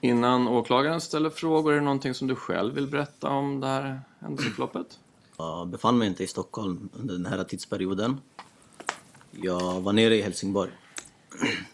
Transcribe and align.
Innan 0.00 0.48
åklagaren 0.48 1.00
ställer 1.00 1.30
frågor, 1.30 1.72
är 1.72 1.76
det 1.76 1.82
någonting 1.82 2.14
som 2.14 2.28
du 2.28 2.34
själv 2.34 2.74
vill 2.74 2.86
berätta 2.86 3.28
om 3.28 3.60
det 3.60 3.66
här 3.66 4.00
händelseförloppet? 4.20 4.98
Jag 5.36 5.68
befann 5.68 5.98
mig 5.98 6.08
inte 6.08 6.24
i 6.24 6.26
Stockholm 6.26 6.88
under 6.92 7.14
den 7.14 7.26
här 7.26 7.44
tidsperioden. 7.44 8.20
Jag 9.30 9.80
var 9.80 9.92
nere 9.92 10.16
i 10.16 10.22
Helsingborg. 10.22 10.70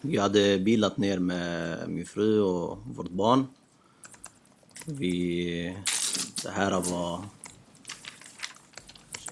Jag 0.01 0.21
hade 0.21 0.59
bilat 0.59 0.97
ner 0.97 1.19
med 1.19 1.89
min 1.89 2.05
fru 2.05 2.41
och 2.41 2.77
vårt 2.95 3.09
barn. 3.09 3.47
Vi, 4.85 5.77
det 6.43 6.49
här 6.49 6.81
var 6.81 7.21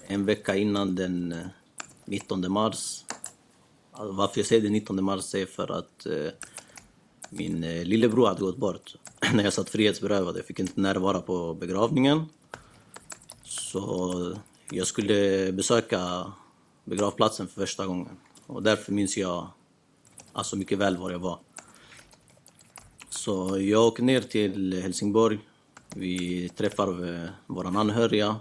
en 0.06 0.24
vecka 0.24 0.56
innan 0.56 0.94
den 0.94 1.34
19 2.04 2.52
mars. 2.52 3.04
Alltså 3.92 4.12
varför 4.12 4.40
jag 4.40 4.46
säger 4.46 4.62
den 4.62 4.72
19 4.72 5.04
mars 5.04 5.34
är 5.34 5.46
för 5.46 5.78
att 5.78 6.06
eh, 6.06 6.32
min 7.30 7.64
eh, 7.64 7.84
lillebror 7.84 8.26
hade 8.26 8.40
gått 8.40 8.56
bort 8.56 8.94
när 9.34 9.44
jag 9.44 9.52
satt 9.52 9.70
frihetsberövad. 9.70 10.36
Jag 10.36 10.44
fick 10.44 10.60
inte 10.60 10.80
närvara 10.80 11.20
på 11.20 11.54
begravningen. 11.54 12.26
Så 13.44 14.34
jag 14.70 14.86
skulle 14.86 15.52
besöka 15.52 16.32
begravplatsen 16.84 17.48
för 17.48 17.60
första 17.60 17.86
gången. 17.86 18.16
Och 18.46 18.62
därför 18.62 18.92
minns 18.92 19.16
jag 19.16 19.48
alltså 20.32 20.56
mycket 20.56 20.78
väl 20.78 20.96
var 20.96 21.10
jag 21.10 21.18
var. 21.18 21.38
Så 23.10 23.58
jag 23.60 23.86
åker 23.86 24.02
ner 24.02 24.20
till 24.20 24.82
Helsingborg. 24.82 25.38
Vi 25.94 26.48
träffar 26.48 27.08
eh, 27.08 27.28
våra 27.46 27.68
anhöriga. 27.68 28.36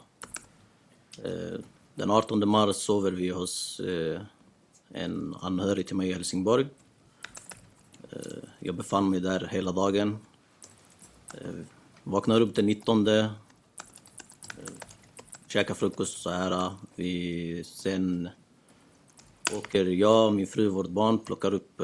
Eh, 1.23 1.59
den 1.95 2.11
18 2.11 2.49
mars 2.49 2.75
sover 2.75 3.11
vi 3.11 3.29
hos 3.29 3.79
eh, 3.79 4.21
en 4.89 5.35
anhörig 5.41 5.87
till 5.87 5.95
mig 5.95 6.09
i 6.09 6.13
Helsingborg. 6.13 6.65
Eh, 8.15 8.49
jag 8.59 8.75
befann 8.75 9.09
mig 9.09 9.19
där 9.19 9.47
hela 9.51 9.71
dagen. 9.71 10.17
Eh, 11.33 11.53
Vaknar 12.03 12.41
upp 12.41 12.55
den 12.55 12.65
19. 12.65 13.07
Eh, 13.07 13.31
Käkar 15.47 15.73
frukost 15.73 16.21
så 16.21 16.29
här. 16.29 16.71
Vi, 16.95 17.63
sen 17.63 18.29
åker 19.57 19.85
jag, 19.85 20.33
min 20.33 20.47
fru, 20.47 20.69
vårt 20.69 20.89
barn 20.89 21.19
plockar 21.19 21.53
upp 21.53 21.81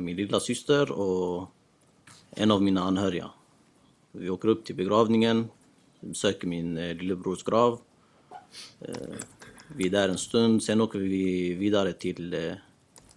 min 0.00 0.16
lilla 0.16 0.40
syster 0.40 0.92
och 0.92 1.50
en 2.30 2.50
av 2.50 2.62
mina 2.62 2.82
anhöriga. 2.82 3.30
Vi 4.12 4.30
åker 4.30 4.48
upp 4.48 4.64
till 4.64 4.76
begravningen, 4.76 5.48
besöker 6.00 6.48
min 6.48 6.74
lillebrors 6.74 7.42
grav. 7.42 7.80
Vi 9.76 9.86
är 9.86 9.90
där 9.90 10.08
en 10.08 10.18
stund, 10.18 10.62
sen 10.62 10.80
åker 10.80 10.98
vi 10.98 11.54
vidare 11.54 11.92
till 11.92 12.56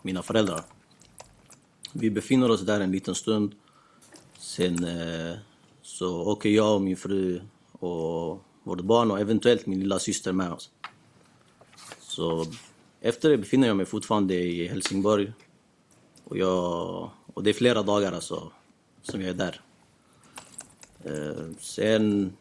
mina 0.02 0.22
föräldrar. 0.24 0.75
Vi 1.97 2.11
befinner 2.11 2.51
oss 2.51 2.61
där 2.61 2.79
en 2.79 2.91
liten 2.91 3.16
stund. 3.16 3.56
Sen 4.38 4.83
eh, 4.83 5.38
så 5.81 6.22
åker 6.22 6.50
jag 6.50 6.75
och 6.75 6.81
min 6.81 6.97
fru 6.97 7.41
och 7.72 8.44
vårt 8.63 8.81
barn 8.81 9.11
och 9.11 9.19
eventuellt 9.19 9.66
min 9.66 9.79
lilla 9.79 10.00
syster 10.00 10.31
med 10.31 10.51
oss. 10.51 10.69
Så 12.00 12.45
efter 13.01 13.29
det 13.29 13.38
befinner 13.38 13.67
jag 13.67 13.78
mig 13.78 13.85
fortfarande 13.85 14.35
i 14.35 14.67
Helsingborg. 14.67 15.33
Och, 16.23 16.38
jag, 16.38 17.09
och 17.33 17.44
det 17.44 17.50
är 17.50 17.53
flera 17.53 17.83
dagar 17.83 18.12
alltså 18.12 18.51
som 19.01 19.22
jag 19.22 19.29
är 19.29 19.33
där. 19.33 19.62
Eh, 21.03 21.45
sen 21.59 22.33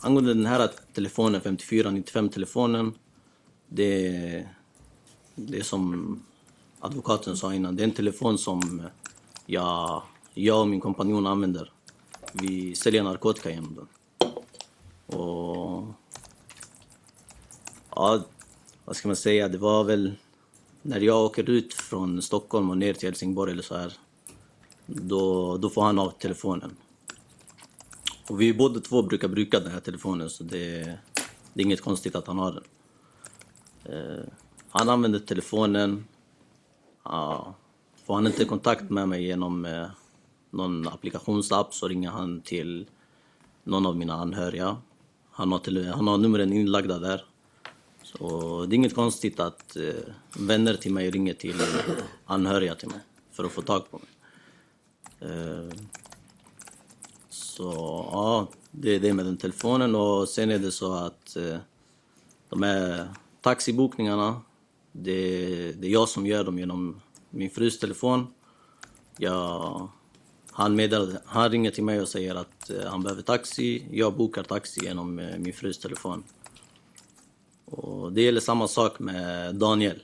angående 0.00 0.34
den 0.34 0.46
här 0.46 0.70
telefonen, 0.94 1.40
5495-telefonen. 1.40 2.94
Det, 3.68 4.48
det 5.34 5.58
är 5.58 5.62
som 5.62 6.22
advokaten 6.80 7.36
sa 7.36 7.54
innan, 7.54 7.76
det 7.76 7.82
är 7.82 7.84
en 7.84 7.94
telefon 7.94 8.38
som 8.38 8.80
eh, 8.80 8.86
jag, 9.46 10.02
jag 10.34 10.60
och 10.60 10.68
min 10.68 10.80
kompanjon 10.80 11.26
använder. 11.26 11.72
Vi 12.32 12.74
säljer 12.74 13.02
narkotika 13.02 13.50
genom 13.50 13.74
den. 13.74 13.88
Och... 15.18 15.86
Ja, 17.90 18.22
vad 18.84 18.96
ska 18.96 19.08
man 19.08 19.16
säga? 19.16 19.48
Det 19.48 19.58
var 19.58 19.84
väl 19.84 20.14
när 20.82 21.00
jag 21.00 21.24
åker 21.24 21.50
ut 21.50 21.74
från 21.74 22.22
Stockholm 22.22 22.70
och 22.70 22.78
ner 22.78 22.94
till 22.94 23.08
Helsingborg 23.08 23.52
eller 23.52 23.62
så 23.62 23.76
här. 23.76 23.92
Då, 24.86 25.56
då 25.56 25.70
får 25.70 25.82
han 25.82 25.98
av 25.98 26.10
telefonen. 26.10 26.76
Och 28.28 28.40
vi 28.40 28.54
båda 28.54 28.80
två 28.80 29.02
brukar 29.02 29.28
bruka 29.28 29.60
den 29.60 29.72
här 29.72 29.80
telefonen 29.80 30.30
så 30.30 30.44
det, 30.44 30.98
det 31.54 31.62
är 31.62 31.64
inget 31.64 31.80
konstigt 31.80 32.14
att 32.14 32.26
han 32.26 32.38
har 32.38 32.52
den. 32.52 32.64
Eh, 33.84 34.24
han 34.70 34.88
använder 34.88 35.18
telefonen. 35.18 36.04
Ja, 37.04 37.54
får 38.06 38.14
han 38.14 38.26
inte 38.26 38.44
kontakt 38.44 38.90
med 38.90 39.08
mig 39.08 39.24
genom 39.24 39.64
eh, 39.64 39.86
någon 40.50 40.88
applikationsapp 40.88 41.74
så 41.74 41.88
ringer 41.88 42.10
han 42.10 42.40
till 42.40 42.86
någon 43.64 43.86
av 43.86 43.96
mina 43.96 44.14
anhöriga. 44.14 44.76
Han 45.30 45.52
har, 45.52 45.58
till, 45.58 45.86
han 45.88 46.08
har 46.08 46.18
numren 46.18 46.52
inlagda 46.52 46.98
där. 46.98 47.24
Så 48.02 48.66
det 48.66 48.74
är 48.74 48.76
inget 48.76 48.94
konstigt 48.94 49.40
att 49.40 49.76
eh, 49.76 50.12
vänner 50.38 50.74
till 50.74 50.92
mig 50.92 51.10
ringer 51.10 51.34
till 51.34 51.62
anhöriga 52.26 52.74
till 52.74 52.88
mig 52.88 53.00
för 53.30 53.44
att 53.44 53.52
få 53.52 53.62
tag 53.62 53.90
på 53.90 53.98
mig. 53.98 54.08
Eh, 55.30 55.76
så 57.28 57.72
ja, 58.12 58.48
det 58.70 58.94
är 58.94 59.00
det 59.00 59.14
med 59.14 59.24
den 59.24 59.36
telefonen 59.36 59.94
och 59.94 60.28
sen 60.28 60.50
är 60.50 60.58
det 60.58 60.70
så 60.70 60.92
att 60.92 61.36
eh, 61.36 61.56
de 62.48 62.62
här 62.62 63.08
taxibokningarna, 63.40 64.40
det, 64.92 65.72
det 65.72 65.86
är 65.86 65.92
jag 65.92 66.08
som 66.08 66.26
gör 66.26 66.44
dem 66.44 66.58
genom 66.58 67.00
min 67.30 67.50
frus 67.50 67.78
telefon. 67.78 68.26
Jag, 69.18 69.88
han, 70.50 70.76
meddelade, 70.76 71.22
han 71.24 71.50
ringer 71.50 71.70
till 71.70 71.84
mig 71.84 72.00
och 72.00 72.08
säger 72.08 72.34
att 72.34 72.70
eh, 72.70 72.86
han 72.86 73.02
behöver 73.02 73.22
taxi. 73.22 73.86
Jag 73.90 74.16
bokar 74.16 74.42
taxi 74.42 74.84
genom 74.84 75.18
eh, 75.18 75.38
min 75.38 75.52
frus 75.52 75.78
telefon. 75.78 76.24
Och 77.64 78.12
det 78.12 78.22
gäller 78.22 78.40
samma 78.40 78.68
sak 78.68 78.98
med 78.98 79.54
Daniel. 79.54 80.02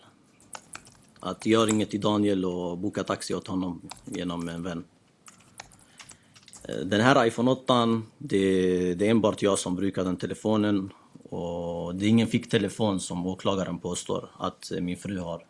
Att 1.20 1.46
jag 1.46 1.68
ringer 1.68 1.86
till 1.86 2.00
Daniel 2.00 2.44
och 2.44 2.78
bokar 2.78 3.02
taxi 3.02 3.34
åt 3.34 3.46
honom 3.46 3.80
genom 4.04 4.48
en 4.48 4.62
vän. 4.62 4.84
Eh, 6.62 6.76
den 6.76 7.00
här 7.00 7.26
iPhone 7.26 7.50
8, 7.50 8.02
det, 8.18 8.94
det 8.94 9.06
är 9.06 9.10
enbart 9.10 9.42
jag 9.42 9.58
som 9.58 9.76
brukar 9.76 10.04
den 10.04 10.16
telefonen. 10.16 10.90
Och 11.30 11.94
det 11.94 12.06
är 12.06 12.08
ingen 12.08 12.28
ficktelefon 12.28 13.00
som 13.00 13.26
åklagaren 13.26 13.78
påstår 13.78 14.30
att 14.38 14.70
eh, 14.72 14.80
min 14.80 14.96
fru 14.96 15.18
har. 15.18 15.46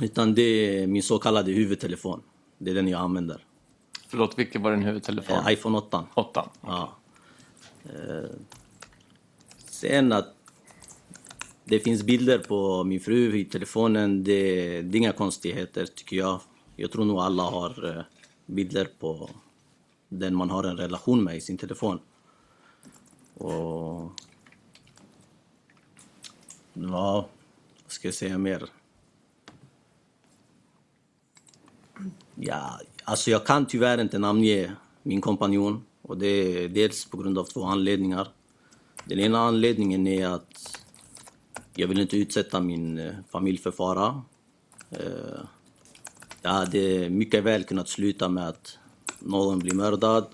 Utan 0.00 0.34
det 0.34 0.42
är 0.42 0.86
min 0.86 1.02
så 1.02 1.18
kallade 1.18 1.52
huvudtelefon. 1.52 2.22
Det 2.58 2.70
är 2.70 2.74
den 2.74 2.88
jag 2.88 3.00
använder. 3.00 3.44
Förlåt, 4.08 4.38
vilken 4.38 4.62
var 4.62 4.70
din 4.70 4.82
huvudtelefon? 4.82 5.36
Eh, 5.46 5.52
iPhone 5.52 5.78
8. 5.78 6.06
8. 6.14 6.50
Ja. 6.60 6.96
Eh, 7.84 8.30
sen 9.68 10.12
att 10.12 10.34
det 11.64 11.78
finns 11.78 12.02
bilder 12.02 12.38
på 12.38 12.84
min 12.84 13.00
fru 13.00 13.38
i 13.38 13.44
telefonen, 13.44 14.24
det, 14.24 14.82
det 14.82 14.96
är 14.96 15.00
inga 15.00 15.12
konstigheter 15.12 15.86
tycker 15.86 16.16
jag. 16.16 16.40
Jag 16.76 16.90
tror 16.92 17.04
nog 17.04 17.18
alla 17.18 17.42
har 17.42 18.06
bilder 18.46 18.88
på 18.98 19.30
den 20.08 20.34
man 20.36 20.50
har 20.50 20.64
en 20.64 20.76
relation 20.76 21.24
med 21.24 21.36
i 21.36 21.40
sin 21.40 21.58
telefon. 21.58 21.98
Och... 23.34 24.12
Ja, 26.72 27.28
vad 27.82 27.92
ska 27.92 28.08
jag 28.08 28.14
säga 28.14 28.38
mer? 28.38 28.68
Ja, 32.34 32.80
alltså 33.04 33.30
jag 33.30 33.46
kan 33.46 33.66
tyvärr 33.66 34.00
inte 34.00 34.18
namnge 34.18 34.72
min 35.02 35.20
kompanjon. 35.20 35.84
Och 36.02 36.18
det 36.18 36.26
är 36.26 36.68
dels 36.68 37.04
på 37.04 37.16
grund 37.16 37.38
av 37.38 37.44
två 37.44 37.64
anledningar. 37.64 38.28
Den 39.04 39.18
ena 39.18 39.38
anledningen 39.38 40.06
är 40.06 40.28
att 40.28 40.78
jag 41.74 41.88
vill 41.88 42.00
inte 42.00 42.16
utsätta 42.16 42.60
min 42.60 42.98
eh, 42.98 43.14
familj 43.30 43.58
för 43.58 43.70
fara. 43.70 44.22
Eh, 44.90 45.40
det 46.42 46.48
hade 46.48 47.10
mycket 47.10 47.44
väl 47.44 47.64
kunnat 47.64 47.88
sluta 47.88 48.28
med 48.28 48.48
att 48.48 48.78
någon 49.18 49.58
blir 49.58 49.74
mördad 49.74 50.26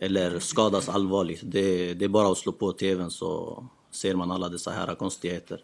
eller 0.00 0.38
skadas 0.38 0.88
allvarligt. 0.88 1.40
Det, 1.42 1.94
det 1.94 2.04
är 2.04 2.08
bara 2.08 2.32
att 2.32 2.38
slå 2.38 2.52
på 2.52 2.72
tvn 2.72 3.10
så 3.10 3.64
ser 3.90 4.14
man 4.14 4.30
alla 4.30 4.48
dessa 4.48 4.70
här 4.70 4.94
konstigheter. 4.94 5.62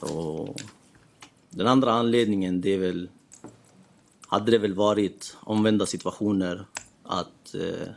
Och 0.00 0.60
den 1.50 1.66
andra 1.66 1.92
anledningen 1.92 2.60
det 2.60 2.70
är 2.74 2.78
väl 2.78 3.08
hade 4.28 4.50
det 4.50 4.58
väl 4.58 4.74
varit 4.74 5.36
omvända 5.40 5.86
situationer 5.86 6.66
att 7.02 7.54
eh, 7.54 7.88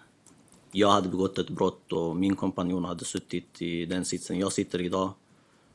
jag 0.72 0.92
hade 0.92 1.10
begått 1.10 1.38
ett 1.38 1.50
brott 1.50 1.94
och 1.94 2.16
min 2.16 2.36
kompanjon 2.36 2.86
hade 2.86 3.06
suttit 3.06 3.62
i 3.62 3.86
den 3.86 4.06
sitsen 4.06 4.40
jag 4.40 4.54
sitter 4.54 4.82
idag 4.82 5.14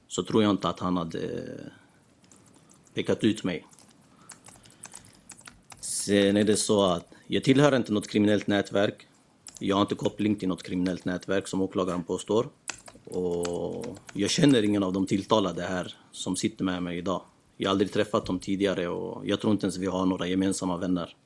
så 0.08 0.22
tror 0.22 0.42
jag 0.42 0.50
inte 0.50 0.68
att 0.68 0.80
han 0.80 0.96
hade 0.96 1.18
eh, 1.18 1.66
pekat 2.94 3.24
ut 3.24 3.44
mig. 3.44 3.66
Sen 5.80 6.36
är 6.36 6.44
det 6.44 6.56
så 6.56 6.84
att 6.84 7.12
jag 7.26 7.44
tillhör 7.44 7.76
inte 7.76 7.92
något 7.92 8.08
kriminellt 8.08 8.46
nätverk. 8.46 9.06
Jag 9.58 9.76
har 9.76 9.82
inte 9.82 9.94
koppling 9.94 10.36
till 10.36 10.48
något 10.48 10.62
kriminellt 10.62 11.04
nätverk 11.04 11.48
som 11.48 11.62
åklagaren 11.62 12.04
påstår. 12.04 12.48
Och 13.04 13.98
jag 14.12 14.30
känner 14.30 14.62
ingen 14.62 14.82
av 14.82 14.92
de 14.92 15.06
tilltalade 15.06 15.62
här 15.62 15.96
som 16.12 16.36
sitter 16.36 16.64
med 16.64 16.82
mig 16.82 16.98
idag. 16.98 17.22
Jag 17.56 17.68
har 17.68 17.70
aldrig 17.70 17.92
träffat 17.92 18.26
dem 18.26 18.38
tidigare 18.38 18.88
och 18.88 19.26
jag 19.26 19.40
tror 19.40 19.52
inte 19.52 19.66
ens 19.66 19.76
vi 19.76 19.86
har 19.86 20.06
några 20.06 20.26
gemensamma 20.26 20.76
vänner. 20.76 21.16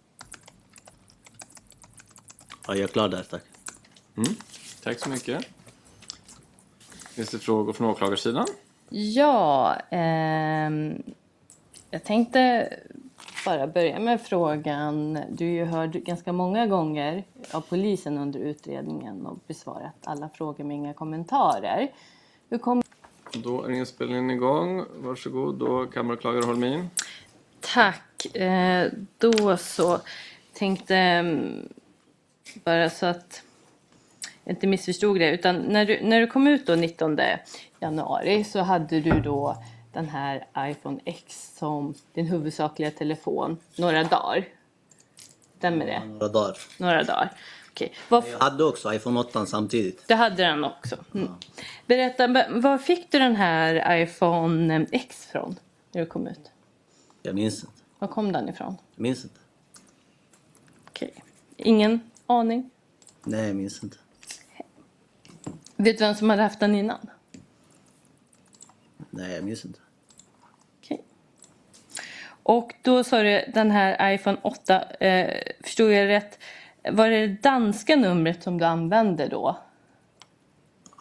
Ja, 2.67 2.75
jag 2.75 2.79
är 2.79 2.87
klar 2.87 3.09
där, 3.09 3.23
tack. 3.31 3.43
Tack 4.83 4.99
så 4.99 5.09
mycket. 5.09 5.45
Finns 7.15 7.31
det 7.31 7.39
frågor 7.39 7.73
från 7.73 7.91
åklagarsidan? 7.91 8.47
Ja, 8.89 9.75
ehm, 9.91 11.03
jag 11.91 12.05
tänkte 12.05 12.69
bara 13.49 13.67
börja 13.67 13.99
med 13.99 14.21
frågan. 14.21 15.19
Du 15.31 15.45
har 15.45 15.53
ju 15.53 15.65
hört 15.65 15.93
ganska 15.93 16.33
många 16.33 16.67
gånger 16.67 17.25
av 17.53 17.61
polisen 17.61 18.19
under 18.19 18.41
utredningen 18.41 19.27
och 19.27 19.39
besvarat 19.47 19.95
alla 20.05 20.29
frågor 20.29 20.65
med 20.65 20.77
inga 20.77 20.95
kommentarer. 20.95 21.89
Hur 22.50 22.59
kom... 22.59 22.83
Då 23.33 23.62
är 23.65 23.71
inspelningen 23.71 24.31
igång. 24.31 24.85
Varsågod, 24.97 25.59
då 25.59 25.87
kammaråklagare 25.87 26.45
Holmin. 26.45 26.91
Tack. 27.61 28.37
Eh, 28.37 28.89
då 29.19 29.56
så 29.56 29.99
tänkte 30.53 30.97
mm, 30.97 31.69
bara 32.65 32.91
så 32.91 33.06
att 33.06 33.43
jag 34.44 34.53
inte 34.53 34.67
missförstod 34.67 35.19
det. 35.19 35.31
Utan 35.31 35.56
när 35.56 35.85
du, 35.85 36.01
när 36.03 36.21
du 36.21 36.27
kom 36.27 36.47
ut 36.47 36.67
då 36.67 36.75
19 36.75 37.19
januari 37.81 38.44
så 38.44 38.61
hade 38.61 39.01
du 39.01 39.21
då 39.21 39.56
den 39.99 40.09
här 40.09 40.47
iPhone 40.59 41.00
X 41.05 41.53
som 41.59 41.95
din 42.15 42.27
huvudsakliga 42.27 42.91
telefon 42.91 43.59
några 43.77 44.05
dagar. 44.05 44.49
Stämmer 45.59 45.87
det? 45.87 46.05
Några 46.05 46.29
dagar. 46.29 46.56
Några 46.79 47.03
dagar. 47.03 47.33
Okej. 47.71 47.93
Vad, 48.09 48.25
Jag 48.29 48.39
hade 48.39 48.65
också 48.65 48.95
iPhone 48.95 49.21
8 49.21 49.47
samtidigt. 49.47 50.05
det 50.09 50.15
hade 50.15 50.37
den 50.45 50.65
också. 50.65 50.97
Mm. 51.15 51.29
Berätta, 51.87 52.29
b- 52.29 52.47
var 52.50 52.79
fick 52.79 53.12
du 53.12 53.19
den 53.19 53.37
här 53.37 53.99
iPhone 54.03 54.87
X 54.93 55.27
från 55.33 55.56
när 55.93 56.01
du 56.01 56.06
kom 56.06 56.27
ut? 56.27 56.51
Jag 57.23 57.35
minns 57.35 57.61
inte. 57.65 57.75
Var 57.99 58.09
kom 58.09 58.33
den 58.33 58.49
ifrån? 58.49 58.77
Jag 58.94 59.03
minns 59.03 59.25
inte. 59.25 59.41
Okej. 60.89 61.15
Ingen 61.56 62.01
aning? 62.27 62.71
Nej, 63.25 63.47
jag 63.47 63.56
minns 63.56 63.83
inte. 63.83 63.97
Vet 65.77 65.99
du 65.99 66.05
vem 66.05 66.15
som 66.15 66.31
hade 66.31 66.43
haft 66.43 66.61
den 66.61 66.75
innan? 66.75 67.11
Nej, 69.11 69.35
jag 69.35 69.44
minns 69.44 69.65
inte. 69.65 69.79
Och 72.49 72.75
då 72.83 73.05
sa 73.05 73.23
du 73.23 73.45
den 73.55 73.71
här 73.71 74.15
iPhone 74.15 74.39
8, 74.43 74.83
eh, 75.00 75.35
förstod 75.61 75.93
jag 75.93 76.09
rätt, 76.09 76.39
var 76.91 77.09
det 77.09 77.27
det 77.27 77.43
danska 77.43 77.97
numret 77.97 78.43
som 78.43 78.59
du 78.59 78.65
använde 78.65 79.29
då? 79.29 79.59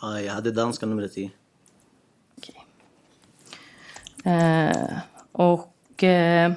Ja, 0.02 0.22
jag 0.22 0.34
hade 0.34 0.52
danska 0.52 0.86
numret 0.86 1.18
i. 1.18 1.32
Okej. 2.38 2.66
Eh, 4.34 4.98
och, 5.32 6.04
eh, 6.04 6.54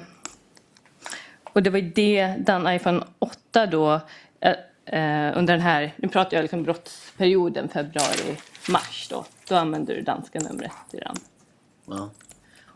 och 1.43 1.63
det 1.63 1.69
var 1.69 1.79
ju 1.79 1.89
det, 1.89 2.35
den 2.39 2.67
iPhone 2.67 3.03
8 3.19 3.65
då, 3.65 3.93
eh, 4.39 4.55
eh, 4.85 5.37
under 5.37 5.53
den 5.53 5.61
här, 5.61 5.93
nu 5.97 6.07
pratar 6.07 6.37
jag 6.37 6.43
liksom 6.43 6.63
brottsperioden 6.63 7.69
februari-mars 7.69 9.07
då, 9.09 9.25
då 9.47 9.55
använde 9.55 9.93
du 9.93 10.01
danska 10.01 10.39
numret 10.39 10.71
i 10.91 10.97
den. 10.97 11.15
Ja. 11.85 12.09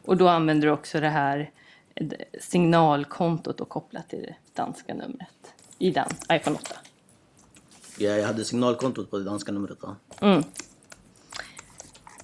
Och 0.05 0.17
då 0.17 0.27
använder 0.27 0.67
du 0.67 0.73
också 0.73 0.99
det 0.99 1.09
här 1.09 1.51
signalkontot 2.39 3.61
och 3.61 3.69
kopplat 3.69 4.09
till 4.09 4.21
det 4.21 4.35
danska 4.53 4.93
numret 4.93 5.53
i 5.77 5.91
den 5.91 6.09
iPhone 6.31 6.57
8. 6.57 6.75
ja, 7.97 8.09
jag 8.09 8.27
hade 8.27 8.45
signalkontot 8.45 9.11
på 9.11 9.17
det 9.17 9.23
danska 9.23 9.51
numret. 9.51 9.77
Ja. 9.81 9.95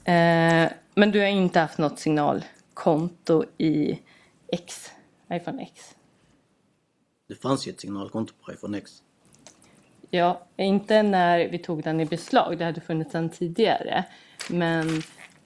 Eh, 0.04 0.72
men 0.96 1.12
du 1.12 1.20
har 1.20 1.28
inte 1.28 1.60
haft 1.60 1.78
något 1.78 2.00
signalkonto 2.00 3.44
i 3.58 4.00
X, 4.48 4.92
iPhone 5.34 5.64
X? 5.64 5.96
Det 7.28 7.36
fanns 7.36 7.68
ju 7.68 7.72
ett 7.72 7.80
signalkonto 7.80 8.34
på 8.46 8.54
iPhone 8.54 8.78
X. 8.78 9.04
Ja, 10.10 10.48
inte 10.58 11.04
när 11.04 11.50
vi 11.50 11.60
tog 11.60 11.84
den 11.84 12.00
i 12.00 12.06
beslag, 12.06 12.58
det 12.58 12.66
hade 12.66 12.82
funnits 12.82 13.12
den 13.12 13.30
tidigare. 13.30 14.06
Men 14.50 15.02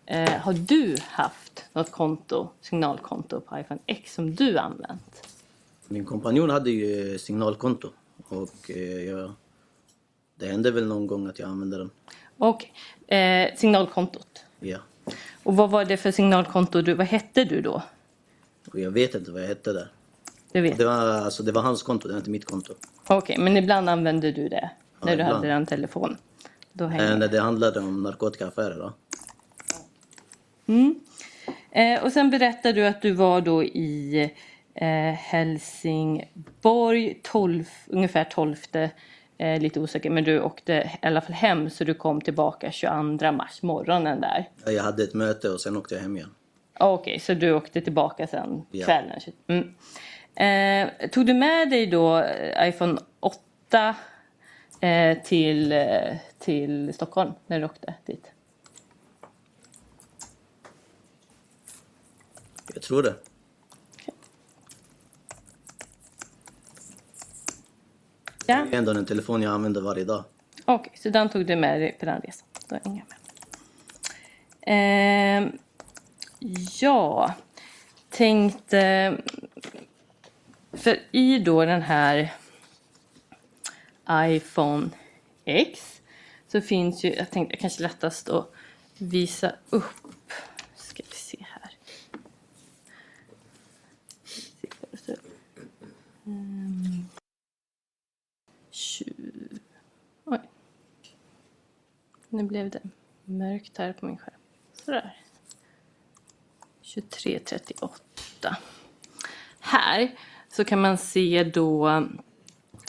eh, 0.06 0.30
har 0.32 0.54
du 0.54 0.96
haft 1.02 1.66
något 1.74 1.92
konto, 1.92 2.50
signalkonto 2.62 3.40
på 3.42 3.60
iPhone 3.60 3.80
X 3.86 4.14
som 4.14 4.36
du 4.36 4.58
använt? 4.58 5.28
Min 5.88 6.06
kompanjon 6.06 6.50
hade 6.50 6.72
ju 6.72 7.18
signalkonto 7.20 7.90
och 8.28 8.70
eh, 8.72 9.04
jag, 9.04 9.34
det 10.36 10.46
hände 10.48 10.72
väl 10.72 10.86
någon 10.88 11.08
gång 11.08 11.28
att 11.28 11.40
jag 11.40 11.50
använde 11.50 11.78
den. 11.78 11.90
Och 12.38 12.66
eh, 13.14 13.56
signalkontot. 13.56 14.28
Ja. 14.60 14.78
Och 15.44 15.56
vad 15.56 15.70
var 15.70 15.86
det 15.86 15.98
för 15.98 16.12
signalkonto? 16.12 16.82
Du, 16.82 16.94
vad 16.94 17.08
hette 17.08 17.44
du 17.44 17.62
då? 17.62 17.82
Och 18.72 18.80
jag 18.80 18.92
vet 18.92 19.16
inte 19.16 19.32
vad 19.32 19.42
jag 19.44 19.48
hette 19.48 19.74
där. 19.74 19.92
Du 20.52 20.62
vet. 20.62 20.78
Det 20.78 20.86
var, 20.86 20.94
alltså, 21.08 21.44
det 21.44 21.52
var 21.52 21.62
hans 21.62 21.84
konto, 21.84 22.08
det 22.08 22.14
var 22.14 22.20
inte 22.20 22.30
mitt 22.30 22.46
konto. 22.46 22.74
Okej, 23.08 23.38
men 23.38 23.58
ibland 23.58 23.90
använde 23.90 24.32
du 24.32 24.50
det 24.50 24.70
när 25.02 25.08
du 25.08 25.14
ibland. 25.14 25.34
hade 25.36 25.50
en 25.52 25.66
telefon. 25.66 26.18
Då 26.74 26.84
Eh, 26.86 26.90
hänger 26.90 27.18
när 27.18 27.28
det 27.28 27.40
handlade 27.40 27.80
om 27.80 28.04
narkotikaaffärer. 28.04 28.78
Då. 28.80 28.94
Eh, 31.72 32.04
Och 32.04 32.12
sen 32.12 32.30
berättade 32.30 32.82
du 32.82 32.88
att 32.88 33.02
du 33.02 33.12
var 33.12 33.42
då 33.42 33.64
i 33.64 34.32
eh, 34.76 34.88
Helsingborg 35.14 37.20
12, 37.24 37.70
ungefär 37.88 38.24
12, 38.24 38.56
eh, 39.38 39.60
lite 39.62 39.80
osäker, 39.80 40.10
men 40.10 40.24
du 40.24 40.42
åkte 40.42 40.74
i 41.04 41.08
alla 41.08 41.22
fall 41.22 41.34
hem 41.34 41.70
så 41.70 41.84
du 41.84 41.94
kom 41.94 42.22
tillbaka 42.22 42.72
22 42.72 43.32
mars, 43.32 43.62
morgonen 43.62 44.22
där. 44.22 44.50
Ja, 44.66 44.72
Jag 44.72 44.84
hade 44.84 45.04
ett 45.04 45.14
möte 45.14 45.50
och 45.50 45.62
sen 45.62 45.78
åkte 45.78 45.96
jag 45.96 46.02
hem 46.02 46.18
igen. 46.18 46.30
Ah, 46.74 46.94
Okej, 46.94 47.20
så 47.20 47.34
du 47.34 47.54
åkte 47.54 47.82
tillbaka 47.82 48.28
sen 48.28 48.66
Ja. 48.72 48.86
kvällen? 48.86 49.20
Mm. 49.48 49.74
Eh, 50.36 50.90
tog 51.10 51.26
du 51.26 51.34
med 51.34 51.70
dig 51.70 51.88
då 51.88 52.18
eh, 52.18 52.70
iPhone 52.70 52.98
8 53.20 53.96
eh, 54.82 55.18
till, 55.18 55.72
eh, 55.72 56.16
till 56.40 56.94
Stockholm 56.94 57.32
när 57.48 57.60
du 57.60 57.66
åkte 57.66 57.94
dit? 58.06 58.32
Jag 62.76 62.84
tror 62.84 63.04
det. 63.04 63.16
Ja. 68.46 68.66
Det 68.70 68.76
är 68.76 68.78
ändå 68.78 68.92
en 68.92 69.06
telefon 69.06 69.42
jag 69.42 69.54
använder 69.54 69.82
varje 69.82 70.04
dag. 70.04 70.24
Okej, 70.66 70.94
så 70.96 71.10
den 71.10 71.30
tog 71.30 71.46
du 71.46 71.56
med 71.56 71.82
dig 71.82 71.98
på 72.00 72.06
den 72.06 72.22
resan? 72.22 72.48
Då 72.70 72.76
är 72.76 72.82
jag 72.84 72.94
med. 72.94 73.04
Ehm, 74.62 75.58
ja, 76.82 77.34
tänkte... 78.10 79.18
För 80.74 81.00
i 81.12 81.40
då 81.40 81.66
den 81.66 81.82
här 81.82 82.34
iPhone 84.10 84.90
X 85.46 86.02
så 86.48 86.62
finns 86.62 87.04
ju, 87.04 87.14
jag 87.14 87.32
tänkte 87.32 87.58
kanske 87.58 87.84
lättast 87.84 88.30
att 88.30 88.52
visa 88.98 89.52
upp. 89.70 90.32
Ska 90.76 91.04
vi 91.10 91.16
se 91.16 91.46
här. 91.50 91.72
Mm. 96.26 97.08
20. 98.72 99.14
Oj. 100.26 100.40
Nu 102.36 102.44
blev 102.44 102.70
det 102.70 102.82
mörkt 103.26 103.78
här 103.78 103.94
på 103.94 104.06
min 104.06 104.18
skärm. 104.18 104.36
Sådär. 104.86 105.18
2338. 106.94 108.58
Här 109.60 110.12
så 110.50 110.66
kan 110.66 110.82
man 110.82 110.98
se 110.98 111.44
då... 111.44 111.88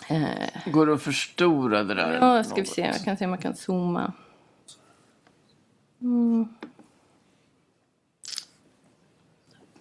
Eh, 0.09 0.71
Går 0.73 0.87
det 0.87 0.95
att 0.95 1.03
förstora 1.03 1.83
det 1.83 1.95
där? 1.95 2.19
ja, 2.21 2.45
ska 2.45 2.55
vi 2.55 2.67
se. 2.67 2.81
Jag 2.81 3.05
kan 3.05 3.17
se 3.17 3.25
om 3.25 3.31
jag 3.31 3.41
kan 3.43 3.57
zooma. 3.57 4.12
Mm. 6.00 6.49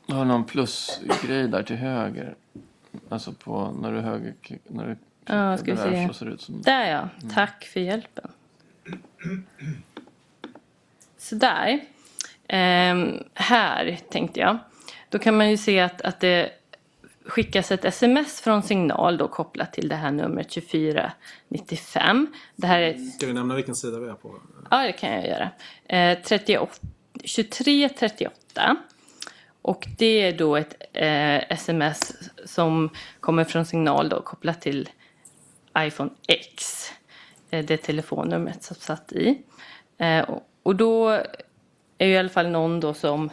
Du 0.06 0.14
har 0.14 0.26
någon 0.26 0.46
plusgrej 0.46 1.48
där 1.48 1.64
till 1.64 1.76
höger. 1.76 2.36
Alltså 3.10 3.34
på 3.34 3.72
när 3.82 3.92
du 3.92 4.00
höger... 4.00 4.36
När 4.68 4.88
du 4.88 4.98
Ja, 5.26 5.58
ska 5.58 5.66
vi 5.66 5.78
där 5.78 5.92
se. 5.92 6.08
så 6.08 6.14
ser 6.14 6.26
det 6.26 6.32
ut 6.32 6.42
som... 6.42 6.62
Där 6.62 6.92
ja. 6.92 7.10
Tack 7.34 7.64
för 7.66 7.80
hjälpen. 7.80 8.32
Sådär. 11.18 11.80
Ehm, 12.48 13.24
här 13.34 14.00
tänkte 14.10 14.40
jag. 14.40 14.58
Då 15.10 15.20
kan 15.20 15.38
man 15.38 15.50
ju 15.50 15.58
se 15.58 15.80
att, 15.80 16.02
att 16.02 16.20
det 16.20 16.52
skickas 17.26 17.72
ett 17.72 17.86
sms 17.86 18.42
från 18.42 18.64
signal 18.64 19.18
då 19.18 19.28
kopplat 19.28 19.74
till 19.74 19.88
det 19.88 19.96
här 19.96 20.12
numret 20.12 20.50
2495. 20.50 22.28
Det 22.56 22.68
här 22.68 22.82
är 22.82 22.98
Ska 22.98 23.28
vi 23.28 23.34
nämna 23.34 23.56
vilken 23.56 23.76
sida 23.76 24.00
vi 24.00 24.08
är 24.08 24.14
på? 24.14 24.36
Ja, 24.72 24.78
det 24.78 24.92
kan 24.92 25.12
jag 25.12 25.28
göra. 25.28 25.50
Eh, 25.86 26.18
38, 26.24 26.74
2338. 27.14 28.78
Och 29.62 29.88
det 29.98 30.22
är 30.22 30.38
då 30.38 30.56
ett 30.56 30.82
eh, 30.94 31.52
sms 31.52 32.14
som 32.46 32.90
kommer 33.20 33.44
från 33.44 33.66
signal 33.66 34.10
då 34.10 34.22
kopplat 34.22 34.62
till 34.62 34.90
iPhone 35.78 36.12
X. 36.28 36.86
Eh, 37.50 37.66
det 37.66 37.78
telefonnumret 37.78 38.64
som 38.64 38.76
satt 38.76 39.14
i. 39.14 39.42
Eh, 39.98 40.30
och, 40.64 40.76
då 40.76 41.10
är 41.98 42.08
ju 42.08 42.14
i 42.14 42.18
alla 42.18 42.30
fall 42.30 42.50
någon 42.50 42.80
då 42.80 42.94
som 42.94 43.30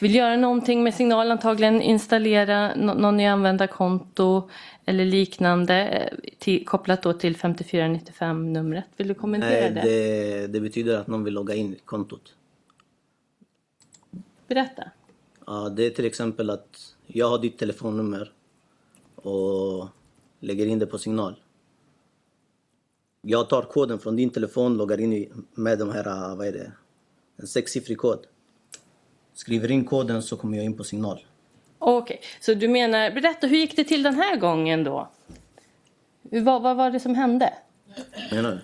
vill 0.00 0.14
göra 0.14 0.36
någonting 0.36 0.82
med 0.82 0.94
signal, 0.94 1.30
antagligen 1.30 1.82
installera 1.82 2.74
nå- 2.74 2.94
någon 2.94 3.20
i 3.20 3.28
användarkonto 3.28 4.50
eller 4.84 5.04
liknande 5.04 5.88
eh, 5.88 6.18
till, 6.38 6.66
kopplat 6.66 7.02
då 7.02 7.12
till 7.12 7.36
5495-numret. 7.36 8.84
Vill 8.96 9.08
du 9.08 9.14
kommentera 9.14 9.70
det? 9.70 9.80
det, 9.80 10.46
det 10.46 10.60
betyder 10.60 10.98
att 10.98 11.06
någon 11.06 11.24
vill 11.24 11.34
logga 11.34 11.54
in 11.54 11.76
kontot. 11.84 12.34
Berätta. 14.46 14.90
Ja, 15.46 15.68
det 15.68 15.86
är 15.86 15.90
till 15.90 16.04
exempel 16.04 16.50
att 16.50 16.94
jag 17.06 17.28
har 17.28 17.38
ditt 17.38 17.58
telefonnummer 17.58 18.32
och 19.14 19.88
lägger 20.40 20.66
in 20.66 20.78
det 20.78 20.86
på 20.86 20.98
signal. 20.98 21.41
Jag 23.24 23.48
tar 23.48 23.62
koden 23.62 23.98
från 23.98 24.16
din 24.16 24.30
telefon, 24.30 24.76
loggar 24.76 25.00
in 25.00 25.44
med 25.54 25.78
de 25.78 25.90
här, 25.90 26.36
vad 26.36 26.46
är 26.46 26.52
det, 26.52 26.72
en 27.36 27.46
sexsiffrig 27.46 27.98
kod. 27.98 28.26
Skriver 29.34 29.70
in 29.70 29.84
koden 29.84 30.22
så 30.22 30.36
kommer 30.36 30.56
jag 30.56 30.64
in 30.64 30.76
på 30.76 30.84
signal. 30.84 31.26
Okej, 31.78 32.20
så 32.40 32.54
du 32.54 32.68
menar, 32.68 33.10
berätta 33.10 33.46
hur 33.46 33.56
gick 33.56 33.76
det 33.76 33.84
till 33.84 34.02
den 34.02 34.14
här 34.14 34.36
gången 34.36 34.84
då? 34.84 35.10
Vad, 36.22 36.62
vad 36.62 36.76
var 36.76 36.90
det 36.90 37.00
som 37.00 37.14
hände? 37.14 37.54
Menar 38.30 38.50
du? 38.50 38.60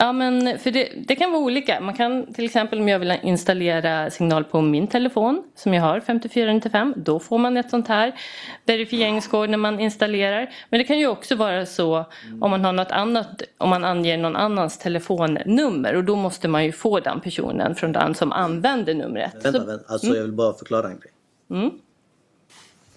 Ja, 0.00 0.12
men 0.12 0.58
för 0.58 0.70
det, 0.70 0.92
det 1.06 1.16
kan 1.16 1.32
vara 1.32 1.42
olika. 1.42 1.80
Man 1.80 1.94
kan 1.94 2.34
till 2.34 2.44
exempel 2.44 2.78
om 2.80 2.88
jag 2.88 2.98
vill 2.98 3.18
installera 3.22 4.10
signal 4.10 4.44
på 4.44 4.60
min 4.60 4.86
telefon 4.86 5.42
som 5.54 5.74
jag 5.74 5.82
har 5.82 6.00
5495. 6.00 6.94
Då 6.96 7.20
får 7.20 7.38
man 7.38 7.56
ett 7.56 7.70
sånt 7.70 7.88
här 7.88 8.20
verifieringskod 8.64 9.50
när 9.50 9.58
man 9.58 9.80
installerar. 9.80 10.54
Men 10.70 10.78
det 10.78 10.84
kan 10.84 10.98
ju 10.98 11.06
också 11.06 11.36
vara 11.36 11.66
så 11.66 12.04
om 12.40 12.50
man 12.50 12.64
har 12.64 12.72
något 12.72 12.90
annat, 12.90 13.42
om 13.58 13.70
man 13.70 13.84
anger 13.84 14.18
någon 14.18 14.36
annans 14.36 14.78
telefonnummer 14.78 15.94
och 15.94 16.04
då 16.04 16.16
måste 16.16 16.48
man 16.48 16.64
ju 16.64 16.72
få 16.72 17.00
den 17.00 17.20
personen 17.20 17.74
från 17.74 17.92
den 17.92 18.14
som 18.14 18.32
använder 18.32 18.94
numret. 18.94 19.34
Vänta, 19.34 19.64
vänta. 19.64 19.92
Alltså 19.92 20.06
jag 20.06 20.22
vill 20.22 20.32
bara 20.32 20.54
förklara 20.54 20.88
en 20.88 20.98
grej. 20.98 21.12
Mm. 21.50 21.70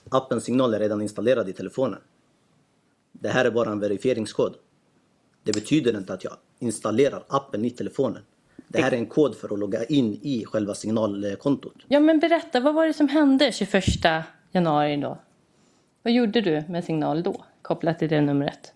Appen 0.09 0.41
Signal 0.41 0.73
är 0.73 0.79
redan 0.79 1.01
installerad 1.01 1.49
i 1.49 1.53
telefonen. 1.53 1.99
Det 3.11 3.29
här 3.29 3.45
är 3.45 3.51
bara 3.51 3.71
en 3.71 3.79
verifieringskod. 3.79 4.55
Det 5.43 5.53
betyder 5.53 5.97
inte 5.97 6.13
att 6.13 6.23
jag 6.23 6.33
installerar 6.61 7.23
appen 7.27 7.65
i 7.65 7.69
telefonen. 7.69 8.21
Det 8.67 8.81
här 8.81 8.91
är 8.91 8.97
en 8.97 9.05
kod 9.05 9.35
för 9.37 9.53
att 9.53 9.59
logga 9.59 9.83
in 9.85 10.19
i 10.21 10.45
själva 10.45 10.73
signalkontot. 10.73 11.75
Ja, 11.87 11.99
men 11.99 12.19
berätta, 12.19 12.59
vad 12.59 12.73
var 12.75 12.87
det 12.87 12.93
som 12.93 13.07
hände 13.07 13.51
21 13.51 13.83
januari 14.51 14.97
då? 14.97 15.17
Vad 16.03 16.13
gjorde 16.13 16.41
du 16.41 16.63
med 16.69 16.83
signal 16.83 17.23
då, 17.23 17.43
kopplat 17.61 17.99
till 17.99 18.09
det 18.09 18.21
numret? 18.21 18.73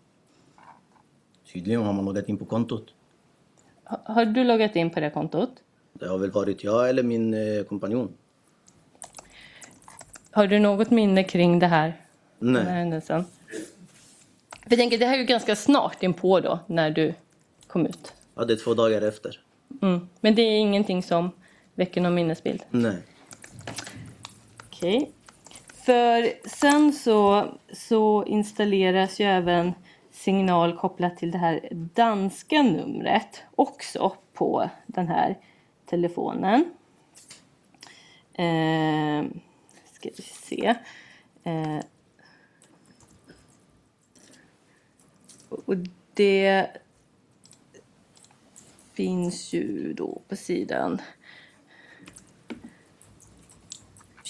Tydligen 1.53 1.81
har 1.83 1.93
man 1.93 2.05
loggat 2.05 2.29
in 2.29 2.37
på 2.37 2.45
kontot. 2.45 2.93
Ha- 3.83 4.01
Har 4.05 4.25
du 4.25 4.43
loggat 4.43 4.75
in 4.75 4.89
på 4.89 4.99
det 4.99 5.09
kontot? 5.09 5.49
Det 5.93 6.07
har 6.07 6.17
väl 6.17 6.31
varit 6.31 6.63
jag 6.63 6.89
eller 6.89 7.03
min 7.03 7.33
eh, 7.33 7.63
kompanjon. 7.63 8.13
Har 10.31 10.47
du 10.47 10.59
något 10.59 10.89
minne 10.91 11.23
kring 11.23 11.59
det 11.59 11.67
här? 11.67 12.01
Den 12.39 12.55
här 12.55 12.63
Nej. 12.63 12.73
händelsen? 12.73 13.25
För 14.63 14.69
jag 14.71 14.79
tänker, 14.79 14.97
det 14.97 15.05
här 15.05 15.13
är 15.13 15.17
ju 15.19 15.25
ganska 15.25 15.55
snart 15.55 16.03
inpå 16.03 16.39
då, 16.39 16.59
när 16.67 16.89
du 16.89 17.13
kom 17.75 17.85
ut. 17.85 18.13
Ja, 18.35 18.45
det 18.45 18.53
är 18.53 18.57
två 18.57 18.73
dagar 18.73 19.01
efter. 19.01 19.39
Mm. 19.81 20.09
Men 20.21 20.35
det 20.35 20.41
är 20.41 20.59
ingenting 20.59 21.03
som 21.03 21.31
väcker 21.73 22.01
någon 22.01 22.15
minnesbild? 22.15 22.63
Nej. 22.69 22.97
Okej. 24.65 25.11
För 25.85 26.47
sen 26.49 26.93
så, 26.93 27.47
så 27.73 28.25
installeras 28.25 29.19
ju 29.19 29.25
även 29.25 29.73
signal 30.11 30.77
kopplat 30.77 31.17
till 31.17 31.31
det 31.31 31.37
här 31.37 31.69
danska 31.71 32.63
numret 32.63 33.43
också 33.55 34.15
på 34.33 34.69
den 34.87 35.07
här 35.07 35.37
telefonen. 35.85 36.65
Eh, 38.33 39.23
ska 39.93 40.09
vi 40.17 40.23
se. 40.23 40.75
Eh, 41.43 41.79
och 45.49 45.75
det 46.13 46.67
finns 48.95 49.53
ju 49.53 49.93
då 49.93 50.21
på 50.27 50.35
sidan 50.35 51.01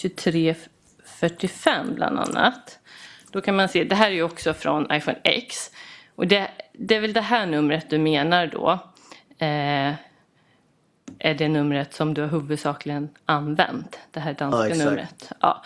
2345 0.01 1.95
bland 1.95 2.19
annat. 2.19 2.79
Då 3.31 3.41
kan 3.41 3.55
man 3.55 3.69
se, 3.69 3.83
det 3.83 3.95
här 3.95 4.11
är 4.11 4.15
ju 4.15 4.23
också 4.23 4.53
från 4.53 4.91
iPhone 4.91 5.19
X. 5.23 5.71
Och 6.15 6.27
det, 6.27 6.51
det 6.73 6.95
är 6.95 7.01
väl 7.01 7.13
det 7.13 7.21
här 7.21 7.45
numret 7.45 7.89
du 7.89 7.97
menar 7.97 8.47
då. 8.47 8.71
Eh, 9.37 9.93
är 11.19 11.33
det 11.37 11.47
numret 11.47 11.93
som 11.93 12.13
du 12.13 12.21
har 12.21 12.27
huvudsakligen 12.27 13.09
använt. 13.25 13.99
Det 14.11 14.19
här 14.19 14.33
danska 14.33 14.75
Ja, 14.75 14.85
numret. 14.85 15.31
Ja. 15.39 15.63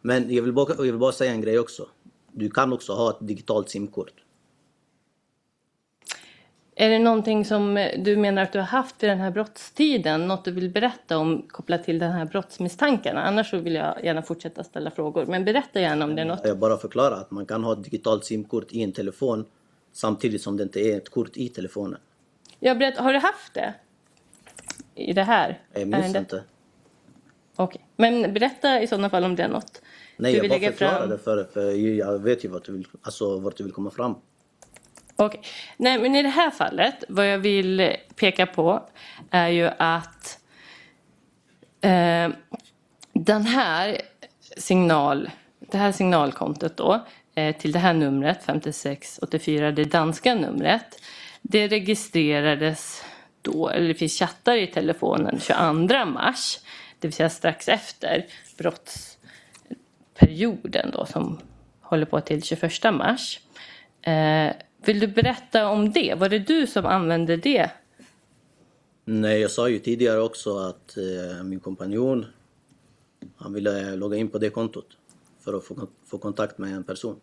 Men 0.00 0.34
jag 0.34 0.42
vill, 0.42 0.52
bara, 0.52 0.74
jag 0.74 0.82
vill 0.82 0.98
bara 0.98 1.12
säga 1.12 1.32
en 1.32 1.40
grej 1.40 1.58
också. 1.58 1.88
Du 2.32 2.50
kan 2.50 2.72
också 2.72 2.92
ha 2.92 3.10
ett 3.10 3.16
digitalt 3.20 3.70
simkort. 3.70 4.12
Är 6.80 6.90
det 6.90 6.98
någonting 6.98 7.44
som 7.44 7.88
du 7.98 8.16
menar 8.16 8.42
att 8.42 8.52
du 8.52 8.58
har 8.58 8.66
haft 8.66 9.02
vid 9.02 9.10
den 9.10 9.18
här 9.18 9.30
brottstiden? 9.30 10.28
Något 10.28 10.44
du 10.44 10.50
vill 10.50 10.70
berätta 10.70 11.18
om 11.18 11.42
kopplat 11.48 11.84
till 11.84 11.98
den 11.98 12.12
här 12.12 12.24
brottsmisstankarna? 12.24 13.22
Annars 13.22 13.50
så 13.50 13.58
vill 13.58 13.74
jag 13.74 14.04
gärna 14.04 14.22
fortsätta 14.22 14.64
ställa 14.64 14.90
frågor. 14.90 15.26
Men 15.26 15.44
berätta 15.44 15.80
gärna 15.80 16.04
om 16.04 16.14
det 16.16 16.22
är 16.22 16.26
något. 16.26 16.40
Jag 16.44 16.58
bara 16.58 16.76
förklara 16.76 17.14
att 17.14 17.30
man 17.30 17.46
kan 17.46 17.64
ha 17.64 17.72
ett 17.72 17.84
digitalt 17.84 18.24
simkort 18.24 18.72
i 18.72 18.82
en 18.82 18.92
telefon 18.92 19.44
samtidigt 19.92 20.42
som 20.42 20.56
det 20.56 20.62
inte 20.62 20.80
är 20.80 20.96
ett 20.96 21.08
kort 21.08 21.36
i 21.36 21.48
telefonen. 21.48 22.00
Jag 22.60 22.78
berätt, 22.78 22.98
har 22.98 23.12
du 23.12 23.18
haft 23.18 23.54
det? 23.54 23.74
I 24.94 25.12
det 25.12 25.22
här 25.22 25.60
Jag 25.72 25.80
minns 25.88 25.94
ärendet? 25.94 26.20
inte. 26.20 26.42
Okej. 27.56 27.86
Men 27.96 28.34
berätta 28.34 28.82
i 28.82 28.86
sådana 28.86 29.10
fall 29.10 29.24
om 29.24 29.36
det 29.36 29.42
är 29.42 29.48
något 29.48 29.82
Nej, 30.16 30.36
jag 30.36 30.48
bara 30.48 30.60
förklarar 30.60 30.98
fram. 30.98 31.10
det 31.10 31.18
för, 31.18 31.44
för 31.44 31.70
jag 31.72 32.18
vet 32.18 32.44
ju 32.44 32.48
vart 32.48 32.64
du 32.64 32.72
vill, 32.72 32.86
alltså, 33.02 33.38
vart 33.38 33.56
du 33.56 33.64
vill 33.64 33.72
komma 33.72 33.90
fram. 33.90 34.14
Okay. 35.22 35.40
Nej, 35.76 35.98
men 35.98 36.14
i 36.14 36.22
det 36.22 36.28
här 36.28 36.50
fallet, 36.50 37.04
vad 37.08 37.26
jag 37.26 37.38
vill 37.38 37.96
peka 38.16 38.46
på 38.46 38.88
är 39.30 39.48
ju 39.48 39.70
att 39.78 40.38
eh, 41.80 42.28
den 43.12 43.46
här 43.46 44.00
signal, 44.56 45.30
det 45.58 45.78
här 45.78 45.92
signalkontot 45.92 46.76
då, 46.76 47.06
eh, 47.34 47.56
till 47.56 47.72
det 47.72 47.78
här 47.78 47.94
numret, 47.94 48.44
5684, 48.44 49.70
det 49.70 49.84
danska 49.84 50.34
numret, 50.34 51.02
det 51.42 51.68
registrerades 51.68 53.04
då, 53.42 53.68
eller 53.68 53.88
det 53.88 53.94
finns 53.94 54.18
chattar 54.18 54.56
i 54.56 54.66
telefonen 54.66 55.40
22 55.40 56.04
mars. 56.04 56.58
det 56.98 57.08
vill 57.08 57.14
säga 57.14 57.30
strax 57.30 57.68
efter 57.68 58.26
brottsperioden 58.58 60.90
då 60.92 61.06
som 61.06 61.40
håller 61.80 62.06
på 62.06 62.20
till 62.20 62.42
21 62.42 62.94
mars. 62.94 63.40
Eh, 64.02 64.50
vill 64.84 65.00
du 65.00 65.06
berätta 65.06 65.68
om 65.68 65.92
det? 65.92 66.14
Var 66.14 66.28
det 66.28 66.38
du 66.38 66.66
som 66.66 66.86
använde 66.86 67.36
det? 67.36 67.70
Nej, 69.04 69.40
jag 69.40 69.50
sa 69.50 69.68
ju 69.68 69.78
tidigare 69.78 70.20
också 70.20 70.58
att 70.58 70.96
eh, 70.96 71.44
min 71.44 71.60
kompanjon, 71.60 72.26
han 73.36 73.52
ville 73.52 73.96
logga 73.96 74.16
in 74.16 74.28
på 74.28 74.38
det 74.38 74.50
kontot 74.50 74.86
för 75.40 75.54
att 75.54 75.64
få, 75.64 75.88
få 76.06 76.18
kontakt 76.18 76.58
med 76.58 76.72
en 76.72 76.84
person. 76.84 77.20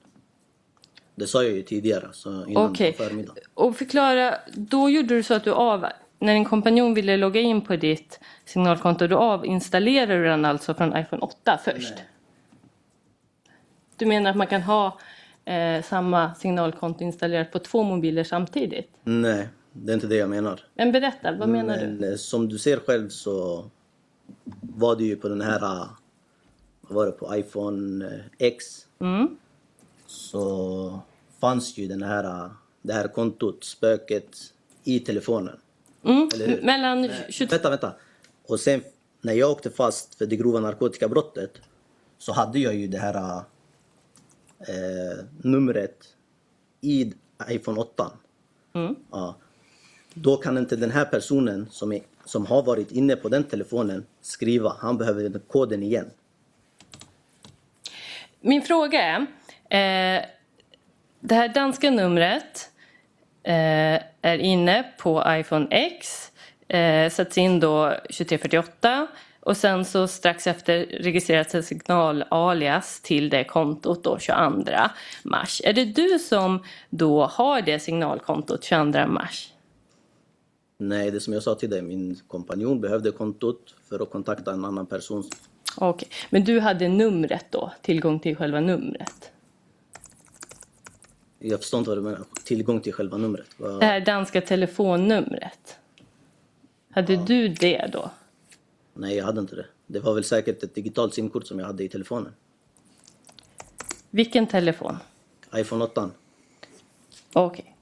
Det 1.16 1.28
sa 1.28 1.44
jag 1.44 1.52
ju 1.52 1.62
tidigare, 1.62 2.10
så 2.14 2.46
innan 2.46 2.74
på 2.74 2.92
förmiddagen. 2.98 3.44
Och 3.54 3.76
förklara, 3.76 4.36
då 4.54 4.90
gjorde 4.90 5.16
du 5.16 5.24
så 5.24 5.34
att 5.34 5.44
du 5.44 5.52
av... 5.52 5.86
När 6.20 6.34
din 6.34 6.46
kompanjon 6.46 6.94
ville 6.94 7.18
logga 7.18 7.42
in 7.42 7.62
på 7.62 7.76
ditt 7.76 8.20
signalkonto, 8.46 9.08
då 9.08 9.18
avinstallerade 9.18 10.18
du 10.18 10.24
den 10.24 10.46
alltså 10.46 10.74
från 10.74 10.98
iPhone 10.98 11.22
8 11.22 11.60
först? 11.66 11.94
Du 13.96 14.06
menar 14.06 14.30
att 14.30 14.38
man 14.38 14.48
kan 14.48 14.62
ha 14.62 15.00
eh, 15.46 15.84
samma 15.84 16.36
signalkonto 16.36 17.04
installerat 17.04 17.52
på 17.52 17.60
två 17.60 17.84
mobiler 17.84 18.24
samtidigt? 18.24 18.90
Nej, 19.04 19.48
det 19.74 19.92
är 19.92 19.94
inte 19.94 20.08
det 20.08 20.16
jag 20.16 20.30
menar. 20.30 20.60
Men 20.76 20.92
berätta, 20.92 21.32
vad 21.32 21.50
menar 21.50 21.78
du? 21.78 21.88
Men 21.88 22.12
eh, 22.12 22.16
som 22.16 22.50
du 22.50 22.58
ser 22.58 22.78
själv 22.78 23.10
så 23.10 23.66
var 24.62 24.96
det 24.96 25.04
ju 25.04 25.16
på 25.16 25.30
den 25.30 25.42
här, 25.42 25.64
eh, 25.64 25.88
vad 26.82 26.96
var 26.96 27.06
det, 27.06 27.12
på 27.12 27.36
iPhone 27.36 28.06
eh, 28.06 28.48
X. 28.48 28.66
Mm. 29.00 29.38
Så 30.06 31.00
fanns 31.40 31.78
ju 31.78 31.88
den 31.88 32.04
här, 32.04 32.50
det 32.82 32.94
här 32.94 33.08
kontot, 33.08 33.64
spöket, 33.64 34.38
i 34.84 35.00
telefonen. 35.00 35.60
Mm. 36.06 36.30
Mellan 36.62 37.10
22... 37.30 37.52
Vänta, 37.52 37.70
vänta. 37.70 37.94
Och 38.48 38.60
sen 38.60 38.82
när 39.22 39.34
jag 39.34 39.52
åkte 39.52 39.70
fast 39.70 40.16
för 40.16 40.26
det 40.26 40.36
grova 40.36 40.60
narkotikabrottet 40.60 41.52
så 42.18 42.34
hade 42.34 42.60
jag 42.60 42.76
ju 42.76 42.88
det 42.88 42.98
här 42.98 43.42
eh, 44.60 45.26
numret 45.42 46.16
i 46.82 47.14
iPhone 47.50 47.80
8. 47.80 48.12
Ja. 49.12 49.36
Då 50.14 50.38
kan 50.38 50.58
inte 50.58 50.76
den 50.76 50.92
här 50.92 51.06
personen 51.06 51.68
som, 51.72 51.92
är, 51.92 52.02
som 52.26 52.46
har 52.46 52.64
varit 52.64 52.92
inne 52.92 53.16
på 53.16 53.30
den 53.30 53.44
telefonen 53.44 54.06
skriva. 54.22 54.76
Han 54.80 54.98
behöver 54.98 55.30
den 55.30 55.42
koden 55.48 55.84
igen. 55.84 56.12
Min 58.42 58.62
fråga 58.62 59.28
är, 59.70 60.18
eh, 60.18 60.26
det 61.20 61.36
här 61.36 61.48
danska 61.48 61.92
numret 61.92 62.70
eh, 63.44 64.02
är 64.22 64.38
inne 64.38 64.84
på 64.98 65.24
iPhone 65.28 65.68
X, 65.72 66.32
eh, 66.68 67.10
sätts 67.10 67.38
in 67.38 67.60
då 67.60 67.90
2348 67.90 69.08
och 69.46 69.58
sen 69.58 69.86
så 69.86 70.08
strax 70.08 70.48
efter 70.48 70.86
registreras 70.86 71.56
ett 71.56 71.66
signalalias 71.66 73.00
till 73.02 73.30
det 73.30 73.44
kontot 73.44 74.04
då 74.04 74.20
22 74.20 74.72
mars. 75.24 75.62
Är 75.64 75.74
det 75.74 75.86
du 75.86 76.20
som 76.20 76.64
då 76.90 77.26
har 77.26 77.62
det 77.62 77.80
signalkontot 77.80 78.64
22 78.64 79.08
mars? 79.08 79.52
Nej, 80.78 81.12
det 81.12 81.20
som 81.20 81.34
jag 81.34 81.44
sa 81.44 81.56
till 81.56 81.70
dig, 81.70 81.82
min 81.82 82.16
kompanjon 82.28 82.82
behövde 82.82 83.12
kontot 83.12 83.76
för 83.90 84.00
att 84.04 84.10
kontakta 84.12 84.52
en 84.54 84.66
annan 84.66 84.86
person. 84.86 85.24
Okej, 85.78 86.08
men 86.30 86.44
du 86.44 86.60
hade 86.60 86.88
numret 86.88 87.46
då, 87.50 87.72
tillgång 87.82 88.20
till 88.20 88.36
själva 88.36 88.60
numret? 88.60 89.32
Jag 91.40 91.60
förstår 91.60 91.78
inte 91.78 91.90
vad 91.90 91.98
du 91.98 92.02
menar. 92.02 92.22
Tillgång 92.44 92.80
till 92.82 92.94
själva 92.94 93.18
numret. 93.18 93.48
Vad- 93.58 93.80
Det 93.80 93.86
här 93.86 94.00
danska 94.00 94.42
telefonnumret. 94.42 95.78
Hade 96.92 97.16
du 97.16 97.48
det 97.48 97.90
då? 97.94 98.10
Nej, 98.98 99.16
jag 99.16 99.26
hade 99.26 99.42
inte 99.42 99.56
det. 99.56 99.66
Det 99.88 100.00
var 100.00 100.14
väl 100.14 100.24
säkert 100.24 100.64
ett 100.64 100.76
digitalt 100.76 101.14
simkort 101.14 101.48
som 101.48 101.60
jag 101.60 101.66
hade 101.66 101.84
i 101.84 101.90
telefonen. 101.90 102.34
Vilken 104.10 104.48
telefon? 104.48 104.98
iPhone 105.56 105.84
8. 105.86 106.12
Okej. 107.34 107.76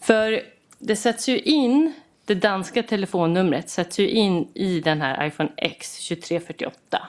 För 0.00 0.42
det 0.78 0.96
sätts 0.96 1.28
ju 1.28 1.38
in, 1.38 1.92
det 2.24 2.34
danska 2.34 2.82
telefonnumret 2.82 3.70
sätts 3.70 3.98
ju 3.98 4.08
in 4.08 4.48
i 4.54 4.80
den 4.80 5.00
här 5.00 5.26
iPhone 5.26 5.52
X 5.56 6.08
2348. 6.08 7.08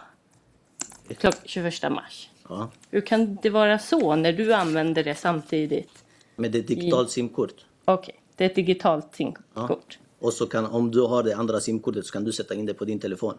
Klock 1.17 1.35
21 1.45 1.91
mars. 1.91 2.29
Ja. 2.49 2.69
Hur 2.89 3.01
kan 3.01 3.35
det 3.35 3.49
vara 3.49 3.79
så 3.79 4.15
när 4.15 4.33
du 4.33 4.53
använder 4.53 5.03
det 5.03 5.15
samtidigt? 5.15 6.03
Med 6.35 6.55
ett 6.55 6.67
digitalt 6.67 7.11
simkort. 7.11 7.65
Okej, 7.85 8.15
det 8.35 8.43
är 8.43 8.49
ett 8.49 8.55
digitalt 8.55 9.15
SIM-kort. 9.15 9.99
Och 10.19 10.33
så 10.33 10.47
kan, 10.47 10.65
om 10.65 10.91
du 10.91 11.01
har 11.01 11.23
det 11.23 11.33
andra 11.33 11.59
simkortet 11.59 12.05
så 12.05 12.13
kan 12.13 12.23
du 12.23 12.31
sätta 12.31 12.55
in 12.55 12.65
det 12.65 12.73
på 12.73 12.85
din 12.85 12.99
telefon. 12.99 13.37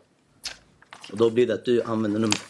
Och 1.13 1.17
då 1.17 1.31
blir 1.31 1.47
det 1.47 1.55
att 1.55 1.65
du 1.65 1.83
använder 1.83 2.21
numret. 2.21 2.41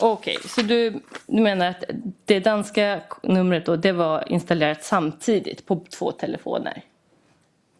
Okej, 0.00 0.38
så 0.44 0.62
du, 0.62 1.00
du 1.26 1.42
menar 1.42 1.66
att 1.66 1.84
det 2.24 2.40
danska 2.40 3.02
numret 3.22 3.66
då, 3.66 3.76
det 3.76 3.92
var 3.92 4.32
installerat 4.32 4.84
samtidigt 4.84 5.66
på 5.66 5.86
två 5.98 6.12
telefoner? 6.12 6.84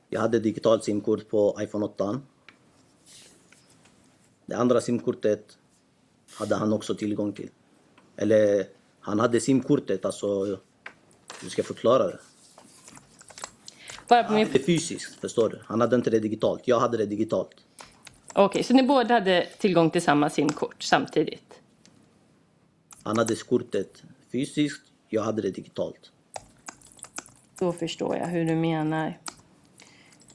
Jag 0.08 0.20
hade 0.20 0.38
digitalt 0.38 0.84
simkort 0.84 1.28
på 1.28 1.56
iPhone 1.60 1.84
8. 1.84 2.20
Det 4.46 4.54
andra 4.54 4.80
simkortet 4.80 5.58
hade 6.34 6.54
han 6.54 6.72
också 6.72 6.94
tillgång 6.94 7.32
till. 7.32 7.50
Eller 8.16 8.66
han 9.00 9.20
hade 9.20 9.40
simkortet, 9.40 10.04
alltså... 10.04 10.58
Hur 11.42 11.48
ska 11.48 11.60
jag 11.60 11.66
förklara 11.66 12.06
det? 12.06 12.18
Bara 14.08 14.24
på 14.24 14.32
min... 14.32 14.48
Det 14.52 14.58
är 14.58 14.62
fysiskt, 14.62 15.20
förstår 15.20 15.48
du? 15.48 15.60
Han 15.66 15.80
hade 15.80 15.96
inte 15.96 16.10
det 16.10 16.20
digitalt. 16.20 16.68
Jag 16.68 16.80
hade 16.80 16.96
det 16.96 17.06
digitalt. 17.06 17.56
Okej, 18.32 18.62
så 18.62 18.74
ni 18.74 18.82
båda 18.82 19.14
hade 19.14 19.46
tillgång 19.58 19.90
till 19.90 20.02
samma 20.02 20.30
simkort 20.30 20.82
samtidigt? 20.82 21.60
Han 23.02 23.18
hade 23.18 23.34
kortet 23.34 24.02
fysiskt, 24.32 24.82
jag 25.08 25.22
hade 25.22 25.42
det 25.42 25.50
digitalt. 25.50 26.12
Då 27.58 27.72
förstår 27.72 28.16
jag 28.16 28.26
hur 28.26 28.44
du 28.44 28.54
menar. 28.54 29.18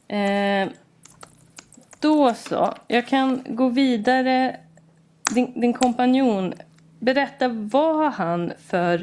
Eh, 0.07 0.69
då 1.99 2.33
så. 2.33 2.73
Jag 2.87 3.07
kan 3.07 3.43
gå 3.49 3.69
vidare. 3.69 4.59
Din, 5.33 5.61
din 5.61 5.73
kompanjon, 5.73 6.53
berätta 6.99 7.47
vad 7.47 7.95
har 7.95 8.09
han 8.09 8.53
för 8.65 8.99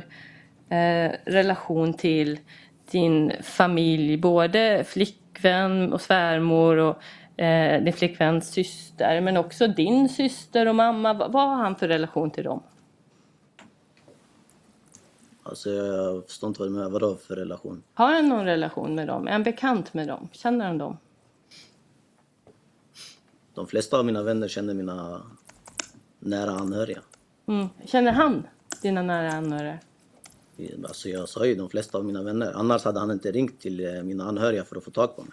eh, 0.68 1.12
relation 1.24 1.94
till 1.94 2.38
din 2.90 3.32
familj? 3.42 4.16
Både 4.16 4.84
flickvän 4.84 5.92
och 5.92 6.00
svärmor 6.00 6.76
och 6.76 7.02
eh, 7.42 7.82
din 7.82 7.92
flickväns 7.92 8.50
syster 8.52 9.20
men 9.20 9.36
också 9.36 9.66
din 9.66 10.08
syster 10.08 10.66
och 10.66 10.74
mamma. 10.74 11.12
Vad, 11.12 11.32
vad 11.32 11.48
har 11.48 11.56
han 11.56 11.76
för 11.76 11.88
relation 11.88 12.30
till 12.30 12.44
dem? 12.44 12.62
Alltså 15.42 15.70
jag 15.70 16.26
förstår 16.26 16.48
inte 16.48 16.60
vad 16.60 16.68
du 16.68 16.72
menar. 16.72 16.90
Vadå 16.90 17.16
för 17.16 17.36
relation? 17.36 17.82
Har 17.94 18.14
han 18.14 18.28
någon 18.28 18.44
relation 18.44 18.94
med 18.94 19.06
dem? 19.06 19.28
Är 19.28 19.32
han 19.32 19.42
bekant 19.42 19.94
med 19.94 20.08
dem? 20.08 20.28
Känner 20.32 20.66
han 20.66 20.78
dem? 20.78 20.96
De 23.54 23.66
flesta 23.66 23.98
av 23.98 24.04
mina 24.04 24.22
vänner 24.22 24.48
känner 24.48 24.74
mina 24.74 25.22
nära 26.18 26.50
anhöriga. 26.50 27.00
Mm. 27.46 27.68
Känner 27.84 28.12
han 28.12 28.46
dina 28.82 29.02
nära 29.02 29.32
anhöriga? 29.32 29.78
Alltså 30.84 31.08
jag 31.08 31.28
sa 31.28 31.46
ju 31.46 31.54
de 31.54 31.70
flesta 31.70 31.98
av 31.98 32.04
mina 32.04 32.22
vänner. 32.22 32.52
Annars 32.54 32.84
hade 32.84 33.00
han 33.00 33.10
inte 33.10 33.32
ringt 33.32 33.60
till 33.60 33.86
eh, 33.86 34.02
mina 34.02 34.24
anhöriga 34.24 34.64
för 34.64 34.76
att 34.76 34.84
få 34.84 34.90
tag 34.90 35.16
på 35.16 35.22
mig. 35.22 35.32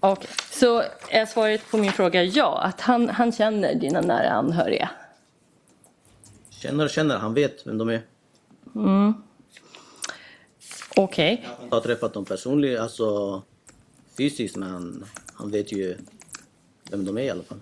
Okej, 0.00 0.30
så 0.50 0.82
är 1.08 1.26
svaret 1.26 1.70
på 1.70 1.76
min 1.76 1.92
fråga 1.92 2.22
ja, 2.22 2.60
att 2.60 2.80
han, 2.80 3.08
han 3.08 3.32
känner 3.32 3.74
dina 3.74 4.00
nära 4.00 4.30
anhöriga? 4.30 4.90
Känner 6.50 6.84
och 6.84 6.90
känner, 6.90 7.16
han 7.18 7.34
vet 7.34 7.66
vem 7.66 7.78
de 7.78 7.88
är. 7.88 8.02
Okej, 10.96 11.46
Jag 11.70 11.76
har 11.76 11.80
träffat 11.80 12.12
dem 12.12 12.24
personligen, 12.24 12.82
alltså 12.82 13.42
fysiskt, 14.18 14.56
men 14.56 15.04
han 15.34 15.50
vet 15.50 15.72
ju 15.72 15.96
vem 16.90 17.04
de 17.04 17.18
är 17.18 17.22
i 17.22 17.30
alla 17.30 17.42
fall. 17.42 17.58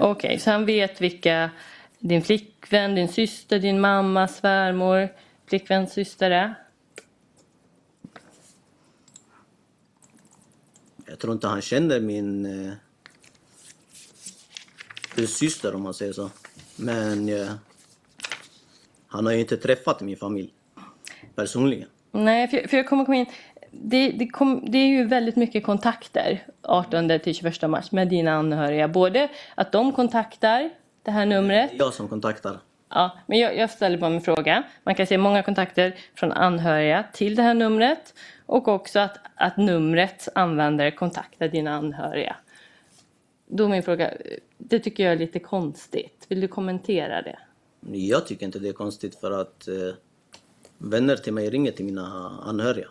okej, 0.00 0.38
så 0.38 0.50
han 0.50 0.66
vet 0.66 1.00
vilka 1.00 1.50
din 2.00 2.22
flickvän, 2.22 2.94
din 2.94 3.08
syster, 3.08 3.58
din 3.58 3.80
mamma, 3.80 4.28
svärmor, 4.28 5.08
flickväns 5.46 5.92
syster 5.92 6.30
är? 6.30 6.54
Jag 11.06 11.18
tror 11.18 11.32
inte 11.32 11.46
han 11.46 11.62
känner 11.62 12.00
min 12.00 12.46
eh, 15.16 15.26
syster 15.26 15.74
om 15.74 15.82
man 15.82 15.94
säger 15.94 16.12
så. 16.12 16.30
Men 16.76 17.28
eh, 17.28 17.52
han 19.06 19.26
har 19.26 19.32
ju 19.32 19.40
inte 19.40 19.56
träffat 19.56 20.00
min 20.00 20.16
familj 20.16 20.50
personligen. 21.34 21.88
Nej, 22.12 22.48
för, 22.48 22.68
för 22.68 22.76
jag 22.76 22.88
kommer 22.88 23.04
komma 23.04 23.16
in. 23.16 23.26
Det, 23.70 24.10
det, 24.10 24.26
kom, 24.26 24.64
det 24.70 24.78
är 24.78 24.88
ju 24.88 25.04
väldigt 25.04 25.36
mycket 25.36 25.64
kontakter 25.64 26.46
18 26.62 27.18
till 27.18 27.34
21 27.34 27.62
mars 27.62 27.92
med 27.92 28.08
dina 28.08 28.32
anhöriga. 28.32 28.88
Både 28.88 29.28
att 29.54 29.72
de 29.72 29.92
kontaktar 29.92 30.70
det 31.02 31.10
här 31.10 31.26
numret 31.26 31.70
Det 31.70 31.76
är 31.76 31.78
jag 31.78 31.94
som 31.94 32.08
kontaktar. 32.08 32.58
Ja, 32.88 33.18
men 33.26 33.38
jag, 33.38 33.56
jag 33.56 33.70
ställer 33.70 33.98
bara 33.98 34.14
en 34.14 34.20
fråga. 34.20 34.62
Man 34.84 34.94
kan 34.94 35.06
se 35.06 35.18
många 35.18 35.42
kontakter 35.42 35.94
från 36.14 36.32
anhöriga 36.32 37.04
till 37.12 37.34
det 37.34 37.42
här 37.42 37.54
numret 37.54 38.14
och 38.46 38.68
också 38.68 38.98
att, 38.98 39.18
att 39.34 39.56
numrets 39.56 40.28
användare 40.34 40.90
kontaktar 40.90 41.48
dina 41.48 41.74
anhöriga. 41.74 42.36
då 43.46 43.68
min 43.68 43.82
fråga, 43.82 44.10
det 44.58 44.78
tycker 44.78 45.04
jag 45.04 45.12
är 45.12 45.18
lite 45.18 45.38
konstigt. 45.38 46.26
Vill 46.28 46.40
du 46.40 46.48
kommentera 46.48 47.22
det? 47.22 47.38
Jag 47.80 48.26
tycker 48.26 48.46
inte 48.46 48.58
det 48.58 48.68
är 48.68 48.72
konstigt 48.72 49.20
för 49.20 49.30
att 49.40 49.68
eh, 49.68 49.94
vänner 50.78 51.16
till 51.16 51.32
mig 51.32 51.50
ringer 51.50 51.72
till 51.72 51.84
mina 51.84 52.38
anhöriga. 52.46 52.88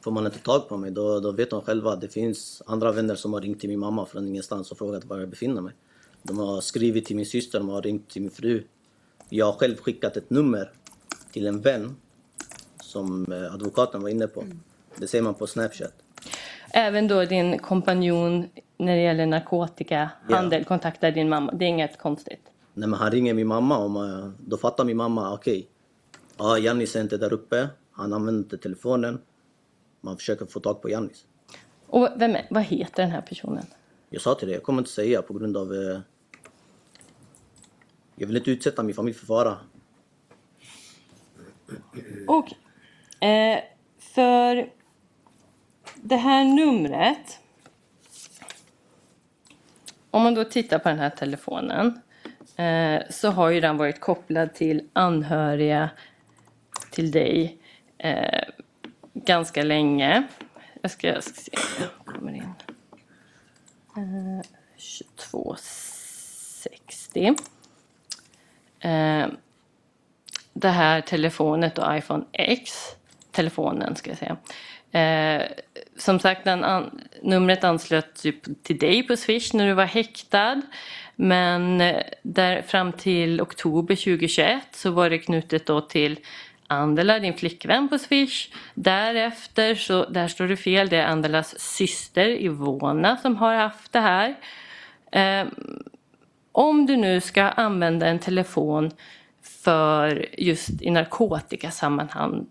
Får 0.00 0.10
man 0.10 0.26
inte 0.26 0.38
tag 0.38 0.68
på 0.68 0.76
mig 0.76 0.90
då, 0.90 1.20
då 1.20 1.32
vet 1.32 1.50
de 1.50 1.62
själva 1.62 1.92
att 1.92 2.00
det 2.00 2.08
finns 2.08 2.62
andra 2.66 2.92
vänner 2.92 3.14
som 3.14 3.32
har 3.32 3.40
ringt 3.40 3.60
till 3.60 3.68
min 3.68 3.78
mamma 3.78 4.06
från 4.06 4.28
ingenstans 4.28 4.70
och 4.70 4.78
frågat 4.78 5.04
var 5.04 5.18
jag 5.18 5.28
befinner 5.28 5.60
mig. 5.60 5.74
De 6.22 6.38
har 6.38 6.60
skrivit 6.60 7.06
till 7.06 7.16
min 7.16 7.26
syster, 7.26 7.58
de 7.58 7.68
har 7.68 7.82
ringt 7.82 8.10
till 8.10 8.22
min 8.22 8.30
fru. 8.30 8.62
Jag 9.28 9.46
har 9.46 9.52
själv 9.52 9.76
skickat 9.76 10.16
ett 10.16 10.30
nummer 10.30 10.70
till 11.32 11.46
en 11.46 11.60
vän 11.60 11.96
som 12.82 13.32
eh, 13.32 13.54
advokaten 13.54 14.02
var 14.02 14.08
inne 14.08 14.26
på. 14.26 14.44
Det 14.96 15.06
ser 15.06 15.22
man 15.22 15.34
på 15.34 15.46
Snapchat. 15.46 15.92
Även 16.72 17.08
då 17.08 17.24
din 17.24 17.58
kompanjon 17.58 18.46
när 18.76 18.96
det 18.96 19.02
gäller 19.02 19.26
narkotikahandel 19.26 20.64
kontaktar 20.64 21.10
din 21.10 21.28
mamma. 21.28 21.52
Det 21.52 21.64
är 21.64 21.68
inget 21.68 21.98
konstigt. 21.98 22.40
När 22.74 22.86
man 22.86 23.00
han 23.00 23.10
ringer 23.10 23.34
min 23.34 23.46
mamma, 23.46 23.78
och 23.78 23.90
man, 23.90 24.34
då 24.38 24.56
fattar 24.56 24.84
min 24.84 24.96
mamma, 24.96 25.34
okej. 25.34 25.68
ja, 26.36 26.58
Jannis 26.58 26.96
är 26.96 27.00
inte 27.00 27.16
där 27.16 27.32
uppe, 27.32 27.68
han 27.92 28.12
använder 28.12 28.42
inte 28.42 28.58
telefonen. 28.58 29.20
Man 30.00 30.16
försöker 30.16 30.46
få 30.46 30.60
tag 30.60 30.82
på 30.82 30.90
Jannis. 30.90 31.26
Och 31.86 32.08
vem 32.16 32.34
är, 32.34 32.46
vad 32.50 32.62
heter 32.62 33.02
den 33.02 33.10
här 33.10 33.20
personen? 33.20 33.66
Jag 34.10 34.22
sa 34.22 34.34
till 34.34 34.48
dig, 34.48 34.56
jag 34.56 34.62
kommer 34.62 34.78
inte 34.78 34.90
säga 34.90 35.22
på 35.22 35.34
grund 35.34 35.56
av... 35.56 35.74
Eh, 35.74 36.00
jag 38.16 38.26
vill 38.26 38.36
inte 38.36 38.50
utsätta 38.50 38.82
min 38.82 38.94
familj 38.94 39.16
för 39.16 39.26
fara. 39.26 39.58
Okej. 42.26 42.58
Eh, 43.20 43.60
för 43.98 44.70
det 45.94 46.16
här 46.16 46.44
numret. 46.44 47.38
Om 50.10 50.22
man 50.22 50.34
då 50.34 50.44
tittar 50.44 50.78
på 50.78 50.88
den 50.88 50.98
här 50.98 51.10
telefonen. 51.10 52.00
Eh, 52.56 53.02
så 53.10 53.30
har 53.30 53.50
ju 53.50 53.60
den 53.60 53.76
varit 53.76 54.00
kopplad 54.00 54.54
till 54.54 54.88
anhöriga 54.92 55.90
till 56.90 57.10
dig 57.10 57.58
eh, 57.98 58.48
ganska 59.24 59.62
länge. 59.62 60.26
Jag 60.82 60.90
ska, 60.90 61.06
jag 61.06 61.24
ska 61.24 61.40
se 61.40 61.50
om 61.56 61.62
jag 61.78 61.88
kommer 62.14 62.32
in. 62.32 62.54
Eh, 63.96 64.40
2260. 65.16 67.34
Eh, 68.80 69.26
det 70.52 70.68
här 70.68 71.00
telefonet 71.00 71.78
och 71.78 71.96
iPhone 71.96 72.24
X, 72.32 72.72
telefonen 73.30 73.96
ska 73.96 74.10
jag 74.10 74.18
säga. 74.18 74.36
Eh, 74.92 75.42
som 75.96 76.18
sagt, 76.18 76.44
den 76.44 76.64
an, 76.64 77.00
numret 77.22 77.64
anslöt 77.64 78.24
ju 78.24 78.32
till 78.62 78.78
dig 78.78 79.02
på 79.02 79.16
Swish 79.16 79.54
när 79.54 79.66
du 79.66 79.72
var 79.72 79.84
häktad. 79.84 80.62
Men 81.16 81.80
eh, 81.80 82.02
där, 82.22 82.62
fram 82.62 82.92
till 82.92 83.40
oktober 83.40 83.94
2021 83.94 84.62
så 84.72 84.90
var 84.90 85.10
det 85.10 85.18
knutet 85.18 85.66
då 85.66 85.80
till 85.80 86.18
Andela, 86.70 87.18
din 87.18 87.34
flickvän 87.34 87.88
på 87.88 87.98
Swish. 87.98 88.50
Därefter, 88.74 89.74
så, 89.74 90.04
där 90.04 90.28
står 90.28 90.46
det 90.46 90.56
fel, 90.56 90.88
det 90.88 90.96
är 90.96 91.06
Andelas 91.06 91.60
syster 91.60 92.28
Ivona 92.28 93.16
som 93.16 93.36
har 93.36 93.54
haft 93.54 93.92
det 93.92 94.00
här. 94.00 94.36
Eh, 95.12 95.48
om 96.52 96.86
du 96.86 96.96
nu 96.96 97.20
ska 97.20 97.42
använda 97.42 98.06
en 98.06 98.18
telefon 98.18 98.90
för 99.42 100.26
just 100.38 100.82
i 100.82 100.90
narkotikasammanhang 100.90 102.46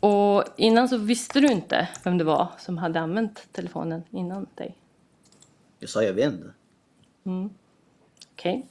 Och 0.00 0.44
innan 0.56 0.88
så 0.88 0.96
visste 0.96 1.40
du 1.40 1.46
inte 1.46 1.88
vem 2.04 2.18
det 2.18 2.24
var 2.24 2.48
som 2.58 2.78
hade 2.78 3.00
använt 3.00 3.52
telefonen 3.52 4.02
innan 4.10 4.46
dig? 4.54 4.76
Jag 5.78 5.90
sa 5.90 6.02
jag 6.02 6.12
vet 6.12 6.32
inte. 6.32 6.50
Mm. 7.24 7.50
Okej. 8.32 8.66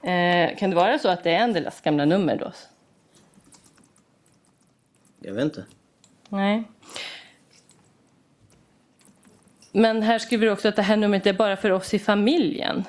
Okay. 0.00 0.12
Eh, 0.12 0.56
kan 0.56 0.70
det 0.70 0.76
vara 0.76 0.98
så 0.98 1.08
att 1.08 1.24
det 1.24 1.30
är 1.30 1.42
Andelas 1.42 1.80
gamla 1.80 2.04
nummer 2.04 2.36
då? 2.36 2.52
Jag 5.26 5.34
vet 5.34 5.44
inte. 5.44 5.64
Nej. 6.28 6.64
Men 9.72 10.02
här 10.02 10.18
skriver 10.18 10.46
du 10.46 10.52
också 10.52 10.68
att 10.68 10.76
det 10.76 10.82
här 10.82 10.96
numret 10.96 11.26
är 11.26 11.32
bara 11.32 11.56
för 11.56 11.70
oss 11.70 11.94
i 11.94 11.98
familjen. 11.98 12.84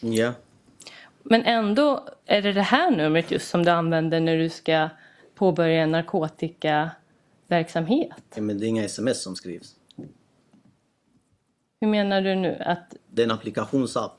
Ja. 0.00 0.32
Men 1.22 1.42
ändå 1.42 2.08
är 2.26 2.42
det 2.42 2.52
det 2.52 2.62
här 2.62 2.90
numret 2.90 3.30
just 3.30 3.50
som 3.50 3.64
du 3.64 3.70
använder 3.70 4.20
när 4.20 4.36
du 4.36 4.48
ska 4.48 4.88
påbörja 5.34 5.82
en 5.82 5.90
narkotikaverksamhet? 5.90 8.24
Ja, 8.34 8.42
men 8.42 8.58
det 8.58 8.66
är 8.66 8.68
inga 8.68 8.84
sms 8.84 9.22
som 9.22 9.36
skrivs. 9.36 9.76
Hur 11.80 11.88
menar 11.88 12.22
du 12.22 12.34
nu? 12.34 12.56
Att... 12.60 12.96
Det 13.06 13.22
är 13.22 13.26
en 13.26 13.32
applikationsapp. 13.32 14.16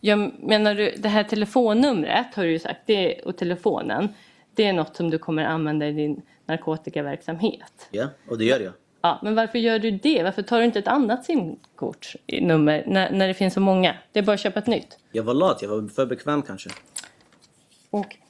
Jag 0.00 0.42
menar 0.42 0.74
du, 0.74 0.94
det 0.98 1.08
här 1.08 1.24
telefonnumret 1.24 2.34
har 2.34 2.44
du 2.44 2.50
ju 2.50 2.58
sagt, 2.58 2.80
det, 2.86 3.22
och 3.22 3.36
telefonen, 3.36 4.08
det 4.54 4.64
är 4.64 4.72
något 4.72 4.96
som 4.96 5.10
du 5.10 5.18
kommer 5.18 5.44
använda 5.44 5.88
i 5.88 5.92
din 5.92 6.22
narkotikaverksamhet. 6.46 7.88
Ja, 7.90 8.08
och 8.28 8.38
det 8.38 8.44
gör 8.44 8.60
jag. 8.60 8.72
Ja, 9.00 9.18
men 9.22 9.34
varför 9.34 9.58
gör 9.58 9.78
du 9.78 9.90
det? 9.90 10.22
Varför 10.22 10.42
tar 10.42 10.58
du 10.58 10.64
inte 10.64 10.78
ett 10.78 10.88
annat 10.88 11.24
simkortsnummer 11.24 12.84
när, 12.86 13.10
när 13.10 13.28
det 13.28 13.34
finns 13.34 13.54
så 13.54 13.60
många? 13.60 13.96
Det 14.12 14.18
är 14.18 14.22
bara 14.22 14.32
att 14.32 14.40
köpa 14.40 14.58
ett 14.58 14.66
nytt. 14.66 14.98
Jag 15.12 15.22
var 15.22 15.34
lat, 15.34 15.62
jag 15.62 15.68
var 15.68 15.88
för 15.88 16.06
bekväm 16.06 16.42
kanske. 16.42 16.70
Okej. 17.90 18.20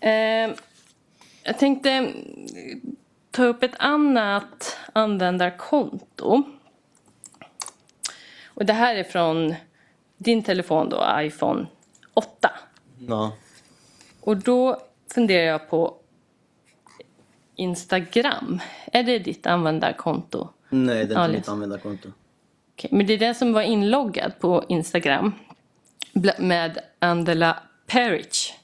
Eh, 0.00 0.54
jag 1.42 1.58
tänkte 1.58 2.12
ta 3.36 3.44
upp 3.44 3.62
ett 3.62 3.74
annat 3.78 4.76
användarkonto. 4.92 6.42
Och 8.46 8.66
det 8.66 8.72
här 8.72 8.94
är 8.94 9.04
från 9.04 9.54
din 10.16 10.42
telefon 10.42 10.88
då, 10.88 11.06
iPhone 11.18 11.66
8. 12.14 12.50
Ja. 12.98 13.32
Och 14.20 14.36
då 14.36 14.80
funderar 15.14 15.46
jag 15.46 15.70
på 15.70 15.96
Instagram. 17.54 18.60
Är 18.92 19.02
det 19.02 19.18
ditt 19.18 19.46
användarkonto? 19.46 20.48
Nej, 20.68 20.94
det 20.94 21.00
är 21.00 21.02
inte 21.02 21.14
Ja, 21.14 21.28
mitt 21.28 21.48
användarkonto. 21.48 22.08
Okej, 22.72 22.90
men 22.92 23.06
det 23.06 23.12
är 23.12 23.18
det 23.18 23.34
som 23.34 23.52
var 23.52 23.62
inloggad 23.62 24.32
på 24.40 24.64
Instagram 24.68 25.32
med 26.38 26.78
Andela 26.98 27.62
Peric. 27.86 28.54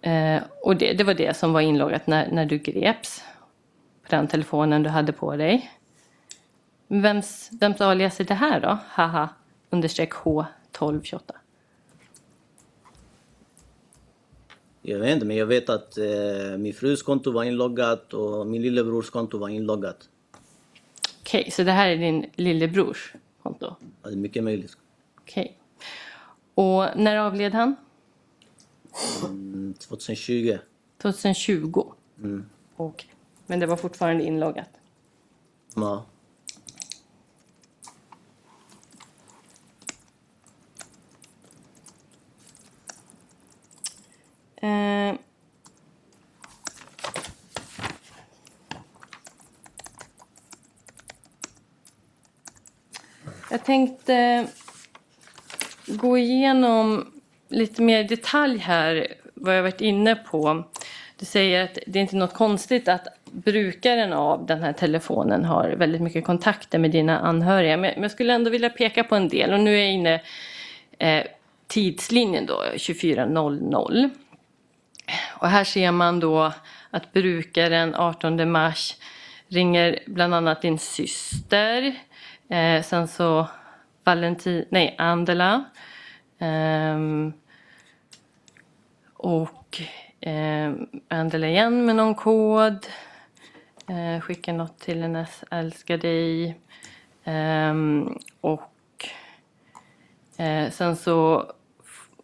Eh, 0.00 0.42
och 0.62 0.76
det, 0.76 0.92
det 0.92 1.04
var 1.04 1.14
det 1.14 1.36
som 1.36 1.52
var 1.52 1.60
inloggat 1.60 2.06
när, 2.06 2.30
när 2.30 2.46
du 2.46 2.58
greps 2.58 3.24
den 4.12 4.28
telefonen 4.28 4.82
du 4.82 4.90
hade 4.90 5.12
på 5.12 5.36
dig. 5.36 5.70
Vems, 6.88 7.50
vems 7.60 7.80
alias 7.80 8.20
är 8.20 8.24
det 8.24 8.34
här 8.34 8.60
då? 8.60 8.78
Haha, 8.88 9.28
understreck 9.70 10.12
H1228. 10.12 11.20
Jag 14.82 14.98
vet 14.98 15.14
inte, 15.14 15.26
men 15.26 15.36
jag 15.36 15.46
vet 15.46 15.68
att 15.68 15.98
eh, 15.98 16.58
min 16.58 16.74
frus 16.74 17.02
konto 17.02 17.32
var 17.32 17.44
inloggat 17.44 18.14
och 18.14 18.46
min 18.46 18.62
lillebrors 18.62 19.10
konto 19.10 19.38
var 19.38 19.48
inloggat. 19.48 20.08
Okej, 21.20 21.50
så 21.50 21.62
det 21.62 21.72
här 21.72 21.88
är 21.88 21.96
din 21.96 22.26
lillebrors 22.34 23.14
konto? 23.42 23.74
Ja, 24.02 24.08
Det 24.08 24.14
är 24.14 24.16
mycket 24.16 24.44
möjligt. 24.44 24.76
Okej. 25.18 25.58
Och 26.54 26.86
när 26.96 27.16
avled 27.16 27.52
han? 27.54 27.76
Mm, 29.24 29.74
2020. 29.74 30.58
2020? 31.02 31.84
Okej. 32.76 33.11
Men 33.46 33.60
det 33.60 33.66
var 33.66 33.76
fortfarande 33.76 34.24
inloggat? 34.24 34.68
Ja. 35.74 36.04
Eh, 44.62 45.14
jag 53.50 53.64
tänkte 53.64 54.46
gå 55.86 56.18
igenom 56.18 57.12
lite 57.48 57.82
mer 57.82 58.00
i 58.00 58.04
detalj 58.04 58.58
här 58.58 59.14
vad 59.34 59.56
jag 59.56 59.62
varit 59.62 59.80
inne 59.80 60.14
på. 60.14 60.64
Du 61.18 61.26
säger 61.26 61.64
att 61.64 61.78
det 61.86 61.98
är 61.98 62.02
inte 62.02 62.16
något 62.16 62.34
konstigt 62.34 62.88
att 62.88 63.06
brukaren 63.32 64.12
av 64.12 64.46
den 64.46 64.62
här 64.62 64.72
telefonen 64.72 65.44
har 65.44 65.68
väldigt 65.68 66.02
mycket 66.02 66.24
kontakter 66.24 66.78
med 66.78 66.90
dina 66.90 67.18
anhöriga. 67.18 67.76
Men 67.76 68.02
jag 68.02 68.10
skulle 68.10 68.32
ändå 68.32 68.50
vilja 68.50 68.70
peka 68.70 69.04
på 69.04 69.16
en 69.16 69.28
del 69.28 69.52
och 69.52 69.60
nu 69.60 69.74
är 69.74 69.78
jag 69.78 69.92
inne 69.92 70.20
eh, 70.98 71.24
tidslinjen 71.66 72.46
då, 72.46 72.62
24.00. 72.74 74.10
Och 75.38 75.48
här 75.48 75.64
ser 75.64 75.92
man 75.92 76.20
då 76.20 76.52
att 76.90 77.12
brukaren 77.12 77.94
18 77.94 78.50
mars 78.50 78.96
ringer 79.48 79.98
bland 80.06 80.34
annat 80.34 80.62
din 80.62 80.78
syster. 80.78 81.94
Eh, 82.48 82.82
sen 82.82 83.08
så 83.08 83.46
Valentin, 84.04 84.64
nej 84.68 84.94
Andela. 84.98 85.64
Ehm, 86.38 87.32
och 89.14 89.80
eh, 90.20 90.72
Andela 91.08 91.46
igen 91.46 91.84
med 91.84 91.96
någon 91.96 92.14
kod. 92.14 92.86
Eh, 93.86 94.20
skickar 94.20 94.52
något 94.52 94.78
till 94.78 95.02
hennes 95.02 95.44
älskar 95.50 95.96
dig. 95.96 96.58
Ehm, 97.24 98.18
och 98.40 99.08
eh, 100.36 100.70
sen 100.70 100.96
så 100.96 101.46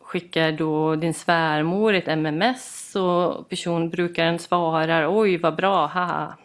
skickar 0.01 0.53
då 0.53 0.97
din 0.97 1.15
svärmor 1.15 1.95
ett 1.95 2.09
MMS 2.09 2.97
och 2.97 3.49
personbrukaren 3.49 4.39
svarar 4.39 5.19
oj 5.21 5.39
vad 5.39 5.57
bra, 5.57 5.87
haha. 5.87 6.37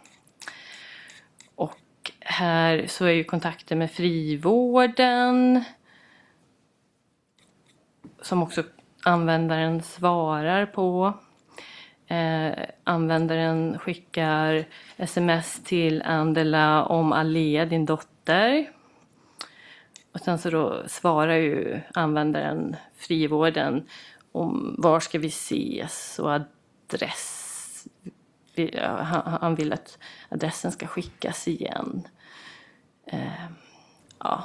Och 1.56 2.12
här 2.20 2.86
så 2.88 3.06
är 3.06 3.12
ju 3.12 3.24
kontakten 3.24 3.80
med 3.80 3.92
frivården 3.92 5.64
som 8.22 8.44
också 8.44 8.64
användaren 9.04 9.84
svarar 9.84 10.66
på. 10.66 11.14
Eh, 12.08 12.66
användaren 12.84 13.80
skickar 13.80 14.66
sms 14.98 15.64
till 15.64 16.02
Andela 16.02 16.86
om 16.86 17.14
Alia, 17.14 17.66
din 17.66 17.86
dotter. 17.86 18.70
Och 20.14 20.20
sen 20.20 20.38
så 20.40 20.50
då 20.50 20.84
svarar 20.88 21.36
ju 21.36 21.82
användaren 21.94 22.76
frivården 22.96 23.88
om 24.32 24.76
var 24.78 25.00
ska 25.00 25.20
vi 25.20 25.28
ses 25.28 26.20
och 26.20 26.32
adress. 26.32 27.88
Vi- 28.56 28.76
ja, 28.78 28.98
Han 29.42 29.56
vill 29.56 29.74
att 29.74 29.98
adressen 30.30 30.72
ska 30.72 30.88
skickas 30.88 31.48
igen. 31.48 32.08
Eh, 33.06 33.46
ja. 34.20 34.44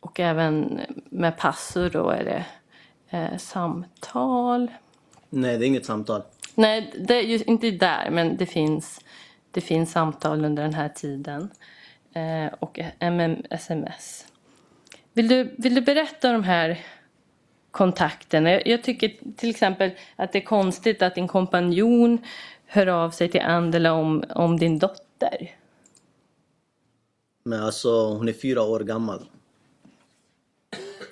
Och 0.00 0.20
även 0.20 0.80
med 1.10 1.38
passor 1.38 1.90
då 1.90 2.10
är 2.10 2.24
det 2.24 2.44
eh, 3.16 3.36
samtal. 3.38 4.70
Nej, 5.34 5.58
det 5.58 5.64
är 5.64 5.66
inget 5.66 5.86
samtal. 5.86 6.22
Nej, 6.54 6.92
det 6.98 7.14
är 7.14 7.48
inte 7.48 7.70
där, 7.70 8.10
men 8.10 8.36
det 8.36 8.46
finns, 8.46 9.00
det 9.50 9.60
finns 9.60 9.92
samtal 9.92 10.44
under 10.44 10.62
den 10.62 10.74
här 10.74 10.88
tiden. 10.88 11.50
Eh, 12.12 12.54
och 12.60 12.78
MM, 12.98 13.36
sms. 13.50 14.26
Vill 15.12 15.28
du, 15.28 15.54
vill 15.58 15.74
du 15.74 15.80
berätta 15.80 16.28
om 16.28 16.34
de 16.34 16.44
här 16.44 16.80
kontakterna? 17.70 18.50
Jag, 18.50 18.66
jag 18.66 18.82
tycker 18.82 19.12
till 19.36 19.50
exempel 19.50 19.90
att 20.16 20.32
det 20.32 20.38
är 20.38 20.44
konstigt 20.44 21.02
att 21.02 21.14
din 21.14 21.28
kompanjon 21.28 22.18
hör 22.66 22.86
av 22.86 23.10
sig 23.10 23.30
till 23.30 23.40
Andela 23.40 23.92
om, 23.92 24.24
om 24.34 24.58
din 24.58 24.78
dotter. 24.78 25.56
Men 27.42 27.62
alltså, 27.62 28.14
hon 28.14 28.28
är 28.28 28.32
fyra 28.32 28.62
år 28.62 28.80
gammal. 28.80 29.26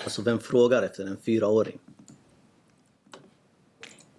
Alltså, 0.04 0.22
vem 0.22 0.38
frågar 0.38 0.82
efter 0.82 1.06
en 1.06 1.16
fyraåring? 1.16 1.78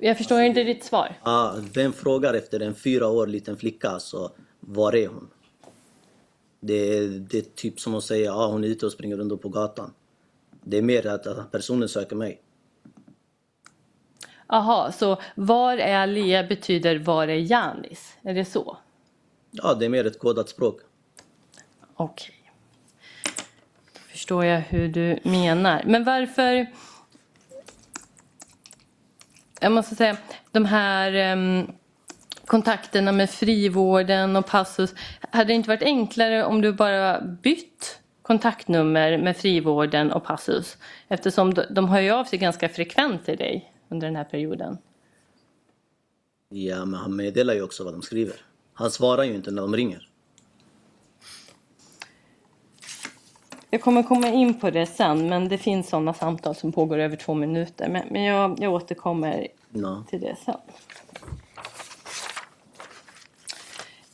Jag 0.03 0.17
förstår 0.17 0.41
inte 0.41 0.63
ditt 0.63 0.83
svar. 0.83 1.15
Ah, 1.23 1.53
vem 1.73 1.93
frågar 1.93 2.33
efter 2.33 2.59
en 2.59 2.75
fyra 2.75 3.07
år 3.07 3.27
liten 3.27 3.57
flicka? 3.57 3.89
Alltså, 3.89 4.31
var 4.59 4.95
är 4.95 5.07
hon? 5.07 5.29
Det, 6.59 6.73
är- 6.73 7.07
det 7.07 7.37
är 7.37 7.41
typ 7.41 7.79
som 7.79 7.95
att 7.95 8.03
säga 8.03 8.33
ah, 8.35 8.47
hon 8.47 8.63
är 8.63 8.67
ute 8.67 8.85
och 8.85 8.91
springer 8.91 9.17
runt 9.17 9.41
på 9.41 9.49
gatan. 9.49 9.93
Det 10.63 10.77
är 10.77 10.81
mer 10.81 11.07
att, 11.07 11.27
att 11.27 11.51
personen 11.51 11.89
söker 11.89 12.15
mig. 12.15 12.41
Aha, 14.47 14.91
så 14.91 15.21
var 15.35 15.77
är 15.77 15.95
Alia 15.97 16.43
betyder 16.43 16.99
var 16.99 17.27
är 17.27 17.51
Janis? 17.51 18.13
Är 18.21 18.33
det 18.33 18.45
så? 18.45 18.77
Ja, 19.51 19.73
det 19.73 19.85
är 19.85 19.89
mer 19.89 20.05
ett 20.07 20.19
kodat 20.19 20.49
språk. 20.49 20.79
Okej. 21.95 22.51
Då 23.93 23.99
förstår 24.11 24.45
jag 24.45 24.59
hur 24.61 24.87
du 24.87 25.19
menar. 25.23 25.83
Men 25.85 26.03
varför... 26.03 26.67
Jag 29.63 29.71
måste 29.71 29.95
säga, 29.95 30.17
de 30.51 30.65
här 30.65 31.33
um, 31.33 31.71
kontakterna 32.45 33.11
med 33.11 33.29
frivården 33.29 34.35
och 34.35 34.45
Passus. 34.45 34.95
Hade 35.31 35.47
det 35.47 35.53
inte 35.53 35.69
varit 35.69 35.83
enklare 35.83 36.43
om 36.43 36.61
du 36.61 36.73
bara 36.73 37.21
bytt 37.21 37.99
kontaktnummer 38.21 39.17
med 39.17 39.37
frivården 39.37 40.11
och 40.11 40.23
Passus? 40.23 40.77
Eftersom 41.07 41.53
de, 41.53 41.63
de 41.69 41.89
hör 41.89 41.99
ju 41.99 42.11
av 42.11 42.23
sig 42.23 42.39
ganska 42.39 42.69
frekvent 42.69 43.25
till 43.25 43.37
dig 43.37 43.73
under 43.89 44.07
den 44.07 44.15
här 44.15 44.23
perioden. 44.23 44.77
Ja, 46.49 46.85
men 46.85 46.99
han 46.99 47.15
meddelar 47.15 47.53
ju 47.53 47.61
också 47.61 47.83
vad 47.83 47.93
de 47.93 48.01
skriver. 48.01 48.35
Han 48.73 48.91
svarar 48.91 49.23
ju 49.23 49.35
inte 49.35 49.51
när 49.51 49.61
de 49.61 49.75
ringer. 49.75 50.09
Jag 53.73 53.81
kommer 53.81 54.03
komma 54.03 54.27
in 54.27 54.59
på 54.59 54.69
det 54.69 54.85
sen, 54.85 55.29
men 55.29 55.47
det 55.49 55.57
finns 55.57 55.89
sådana 55.89 56.13
samtal 56.13 56.55
som 56.55 56.71
pågår 56.71 56.97
över 56.97 57.15
två 57.15 57.33
minuter. 57.33 57.89
Men, 57.89 58.07
men 58.09 58.23
jag, 58.23 58.57
jag 58.59 58.73
återkommer 58.73 59.47
Ja. 59.71 60.03
till 60.09 60.21
det 60.21 60.35
sen. 60.45 60.57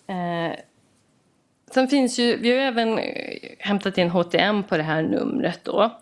Eh, 0.08 0.56
sen 1.72 1.88
finns 1.88 2.20
ju, 2.20 2.38
vi 2.38 2.52
har 2.52 2.58
även 2.58 2.98
eh, 3.00 3.38
hämtat 3.60 3.98
in 3.98 4.10
HTM 4.10 4.64
på 4.64 4.78
det 4.78 4.84
här 4.84 5.02
numret 5.02 5.60
då. 5.64 5.98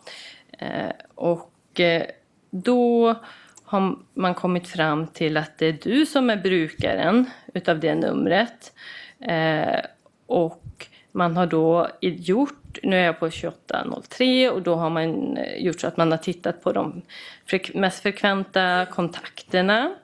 Eh, 0.60 0.89
och 1.15 1.80
eh, 1.80 2.04
då 2.50 3.15
har 3.63 3.96
man 4.13 4.36
kommit 4.36 4.67
fram 4.67 5.08
till 5.08 5.38
att 5.38 5.58
det 5.58 5.65
är 5.65 5.78
du 5.84 6.06
som 6.06 6.30
är 6.30 6.38
brukaren 6.38 7.26
utav 7.54 7.80
det 7.80 7.96
numret. 7.96 8.74
Eh, 9.20 9.80
och 10.26 10.88
man 11.12 11.38
har 11.38 11.46
då 11.48 11.88
i- 12.02 12.10
gjort, 12.78 12.84
nu 12.90 13.00
är 13.00 13.06
jag 13.06 13.20
på 13.20 13.30
2803 13.30 14.50
och 14.50 14.62
då 14.62 14.76
har 14.76 14.90
man 14.90 15.38
eh, 15.38 15.66
gjort 15.66 15.80
så 15.80 15.88
att 15.88 15.98
man 15.98 16.12
har 16.12 16.18
tittat 16.18 16.63
på 16.63 16.72
de 16.72 17.02
frek- 17.46 17.78
mest 17.78 18.00
frekventa 18.04 18.86
kontakterna. 18.86 19.96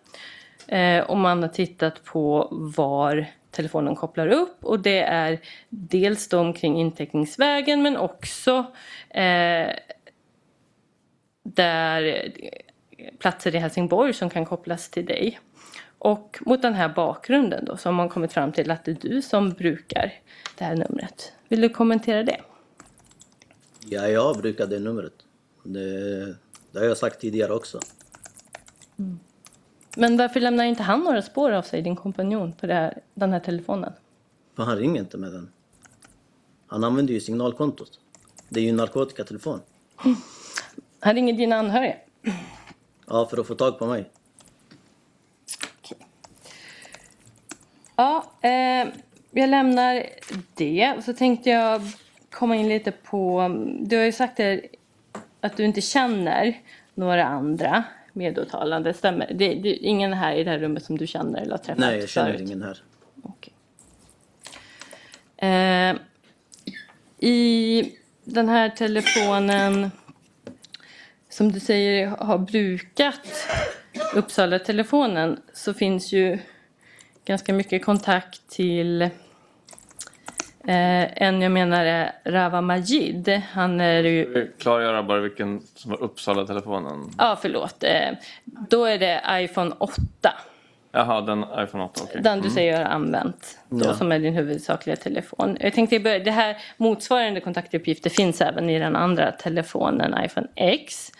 Eh, 0.67 1.03
och 1.03 1.17
man 1.17 1.41
har 1.41 1.49
tittat 1.49 2.03
på 2.03 2.47
var 2.51 3.25
telefonen 3.51 3.95
kopplar 3.95 4.27
upp 4.27 4.63
och 4.63 4.79
det 4.79 4.99
är 4.99 5.39
dels 5.69 6.27
de 6.29 6.53
kring 6.53 6.79
inteckningsvägen 6.79 7.81
men 7.81 7.97
också 7.97 8.65
eh, 9.09 9.69
där 11.43 12.31
eh, 12.39 13.13
platser 13.19 13.55
i 13.55 13.57
Helsingborg 13.57 14.13
som 14.13 14.29
kan 14.29 14.45
kopplas 14.45 14.89
till 14.89 15.05
dig. 15.05 15.39
Och 15.99 16.39
mot 16.41 16.61
den 16.61 16.73
här 16.73 16.89
bakgrunden 16.89 17.65
då 17.65 17.77
så 17.77 17.89
har 17.89 17.93
man 17.93 18.09
kommit 18.09 18.33
fram 18.33 18.51
till 18.51 18.71
att 18.71 18.85
det 18.85 18.91
är 18.91 19.09
du 19.09 19.21
som 19.21 19.49
brukar 19.49 20.13
det 20.57 20.65
här 20.65 20.75
numret. 20.75 21.33
Vill 21.47 21.61
du 21.61 21.69
kommentera 21.69 22.23
det? 22.23 22.41
Ja, 23.85 24.07
jag 24.07 24.37
brukar 24.37 24.67
det 24.67 24.79
numret. 24.79 25.13
Det, 25.63 26.25
det 26.71 26.79
har 26.79 26.85
jag 26.85 26.97
sagt 26.97 27.21
tidigare 27.21 27.53
också. 27.53 27.79
Men 29.95 30.17
varför 30.17 30.39
lämnar 30.39 30.65
inte 30.65 30.83
han 30.83 30.99
några 30.99 31.21
spår 31.21 31.51
av 31.51 31.61
sig, 31.61 31.81
din 31.81 31.95
kompanjon, 31.95 32.53
på 32.53 32.67
här, 32.67 33.01
den 33.13 33.33
här 33.33 33.39
telefonen? 33.39 33.93
För 34.55 34.63
han 34.63 34.77
ringer 34.77 35.01
inte 35.01 35.17
med 35.17 35.31
den. 35.31 35.51
Han 36.67 36.83
använder 36.83 37.13
ju 37.13 37.19
signalkontot. 37.19 37.99
Det 38.49 38.59
är 38.59 38.63
ju 38.63 38.69
en 38.69 38.75
narkotikatelefon. 38.75 39.59
Han 40.99 41.15
ringer 41.15 41.33
dina 41.33 41.55
anhöriga. 41.55 41.95
Ja, 43.07 43.25
för 43.25 43.37
att 43.37 43.47
få 43.47 43.55
tag 43.55 43.79
på 43.79 43.85
mig. 43.85 44.09
Ja, 47.95 48.31
eh, 48.41 48.87
jag 49.31 49.49
lämnar 49.49 50.05
det. 50.53 50.93
Och 50.97 51.03
så 51.03 51.13
tänkte 51.13 51.49
jag 51.49 51.81
komma 52.33 52.55
in 52.55 52.69
lite 52.69 52.91
på... 52.91 53.49
Du 53.79 53.97
har 53.97 54.03
ju 54.03 54.11
sagt 54.11 54.37
det, 54.37 54.61
att 55.41 55.57
du 55.57 55.63
inte 55.63 55.81
känner 55.81 56.61
några 56.93 57.25
andra 57.25 57.83
medåtalande. 58.13 58.93
Stämmer 58.93 59.27
det? 59.33 59.53
Det 59.53 59.69
är 59.69 59.83
ingen 59.83 60.13
här 60.13 60.35
i 60.35 60.43
det 60.43 60.51
här 60.51 60.59
rummet 60.59 60.83
som 60.83 60.97
du 60.97 61.07
känner 61.07 61.41
eller 61.41 61.51
har 61.51 61.57
träffat 61.57 61.79
Nej, 61.79 61.99
jag 61.99 62.09
känner 62.09 62.31
förut? 62.31 62.41
ingen 62.41 62.63
här. 62.63 62.77
Okej. 63.23 63.53
Eh, 65.37 65.95
I 67.29 67.91
den 68.23 68.49
här 68.49 68.69
telefonen 68.69 69.91
som 71.29 71.51
du 71.51 71.59
säger 71.59 72.07
har 72.07 72.37
brukat 72.37 73.47
Uppsala-telefonen 74.15 75.41
så 75.53 75.73
finns 75.73 76.11
ju 76.11 76.39
ganska 77.25 77.53
mycket 77.53 77.85
kontakt 77.85 78.49
till 78.49 79.09
eh, 80.67 81.23
en 81.23 81.41
jag 81.41 81.51
menar 81.51 81.85
är 81.85 82.11
Rava 82.25 82.61
Majid. 82.61 83.41
Han 83.51 83.81
är 83.81 84.03
ju 84.03 84.51
Klargöra 84.59 85.03
bara 85.03 85.19
vilken 85.19 85.61
som 85.75 85.91
var 85.91 86.01
Uppsala-telefonen. 86.03 87.09
Ja, 87.17 87.37
förlåt. 87.41 87.83
Eh, 87.83 88.09
då 88.45 88.85
är 88.85 88.97
det 88.99 89.21
iPhone 89.31 89.75
8. 89.77 89.95
Jaha, 90.95 91.21
den 91.21 91.45
iPhone 91.63 91.83
8, 91.83 92.01
okej. 92.03 92.21
Den 92.21 92.41
du 92.41 92.49
säger 92.49 92.77
har 92.77 92.85
använt. 92.85 93.59
Då, 93.69 93.85
Ja. 93.85 93.93
Som 93.93 94.11
är 94.11 94.19
din 94.19 94.33
huvudsakliga 94.33 94.95
telefon. 94.95 95.57
Jag 95.59 95.73
tänkte 95.73 95.99
börja, 95.99 96.19
det 96.19 96.31
här 96.31 96.57
motsvarande 96.77 97.39
kontaktuppgifter 97.41 98.09
finns 98.09 98.41
även 98.41 98.69
i 98.69 98.79
den 98.79 98.95
andra 98.95 99.31
telefonen, 99.31 100.25
iPhone 100.25 100.47
X. 100.55 101.11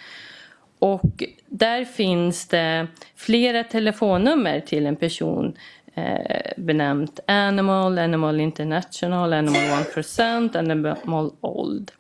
Och 0.80 1.24
där 1.48 1.86
finns 1.86 2.48
det 2.48 2.88
flera 3.16 3.64
telefonnummer 3.64 4.60
till 4.60 4.86
en 4.86 4.96
person 4.96 5.58
benämnt 6.58 7.20
Animal, 7.26 7.98
Animal 8.00 8.40
International, 8.40 9.34
Animal 9.34 9.62
1%, 9.62 10.58
Animal 10.58 11.32
Old. 11.42 11.92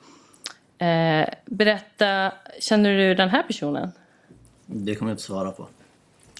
Eh, 0.78 1.26
berätta, 1.46 2.32
känner 2.60 2.98
du 2.98 3.16
den 3.16 3.30
här 3.30 3.44
personen? 3.44 3.92
Det 4.66 4.96
kommer 4.96 5.12
jag 5.12 5.14
inte 5.14 5.24
svara 5.24 5.52
på. 5.52 5.68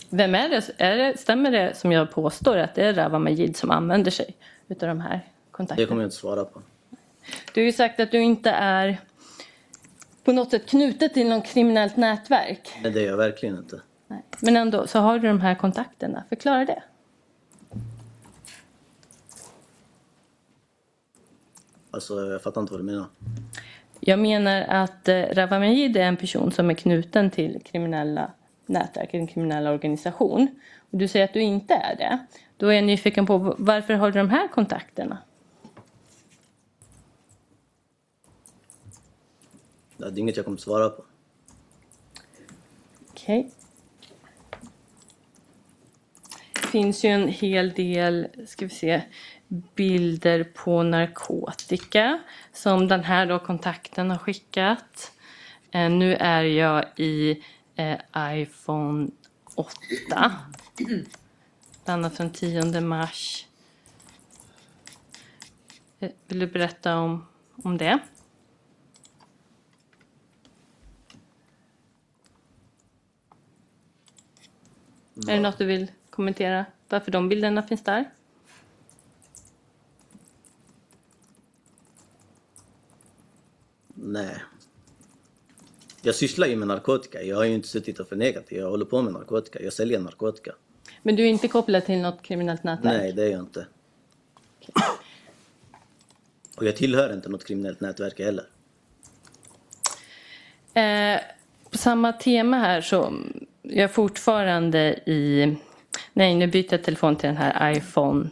Vem 0.10 0.36
är 0.36 0.50
det? 0.50 0.70
Är 0.78 0.98
det? 0.98 1.18
Stämmer 1.20 1.52
det 1.52 1.78
som 1.78 1.92
jag 1.92 2.12
påstår 2.12 2.58
att 2.58 2.76
det 2.76 2.86
är 2.86 2.94
Rawa 2.94 3.20
Majid 3.20 3.58
som 3.58 3.72
använder 3.72 4.12
sig 4.12 4.36
utav 4.68 4.90
de 4.90 5.00
här 5.02 5.14
Det 5.16 5.22
kontakterna? 5.52 5.88
kommer 5.88 6.02
jag 6.02 6.08
inte 6.08 6.16
svara 6.16 6.46
på. 6.46 6.62
Du 7.54 7.62
har 7.62 7.66
ju 7.66 7.72
sagt 7.72 8.00
att 8.00 8.12
du 8.12 8.20
inte 8.22 8.50
är 8.52 8.98
på 10.24 10.32
något 10.32 10.52
sätt 10.52 10.70
knutet 10.70 11.14
till 11.14 11.30
något 11.30 11.46
kriminellt 11.46 11.98
nätverk. 11.98 12.70
Nej, 12.84 12.92
det 12.92 13.00
är 13.04 13.08
jag 13.08 13.18
verkligen 13.18 13.58
inte. 13.58 13.82
Nej. 14.08 14.22
Men 14.42 14.58
ändå 14.58 14.88
så 14.88 15.00
har 15.00 15.20
du 15.20 15.28
de 15.28 15.42
här 15.42 15.56
kontakterna. 15.56 16.24
Förklara 16.30 16.66
det. 16.66 16.84
Alltså, 21.94 22.32
jag 22.32 22.42
fattar 22.42 22.62
inte 22.62 22.74
vad 22.74 22.80
du 22.80 22.86
menar. 22.86 23.06
Jag 24.00 24.20
menar 24.20 24.62
att 24.62 25.08
eh, 25.08 25.22
Rawa 25.22 25.60
Majid 25.60 25.98
är 25.98 26.02
en 26.02 26.18
person 26.18 26.52
som 26.52 26.70
är 26.70 26.74
knuten 26.74 27.32
till 27.32 27.62
kriminella 27.66 28.32
nätverk, 28.66 29.14
en 29.14 29.28
kriminell 29.28 29.68
organisation. 29.68 30.48
Och 30.92 30.98
du 30.98 31.08
säger 31.08 31.26
att 31.26 31.34
du 31.34 31.42
inte 31.42 31.74
är 31.74 31.96
det. 31.96 32.26
Då 32.58 32.68
är 32.68 32.74
jag 32.74 32.84
nyfiken 32.84 33.26
på 33.26 33.56
varför 33.58 33.94
har 33.94 34.12
du 34.12 34.20
de 34.20 34.30
här 34.30 34.48
kontakterna? 34.48 35.18
Det 39.98 40.06
är 40.06 40.20
inget 40.20 40.38
jag 40.38 40.46
kommer 40.46 40.58
svara 40.58 40.90
på. 40.90 41.04
Okej. 43.10 43.52
Det 46.54 46.68
finns 46.68 47.06
ju 47.06 47.10
en 47.10 47.28
hel 47.28 47.72
del, 47.72 48.28
ska 48.48 48.66
vi 48.66 48.74
se, 48.74 49.02
bilder 49.48 50.44
på 50.44 50.84
narkotika 50.84 52.20
som 52.54 52.88
den 52.88 53.04
här 53.04 53.26
då 53.26 53.40
kontakten 53.40 54.12
har 54.12 54.18
skickat. 54.18 55.12
Eh, 55.72 55.90
nu 55.90 56.16
är 56.16 56.44
jag 56.44 56.86
i 56.96 57.44
eh, 57.76 57.98
iPhone 58.18 59.10
8. 59.56 60.32
Denna 61.86 62.10
från 62.10 62.30
10 62.30 62.82
mars. 62.82 63.46
Eh, 66.00 66.10
vill 66.28 66.40
du 66.40 66.48
berätta 66.48 66.98
om, 66.98 67.26
om 67.64 67.78
det? 67.78 68.00
Är 75.16 75.34
det 75.34 75.40
något 75.40 75.58
du 75.58 75.66
vill 75.66 75.92
kommentera? 76.10 76.66
Varför 76.90 77.12
de 77.12 77.30
bilderna 77.30 77.64
finns 77.64 77.84
där? 77.84 78.13
Nej. 83.94 84.44
Jag 86.02 86.16
sysslar 86.16 86.48
ju 86.48 86.56
med 86.56 86.68
narkotika. 86.68 87.22
Jag 87.22 87.36
har 87.36 87.44
ju 87.44 87.54
inte 87.54 87.68
suttit 87.68 88.00
och 88.00 88.08
förnekat 88.08 88.44
det. 88.50 88.56
Jag 88.56 88.70
håller 88.70 88.86
på 88.86 89.02
med 89.02 89.14
narkotika. 89.14 89.62
Jag 89.62 89.74
säljer 89.74 90.00
narkotika. 90.00 90.52
Men 91.02 91.16
du 91.16 91.24
är 91.24 91.28
inte 91.28 91.48
kopplad 91.48 91.86
till 91.86 92.02
något 92.02 92.22
kriminellt 92.22 92.64
nätverk? 92.64 92.98
Nej, 92.98 93.14
det 93.14 93.24
är 93.24 93.32
jag 93.32 93.40
inte. 93.40 93.68
Och 96.58 96.66
jag 96.66 96.76
tillhör 96.76 97.14
inte 97.14 97.30
något 97.30 97.46
kriminellt 97.46 97.82
nätverk 97.82 98.20
heller. 98.20 98.46
Eh, 100.74 101.22
på 101.70 101.78
samma 101.78 102.14
tema 102.14 102.58
här 102.58 102.82
så 102.82 103.14
jag 103.62 103.84
är 103.84 103.88
fortfarande 103.88 105.00
i... 105.06 105.56
Nej, 106.14 106.36
nu 106.36 106.48
byter 106.48 106.68
jag 106.72 106.84
telefon 106.84 107.16
till 107.16 107.28
den 107.28 107.38
här 107.38 107.72
iPhone 107.72 108.30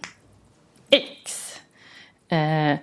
X. 0.90 1.56
Eh, 2.30 2.78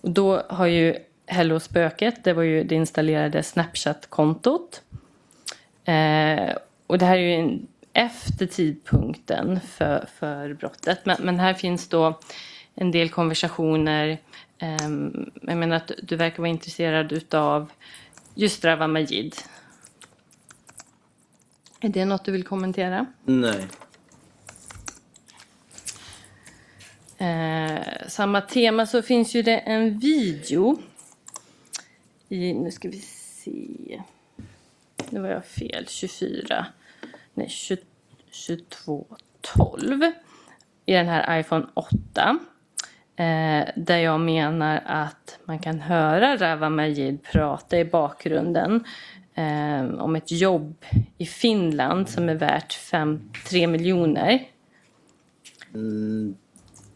och 0.00 0.10
då 0.10 0.42
har 0.48 0.66
ju 0.66 0.96
Hello 1.28 1.60
Spöket, 1.60 2.24
det 2.24 2.32
var 2.32 2.42
ju 2.42 2.64
det 2.64 2.74
installerade 2.74 3.42
Snapchat-kontot. 3.42 4.82
Eh, 5.84 6.56
och 6.86 6.98
det 6.98 7.06
här 7.06 7.18
är 7.18 7.22
ju 7.22 7.32
en, 7.32 7.66
efter 7.92 8.46
tidpunkten 8.46 9.60
för, 9.60 10.08
för 10.18 10.54
brottet. 10.54 11.06
Men, 11.06 11.16
men 11.20 11.40
här 11.40 11.54
finns 11.54 11.88
då 11.88 12.18
en 12.74 12.90
del 12.90 13.10
konversationer. 13.10 14.18
ehm, 14.58 15.30
jag 15.42 15.56
menar 15.56 15.76
att 15.76 15.90
du 16.02 16.16
verkar 16.16 16.38
vara 16.38 16.48
intresserad 16.48 17.12
utav 17.12 17.72
just 18.34 18.64
Rawa 18.64 18.86
Majid. 18.86 19.36
Är 21.80 21.88
det 21.88 22.04
något 22.04 22.24
du 22.24 22.32
vill 22.32 22.44
kommentera? 22.44 23.06
Nej. 23.24 23.66
Eh, 27.18 27.82
samma 28.08 28.40
tema 28.40 28.86
så 28.86 29.02
finns 29.02 29.34
ju 29.34 29.42
det 29.42 29.58
en 29.58 29.98
video. 29.98 30.78
I, 32.28 32.54
nu 32.54 32.70
ska 32.70 32.88
vi 32.88 33.00
se. 33.00 34.02
Nu 35.10 35.20
var 35.20 35.28
jag 35.28 35.44
fel. 35.44 35.86
24. 35.88 36.66
Nej, 37.34 37.48
20, 37.48 37.80
22. 38.30 39.06
12. 39.40 40.02
I 40.86 40.92
den 40.92 41.06
här 41.06 41.40
iPhone 41.40 41.66
8. 41.74 42.38
Eh, 43.16 43.68
där 43.76 43.98
jag 43.98 44.20
menar 44.20 44.82
att 44.86 45.38
man 45.44 45.58
kan 45.58 45.80
höra 45.80 46.36
Rawa 46.36 46.70
Majid 46.70 47.22
prata 47.22 47.78
i 47.78 47.84
bakgrunden 47.84 48.84
eh, 49.34 49.84
om 49.84 50.16
ett 50.16 50.32
jobb 50.32 50.84
i 51.18 51.26
Finland 51.26 52.08
som 52.08 52.28
är 52.28 52.34
värt 52.34 52.72
5, 52.72 53.30
3 53.48 53.66
miljoner. 53.66 54.48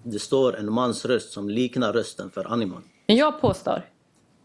Det 0.03 0.19
står 0.19 0.57
en 0.59 0.73
mans 0.73 1.05
röst 1.05 1.33
som 1.33 1.49
liknar 1.49 1.93
rösten 1.93 2.31
för 2.31 2.53
Animal. 2.53 2.83
Men 3.07 3.17
jag 3.17 3.41
påstår 3.41 3.90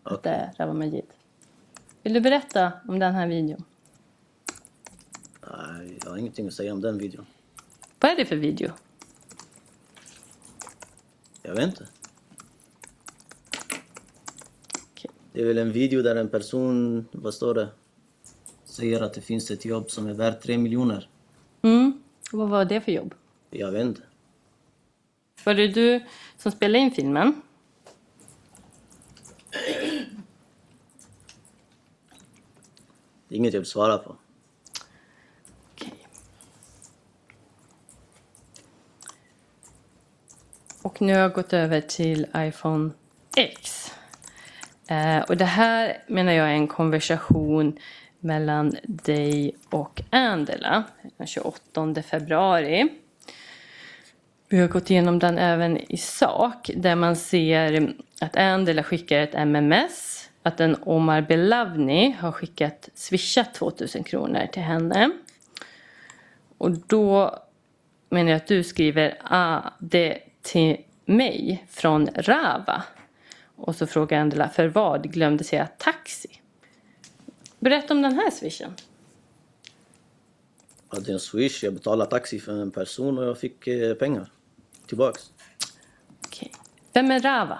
är 0.05 0.53
Rawa 0.57 0.73
Majid. 0.73 1.05
Vill 2.03 2.13
du 2.13 2.21
berätta 2.21 2.71
om 2.87 2.99
den 2.99 3.13
här 3.13 3.27
videon? 3.27 3.63
Nej, 5.41 5.99
jag 6.03 6.09
har 6.09 6.17
ingenting 6.17 6.47
att 6.47 6.53
säga 6.53 6.73
om 6.73 6.81
den 6.81 6.97
videon. 6.97 7.25
Vad 7.99 8.11
är 8.11 8.15
det 8.15 8.25
för 8.25 8.35
video? 8.35 8.71
Jag 11.41 11.55
vet 11.55 11.65
inte. 11.65 11.87
Okej. 14.91 15.11
Det 15.33 15.41
är 15.41 15.45
väl 15.45 15.57
en 15.57 15.71
video 15.71 16.01
där 16.01 16.15
en 16.15 16.29
person, 16.29 17.05
vad 17.11 17.33
står 17.33 17.53
det? 17.53 17.67
Säger 18.63 19.01
att 19.01 19.13
det 19.13 19.21
finns 19.21 19.51
ett 19.51 19.65
jobb 19.65 19.91
som 19.91 20.07
är 20.07 20.13
värt 20.13 20.41
tre 20.41 20.57
miljoner. 20.57 21.09
Mm. 21.61 22.03
Vad 22.31 22.49
var 22.49 22.65
det 22.65 22.81
för 22.81 22.91
jobb? 22.91 23.13
Jag 23.49 23.71
vet 23.71 23.81
inte. 23.81 24.01
Var 25.43 25.53
det 25.53 25.67
du 25.67 26.03
som 26.37 26.51
spelade 26.51 26.79
in 26.79 26.91
filmen? 26.91 27.41
Det 33.27 33.35
är 33.35 33.37
inget 33.37 33.53
jag 33.53 33.61
vill 33.61 33.69
svara 33.69 33.97
på. 33.97 34.15
Okej. 35.73 36.07
Och 40.81 41.01
nu 41.01 41.13
har 41.13 41.19
jag 41.19 41.33
gått 41.33 41.53
över 41.53 41.81
till 41.81 42.27
iPhone 42.35 42.91
X. 43.37 43.91
Eh, 44.87 45.19
och 45.19 45.37
det 45.37 45.45
här 45.45 46.03
menar 46.07 46.31
jag 46.31 46.47
är 46.47 46.53
en 46.53 46.67
konversation 46.67 47.79
mellan 48.19 48.75
dig 48.83 49.55
och 49.69 50.01
Angela 50.09 50.83
den 51.17 51.27
28 51.27 52.03
februari. 52.03 52.89
Vi 54.49 54.59
har 54.59 54.67
gått 54.67 54.89
igenom 54.89 55.19
den 55.19 55.37
även 55.37 55.77
i 55.91 55.97
sak 55.97 56.71
där 56.75 56.95
man 56.95 57.15
ser 57.15 57.93
att 58.21 58.35
Angela 58.35 58.83
skickar 58.83 59.19
ett 59.19 59.33
MMS. 59.33 60.24
Att 60.45 60.59
en 60.59 60.77
Omar 60.81 61.21
Belavni 61.21 62.11
har 62.11 62.31
skickat 62.31 62.89
swishat 62.93 63.53
2000 63.53 64.03
kronor 64.03 64.47
till 64.53 64.61
henne. 64.61 65.11
Och 66.57 66.71
då 66.71 67.39
menar 68.09 68.31
jag 68.31 68.37
att 68.37 68.47
du 68.47 68.63
skriver 68.63 69.17
ah, 69.23 69.61
det 69.79 70.19
till 70.41 70.77
mig 71.05 71.65
från 71.69 72.07
Rava. 72.07 72.83
Och 73.55 73.75
så 73.75 73.87
frågar 73.87 74.19
Angela 74.19 74.49
för 74.49 74.67
vad 74.67 75.11
glömde 75.11 75.43
säga 75.43 75.67
taxi. 75.77 76.41
Berätta 77.59 77.93
om 77.93 78.01
den 78.01 78.13
här 78.13 78.31
swishen. 78.31 78.73
Jag 80.89 80.97
hade 80.97 81.11
en 81.11 81.19
swish, 81.19 81.63
jag 81.63 81.73
betalade 81.73 82.11
taxi 82.11 82.39
för 82.39 82.61
en 82.61 82.71
person 82.71 83.17
och 83.17 83.25
jag 83.25 83.39
fick 83.39 83.67
eh, 83.67 83.93
pengar 83.93 84.31
tillbaks. 84.87 85.31
Okej. 86.25 86.51
Vem 86.93 87.11
är 87.11 87.19
Rava? 87.19 87.59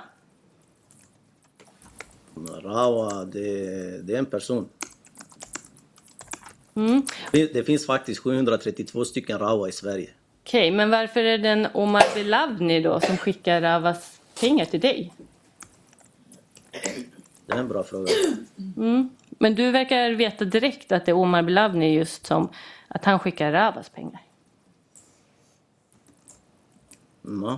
Rawa, 2.64 3.26
det, 3.26 4.08
det 4.08 4.14
är 4.14 4.20
en 4.20 4.26
person. 4.26 4.70
Mm. 6.76 7.02
Det, 7.32 7.54
det 7.54 7.64
finns 7.64 7.86
faktiskt 7.86 8.20
732 8.22 9.06
stycken 9.06 9.40
Rawa 9.40 9.70
i 9.70 9.72
Sverige. 9.72 10.10
Okej, 10.44 10.72
men 10.72 10.90
varför 10.90 11.24
är 11.24 11.38
det 11.38 11.50
en 11.50 11.68
Omar 11.74 12.04
Belavni 12.16 12.82
då 12.82 13.00
som 13.00 13.18
skickar 13.18 13.62
Ravas 13.62 14.22
pengar 14.40 14.66
till 14.66 14.80
dig? 14.80 15.14
Det 17.46 17.54
är 17.54 17.58
en 17.58 17.68
bra 17.68 17.84
fråga. 17.84 18.08
Men 19.30 19.56
du 19.56 19.72
verkar 19.72 20.12
veta 20.12 20.46
direkt 20.46 20.92
att 20.92 21.06
det 21.06 21.12
är 21.12 21.16
Omar 21.16 21.44
Belavni 21.44 21.94
just 21.94 22.26
som 22.26 22.50
att 22.88 23.06
han 23.06 23.20
skickar 23.20 23.52
Ravas 23.52 23.90
pengar. 23.90 24.22
Mm, 27.26 27.58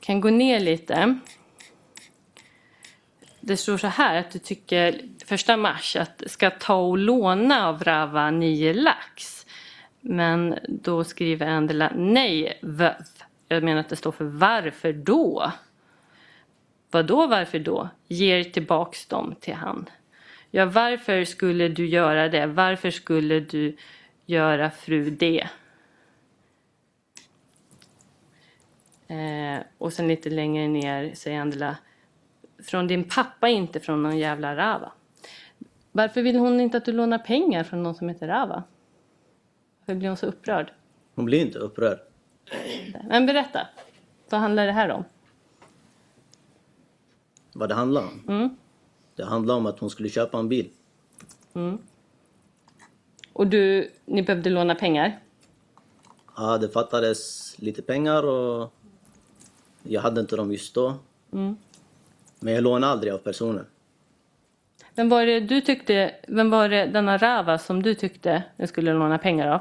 kan 0.00 0.20
gå 0.20 0.30
ner 0.30 0.60
lite. 0.60 1.18
Det 3.40 3.56
står 3.56 3.76
så 3.76 3.86
här 3.86 4.16
att 4.16 4.30
du 4.30 4.38
tycker 4.38 5.00
första 5.26 5.56
mars 5.56 5.96
att 5.96 6.22
ska 6.26 6.50
ta 6.50 6.74
och 6.74 6.98
låna 6.98 7.68
av 7.68 7.84
Rava 7.84 8.30
9 8.30 8.72
lax. 8.72 9.46
Men 10.00 10.58
då 10.68 11.04
skriver 11.04 11.46
Angela 11.46 11.92
nej, 11.96 12.58
vöv. 12.62 12.94
Jag 13.48 13.62
menar 13.62 13.80
att 13.80 13.88
det 13.88 13.96
står 13.96 14.12
för 14.12 14.24
varför 14.24 14.92
då? 14.92 15.52
Vad 16.90 17.06
då 17.06 17.26
varför 17.26 17.58
då? 17.58 17.88
Ger 18.08 18.44
tillbaks 18.44 19.06
dem 19.06 19.34
till 19.40 19.54
han. 19.54 19.90
Ja, 20.50 20.66
varför 20.66 21.24
skulle 21.24 21.68
du 21.68 21.86
göra 21.86 22.28
det? 22.28 22.46
Varför 22.46 22.90
skulle 22.90 23.40
du 23.40 23.76
göra 24.26 24.70
fru 24.70 25.10
det? 25.10 25.48
Eh, 29.10 29.62
och 29.78 29.92
sen 29.92 30.08
lite 30.08 30.30
längre 30.30 30.68
ner 30.68 31.14
säger 31.14 31.40
Angela 31.40 31.76
från 32.62 32.86
din 32.86 33.04
pappa, 33.04 33.48
inte 33.48 33.80
från 33.80 34.02
någon 34.02 34.18
jävla 34.18 34.56
Rava. 34.56 34.92
Varför 35.92 36.22
vill 36.22 36.36
hon 36.36 36.60
inte 36.60 36.76
att 36.76 36.84
du 36.84 36.92
lånar 36.92 37.18
pengar 37.18 37.64
från 37.64 37.82
någon 37.82 37.94
som 37.94 38.08
heter 38.08 38.28
Rava? 38.28 38.62
Varför 39.80 39.94
blir 39.98 40.08
hon 40.08 40.16
så 40.16 40.26
upprörd? 40.26 40.72
Hon 41.14 41.24
blir 41.24 41.40
inte 41.40 41.58
upprörd. 41.58 41.98
Men 43.08 43.26
berätta, 43.26 43.66
vad 44.30 44.40
handlar 44.40 44.66
det 44.66 44.72
här 44.72 44.90
om? 44.90 45.04
Vad 47.52 47.68
det 47.68 47.74
handlar 47.74 48.02
om? 48.02 48.24
Mm. 48.28 48.56
Det 49.16 49.24
handlar 49.24 49.54
om 49.54 49.66
att 49.66 49.78
hon 49.78 49.90
skulle 49.90 50.08
köpa 50.08 50.38
en 50.38 50.48
bil. 50.48 50.70
Och 53.32 53.46
du, 53.46 53.90
ni 54.04 54.22
behövde 54.22 54.50
låna 54.50 54.74
pengar? 54.74 55.20
Ja, 56.36 56.58
det 56.58 56.68
fattades 56.68 57.54
lite 57.58 57.82
pengar 57.82 58.22
och 58.22 58.72
jag 59.82 60.00
hade 60.00 60.20
inte 60.20 60.36
dem 60.36 60.52
just 60.52 60.74
då. 60.74 60.94
Men 62.40 62.54
jag 62.54 62.62
lånade 62.62 62.92
aldrig 62.92 63.12
av 63.12 63.18
personen. 63.18 63.66
Vem 64.94 65.08
var 65.08 65.26
det 65.26 65.40
du 65.40 65.60
tyckte, 65.60 66.14
vem 66.28 66.50
var 66.50 66.68
det 66.68 66.86
denna 66.86 67.18
Rava 67.18 67.58
som 67.58 67.82
du 67.82 67.94
tyckte 67.94 68.42
du 68.56 68.66
skulle 68.66 68.92
låna 68.92 69.18
pengar 69.18 69.48
av? 69.48 69.60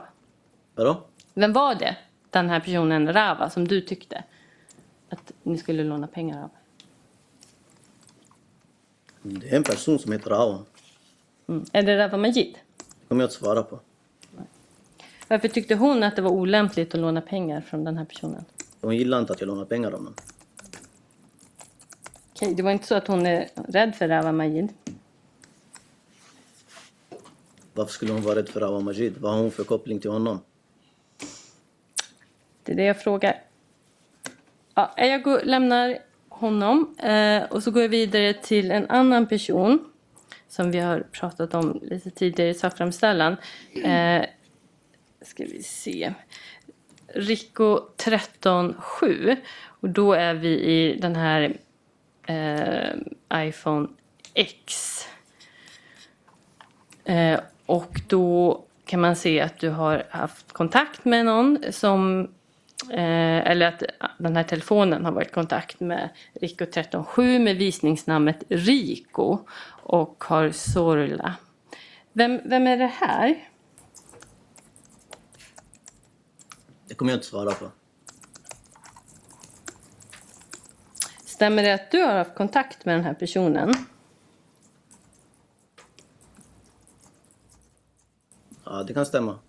Vadå? 0.76 1.04
Vem 1.34 1.54
var 1.54 1.76
det, 1.76 1.98
den 2.30 2.50
här 2.50 2.60
personen 2.60 3.14
Rava, 3.14 3.50
som 3.50 3.68
du 3.68 3.82
tyckte 3.82 4.24
att 5.10 5.32
ni 5.44 5.58
skulle 5.58 5.84
låna 5.84 6.08
pengar 6.08 6.44
av? 6.44 6.50
Det 9.22 9.50
är 9.50 9.56
en 9.56 9.64
person 9.64 10.00
som 10.00 10.12
heter 10.12 10.32
Awan. 10.32 10.66
Mm. 11.48 11.66
Är 11.72 11.84
det 11.84 11.98
Rava 11.98 12.18
Majid? 12.18 12.58
Det 12.78 13.08
kommer 13.08 13.24
jag 13.24 13.28
inte 13.28 13.40
svara 13.40 13.64
på. 13.64 13.80
Varför 15.28 15.48
tyckte 15.48 15.76
hon 15.76 16.04
att 16.04 16.16
det 16.16 16.22
var 16.22 16.32
olämpligt 16.32 16.94
att 16.94 17.02
låna 17.02 17.22
pengar 17.22 17.62
från 17.62 17.84
den 17.84 17.98
här 17.98 18.06
personen? 18.06 18.46
Hon 18.82 18.96
gillar 18.96 19.20
inte 19.20 19.34
att 19.34 19.42
jag 19.42 19.48
lånar 19.48 19.66
pengar 19.66 19.88
av 19.88 19.98
honom. 19.98 20.14
Okej, 22.34 22.54
det 22.54 22.64
var 22.64 22.72
inte 22.72 22.88
så 22.88 22.96
att 22.96 23.08
hon 23.08 23.26
är 23.26 23.50
rädd 23.68 23.96
för 23.96 24.08
Rava 24.08 24.32
Majid? 24.32 24.74
Varför 27.74 27.94
skulle 27.94 28.12
hon 28.12 28.22
vara 28.22 28.36
rädd 28.36 28.50
för 28.50 28.62
Awan 28.62 28.84
Majid? 28.84 29.18
Vad 29.18 29.32
har 29.32 29.40
hon 29.40 29.52
för 29.52 29.64
koppling 29.64 30.00
till 30.00 30.12
honom? 30.12 30.42
Det 32.64 32.72
är 32.72 32.76
det 32.76 32.84
jag 32.84 33.02
frågar. 33.02 33.42
Ja, 34.76 34.94
jag 34.98 35.24
går, 35.24 35.42
lämnar 35.44 35.98
honom 36.30 36.96
eh, 37.00 37.44
och 37.44 37.64
så 37.64 37.72
går 37.72 37.82
jag 37.82 37.90
vidare 37.90 38.34
till 38.34 38.72
en 38.72 38.90
annan 38.90 39.28
person 39.28 39.92
som 40.48 40.72
vi 40.72 40.80
har 40.80 41.00
pratat 41.12 41.54
om 41.54 41.80
lite 41.82 42.10
tidigare 42.10 42.50
i 42.50 42.54
sakframställan. 42.54 43.38
Eh, 43.84 44.26
ska 45.22 45.44
vi 45.44 45.64
se. 45.64 46.14
Rico 47.14 47.80
137 48.06 49.36
och 49.66 49.90
då 49.90 50.14
är 50.14 50.34
vi 50.34 50.50
i 50.50 50.98
den 51.02 51.16
här 51.16 51.58
eh, 52.28 53.48
iPhone 53.48 53.88
X. 54.34 55.06
Eh, 57.06 57.40
och 57.66 58.02
då 58.08 58.64
kan 58.86 59.02
man 59.02 59.16
se 59.16 59.42
att 59.42 59.60
du 59.60 59.70
har 59.70 60.04
haft 60.10 60.52
kontakt 60.52 61.06
med 61.06 61.26
någon 61.26 61.58
som 61.72 62.28
eh, 62.90 63.48
eller 63.48 63.68
att 63.68 63.84
den 64.18 64.36
här 64.36 64.44
telefonen 64.44 65.06
har 65.06 65.12
varit 65.12 65.28
i 65.28 65.34
kontakt 65.34 65.80
med 65.80 66.10
Rico 66.42 66.64
137 66.64 67.40
med 67.40 67.56
visningsnamnet 67.56 68.44
Rico 68.50 69.38
och 69.84 70.24
har 70.28 70.52
Sorla. 70.52 71.36
Vem, 72.14 72.42
vem 72.46 72.68
är 72.68 72.78
det 72.78 72.92
här? 73.00 73.49
Det 76.90 76.96
kommer 76.96 77.12
jag 77.12 77.18
inte 77.18 77.28
svara 77.28 77.52
på. 77.52 77.72
Stämmer 81.26 81.64
det 81.64 81.74
att 81.74 81.92
du 81.92 82.02
har 82.02 82.18
haft 82.18 82.36
kontakt 82.36 82.86
med 82.86 82.96
den 82.96 83.04
här 83.04 83.14
personen? 83.14 83.74
Ja, 88.64 88.84
det 88.84 88.94
kan 88.94 89.06
stämma. 89.06 89.40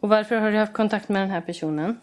Och 0.00 0.08
varför 0.08 0.36
har 0.36 0.50
du 0.50 0.58
haft 0.58 0.72
kontakt 0.72 1.08
med 1.08 1.22
den 1.22 1.30
här 1.30 1.40
personen? 1.40 2.00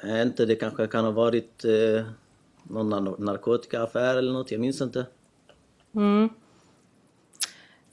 Är 0.00 0.22
inte 0.22 0.46
det 0.46 0.56
kanske 0.56 0.86
kan 0.86 1.04
ha 1.04 1.10
varit 1.12 1.64
eh, 1.64 2.06
någon 2.62 2.88
nar- 2.94 3.18
narkotikaaffär 3.18 4.16
eller 4.16 4.32
något? 4.32 4.50
Jag 4.50 4.60
minns 4.60 4.80
inte. 4.80 5.06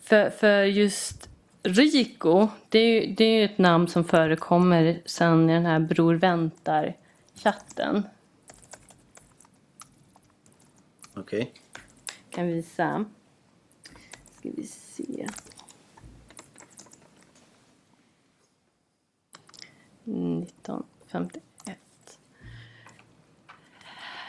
För, 0.02 0.30
för 0.30 0.64
just 0.64 1.30
Rico, 1.66 2.47
det 2.70 2.80
är, 2.80 3.07
det 3.07 3.24
är 3.24 3.45
ett 3.45 3.57
namn 3.57 3.88
som 3.88 4.03
förekommer 4.03 5.01
sen 5.05 5.49
i 5.49 5.53
den 5.53 5.66
här 5.66 5.80
Bror 5.80 6.16
väntar-chatten. 6.16 8.03
Okej. 11.13 11.41
Okay. 11.41 11.45
Kan 12.30 12.47
visa. 12.47 13.05
Ska 14.38 14.49
vi 14.55 14.63
se. 14.63 15.28
Nitton 20.03 20.84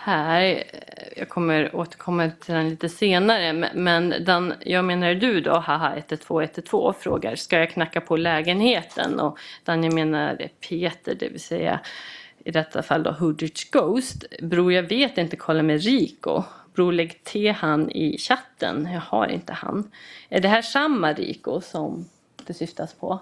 här, 0.06 0.42
eh, 0.42 1.08
jag 1.16 1.28
kommer 1.28 1.76
återkomma 1.76 2.30
till 2.40 2.54
den 2.54 2.68
lite 2.68 2.88
senare, 2.88 3.70
men- 3.74 4.14
den, 4.24 4.54
jag 4.60 4.84
menar 4.84 5.14
du 5.14 5.40
då, 5.40 5.58
haha 5.58 5.96
112 5.96 6.92
frågar, 7.00 7.36
ska 7.36 7.58
jag 7.58 7.70
knacka 7.70 8.00
på 8.00 8.16
lägenheten? 8.16 9.20
Och 9.20 9.38
den 9.64 9.84
jag 9.84 9.92
menar 9.94 10.36
är 10.40 10.48
Peter, 10.68 11.14
det 11.14 11.28
vill 11.28 11.40
säga 11.40 11.80
i 12.44 12.50
detta 12.50 12.82
fall 12.82 13.02
då 13.02 13.10
Hoodrich 13.10 13.70
Ghost. 13.70 14.24
Bror, 14.42 14.72
jag 14.72 14.82
vet 14.82 15.18
inte, 15.18 15.36
kolla 15.36 15.62
med 15.62 15.82
Rico. 15.82 16.42
Bror, 16.74 16.92
lägg 16.92 17.24
till 17.24 17.52
han 17.52 17.90
i 17.90 18.18
chatten. 18.18 18.88
Jag 18.92 19.00
har 19.00 19.26
inte 19.26 19.52
han. 19.52 19.90
Är 20.28 20.40
det 20.40 20.48
här 20.48 20.62
samma 20.62 21.12
Rico 21.12 21.60
som 21.60 22.04
det 22.46 22.54
syftas 22.54 22.94
på? 22.94 23.20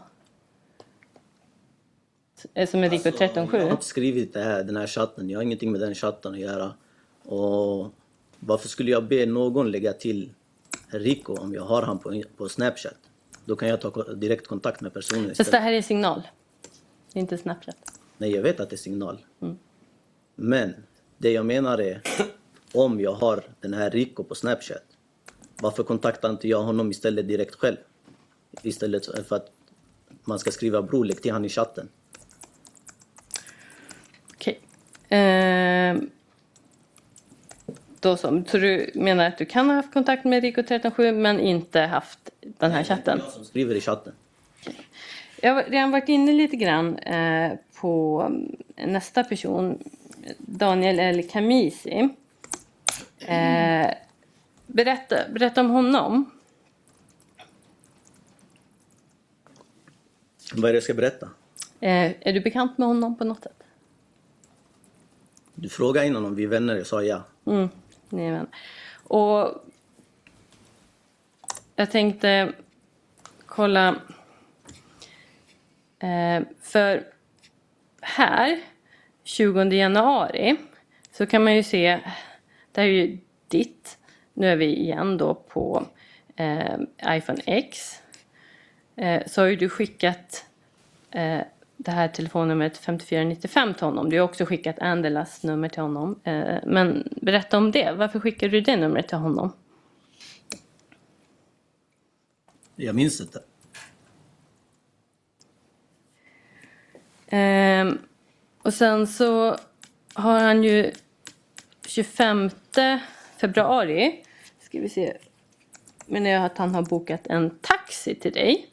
Eh, 2.55 2.69
Som 2.69 2.85
är 2.85 2.91
Rico 2.91 3.09
Jag 3.09 3.13
har 3.13 3.25
137? 3.27 3.71
inte 3.71 3.85
skrivit 3.85 4.33
det 4.33 4.41
här, 4.43 4.65
den 4.65 4.77
här 4.77 4.87
chatten. 4.87 5.31
Jag 5.31 5.39
har 5.39 5.43
ingenting 5.43 5.73
med 5.73 5.81
den 5.81 5.95
chatten 5.95 6.33
att 6.35 6.41
göra. 6.41 6.75
Och 7.23 7.93
varför 8.41 8.69
skulle 8.69 8.91
jag 8.91 9.05
be 9.09 9.27
någon 9.27 9.71
lägga 9.71 9.93
till 9.93 10.31
Rico 10.89 11.35
om 11.37 11.55
jag 11.55 11.63
har 11.63 11.83
han 11.83 11.99
på, 11.99 12.23
på 12.37 12.49
Snapchat? 12.49 12.97
Då 13.45 13.57
kan 13.57 13.69
jag 13.69 13.81
ta 13.81 14.03
direkt 14.15 14.47
kontakt 14.47 14.81
med 14.81 14.93
personen 14.93 15.25
Fast 15.29 15.37
det 15.37 15.43
istället. 15.43 15.63
här 15.63 15.73
är 15.73 15.83
signal. 15.83 16.23
Det 17.13 17.19
är 17.19 17.21
inte 17.21 17.39
Snapchat. 17.39 17.77
Nej, 18.19 18.31
jag 18.31 18.43
vet 18.43 18.61
att 18.61 18.71
det 18.71 18.77
är 18.77 18.79
signal. 18.79 19.19
Men 20.35 20.75
det 21.19 21.31
jag 21.33 21.47
menar 21.47 21.81
är, 21.81 22.03
om 22.75 23.01
jag 23.01 23.13
har 23.13 23.43
den 23.61 23.75
här 23.75 23.91
Rico 23.91 24.25
på 24.25 24.35
Snapchat, 24.35 24.83
varför 25.61 25.83
kontaktar 25.83 26.31
inte 26.31 26.49
jag 26.49 26.63
honom 26.63 26.91
istället 26.91 27.29
direkt 27.29 27.55
själv? 27.55 27.77
Istället 28.63 29.27
för 29.29 29.37
att 29.37 29.51
man 30.25 30.39
ska 30.39 30.51
skriva 30.51 30.83
bror, 30.83 31.05
lägg 31.05 31.23
till 31.23 31.33
han 31.33 31.45
i 31.45 31.49
chatten. 31.49 31.89
Okej. 34.35 34.61
Ehm. 35.09 35.74
Då 38.01 38.17
så. 38.17 38.43
Så 38.47 38.59
du 38.59 38.91
menar 38.95 39.27
att 39.27 39.39
du 39.39 39.45
kan 39.45 39.67
ha 39.67 39.77
haft 39.77 39.93
kontakt 39.93 40.25
med 40.25 40.43
Rico 40.43 40.61
137 40.61 41.13
men 41.13 41.41
inte 41.41 41.81
haft 41.81 42.31
den 42.41 42.71
här 42.71 42.85
chatten? 42.85 43.21
Jag 43.25 43.33
som 43.33 43.45
skriver 43.45 43.75
i 43.75 43.81
chatten. 43.81 44.13
Jag 45.41 45.55
har 45.55 45.63
redan 45.63 45.91
varit 45.91 46.09
inne 46.09 46.33
lite 46.33 46.57
grann 46.57 46.99
eh, 46.99 47.53
på 47.81 48.23
mm, 48.27 48.57
nästa 48.93 49.25
person, 49.25 49.79
Daniel 50.39 51.01
El 51.01 51.29
Kamisi. 51.29 52.09
Eh, 53.19 53.91
berätta, 54.67 55.17
berätta 55.33 55.61
om 55.61 55.71
honom. 55.71 56.31
Vad 60.55 60.65
är 60.65 60.73
det 60.73 60.77
jag 60.77 60.83
ska 60.83 60.95
berätta? 60.95 61.29
Eh, 61.81 62.13
är 62.21 62.33
du 62.33 62.41
bekant 62.41 62.79
med 62.79 62.89
honom 62.89 63.17
på 63.17 63.25
något 63.25 63.43
sätt? 63.43 63.64
Du 65.55 65.69
frågade 65.69 66.07
innan 66.07 66.25
om 66.25 66.35
vi 66.35 66.45
är 66.45 66.49
vänner, 66.49 66.77
jag 66.77 66.87
sa 66.87 67.03
ja. 67.03 67.23
Mm, 67.47 67.69
ni 68.09 68.27
är 68.27 68.33
vänner. 68.33 68.47
Och 69.05 69.65
jag 71.77 71.91
tänkte 71.91 72.53
kolla. 73.47 73.97
Eh, 75.99 76.43
för 76.61 77.05
här, 78.01 78.61
20 79.25 79.65
januari, 79.65 80.57
så 81.13 81.27
kan 81.27 81.45
man 81.45 81.57
ju 81.57 81.63
se, 81.63 82.01
det 82.73 82.81
här 82.81 82.89
är 82.89 82.93
ju 82.93 83.19
ditt. 83.49 83.99
Nu 84.33 84.49
är 84.49 84.57
vi 84.57 84.77
igen 84.77 85.19
då 85.19 85.35
på 85.35 85.87
eh, 86.37 86.77
iPhone 87.07 87.43
X. 87.47 88.03
Eh, 88.97 89.23
så 89.27 89.41
har 89.41 89.49
ju 89.49 89.57
du 89.57 89.69
skickat 89.69 90.45
eh, 91.11 91.41
det 91.77 91.91
här 91.91 92.09
telefonnumret 92.09 92.79
5495 92.79 93.75
till 93.75 93.85
honom. 93.85 94.11
Du 94.11 94.19
har 94.19 94.25
också 94.25 94.45
skickat 94.45 94.79
Andelas 94.79 95.43
nummer 95.43 95.69
till 95.69 95.83
honom. 95.83 96.21
Eh, 96.25 96.59
men 96.67 97.09
berätta 97.23 97.59
om 97.59 97.71
det. 97.71 97.93
Varför 97.93 98.21
skickade 98.21 98.53
du 98.53 98.61
det 98.61 98.77
numret 98.77 99.09
till 99.09 99.19
honom? 99.19 99.53
Jag 102.77 102.95
minns 102.95 103.21
inte. 103.21 103.43
Ehm, 107.27 107.99
och 108.63 108.75
sen 108.75 109.07
så 109.07 109.57
har 110.15 110.41
han 110.41 110.65
ju 110.65 110.93
25 111.87 112.51
februari, 113.37 114.25
ska 114.61 114.81
vi 114.81 114.89
se, 114.89 115.17
menar 116.07 116.31
jag 116.31 116.45
att 116.45 116.59
han 116.59 116.75
har 116.75 116.83
bokat 116.83 117.27
en 117.27 117.59
taxi 117.59 118.15
till 118.15 118.33
dig. 118.33 118.67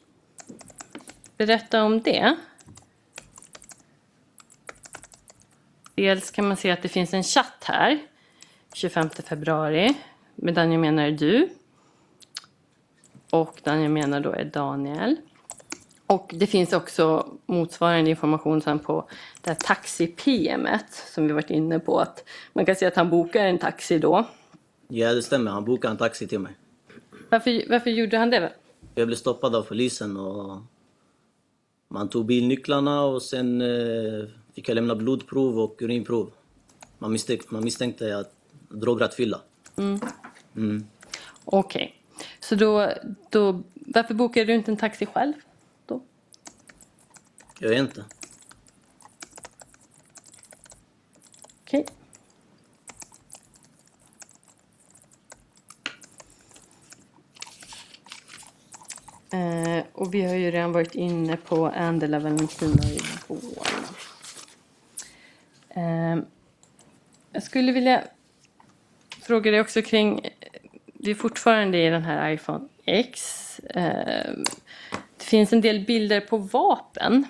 Berätta 1.36 1.84
om 1.84 2.00
det. 2.00 2.36
Dels 5.94 6.30
kan 6.30 6.48
man 6.48 6.56
se 6.56 6.70
att 6.70 6.82
det 6.82 6.88
finns 6.88 7.14
en 7.14 7.22
chatt 7.22 7.64
här, 7.64 7.98
25 8.74 9.10
februari, 9.10 9.94
med 10.34 10.54
den 10.54 10.72
jag 10.72 10.80
menar 10.80 11.02
är 11.02 11.10
du. 11.10 11.48
Och 13.30 13.60
den 13.62 13.82
jag 13.82 13.90
menar 13.90 14.20
då 14.20 14.32
är 14.32 14.44
Daniel. 14.44 15.16
Och 16.06 16.30
det 16.34 16.46
finns 16.46 16.72
också 16.72 17.26
motsvarande 17.46 18.10
information 18.10 18.62
sen 18.62 18.78
på 18.78 19.08
det 19.40 19.50
här 19.50 19.56
taxi-PMet 19.56 20.92
som 21.14 21.26
vi 21.26 21.32
varit 21.32 21.50
inne 21.50 21.78
på. 21.78 21.98
Att 21.98 22.24
man 22.52 22.66
kan 22.66 22.76
se 22.76 22.86
att 22.86 22.96
han 22.96 23.10
bokar 23.10 23.46
en 23.46 23.58
taxi 23.58 23.98
då. 23.98 24.24
Ja, 24.88 25.14
det 25.14 25.22
stämmer. 25.22 25.50
Han 25.50 25.64
bokade 25.64 25.92
en 25.92 25.98
taxi 25.98 26.28
till 26.28 26.38
mig. 26.38 26.52
Varför, 27.28 27.70
varför 27.70 27.90
gjorde 27.90 28.18
han 28.18 28.30
det? 28.30 28.52
Jag 28.94 29.06
blev 29.06 29.16
stoppad 29.16 29.56
av 29.56 29.62
polisen 29.62 30.16
och 30.16 30.60
man 31.88 32.08
tog 32.08 32.26
bilnycklarna 32.26 33.02
och 33.02 33.22
sen 33.22 33.60
eh, 33.60 34.28
fick 34.54 34.68
jag 34.68 34.74
lämna 34.74 34.94
blodprov 34.94 35.58
och 35.58 35.82
urinprov. 35.82 36.32
Man 36.98 37.12
misstänkte, 37.12 37.54
man 37.54 37.64
misstänkte 37.64 38.18
att 38.18 38.34
drograttfylla. 38.68 39.40
Okej. 41.44 42.02
Så 42.40 42.54
då, 42.54 42.92
då, 43.30 43.62
varför 43.74 44.14
bokade 44.14 44.46
du 44.46 44.54
inte 44.54 44.70
en 44.70 44.76
taxi 44.76 45.06
själv? 45.06 45.32
Då? 45.86 46.02
Jag 47.58 47.68
vet 47.68 47.78
inte. 47.78 48.04
Okej. 51.62 51.86
Eh, 59.32 59.84
och 59.92 60.14
vi 60.14 60.22
har 60.22 60.34
ju 60.34 60.50
redan 60.50 60.72
varit 60.72 60.94
inne 60.94 61.36
på 61.36 61.66
Andela 61.66 62.18
Valentina 62.18 62.84
i 62.84 63.00
Born. 63.28 63.40
Eh, 65.76 66.22
jag 67.32 67.42
skulle 67.42 67.72
vilja 67.72 68.04
fråga 69.22 69.50
dig 69.50 69.60
också 69.60 69.82
kring, 69.82 70.28
det 70.94 71.10
är 71.10 71.14
fortfarande 71.14 71.78
i 71.78 71.90
den 71.90 72.02
här 72.02 72.30
iPhone 72.30 72.68
X. 72.84 73.58
Eh, 73.58 74.32
det 75.16 75.24
finns 75.24 75.52
en 75.52 75.60
del 75.60 75.80
bilder 75.80 76.20
på 76.20 76.36
vapen 76.36 77.24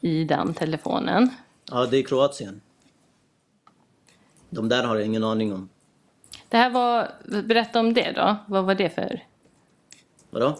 i 0.00 0.24
den 0.24 0.54
telefonen. 0.54 1.30
Ja, 1.70 1.86
det 1.86 1.98
är 1.98 2.02
Kroatien. 2.02 2.60
De 4.50 4.68
där 4.68 4.84
har 4.84 4.96
jag 4.96 5.06
ingen 5.06 5.24
aning 5.24 5.52
om. 5.52 5.68
Det 6.48 6.56
här 6.56 6.70
var, 6.70 7.10
berätta 7.42 7.80
om 7.80 7.94
det 7.94 8.12
då. 8.12 8.36
Vad 8.46 8.64
var 8.64 8.74
det 8.74 8.90
för? 8.90 9.24
Vadå? 10.30 10.58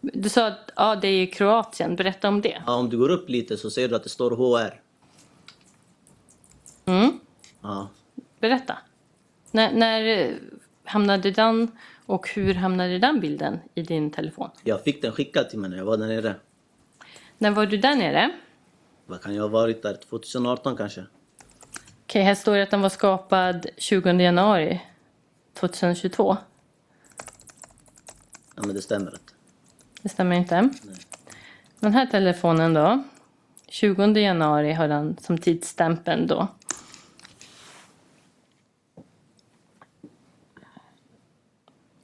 Du 0.00 0.28
sa 0.28 0.46
att 0.46 0.70
ja, 0.76 0.96
det 0.96 1.08
är 1.08 1.26
Kroatien. 1.26 1.96
Berätta 1.96 2.28
om 2.28 2.40
det. 2.40 2.62
Ja, 2.66 2.74
om 2.74 2.90
du 2.90 2.98
går 2.98 3.08
upp 3.08 3.28
lite 3.28 3.56
så 3.56 3.70
ser 3.70 3.88
du 3.88 3.96
att 3.96 4.02
det 4.02 4.08
står 4.08 4.30
HR. 4.30 4.79
Ja. 7.70 7.88
Berätta. 8.40 8.78
När, 9.50 9.72
när 9.72 10.06
eh, 10.06 10.34
hamnade 10.84 11.30
den 11.30 11.70
och 12.06 12.28
hur 12.28 12.54
hamnade 12.54 12.98
den 12.98 13.20
bilden 13.20 13.58
i 13.74 13.82
din 13.82 14.10
telefon? 14.10 14.50
Jag 14.64 14.84
fick 14.84 15.02
den 15.02 15.12
skickad 15.12 15.50
till 15.50 15.58
mig 15.58 15.70
när 15.70 15.76
jag 15.76 15.84
var 15.84 15.96
där 15.96 16.06
nere. 16.06 16.34
När 17.38 17.50
var 17.50 17.66
du 17.66 17.76
där 17.76 17.96
nere? 17.96 18.30
Vad 19.06 19.20
kan 19.22 19.34
jag 19.34 19.42
ha 19.42 19.48
varit 19.48 19.82
där? 19.82 19.94
2018 19.94 20.76
kanske? 20.76 21.04
Okej, 22.04 22.22
här 22.22 22.34
står 22.34 22.56
det 22.56 22.62
att 22.62 22.70
den 22.70 22.82
var 22.82 22.88
skapad 22.88 23.66
20 23.76 24.10
januari 24.10 24.80
2022. 25.54 26.36
Ja, 28.56 28.62
men 28.66 28.74
det 28.74 28.82
stämmer 28.82 29.10
inte. 29.10 29.32
Det 30.02 30.08
stämmer 30.08 30.36
inte. 30.36 30.70
Den 31.80 31.92
här 31.92 32.06
telefonen 32.06 32.74
då. 32.74 33.02
20 33.68 34.20
januari 34.20 34.72
har 34.72 34.88
den 34.88 35.16
som 35.20 35.38
tidsstämpeln 35.38 36.26
då. 36.26 36.48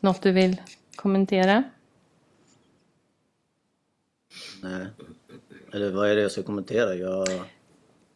Något 0.06 0.22
du 0.22 0.32
vill 0.32 0.62
kommentera? 0.96 1.64
Nej. 4.62 4.86
Eller 5.72 5.90
vad 5.90 6.10
är 6.10 6.16
det 6.16 6.22
jag 6.22 6.30
ska 6.30 6.42
kommentera? 6.42 6.94
Jag, 6.94 7.28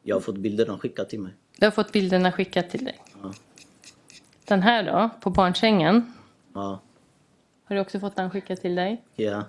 jag 0.03 0.17
har 0.17 0.21
fått 0.21 0.37
bilderna 0.37 0.79
skickade 0.79 1.09
till 1.09 1.21
mig. 1.21 1.33
Du 1.59 1.67
har 1.67 1.71
fått 1.71 1.93
bilderna 1.93 2.33
skickade 2.33 2.71
till 2.71 2.85
dig? 2.85 3.01
Ja. 3.23 3.33
Den 4.45 4.63
här 4.63 4.85
då, 4.85 5.11
på 5.21 5.31
barnsängen? 5.31 6.13
Ja. 6.53 6.81
Har 7.65 7.77
du 7.77 7.83
också 7.83 8.01
fått 8.01 8.17
den 8.17 8.31
skickad 8.31 8.61
till 8.61 8.75
dig? 8.75 9.03
Ja. 9.17 9.45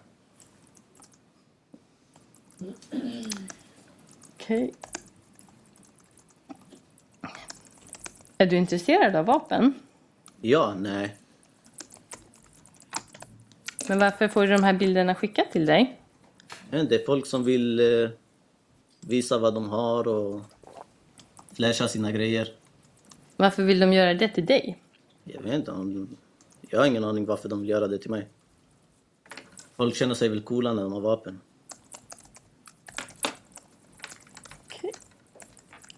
Okej. 4.33 4.63
Okay. 4.63 4.71
Är 8.37 8.45
du 8.45 8.57
intresserad 8.57 9.15
av 9.15 9.25
vapen? 9.25 9.73
Ja, 10.41 10.75
nej. 10.77 11.17
Men 13.91 13.99
varför 13.99 14.27
får 14.27 14.41
du 14.41 14.47
de 14.47 14.63
här 14.63 14.73
bilderna 14.73 15.15
skickat 15.15 15.51
till 15.51 15.65
dig? 15.65 15.99
Det 16.69 16.95
är 16.95 17.05
folk 17.05 17.25
som 17.25 17.43
vill 17.43 17.79
eh, 17.79 18.09
visa 19.01 19.37
vad 19.37 19.53
de 19.53 19.69
har 19.69 20.07
och 20.07 20.41
flasha 21.53 21.87
sina 21.87 22.11
grejer. 22.11 22.47
Varför 23.35 23.63
vill 23.63 23.79
de 23.79 23.93
göra 23.93 24.13
det 24.13 24.27
till 24.27 24.45
dig? 24.45 24.77
Jag 25.23 25.41
vet 25.41 25.53
inte. 25.53 25.71
Jag 26.61 26.79
har 26.79 26.85
ingen 26.85 27.03
aning 27.03 27.25
varför 27.25 27.49
de 27.49 27.61
vill 27.61 27.69
göra 27.69 27.87
det 27.87 27.97
till 27.97 28.11
mig. 28.11 28.27
Folk 29.75 29.95
känner 29.95 30.15
sig 30.15 30.29
väl 30.29 30.41
coola 30.41 30.73
när 30.73 30.83
de 30.83 30.93
har 30.93 31.01
vapen. 31.01 31.41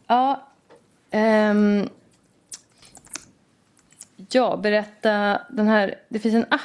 Ja. 0.07 0.47
ehm, 1.11 1.89
ja, 4.31 4.57
berätta. 4.57 5.41
Den 5.49 5.67
här, 5.67 5.99
det 6.09 6.19
finns 6.19 6.35
en 6.35 6.45
app, 6.49 6.61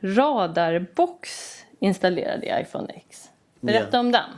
Radarbox, 0.00 1.30
installerad 1.78 2.44
i 2.44 2.46
iPhone 2.62 2.92
X. 2.92 3.30
Berätta 3.60 3.88
Ja. 3.96 4.00
om 4.00 4.12
den. 4.12 4.30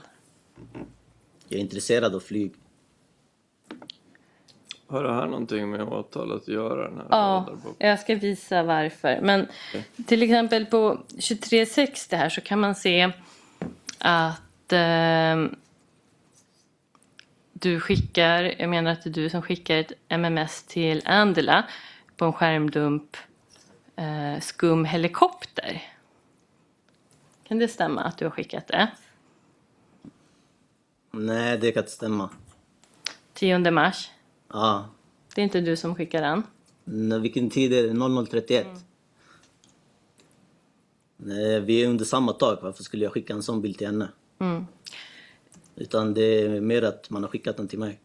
Jag 1.48 1.58
är 1.58 1.62
intresserad 1.62 2.14
av 2.14 2.20
flyg. 2.20 2.52
Har 4.86 5.02
det 5.04 5.14
här 5.14 5.26
någonting 5.26 5.70
med 5.70 5.82
åtalet 5.82 6.42
att 6.42 6.48
göra? 6.48 6.88
Den 6.88 6.96
här 6.98 7.06
Ja, 7.10 7.16
radarboken? 7.16 7.88
jag 7.88 8.00
ska 8.00 8.14
visa 8.14 8.62
varför. 8.62 9.18
Men 9.22 9.48
till 10.06 10.22
exempel 10.22 10.66
på 10.66 10.98
2360 11.08 12.16
här 12.16 12.28
så 12.28 12.40
kan 12.40 12.60
man 12.60 12.74
se 12.74 13.10
att 13.98 14.72
ehm, 14.72 15.56
du 17.52 17.80
skickar, 17.80 18.54
jag 18.58 18.70
menar 18.70 18.90
att 18.92 19.02
det 19.04 19.10
är 19.10 19.14
du 19.14 19.30
som 19.30 19.42
skickar 19.42 19.76
ett 19.76 19.92
MMS 20.08 20.62
till 20.62 21.02
Andela 21.04 21.64
på 22.16 22.24
en 22.24 22.32
skärmdump 22.32 23.16
eh, 24.02 24.40
skum 24.40 24.84
helikopter. 24.84 25.82
Kan 27.44 27.58
det 27.58 27.68
stämma 27.68 28.02
att 28.02 28.18
du 28.18 28.24
har 28.24 28.30
skickat 28.30 28.66
det? 28.66 28.90
Nej, 31.10 31.58
det 31.58 31.72
kan 31.72 31.82
inte 31.82 31.92
stämma. 31.92 32.30
10 33.34 33.70
mars. 33.70 34.10
Ja. 34.48 34.88
Det 35.34 35.40
är 35.40 35.44
inte 35.44 35.60
du 35.60 35.76
som 35.76 35.94
skickar 35.94 36.22
den. 36.22 36.42
Nå, 36.84 37.18
Vilken 37.18 37.50
tid 37.50 37.72
är 37.72 37.82
det? 37.82 37.88
00.31? 37.88 38.76
Nej, 41.16 41.60
vi 41.60 41.82
är 41.84 41.88
under 41.88 42.04
samma 42.04 42.32
tak. 42.32 42.62
Varför 42.62 42.82
skulle 42.82 43.04
jag 43.04 43.12
skicka 43.12 43.32
en 43.32 43.42
sån 43.42 43.62
bild 43.62 43.78
till 43.78 43.86
henne? 43.86 44.08
Utan 45.76 46.14
det 46.14 46.22
är 46.22 46.60
mer 46.60 46.82
att 46.82 47.10
man 47.10 47.22
har 47.22 47.30
skickat 47.30 47.56
den 47.56 47.68
till 47.68 47.78
mig. 47.78 48.00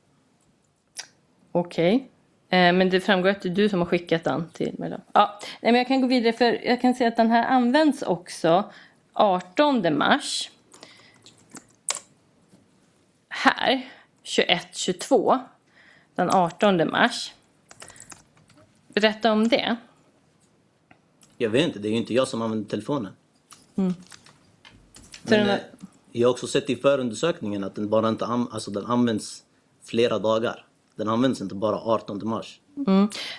Okej. 1.52 1.95
Eh, 1.95 2.16
men 2.50 2.89
det 2.89 3.02
framgår 3.02 3.30
att 3.30 3.41
det 3.41 3.50
är 3.50 3.54
du 3.54 3.70
som 3.70 3.80
har 3.80 3.86
skickat 3.86 4.24
den 4.24 4.50
till 4.50 4.76
mig. 4.80 4.89
Då. 4.89 4.98
Ja, 5.14 5.39
men 5.62 5.76
jag 5.76 5.88
kan 5.88 6.02
gå 6.02 6.08
vidare 6.08 6.34
för 6.34 6.66
jag 6.66 6.82
kan 6.82 6.93
se 6.95 7.06
att 7.06 7.18
den 7.18 7.32
här 7.32 7.43
används 7.48 8.02
också 8.02 8.72
18 9.14 9.98
mars. 9.98 10.52
Här, 13.30 13.88
21-22. 14.24 15.39
Den 16.16 16.30
18 16.30 16.91
mars. 16.91 17.34
Berätta 18.88 19.32
om 19.32 19.48
det. 19.48 19.76
Jag 21.38 21.50
vet 21.50 21.66
inte, 21.68 21.80
det 21.80 21.88
är 21.88 21.91
ju 21.91 21.98
inte 21.98 22.14
jag 22.14 22.28
som 22.28 22.41
använder 22.41 22.70
telefonen. 22.70 23.14
Så 23.76 23.82
Men, 23.82 23.95
den 25.24 25.50
eh, 25.50 25.56
jag 26.12 26.28
har 26.28 26.32
också 26.34 26.48
sett 26.48 26.70
i 26.70 26.76
förundersökningen 26.76 27.64
att 27.64 27.76
den 27.76 27.89
bara 27.89 28.10
inte 28.10 28.26
an- 28.26 28.50
alltså 28.52 28.72
den 28.72 28.86
används 28.86 29.43
flera 29.84 30.20
dagar. 30.20 30.66
Den 30.98 31.10
används 31.10 31.41
inte 31.41 31.56
bara 31.56 31.76
18 31.76 32.28
mars. 32.28 32.60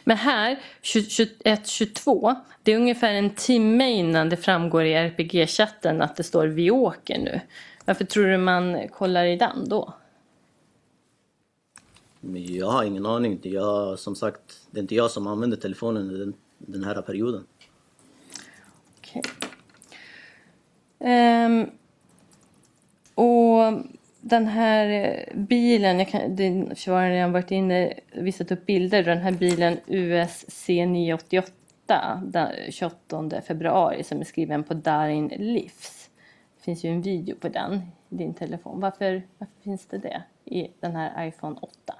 men 0.04 0.16
här, 0.16 0.58
21-22, 0.82 2.34
det 2.62 2.72
är 2.72 2.76
ungefär 2.76 3.12
en 3.12 3.34
timme 3.34 3.90
innan 3.90 4.28
det 4.28 4.36
framgår 4.36 4.84
i 4.84 4.94
RPG-chatten 4.94 6.02
att 6.02 6.16
det 6.16 6.22
står 6.22 6.46
vi 6.46 6.70
åker 6.70 7.18
nu. 7.18 7.40
Varför 7.84 8.04
tror 8.04 8.26
du 8.26 8.38
man 8.38 8.88
kollar 8.88 9.24
i 9.24 9.36
den 9.36 9.68
då? 9.68 9.94
Jag 12.34 12.66
har 12.66 12.84
ingen 12.84 13.06
aning. 13.06 13.40
Jag, 13.42 13.98
som 13.98 14.16
sagt, 14.16 14.40
det 14.70 14.78
är 14.78 14.82
inte 14.82 14.94
jag 14.94 15.10
som 15.10 15.26
använder 15.26 15.56
telefonen 15.56 16.18
den, 16.18 16.34
den 16.58 16.84
här 16.84 17.02
perioden. 17.02 17.46
Okej. 18.98 19.22
Ehm, 21.00 21.66
och 23.14 23.72
den 24.20 24.46
här 24.46 24.88
eh, 24.88 25.36
bilen, 25.36 25.98
jag 25.98 26.08
kan, 26.08 26.36
det 26.36 26.48
har 26.86 27.10
redan 27.10 27.32
varit 27.32 27.50
inne 27.50 27.94
visat 28.12 28.52
upp 28.52 28.66
bilder. 28.66 29.02
Den 29.02 29.18
här 29.18 29.32
bilen 29.32 29.78
USC 29.86 30.68
988 30.68 32.22
den 32.24 32.72
28 32.72 33.40
februari 33.46 34.04
som 34.04 34.20
är 34.20 34.24
skriven 34.24 34.64
på 34.64 34.74
Darin 34.74 35.28
Livs. 35.28 36.10
Det 36.56 36.64
finns 36.64 36.84
ju 36.84 36.90
en 36.90 37.02
video 37.02 37.36
på 37.36 37.48
den 37.48 37.80
i 38.08 38.16
din 38.16 38.34
telefon. 38.34 38.80
Varför, 38.80 39.22
varför 39.38 39.54
finns 39.62 39.86
det 39.86 39.98
det 39.98 40.22
i 40.44 40.70
den 40.80 40.96
här 40.96 41.28
iPhone 41.28 41.58
8? 41.60 41.94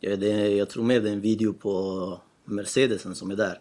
Jag, 0.00 0.20
det, 0.20 0.48
jag 0.48 0.70
tror 0.70 0.84
mer 0.84 1.00
det 1.00 1.08
är 1.08 1.12
en 1.12 1.20
video 1.20 1.52
på 1.52 2.20
Mercedesen 2.44 3.14
som 3.14 3.30
är 3.30 3.36
där. 3.36 3.60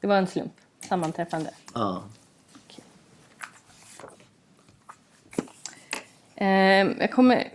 Det 0.00 0.06
var 0.06 0.16
en 0.16 0.26
slump, 0.26 0.52
sammanträffande. 0.88 1.50
Ja. 1.74 2.04
Ehm, 6.36 6.94
jag 7.00 7.10
kommer 7.10 7.48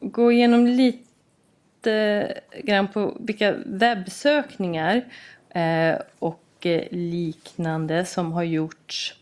gå 0.00 0.32
igenom 0.32 0.66
lite 0.66 2.34
grann 2.62 2.88
på 2.88 3.16
vilka 3.20 3.54
webbsökningar 3.66 5.04
eh, 5.50 5.98
och 6.18 6.66
eh, 6.66 6.82
liknande 6.90 8.04
som 8.04 8.32
har 8.32 8.42
gjorts 8.42 9.14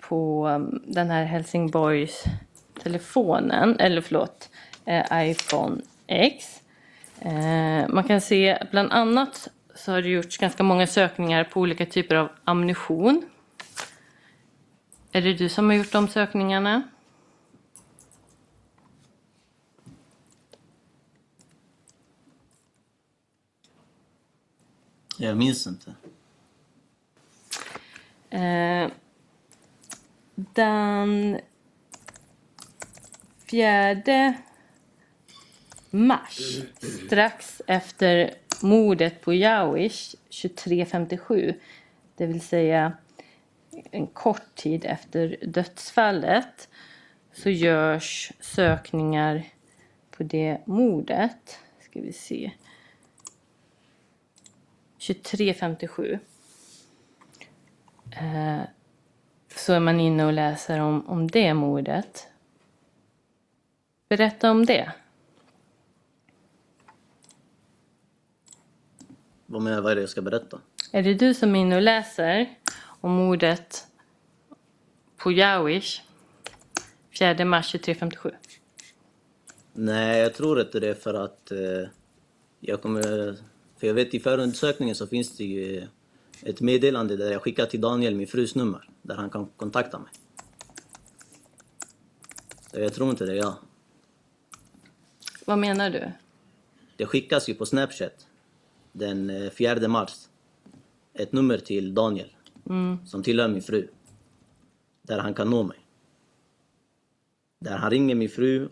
på 0.00 0.46
mm, 0.46 0.82
den 0.86 1.10
här 1.10 1.24
Helsingborgs 1.24 2.24
telefonen, 2.82 3.76
eller 3.78 4.00
förlåt, 4.00 4.50
eh, 4.84 5.30
iPhone 5.30 5.82
X. 6.06 6.60
Eh, 7.20 7.88
man 7.88 8.04
kan 8.04 8.20
se 8.20 8.58
bland 8.70 8.92
annat 8.92 9.48
så 9.74 9.92
har 9.92 10.02
det 10.02 10.08
gjorts 10.08 10.38
ganska 10.38 10.62
många 10.62 10.86
sökningar 10.86 11.44
på 11.44 11.60
olika 11.60 11.86
typer 11.86 12.14
av 12.14 12.28
ammunition. 12.44 13.22
Är 15.12 15.22
det 15.22 15.34
du 15.34 15.48
som 15.48 15.66
har 15.66 15.76
gjort 15.76 15.92
de 15.92 16.08
sökningarna? 16.08 16.82
Jag 25.18 25.36
minns 25.36 25.66
inte. 25.66 25.94
Eh, 28.30 28.90
den 30.34 31.40
fjärde 33.46 34.34
mars, 35.90 36.62
strax 37.06 37.62
efter 37.66 38.34
mordet 38.62 39.20
på 39.20 39.34
Jawish 39.34 40.14
2357, 40.42 41.54
det 42.16 42.26
vill 42.26 42.40
säga 42.40 42.92
en 43.90 44.06
kort 44.06 44.54
tid 44.54 44.84
efter 44.84 45.36
dödsfallet, 45.42 46.68
så 47.32 47.50
görs 47.50 48.32
sökningar 48.40 49.44
på 50.10 50.22
det 50.22 50.58
mordet. 50.66 51.58
Ska 51.80 52.00
vi 52.00 52.12
se. 52.12 52.52
2357 55.06 56.18
eh, 58.10 58.60
så 59.56 59.72
är 59.72 59.80
man 59.80 60.00
inne 60.00 60.24
och 60.24 60.32
läser 60.32 60.80
om, 60.80 61.08
om 61.08 61.26
det 61.30 61.54
mordet. 61.54 62.26
Berätta 64.08 64.50
om 64.50 64.66
det. 64.66 64.92
Vad 69.46 69.62
menar 69.62 69.80
vad 69.80 69.92
är 69.92 69.96
det 69.96 70.00
jag 70.00 70.10
ska 70.10 70.22
berätta? 70.22 70.60
Är 70.92 71.02
det 71.02 71.14
du 71.14 71.34
som 71.34 71.56
är 71.56 71.60
inne 71.60 71.76
och 71.76 71.82
läser 71.82 72.54
om 73.00 73.10
mordet 73.10 73.86
på 75.16 75.32
Jawish 75.32 76.02
4 77.18 77.44
mars 77.44 77.72
2357? 77.72 78.30
Nej, 79.72 80.20
jag 80.20 80.34
tror 80.34 80.60
inte 80.60 80.80
det 80.80 81.02
för 81.02 81.14
att 81.14 81.50
eh, 81.50 81.88
jag 82.60 82.82
kommer... 82.82 83.36
För 83.84 83.88
jag 83.88 83.94
vet 83.94 84.14
i 84.14 84.20
förundersökningen 84.20 84.94
så 84.94 85.06
finns 85.06 85.36
det 85.36 85.44
ju 85.44 85.86
ett 86.42 86.60
meddelande 86.60 87.16
där 87.16 87.32
jag 87.32 87.42
skickar 87.42 87.66
till 87.66 87.80
Daniel 87.80 88.14
min 88.14 88.26
frus 88.26 88.54
nummer, 88.54 88.88
där 89.02 89.14
han 89.14 89.30
kan 89.30 89.46
kontakta 89.46 89.98
mig. 89.98 90.10
Så 92.70 92.80
jag 92.80 92.94
tror 92.94 93.10
inte 93.10 93.24
det 93.26 93.32
är 93.32 93.36
jag. 93.36 93.54
Vad 95.44 95.58
menar 95.58 95.90
du? 95.90 96.12
Det 96.96 97.06
skickas 97.06 97.48
ju 97.48 97.54
på 97.54 97.66
Snapchat 97.66 98.26
den 98.92 99.30
eh, 99.30 99.50
4 99.50 99.88
mars. 99.88 100.28
Ett 101.14 101.32
nummer 101.32 101.58
till 101.58 101.94
Daniel, 101.94 102.36
som 103.06 103.22
tillhör 103.22 103.48
min 103.48 103.62
fru. 103.62 103.88
Där 105.02 105.18
han 105.18 105.34
kan 105.34 105.50
nå 105.50 105.62
mig. 105.62 105.78
Där 107.58 107.76
han 107.76 107.90
ringer 107.90 108.14
min 108.14 108.28
fru 108.30 108.68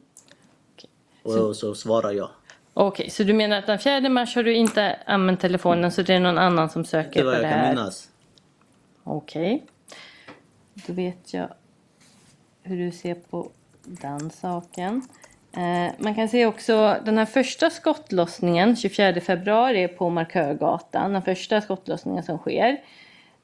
och 1.23 1.57
så 1.57 1.75
svarar 1.75 2.13
jag. 2.13 2.31
Okej, 2.75 3.11
så 3.11 3.23
du 3.25 3.33
menar 3.33 3.59
att 3.59 3.67
den 3.67 3.79
4 3.79 4.09
mars 4.09 4.37
har 4.37 4.43
du 4.43 4.55
inte 4.55 4.99
använt 5.07 5.41
telefonen 5.41 5.93
så 5.93 6.03
det 6.03 6.15
är 6.15 6.21
någon 6.21 6.39
annan 6.39 6.71
som 6.71 6.85
söker 6.85 7.09
Inte 7.09 7.21
på 7.21 7.27
vad 7.27 7.35
det 7.35 7.43
jag 7.43 7.51
kan 7.53 7.61
här? 7.61 7.75
minnas. 7.75 8.09
Okej. 9.05 9.63
Då 10.75 10.93
vet 10.93 11.35
jag 11.35 11.49
hur 12.63 12.85
du 12.85 12.91
ser 12.93 13.15
på 13.15 13.51
den 13.85 14.31
saken. 14.31 15.03
Eh, 15.57 15.93
man 15.99 16.15
kan 16.15 16.29
se 16.29 16.47
också 16.47 16.97
den 17.05 17.19
här 17.19 17.25
första 17.25 17.71
skottlossningen 17.71 18.77
24 18.77 19.21
februari 19.21 19.89
på 19.89 20.11
Markörgatan. 20.11 21.13
Den 21.13 21.23
första 21.23 21.61
skottlossningen 21.61 22.23
som 22.23 22.39
sker. 22.39 22.81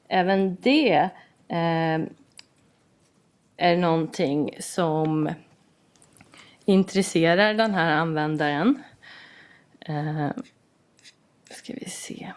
Även 0.07 0.57
det 0.61 1.09
eh, 1.47 1.99
är 3.57 3.77
någonting 3.77 4.51
som 4.59 5.29
intresserar 6.65 7.53
den 7.53 7.73
här 7.73 7.91
användaren. 7.91 8.83
Eh, 9.79 10.29
ska 11.51 11.73
vi 11.73 11.89
se. 11.89 12.33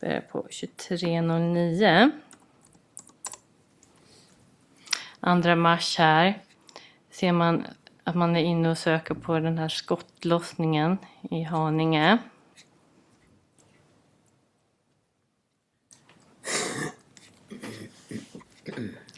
Börjar 0.00 0.20
på 0.20 0.46
23.09. 0.50 2.10
2 5.42 5.56
mars 5.56 5.98
här 5.98 6.42
ser 7.10 7.32
man 7.32 7.66
att 8.04 8.14
man 8.14 8.36
är 8.36 8.40
inne 8.40 8.70
och 8.70 8.78
söker 8.78 9.14
på 9.14 9.38
den 9.38 9.58
här 9.58 9.68
skottlossningen 9.68 10.98
i 11.30 11.42
Haninge. 11.42 12.18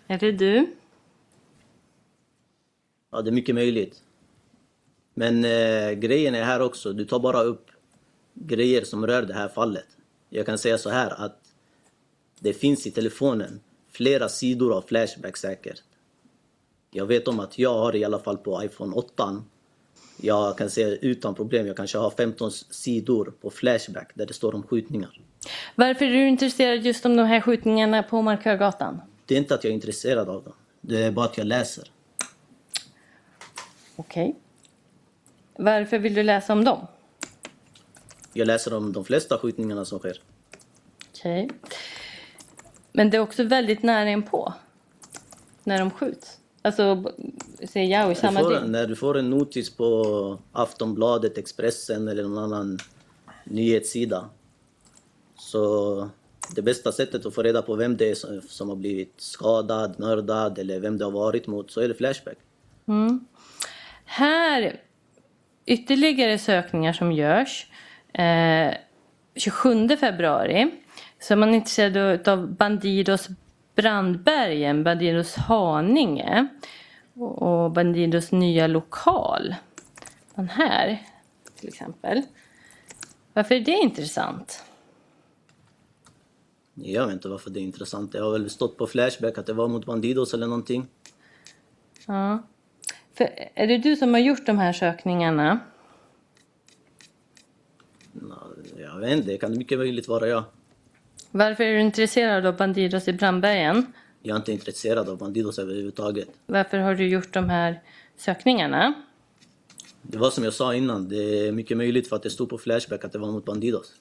Är 0.06 0.18
det 0.18 0.32
du? 0.32 0.76
Ja, 3.12 3.22
det 3.22 3.30
är 3.30 3.32
mycket 3.32 3.54
möjligt. 3.54 4.02
Men 5.14 5.44
eh, 5.44 5.90
grejen 5.90 6.34
är 6.34 6.44
här 6.44 6.62
också, 6.62 6.92
du 6.92 7.04
tar 7.04 7.18
bara 7.18 7.42
upp 7.42 7.70
grejer 8.34 8.84
som 8.84 9.06
rör 9.06 9.22
det 9.22 9.34
här 9.34 9.48
fallet. 9.48 9.86
Jag 10.28 10.46
kan 10.46 10.58
säga 10.58 10.78
så 10.78 10.90
här 10.90 11.24
att 11.24 11.38
det 12.40 12.52
finns 12.52 12.86
i 12.86 12.90
telefonen 12.90 13.60
flera 13.90 14.28
sidor 14.28 14.76
av 14.76 14.82
Flashback 14.82 15.36
säkert. 15.36 15.82
Jag 16.90 17.06
vet 17.06 17.28
om 17.28 17.40
att 17.40 17.58
jag 17.58 17.74
har 17.74 17.96
i 17.96 18.04
alla 18.04 18.18
fall 18.18 18.38
på 18.38 18.64
iPhone 18.64 18.94
8. 18.94 19.42
Jag 20.16 20.58
kan 20.58 20.70
säga 20.70 20.96
utan 20.96 21.34
problem, 21.34 21.66
jag 21.66 21.76
kanske 21.76 21.98
har 21.98 22.10
15 22.10 22.50
sidor 22.50 23.32
på 23.40 23.50
Flashback 23.50 24.10
där 24.14 24.26
det 24.26 24.34
står 24.34 24.54
om 24.54 24.62
skjutningar. 24.62 25.20
Varför 25.74 26.04
är 26.04 26.10
du 26.10 26.28
intresserad 26.28 26.86
just 26.86 27.06
om 27.06 27.16
de 27.16 27.22
här 27.22 27.40
skjutningarna 27.40 28.02
på 28.02 28.22
Markörgatan? 28.22 29.00
Det 29.26 29.34
är 29.34 29.38
inte 29.38 29.54
att 29.54 29.64
jag 29.64 29.70
är 29.70 29.74
intresserad 29.74 30.28
av 30.28 30.44
dem. 30.44 30.52
Det 30.80 31.02
är 31.02 31.10
bara 31.10 31.26
att 31.26 31.38
jag 31.38 31.46
läser. 31.46 31.88
Okej. 33.97 34.36
Varför 35.57 35.99
vill 35.99 36.14
du 36.14 36.22
läsa 36.22 36.53
om 36.53 36.64
dem? 36.64 36.86
Jag 38.32 38.47
läser 38.47 38.74
om 38.74 38.93
de 38.93 39.05
flesta 39.05 39.38
skjutningarna 39.38 39.84
som 39.84 39.99
sker. 39.99 40.20
Okej. 41.11 41.51
Men 42.93 43.11
det 43.11 43.16
är 43.16 43.20
också 43.20 43.45
väldigt 43.45 43.82
nära 43.82 44.11
inpå. 44.11 44.53
När 45.64 45.78
de 45.78 45.90
skjuts. 45.90 46.38
Alltså, 46.62 47.12
säger 47.68 47.99
jag 47.99 48.11
i 48.11 48.14
Du 48.14 48.20
samma 48.20 48.49
dygn. 48.49 48.72
när 48.72 48.86
du 48.86 48.97
får 48.97 49.18
en 49.18 49.30
notis 49.30 49.70
på 49.70 50.38
Aftonbladet, 50.53 51.38
Expressen 51.38 52.09
eller 52.09 52.22
någon 52.22 52.38
annan 52.38 52.78
nyhetssida. 53.45 54.28
Så 55.36 56.09
det 56.55 56.62
bästa 56.62 56.93
sättet 56.93 57.26
att 57.26 57.34
få 57.34 57.43
reda 57.43 57.62
på 57.62 57.74
vem 57.74 57.97
det 57.97 58.11
är 58.11 58.14
som, 58.14 58.40
som 58.49 58.68
har 58.68 58.76
blivit 58.76 59.14
skadad, 59.16 59.95
mördad 59.99 60.59
eller 60.59 60.80
vem 60.80 60.99
det 60.99 61.05
har 61.05 61.12
varit 61.12 61.47
mot 61.47 61.70
så 61.70 61.80
är 61.80 61.88
det 61.88 61.95
Flashback. 61.95 62.36
Här, 64.14 64.80
ytterligare 65.66 66.38
sökningar 66.38 66.92
som 66.92 67.12
görs. 67.12 67.66
Eh, 68.12 68.74
27 69.34 69.88
februari 69.88 70.70
så 71.20 71.34
är 71.34 71.36
man 71.36 71.54
intresserad 71.54 72.28
av 72.28 72.52
Bandidos 72.52 73.28
Brandbergen, 73.74 74.84
Bandidos 74.84 75.36
Haninge 75.36 76.48
och 77.14 77.70
Bandidos 77.70 78.32
nya 78.32 78.66
lokal. 78.66 79.54
Den 80.34 80.48
här 80.48 81.02
till 81.56 81.68
exempel. 81.68 82.22
Varför 83.32 83.54
är 83.54 83.60
det 83.60 83.72
intressant? 83.72 84.64
Jag 86.74 87.06
vet 87.06 87.14
inte 87.14 87.28
varför 87.28 87.50
det 87.50 87.60
är 87.60 87.64
intressant. 87.64 88.12
Det 88.12 88.18
har 88.18 88.32
väl 88.32 88.50
stått 88.50 88.78
på 88.78 88.86
Flashback 88.86 89.38
att 89.38 89.46
det 89.46 89.52
var 89.52 89.68
mot 89.68 89.86
Bandidos 89.86 90.34
eller 90.34 90.46
någonting. 90.46 90.86
Ja. 92.06 92.42
För 93.22 93.48
är 93.54 93.66
det 93.66 93.78
du 93.78 93.96
som 93.96 94.14
har 94.14 94.20
gjort 94.20 94.46
de 94.46 94.58
här 94.58 94.72
sökningarna? 94.72 95.60
Jag 98.76 99.00
vet 99.00 99.10
inte, 99.10 99.30
det 99.30 99.38
kan 99.38 99.58
mycket 99.58 99.78
möjligt 99.78 100.08
vara 100.08 100.28
jag. 100.28 100.44
Varför 101.30 101.64
är 101.64 101.74
du 101.74 101.80
intresserad 101.80 102.46
av 102.46 102.56
Bandidos 102.56 103.08
i 103.08 103.12
Brandbergen? 103.12 103.92
Jag 104.22 104.34
är 104.34 104.38
inte 104.38 104.52
intresserad 104.52 105.08
av 105.08 105.18
Bandidos 105.18 105.58
överhuvudtaget. 105.58 106.28
Varför 106.46 106.78
har 106.78 106.94
du 106.94 107.08
gjort 107.08 107.32
de 107.32 107.48
här 107.48 107.80
sökningarna? 108.16 108.94
Det 110.02 110.18
var 110.18 110.30
som 110.30 110.44
jag 110.44 110.52
sa 110.52 110.74
innan, 110.74 111.08
det 111.08 111.46
är 111.48 111.52
mycket 111.52 111.76
möjligt 111.76 112.08
för 112.08 112.16
att 112.16 112.22
det 112.22 112.30
stod 112.30 112.48
på 112.48 112.58
Flashback 112.58 113.04
att 113.04 113.12
det 113.12 113.18
var 113.18 113.32
mot 113.32 113.44
Bandidos. 113.44 113.94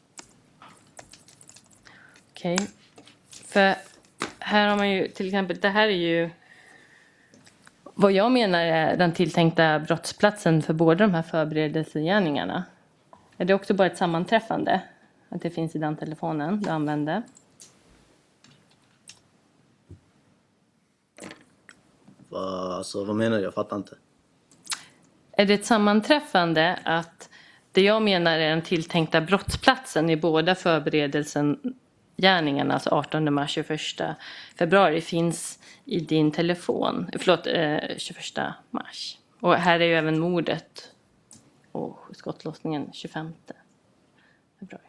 Okej. 2.31 2.57
För 3.29 3.75
här 4.39 4.67
har 4.67 4.77
man 4.77 4.91
ju 4.91 5.07
till 5.07 5.25
exempel, 5.25 5.57
det 5.59 5.69
här 5.69 5.87
är 5.87 5.91
ju 5.91 6.29
vad 7.93 8.11
jag 8.11 8.31
menar 8.31 8.59
är 8.59 8.97
den 8.97 9.13
tilltänkta 9.13 9.79
brottsplatsen 9.79 10.61
för 10.61 10.73
båda 10.73 11.07
de 11.07 11.13
här 11.13 11.21
förberedelsegärningarna. 11.21 12.63
Är 13.37 13.45
det 13.45 13.53
också 13.53 13.73
bara 13.73 13.87
ett 13.87 13.97
sammanträffande? 13.97 14.81
Att 15.29 15.41
det 15.41 15.49
finns 15.49 15.75
i 15.75 15.79
den 15.79 15.95
telefonen 15.95 16.61
du 16.61 16.69
använde? 16.69 17.21
Va, 22.29 22.75
alltså, 22.77 23.03
vad 23.03 23.15
menar 23.15 23.37
du? 23.37 23.43
Jag 23.43 23.53
fattar 23.53 23.77
inte. 23.77 23.95
Är 25.31 25.45
det 25.45 25.53
ett 25.53 25.65
sammanträffande 25.65 26.79
att 26.83 27.29
det 27.71 27.81
jag 27.81 28.01
menar 28.01 28.39
är 28.39 28.49
den 28.49 28.61
tilltänkta 28.61 29.21
brottsplatsen 29.21 30.09
i 30.09 30.17
båda 30.17 30.55
förberedelsen 30.55 31.75
gärningarna, 32.17 32.73
alltså 32.73 32.89
18 32.89 33.33
mars 33.33 33.51
21 33.51 33.79
februari, 34.59 35.01
finns 35.01 35.59
i 35.91 35.99
din 35.99 36.31
telefon. 36.31 37.09
Förlåt, 37.19 37.47
eh, 37.47 37.97
21 37.97 38.53
mars. 38.69 39.17
Och 39.39 39.55
här 39.55 39.79
är 39.79 39.85
ju 39.85 39.93
även 39.93 40.19
mordet 40.19 40.91
och 41.71 41.97
skottlossningen 42.13 42.89
25 42.93 43.33
februari. 44.59 44.83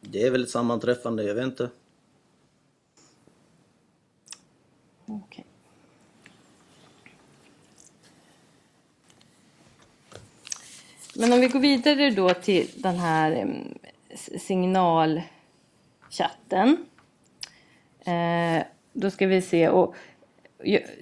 Det 0.00 0.22
är 0.26 0.30
väl 0.30 0.42
ett 0.42 0.50
sammanträffande, 0.50 1.24
jag 1.24 1.34
vet 1.34 1.44
inte. 1.44 1.70
Okej. 5.06 5.44
Men 11.16 11.32
om 11.32 11.40
vi 11.40 11.48
går 11.48 11.60
vidare 11.60 12.10
då 12.10 12.34
till 12.34 12.70
den 12.76 12.96
här 12.96 13.56
s- 14.08 14.46
signalchatten. 14.46 16.86
Eh, 18.04 18.64
då 18.92 19.10
ska 19.10 19.26
vi 19.26 19.42
se. 19.42 19.68
Och, 19.68 19.94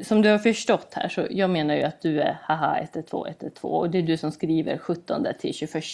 som 0.03 0.23
du 0.23 0.29
har 0.29 0.39
förstått 0.39 0.95
här 0.95 1.09
så 1.09 1.27
jag 1.31 1.51
menar 1.51 1.75
ju 1.75 1.83
att 1.83 2.01
du 2.01 2.21
är 2.21 2.39
haha 2.43 2.79
112 2.79 3.29
112 3.29 3.75
och 3.75 3.91
det 3.91 3.99
är 3.99 4.03
du 4.03 4.17
som 4.17 4.33
skriver 4.33 4.79
17 4.79 5.27
till 5.39 5.55
21 5.55 5.85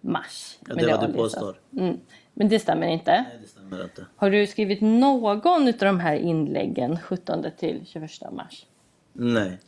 mars. 0.00 0.58
Ja, 0.68 0.74
det 0.74 0.82
är 0.82 0.90
vad 0.90 1.00
du 1.00 1.04
aliaset. 1.04 1.16
påstår. 1.16 1.60
Mm. 1.72 2.00
Men 2.34 2.48
det 2.48 2.58
stämmer 2.58 2.86
inte. 2.86 3.10
Nej, 3.10 3.38
det 3.42 3.48
stämmer 3.48 3.82
inte. 3.82 4.06
Har 4.16 4.30
du 4.30 4.46
skrivit 4.46 4.80
någon 4.80 5.58
av 5.68 5.74
de 5.78 6.00
här 6.00 6.14
inläggen 6.16 6.98
17 7.00 7.44
till 7.58 7.86
21 7.86 8.10
mars? 8.32 8.66
Nej. 9.12 9.58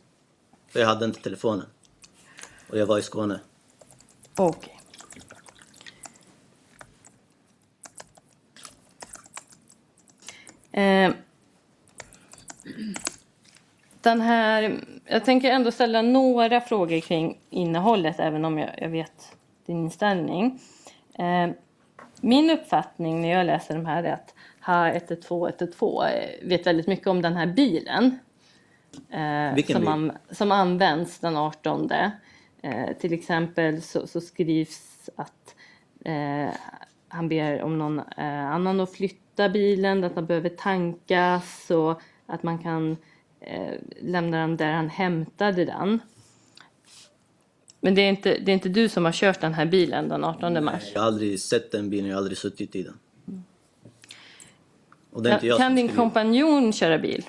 För 0.67 0.79
jag 0.79 0.87
hade 0.87 1.05
inte 1.05 1.21
telefonen. 1.21 1.65
Och 2.69 2.77
jag 2.77 2.85
var 2.85 2.97
i 2.97 3.01
Skåne. 3.01 3.39
Okej. 4.35 4.78
Eh, 10.71 11.11
den 14.01 14.21
här, 14.21 14.79
jag 15.05 15.25
tänker 15.25 15.51
ändå 15.51 15.71
ställa 15.71 16.01
några 16.01 16.61
frågor 16.61 16.99
kring 16.99 17.37
innehållet 17.49 18.19
även 18.19 18.45
om 18.45 18.57
jag, 18.57 18.69
jag 18.77 18.89
vet 18.89 19.35
din 19.65 19.77
inställning. 19.77 20.59
Eh, 21.13 21.49
min 22.21 22.49
uppfattning 22.49 23.21
när 23.21 23.29
jag 23.29 23.45
läser 23.45 23.75
de 23.75 23.85
här 23.85 24.03
är 24.03 24.13
att 24.13 24.33
ha 24.61 24.89
112 24.89 25.49
112 25.49 26.07
eh, 26.07 26.47
vet 26.47 26.67
väldigt 26.67 26.87
mycket 26.87 27.07
om 27.07 27.21
den 27.21 27.35
här 27.35 27.45
bilen. 27.45 28.19
Eh, 29.09 29.65
som, 29.65 29.87
an, 29.87 30.11
som 30.31 30.51
används 30.51 31.19
den 31.19 31.37
18. 31.37 31.91
Eh, 32.61 32.93
till 32.99 33.13
exempel 33.13 33.81
så, 33.81 34.07
så 34.07 34.21
skrivs 34.21 35.09
att 35.15 35.55
eh, 36.05 36.49
han 37.09 37.29
ber 37.29 37.61
om 37.61 37.77
någon 37.77 37.99
eh, 37.99 38.51
annan 38.51 38.79
att 38.79 38.91
flytta 38.91 39.49
bilen, 39.49 40.03
att 40.03 40.15
den 40.15 40.25
behöver 40.25 40.49
tankas 40.49 41.71
och 41.71 42.01
att 42.25 42.43
man 42.43 42.59
kan 42.59 42.97
eh, 43.39 43.73
lämna 44.01 44.37
den 44.37 44.57
där 44.57 44.71
han 44.71 44.89
hämtade 44.89 45.65
den. 45.65 45.99
Men 47.81 47.95
det 47.95 48.01
är, 48.01 48.09
inte, 48.09 48.37
det 48.39 48.51
är 48.51 48.53
inte 48.53 48.69
du 48.69 48.89
som 48.89 49.05
har 49.05 49.11
kört 49.11 49.41
den 49.41 49.53
här 49.53 49.65
bilen 49.65 50.09
den 50.09 50.23
18 50.23 50.63
mars? 50.63 50.91
Jag 50.93 51.01
har 51.01 51.07
aldrig 51.07 51.39
sett 51.39 51.71
den 51.71 51.89
bilen, 51.89 52.05
jag 52.07 52.15
har 52.15 52.19
aldrig 52.19 52.37
suttit 52.37 52.75
i 52.75 52.83
den. 52.83 52.97
Är 55.13 55.17
inte 55.17 55.29
Kan, 55.29 55.47
jag 55.47 55.57
kan 55.57 55.67
som 55.69 55.75
din 55.75 55.89
kompanjon 55.89 56.73
köra 56.73 56.97
bil? 56.97 57.25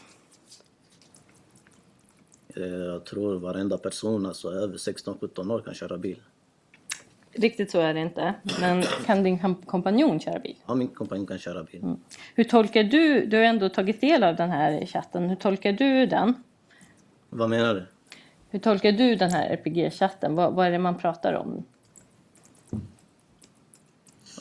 Eh, 2.56 2.62
Jag 2.66 3.04
tror 3.04 3.38
varenda 3.38 3.78
person, 3.78 4.26
alltså 4.26 4.50
över 4.50 4.76
16-17 4.76 5.52
år, 5.52 5.60
kan 5.60 5.74
köra 5.74 5.98
bil. 5.98 6.20
Riktigt 7.32 7.70
så 7.70 7.80
är 7.80 7.94
det 7.94 8.00
inte. 8.00 8.34
Men 8.60 8.82
kan 8.82 9.22
din 9.22 9.38
kom- 9.38 9.62
kompanjon 9.62 10.20
köra 10.20 10.38
bil? 10.38 10.56
Ja, 10.66 10.74
min 10.74 10.88
kompanjon 10.88 11.26
kan 11.26 11.38
köra 11.38 11.62
bil. 11.64 11.94
Hur 12.34 12.44
tolkar 12.44 12.84
du, 12.84 13.26
du 13.26 13.36
har 13.36 13.44
ändå 13.44 13.68
tagit 13.68 14.00
del 14.00 14.24
av 14.24 14.36
den 14.36 14.50
här 14.50 14.86
chatten, 14.86 15.28
hur 15.28 15.36
tolkar 15.36 15.72
du 15.72 16.06
den? 16.06 16.34
Vad 17.28 17.50
menar 17.50 17.74
du? 17.74 17.86
Hur 18.50 18.58
tolkar 18.58 18.92
du 18.92 19.14
den 19.14 19.30
här 19.30 19.48
RPG-chatten? 19.56 20.34
Vad, 20.34 20.54
vad 20.54 20.66
är 20.66 20.70
det 20.70 20.78
man 20.78 20.98
pratar 20.98 21.32
om? 21.34 21.64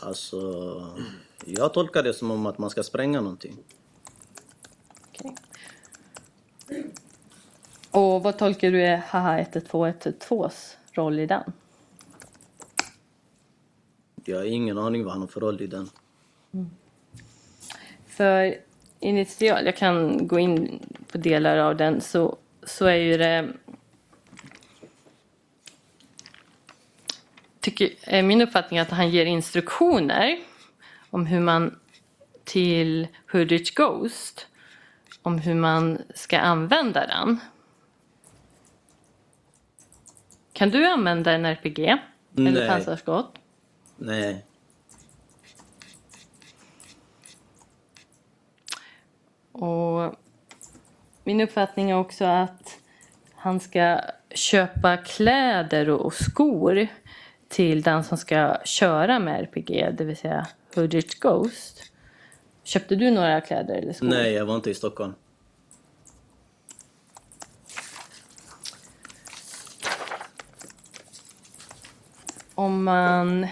Alltså, 0.01 0.37
jag 1.45 1.73
tolkar 1.73 2.03
det 2.03 2.13
som 2.13 2.31
om 2.31 2.45
att 2.45 2.57
man 2.57 2.69
ska 2.69 2.83
spränga 2.83 3.21
någonting. 3.21 3.57
Okej. 5.09 5.35
Och 7.91 8.23
vad 8.23 8.37
tolkar 8.37 8.71
du 8.71 8.81
är 8.83 8.97
haha 8.97 9.39
112-112s 9.41 10.75
roll 10.93 11.19
i 11.19 11.25
den? 11.25 11.51
Jag 14.29 14.37
har 14.37 14.45
ingen 14.45 14.77
aning 14.77 15.03
vad 15.03 15.13
han 15.13 15.21
har 15.21 15.27
för 15.27 15.39
roll 15.39 15.61
i 15.61 15.67
den. 15.67 15.89
För 18.07 18.57
initialt, 18.99 19.65
jag 19.65 19.77
kan 19.77 20.27
gå 20.27 20.39
in 20.39 20.79
på 21.11 21.17
delar 21.17 21.57
av 21.57 21.77
den, 21.77 22.01
så, 22.01 22.37
så 22.63 22.85
är 22.85 22.95
ju 22.95 23.17
det... 23.17 23.47
Tycker, 27.59 27.89
är 28.01 28.23
min 28.23 28.41
uppfattning 28.41 28.79
att 28.79 28.89
han 28.89 29.09
ger 29.09 29.25
instruktioner 29.25 30.39
om 31.09 31.25
hur 31.25 31.39
man 31.39 31.79
till 32.43 33.07
Hoodrich 33.31 33.73
Ghost 33.73 34.47
om 35.21 35.37
hur 35.37 35.55
man 35.55 36.01
ska 36.15 36.39
använda 36.39 37.07
den. 37.07 37.39
Kan 40.53 40.69
du 40.69 40.85
använda 40.85 41.31
en 41.31 41.45
RPG? 41.45 41.79
Eller 42.37 42.51
Nej. 42.51 42.67
pansarskott? 42.67 43.38
Nej, 44.01 44.45
Och 49.59 50.15
min 51.23 51.41
uppfattning 51.41 51.91
är 51.91 51.95
också 51.95 52.25
att 52.25 52.79
han 53.35 53.59
ska 53.59 53.99
köpa 54.29 54.97
kläder 54.97 55.89
och 55.89 56.13
skor 56.13 56.87
till 57.47 57.81
den 57.81 58.03
som 58.03 58.17
ska 58.17 58.57
köra 58.65 59.19
med 59.19 59.41
RPG, 59.43 59.95
det 59.97 60.03
vill 60.03 60.17
säga 60.17 60.47
Hoodrich 60.75 61.19
Ghost. 61.19 61.83
Köpte 62.63 62.95
du 62.95 63.11
några 63.11 63.41
kläder 63.41 63.75
eller 63.75 63.93
skor? 63.93 64.07
nej, 64.07 64.33
jag 64.33 64.45
var 64.45 64.55
inte 64.55 64.69
i 64.69 64.73
Stockholm. 64.73 65.13
Om 72.55 72.83
man 72.83 73.47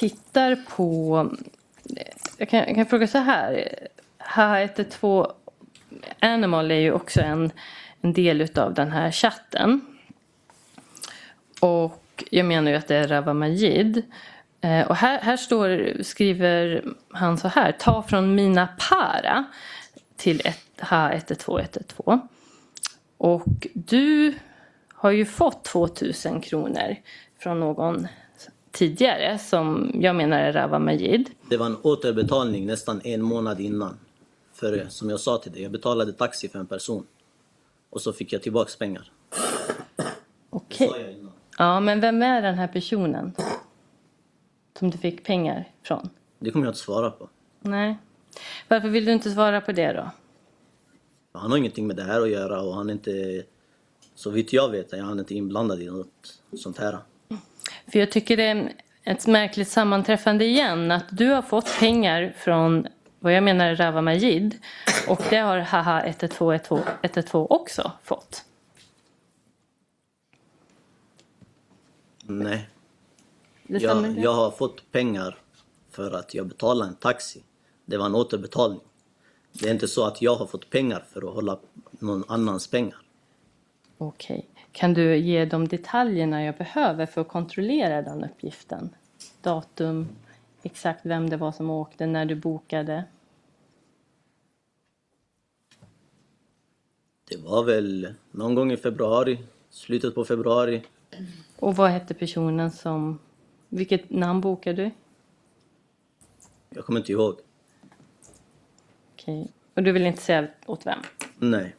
tittar 0.00 0.56
på... 0.56 1.30
Jag 2.36 2.48
kan, 2.48 2.58
jag 2.58 2.74
kan 2.74 2.86
fråga 2.86 3.06
så 3.06 3.18
här. 3.18 3.68
H112 4.18 5.32
Animal 6.20 6.70
är 6.70 6.74
ju 6.74 6.92
också 6.92 7.20
en, 7.20 7.50
en 8.00 8.12
del 8.12 8.40
utav 8.40 8.74
den 8.74 8.90
här 8.92 9.10
chatten. 9.10 9.80
Och 11.60 12.24
jag 12.30 12.46
menar 12.46 12.70
ju 12.70 12.76
att 12.76 12.88
det 12.88 12.96
är 12.96 13.08
Rawa 13.08 13.34
Majid. 13.34 14.02
Eh, 14.60 14.86
och 14.86 14.96
här, 14.96 15.20
här 15.20 15.36
står, 15.36 16.02
skriver 16.02 16.84
han 17.10 17.38
så 17.38 17.48
här. 17.48 17.72
Ta 17.72 18.02
från 18.02 18.34
mina 18.34 18.68
para 18.90 19.44
till 20.16 20.42
ett, 20.44 20.66
H11212. 20.76 22.20
Och 23.16 23.66
du 23.74 24.34
har 24.94 25.10
ju 25.10 25.24
fått 25.24 25.64
2000 25.64 26.40
kronor 26.40 26.96
från 27.38 27.60
någon 27.60 28.08
tidigare 28.70 29.38
som 29.38 29.90
jag 29.94 30.16
menar 30.16 30.38
är 30.38 30.52
Rawa 30.52 30.78
Majid. 30.78 31.30
Det 31.48 31.56
var 31.56 31.66
en 31.66 31.76
återbetalning 31.82 32.66
nästan 32.66 33.00
en 33.04 33.22
månad 33.22 33.60
innan. 33.60 33.98
För 34.52 34.86
som 34.88 35.10
jag 35.10 35.20
sa 35.20 35.38
till 35.38 35.52
dig, 35.52 35.62
jag 35.62 35.72
betalade 35.72 36.12
taxi 36.12 36.48
för 36.48 36.58
en 36.58 36.66
person. 36.66 37.06
Och 37.90 38.00
så 38.00 38.12
fick 38.12 38.32
jag 38.32 38.42
tillbaks 38.42 38.76
pengar. 38.76 39.12
Okej. 40.50 41.16
Innan. 41.18 41.32
Ja, 41.58 41.80
men 41.80 42.00
vem 42.00 42.22
är 42.22 42.42
den 42.42 42.54
här 42.54 42.68
personen? 42.68 43.32
Som 44.78 44.90
du 44.90 44.98
fick 44.98 45.24
pengar 45.24 45.68
från? 45.82 46.08
Det 46.38 46.50
kommer 46.50 46.66
jag 46.66 46.70
inte 46.70 46.80
svara 46.80 47.10
på. 47.10 47.28
Nej. 47.60 47.96
Varför 48.68 48.88
vill 48.88 49.04
du 49.04 49.12
inte 49.12 49.30
svara 49.30 49.60
på 49.60 49.72
det 49.72 49.92
då? 49.92 50.10
Han 51.32 51.50
har 51.50 51.58
ingenting 51.58 51.86
med 51.86 51.96
det 51.96 52.02
här 52.02 52.20
att 52.20 52.30
göra 52.30 52.62
och 52.62 52.74
han 52.74 52.88
är 52.88 52.92
inte... 52.92 53.44
Så 54.14 54.30
vitt 54.30 54.52
jag 54.52 54.68
vet 54.68 54.92
är 54.92 55.00
han 55.00 55.18
inte 55.18 55.34
inblandad 55.34 55.82
i 55.82 55.86
något 55.86 56.40
sånt 56.56 56.78
här. 56.78 56.98
För 57.92 57.98
jag 57.98 58.10
tycker 58.10 58.36
det 58.36 58.44
är 58.44 58.72
ett 59.04 59.26
märkligt 59.26 59.68
sammanträffande 59.68 60.44
igen. 60.44 60.90
Att 60.90 61.06
du 61.10 61.28
har 61.28 61.42
fått 61.42 61.78
pengar 61.78 62.34
från 62.38 62.86
vad 63.18 63.32
jag 63.32 63.42
menar 63.42 63.66
är 63.66 63.76
Rawa 63.76 64.02
Majid. 64.02 64.58
Och 65.08 65.22
det 65.30 65.36
har 65.36 65.58
Haha 65.58 66.06
112 66.06 66.82
112 67.02 67.46
också 67.50 67.92
fått. 68.02 68.44
Nej. 72.22 72.68
Jag, 73.66 74.18
jag 74.18 74.32
har 74.32 74.50
fått 74.50 74.92
pengar 74.92 75.38
för 75.90 76.12
att 76.12 76.34
jag 76.34 76.46
betalade 76.46 76.90
en 76.90 76.96
taxi. 76.96 77.42
Det 77.84 77.96
var 77.96 78.06
en 78.06 78.14
återbetalning. 78.14 78.80
Det 79.52 79.68
är 79.68 79.72
inte 79.72 79.88
så 79.88 80.04
att 80.04 80.22
jag 80.22 80.34
har 80.34 80.46
fått 80.46 80.70
pengar 80.70 81.04
för 81.12 81.28
att 81.28 81.34
hålla 81.34 81.58
någon 81.90 82.24
annans 82.28 82.66
pengar. 82.66 82.98
Okej. 83.98 84.49
Kan 84.72 84.94
du 84.94 85.16
ge 85.16 85.44
de 85.44 85.68
detaljerna 85.68 86.44
jag 86.44 86.56
behöver 86.56 87.06
för 87.06 87.20
att 87.20 87.28
kontrollera 87.28 88.02
den 88.02 88.24
uppgiften? 88.24 88.90
Datum, 89.42 90.08
exakt 90.62 91.06
vem 91.06 91.30
det 91.30 91.36
var 91.36 91.52
som 91.52 91.70
åkte, 91.70 92.06
när 92.06 92.24
du 92.24 92.34
bokade. 92.34 93.04
Det 97.28 97.36
var 97.36 97.64
väl 97.64 98.14
någon 98.30 98.54
gång 98.54 98.72
i 98.72 98.76
februari, 98.76 99.38
slutet 99.70 100.14
på 100.14 100.24
februari. 100.24 100.82
Och 101.58 101.76
vad 101.76 101.90
hette 101.90 102.14
personen 102.14 102.70
som... 102.70 103.18
Vilket 103.68 104.10
namn 104.10 104.40
bokade 104.40 104.82
du? 104.82 104.90
Jag 106.70 106.84
kommer 106.84 107.00
inte 107.00 107.12
ihåg. 107.12 107.40
Okej. 109.12 109.48
Och 109.74 109.82
du 109.82 109.92
vill 109.92 110.06
inte 110.06 110.22
säga 110.22 110.48
åt 110.66 110.86
vem? 110.86 110.98
Nej. 111.38 111.74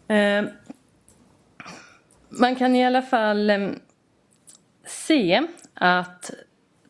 Ehm, 0.11 0.49
man 2.29 2.55
kan 2.55 2.75
i 2.75 2.85
alla 2.85 3.01
fall 3.01 3.49
ehm, 3.49 3.79
se 4.85 5.41
att 5.73 6.31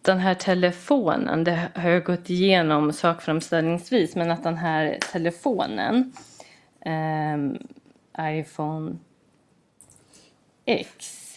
den 0.02 0.20
här 0.20 0.34
telefonen, 0.34 1.44
det 1.44 1.70
har 1.76 1.90
jag 1.90 2.04
gått 2.04 2.30
igenom 2.30 2.94
sakframställningsvis, 2.94 4.16
men 4.16 4.32
att 4.32 4.44
den 4.44 4.58
här 4.58 4.98
telefonen, 5.12 6.14
eh, 6.86 7.38
iPhone 8.40 8.98
X, 10.66 11.28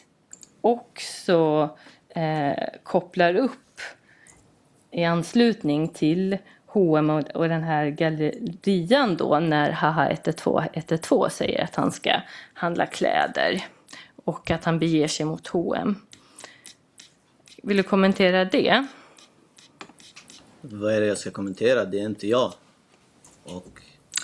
också 0.61 1.71
eh, 2.09 2.65
kopplar 2.83 3.35
upp 3.35 3.81
i 4.91 5.05
anslutning 5.05 5.89
till 5.89 6.39
H&M 6.75 7.11
och, 7.11 7.31
och 7.35 7.49
den 7.49 7.63
här 7.63 7.87
gallerian 7.87 9.17
då 9.17 9.39
när 9.39 9.71
Haha 9.71 10.11
112 10.11 10.65
112 10.73 11.29
säger 11.29 11.65
att 11.65 11.75
han 11.75 11.93
ska 11.93 12.21
handla 12.55 12.87
kläder 12.87 13.65
och 14.25 14.51
att 14.51 14.65
han 14.65 14.79
beger 14.79 15.09
sig 15.09 15.27
mot 15.27 15.47
H&M. 15.47 15.97
Vill 17.63 17.77
du 17.77 17.83
kommentera 17.83 18.45
det? 18.45 18.87
Vad 20.61 20.95
är 20.95 21.01
det 21.01 21.07
jag 21.07 21.19
ska 21.19 21.31
kommentera? 21.31 21.85
Det 21.85 22.01
är 22.01 22.05
inte 22.05 22.29
jag. 22.29 22.53
Och 23.45 23.81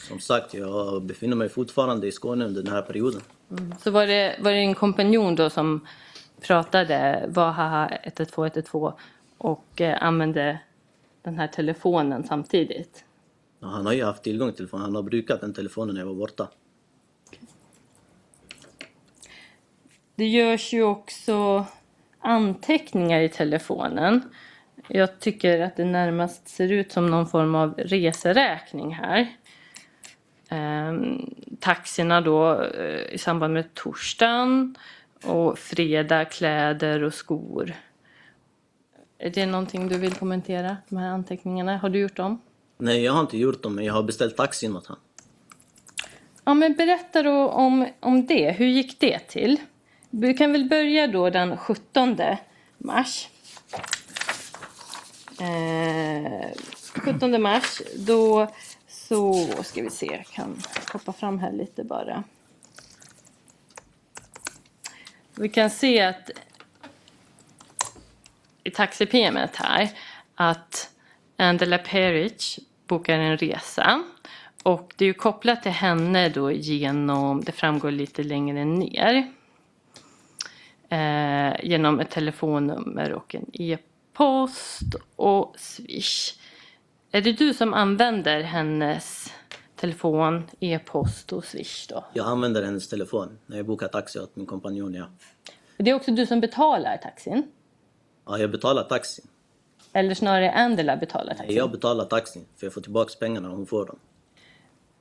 som 0.09 0.21
sagt, 0.21 0.55
jag 0.55 1.03
befinner 1.03 1.37
mig 1.37 1.49
fortfarande 1.49 2.07
i 2.07 2.13
Skåne 2.13 2.45
under 2.45 2.63
den 2.63 2.73
här 2.73 2.83
perioden. 2.83 3.21
Så 3.83 3.91
var 3.91 4.07
det, 4.07 4.37
var 4.41 4.51
det 4.51 4.59
en 4.59 4.75
kompanjon 4.75 5.35
då 5.35 5.51
som 5.51 5.87
pratade, 6.41 7.25
var 7.29 7.51
Haha 7.51 7.91
112 8.03 8.47
112 8.47 8.93
och 9.39 9.81
eh, 9.81 10.03
använde 10.03 10.61
den 11.23 11.39
här 11.39 11.47
telefonen 11.47 12.25
samtidigt? 12.25 13.05
Ja, 13.61 13.69
Han 13.69 13.87
har 13.87 13.93
ju 13.93 14.05
haft 14.05 14.23
tillgång 14.23 14.49
till 14.49 14.57
telefonen. 14.57 14.85
Han 14.85 14.95
har 14.95 15.03
brukat 15.03 15.41
den 15.41 15.55
telefonen 15.55 15.95
när 15.95 16.01
jag 16.01 16.07
var 16.07 16.15
borta. 16.15 16.49
Det 20.15 20.27
görs 20.27 20.73
ju 20.73 20.83
också 20.83 21.67
anteckningar 22.19 23.21
i 23.21 23.29
telefonen. 23.29 24.23
Jag 24.89 25.21
tycker 25.21 25.61
att 25.61 25.77
det 25.77 25.85
närmast 25.85 26.49
ser 26.49 26.73
ut 26.73 26.93
som 26.93 27.07
någon 27.07 27.27
form 27.27 27.55
av 27.55 27.75
reseräkning 27.79 28.95
här. 28.95 29.29
Ehm, 30.49 31.35
taxierna 31.61 32.21
då 32.21 32.63
eh, 32.63 33.15
i 33.15 33.19
samband 33.19 33.55
med 33.55 33.75
torsdagen 33.75 34.77
och 35.25 35.59
fredag 35.59 36.25
kläder 36.25 37.03
och 37.03 37.15
skor. 37.15 37.75
Är 39.23 39.31
det 39.31 39.47
någonting 39.47 39.89
du 39.89 39.99
vill 39.99 40.15
kommentera, 40.15 40.77
de 40.89 40.97
här 40.97 41.09
anteckningarna? 41.09 41.77
Har 41.77 41.89
du 41.89 41.99
gjort 41.99 42.17
dem? 42.17 42.41
Nej, 42.79 43.03
jag 43.05 43.13
har 43.13 43.21
inte 43.21 43.39
gjort 43.39 43.63
dem, 43.63 43.75
men 43.75 43.85
jag 43.85 43.95
har 43.95 44.03
beställt 44.03 44.37
taxin 44.37 44.77
åt 44.77 44.87
honom. 44.87 45.03
Ja, 46.45 46.55
men 46.55 46.75
berätta 46.75 47.23
då 47.23 47.49
om, 47.49 47.87
om 48.01 48.27
det. 48.27 48.51
Hur 48.51 48.67
gick 48.67 49.01
det 49.01 49.19
till? 49.19 49.57
Vi 50.11 50.35
kan 50.35 50.53
väl 50.53 50.69
börja 50.69 51.07
då 51.07 51.31
den 51.31 51.57
17 51.57 52.17
mars. 52.79 53.29
Eh, 55.41 56.49
17 56.95 57.43
mars, 57.43 57.83
då 57.97 58.49
så 58.89 59.47
ska 59.63 59.83
vi 59.83 59.91
se, 59.91 60.07
jag 60.07 60.27
kan 60.27 60.63
hoppa 60.93 61.13
fram 61.13 61.39
här 61.39 61.53
lite 61.53 61.85
bara. 61.85 62.25
Vi 65.35 65.49
kan 65.49 65.71
se 65.71 66.01
att 66.01 66.31
i 68.71 68.73
taxi-PMet 68.73 69.57
här 69.57 69.91
att 70.35 70.91
Angela 71.37 71.79
Peric 71.79 72.59
bokar 72.87 73.19
en 73.19 73.37
resa. 73.37 74.05
Och 74.63 74.93
det 74.97 75.05
är 75.05 75.07
ju 75.07 75.15
kopplat 75.15 75.63
till 75.63 75.73
henne 75.73 76.29
då 76.29 76.53
genom, 76.53 77.41
det 77.45 77.53
framgår 77.53 77.91
lite 77.91 78.23
längre 78.23 78.65
ner. 78.65 79.33
Eh, 80.89 81.65
genom 81.65 82.01
ett 82.01 82.11
telefonnummer 82.11 83.13
och 83.13 83.35
en 83.35 83.47
e-post 83.53 84.95
och 85.17 85.55
Swish. 85.59 86.35
Är 87.13 87.21
det 87.21 87.33
du 87.33 87.55
som 87.55 87.75
använder 87.75 88.43
hennes 88.43 89.33
telefon, 89.77 90.49
e-post 90.61 91.33
och 91.33 91.45
Swish 91.45 91.87
då? 91.89 92.05
Jag 92.13 92.27
använder 92.27 92.63
hennes 92.63 92.89
telefon 92.89 93.39
när 93.47 93.57
jag 93.57 93.67
bokar 93.67 93.89
taxi 93.89 94.19
åt 94.19 94.37
min 94.37 94.47
kompanjon, 94.47 94.95
ja. 94.95 95.11
Det 95.77 95.91
är 95.91 95.95
också 95.95 96.11
du 96.11 96.27
som 96.27 96.41
betalar 96.41 96.97
taxin? 96.97 97.51
Ja, 98.31 98.39
jag 98.39 98.51
betalar 98.51 98.83
taxin. 98.83 99.27
Eller 99.93 100.15
snarare 100.15 100.53
Angela 100.53 100.97
betalar 100.97 101.35
taxin? 101.35 101.57
Jag 101.57 101.71
betalar 101.71 102.05
taxin, 102.05 102.47
för 102.57 102.67
jag 102.67 102.75
får 102.75 102.81
tillbaka 102.81 103.13
pengarna 103.21 103.49
när 103.49 103.57
hon 103.57 103.67
får 103.67 103.87
dem. 103.87 103.99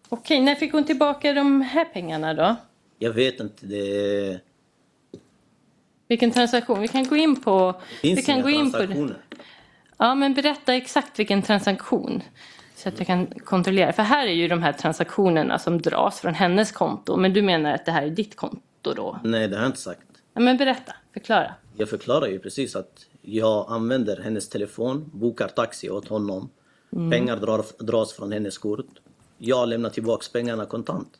Okej, 0.09 0.41
när 0.41 0.55
fick 0.55 0.73
hon 0.73 0.83
tillbaka 0.83 1.33
de 1.33 1.61
här 1.61 1.85
pengarna 1.85 2.33
då? 2.33 2.55
Jag 2.99 3.11
vet 3.11 3.39
inte, 3.39 3.65
det 3.65 4.39
Vilken 6.07 6.31
transaktion? 6.31 6.81
Vi 6.81 6.87
kan 6.87 7.07
gå 7.07 7.15
in 7.15 7.41
på... 7.41 7.81
finns 8.01 8.19
vi 8.19 8.23
kan 8.23 8.35
inga 8.35 8.43
gå 8.43 8.49
in 8.49 8.71
på. 8.71 9.09
Ja, 9.97 10.15
men 10.15 10.33
berätta 10.33 10.75
exakt 10.75 11.19
vilken 11.19 11.41
transaktion. 11.41 12.23
Så 12.75 12.89
att 12.89 12.97
jag 12.97 13.07
kan 13.07 13.25
kontrollera. 13.25 13.93
För 13.93 14.03
här 14.03 14.27
är 14.27 14.33
ju 14.33 14.47
de 14.47 14.63
här 14.63 14.73
transaktionerna 14.73 15.59
som 15.59 15.81
dras 15.81 16.19
från 16.19 16.33
hennes 16.33 16.71
konto. 16.71 17.17
Men 17.17 17.33
du 17.33 17.41
menar 17.41 17.73
att 17.73 17.85
det 17.85 17.91
här 17.91 18.03
är 18.03 18.09
ditt 18.09 18.35
konto 18.35 18.93
då? 18.95 19.19
Nej, 19.23 19.47
det 19.47 19.55
har 19.55 19.63
jag 19.63 19.69
inte 19.69 19.81
sagt. 19.81 20.07
Ja, 20.33 20.41
men 20.41 20.57
berätta, 20.57 20.95
förklara. 21.13 21.53
Jag 21.77 21.89
förklarar 21.89 22.27
ju 22.27 22.39
precis 22.39 22.75
att 22.75 23.05
jag 23.21 23.65
använder 23.69 24.17
hennes 24.17 24.49
telefon, 24.49 25.11
bokar 25.13 25.47
taxi 25.47 25.89
åt 25.89 26.07
honom. 26.07 26.49
Pengar 27.11 27.37
drar, 27.37 27.65
dras 27.83 28.13
från 28.13 28.31
hennes 28.31 28.57
kort. 28.57 28.85
Jag 29.37 29.69
lämnar 29.69 29.89
tillbaka 29.89 30.25
pengarna 30.33 30.65
kontant. 30.65 31.19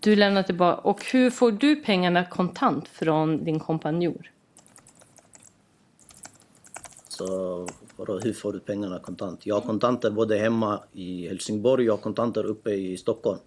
Du 0.00 0.16
lämnar 0.16 0.42
tillbaka. 0.42 0.80
Och 0.80 1.04
hur 1.04 1.30
får 1.30 1.52
du 1.52 1.76
pengarna 1.76 2.24
kontant 2.24 2.88
från 2.88 3.44
din 3.44 3.60
kompanjor? 3.60 4.30
Så 7.08 7.24
hur 8.22 8.32
får 8.32 8.52
du 8.52 8.60
pengarna 8.60 8.98
kontant? 8.98 9.46
Jag 9.46 9.54
har 9.54 9.62
kontanter 9.62 10.10
både 10.10 10.38
hemma 10.38 10.80
i 10.92 11.28
Helsingborg 11.28 11.90
och 11.90 12.00
kontanter 12.00 12.44
uppe 12.44 12.70
i 12.70 12.96
Stockholm. 12.96 13.38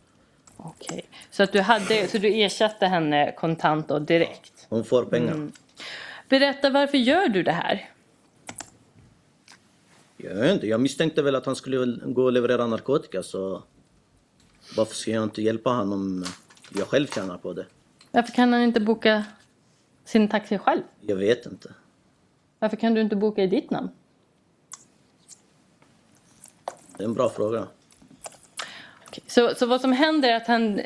Okej. 0.57 1.05
Så 1.31 1.43
att 1.43 1.51
du 1.51 1.61
hade, 1.61 2.07
så 2.07 2.17
du 2.17 2.41
ersatte 2.41 2.85
henne 2.85 3.31
kontant 3.37 3.91
och 3.91 4.01
direkt? 4.01 4.67
Hon 4.69 4.83
får 4.83 5.05
pengar. 5.05 5.49
Berätta, 6.29 6.69
varför 6.69 6.97
gör 6.97 7.29
du 7.29 7.43
det 7.43 7.51
här? 7.51 7.89
Jag 10.17 10.51
inte, 10.51 10.67
jag 10.67 10.81
misstänkte 10.81 11.21
väl 11.21 11.35
att 11.35 11.45
han 11.45 11.55
skulle 11.55 11.97
gå 12.05 12.23
och 12.23 12.31
leverera 12.31 12.67
narkotika 12.67 13.23
så 13.23 13.63
varför 14.77 14.95
ska 14.95 15.11
jag 15.11 15.23
inte 15.23 15.41
hjälpa 15.41 15.69
honom 15.69 15.91
om 15.93 16.25
jag 16.77 16.87
själv 16.87 17.07
tjänar 17.07 17.37
på 17.37 17.53
det? 17.53 17.65
Varför 18.11 18.33
kan 18.33 18.53
han 18.53 18.61
inte 18.61 18.79
boka 18.79 19.23
sin 20.05 20.27
taxi 20.29 20.57
själv? 20.57 20.81
Jag 21.01 21.15
vet 21.15 21.45
inte. 21.45 21.73
Varför 22.59 22.77
kan 22.77 22.93
du 22.93 23.01
inte 23.01 23.15
boka 23.15 23.43
i 23.43 23.47
ditt 23.47 23.69
namn? 23.71 23.89
Det 26.97 27.03
är 27.03 27.07
en 27.07 27.13
bra 27.13 27.29
fråga. 27.29 27.67
Okej, 29.07 29.23
Så, 29.27 29.55
så 29.55 29.65
vad 29.65 29.81
som 29.81 29.91
händer 29.91 30.29
är 30.29 30.35
att 30.35 30.47
han... 30.47 30.79
eh, 30.79 30.85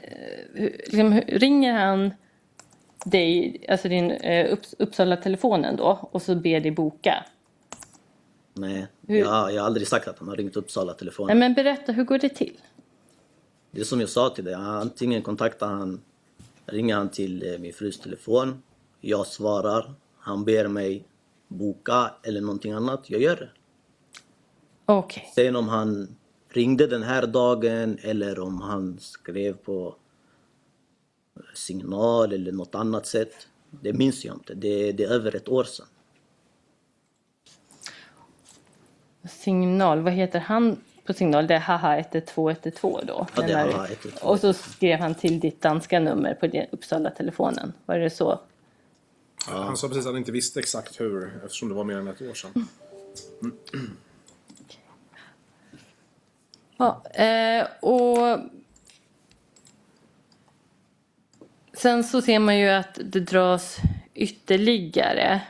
Liksom, 0.56 1.22
ringer 1.22 1.74
han 1.74 2.12
dig, 3.06 3.66
alltså 3.70 3.90
din 3.90 4.12
eh, 4.12 4.54
Upps- 4.56 4.76
Uppsala-telefonen 4.80 5.76
då, 5.76 6.10
och 6.12 6.22
så 6.22 6.36
ber 6.36 6.60
dig 6.60 6.72
boka? 6.72 7.26
Nej, 8.54 8.88
Hur- 9.08 9.20
jag, 9.20 9.54
jag 9.54 9.62
har 9.62 9.66
aldrig 9.66 9.88
sagt 9.88 10.08
att 10.08 10.20
han 10.20 10.28
har 10.28 10.36
ringt 10.36 10.56
Uppsala 10.56 10.94
telefon. 10.94 11.28
Nej, 11.28 11.36
men 11.36 11.54
berätta, 11.54 11.92
hur 11.92 12.04
går 12.04 12.18
det 12.20 12.30
till? 12.30 12.58
Det 13.72 13.82
är 13.82 13.86
som 13.86 14.00
jag 14.00 14.10
sa 14.10 14.30
till 14.30 14.44
dig, 14.44 14.54
antingen 14.54 15.22
kontaktar 15.22 15.68
han, 15.68 16.02
ringer 16.66 16.96
han 16.96 17.10
till 17.10 17.54
eh, 17.54 17.60
min 17.60 17.74
frus 17.74 18.00
telefon, 18.00 18.64
jag 19.02 19.28
svarar, 19.28 19.94
han 20.20 20.46
ber 20.46 20.68
mig 20.68 21.04
boka 21.48 22.12
eller 22.24 22.42
någonting 22.42 22.72
annat, 22.72 23.10
jag 23.10 23.22
gör 23.22 23.36
det. 23.36 23.50
Okej. 24.86 25.32
Sen 25.36 25.56
om 25.56 25.68
han 25.68 26.16
ringde 26.50 26.88
den 26.88 27.04
här 27.04 27.28
dagen 27.28 27.98
eller 28.02 28.40
om 28.40 28.62
han 28.62 28.98
skrev 29.00 29.54
på 29.54 29.96
signal 31.54 32.34
eller 32.34 32.52
något 32.52 32.76
annat 32.76 33.06
sätt, 33.06 33.48
det 33.70 33.94
minns 33.94 34.26
jag 34.26 34.36
inte. 34.36 34.54
Det, 34.54 34.92
det 34.92 35.04
är 35.04 35.10
över 35.10 35.36
ett 35.36 35.50
år 35.50 35.64
sedan. 35.64 35.86
Signal, 39.30 40.00
vad 40.00 40.14
heter 40.14 40.40
han 40.40 40.78
på 41.06 41.14
signal? 41.14 41.48
Det 41.48 41.56
är 41.56 41.60
haha 41.60 41.98
112 41.98 42.52
112 42.52 43.06
då? 43.06 43.28
Ja, 43.36 43.42
det 43.42 43.54
är 43.54 43.72
haha 43.72 43.86
112. 43.86 44.14
Och 44.22 44.40
så 44.40 44.54
skrev 44.54 45.00
han 45.00 45.16
till 45.16 45.40
ditt 45.40 45.62
danska 45.62 46.00
nummer 46.00 46.34
på 46.34 46.48
din 46.48 46.66
Uppsala-telefonen. 46.72 47.74
Var 47.86 47.98
det 47.98 48.10
så? 48.10 48.40
Han 49.46 49.78
sa 49.78 49.88
precis 49.88 50.06
att 50.06 50.12
han 50.12 50.18
inte 50.18 50.32
visste 50.32 50.60
exakt 50.60 51.02
hur, 51.02 51.42
eftersom 51.46 51.70
det 51.70 51.76
var 51.76 51.84
mer 51.84 51.98
än 51.98 52.08
ett 52.08 52.22
år 52.22 52.34
sedan. 52.34 52.68
Ja, 56.78 57.04
eh, 57.10 57.68
och 57.80 58.40
sen 61.82 62.04
så 62.04 62.22
ser 62.22 62.40
man 62.40 62.58
ju 62.58 62.70
att 62.70 63.00
det 63.04 63.20
dras 63.20 63.78
ytterligare. 64.14 65.42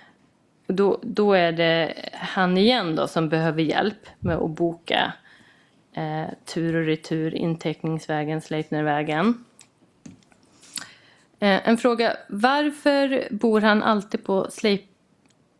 Då, 0.67 0.99
då 1.01 1.34
är 1.34 1.51
det 1.51 2.09
han 2.13 2.57
igen 2.57 2.95
då 2.95 3.07
som 3.07 3.29
behöver 3.29 3.61
hjälp 3.61 4.07
med 4.19 4.38
att 4.38 4.51
boka 4.51 5.13
eh, 5.93 6.25
tur 6.45 6.75
och 6.75 6.86
retur 6.86 7.36
inteckningsvägen, 7.36 8.41
Sleipnervägen. 8.41 9.45
Eh, 11.39 11.67
en 11.67 11.77
fråga, 11.77 12.17
varför 12.29 13.27
bor 13.32 13.61
han 13.61 13.84
alltid 13.84 14.23
på 14.23 14.47
Sleip, 14.51 14.86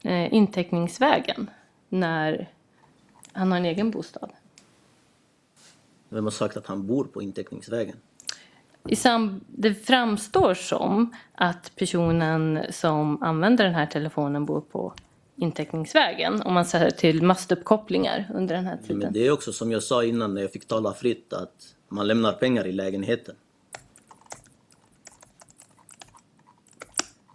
eh, 0.02 0.34
inteckningsvägen 0.34 1.50
när 1.90 2.50
han 3.34 3.52
har 3.52 3.58
en 3.58 3.66
egen 3.66 3.92
bostad? 3.92 4.30
Vem 6.10 6.24
har 6.24 6.32
sagt 6.32 6.58
att 6.58 6.68
han 6.68 6.88
bor 6.88 7.04
på 7.04 7.22
inteckningsvägen? 7.22 7.96
I 8.88 8.96
sam- 8.96 9.42
det 9.48 9.74
framstår 9.74 10.54
som 10.54 11.14
att 11.36 11.72
personen 11.76 12.60
som 12.70 13.24
använder 13.24 13.66
den 13.66 13.74
här 13.74 13.86
telefonen 13.86 14.46
bor 14.46 14.62
på 14.62 14.94
inteckningsvägen 15.36 16.42
om 16.42 16.54
man 16.54 16.66
ser 16.66 16.90
till 16.90 17.24
mastuppkopplingar 17.24 18.32
under 18.34 18.56
den 18.56 18.66
här 18.66 18.78
tiden. 18.78 18.98
Men 18.98 19.14
det 19.14 19.28
är 19.28 19.32
också 19.32 19.54
som 19.54 19.72
jag 19.72 19.84
sa 19.84 20.04
innan 20.04 20.34
när 20.34 20.42
jag 20.42 20.52
fick 20.52 20.68
tala 20.68 20.94
fritt 20.94 21.34
att 21.34 21.76
man 21.90 22.08
lämnar 22.08 22.34
pengar 22.34 22.68
i 22.68 22.72
lägenheten. 22.72 23.36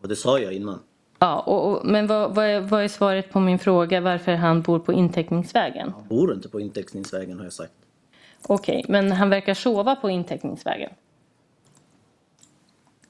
Och 0.02 0.08
det 0.08 0.16
sa 0.16 0.38
jag 0.38 0.52
innan. 0.52 0.78
Ja, 1.18 1.40
och, 1.40 1.70
och, 1.70 1.86
men 1.86 2.06
vad, 2.06 2.34
vad, 2.34 2.44
är, 2.44 2.60
vad 2.60 2.84
är 2.84 2.88
svaret 2.88 3.30
på 3.32 3.40
min 3.40 3.58
fråga 3.58 4.00
varför 4.00 4.34
han 4.34 4.62
bor 4.62 4.78
på 4.78 4.92
inteckningsvägen? 4.92 5.92
Han 5.92 6.08
bor 6.08 6.34
inte 6.34 6.48
på 6.48 6.60
inteckningsvägen 6.60 7.38
har 7.38 7.44
jag 7.44 7.52
sagt. 7.52 7.72
Okej, 8.46 8.84
men 8.88 9.12
han 9.12 9.30
verkar 9.30 9.54
sova 9.54 9.96
på 9.96 10.10
inteckningsvägen. 10.10 10.90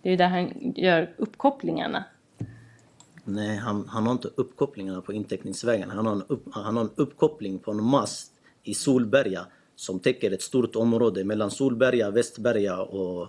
Det 0.07 0.11
är 0.11 0.13
ju 0.13 0.17
där 0.17 0.29
han 0.29 0.73
gör 0.77 1.15
uppkopplingarna. 1.17 2.05
Nej, 3.25 3.57
han, 3.57 3.89
han 3.89 4.07
har 4.07 4.13
inte 4.13 4.29
uppkopplingarna 4.35 5.01
på 5.01 5.13
inteckningsvägen. 5.13 5.91
Han 5.91 6.07
har, 6.07 6.13
en 6.13 6.23
upp, 6.23 6.45
han 6.53 6.77
har 6.77 6.85
en 6.85 6.91
uppkoppling 6.95 7.59
på 7.59 7.71
en 7.71 7.83
mast 7.83 8.33
i 8.63 8.75
Solberga 8.75 9.47
som 9.77 10.01
täcker 10.01 10.31
ett 10.31 10.43
stort 10.43 10.77
område 10.77 11.25
mellan 11.25 11.51
Solberga, 11.51 12.11
Västberga 12.11 12.79
och 12.79 13.29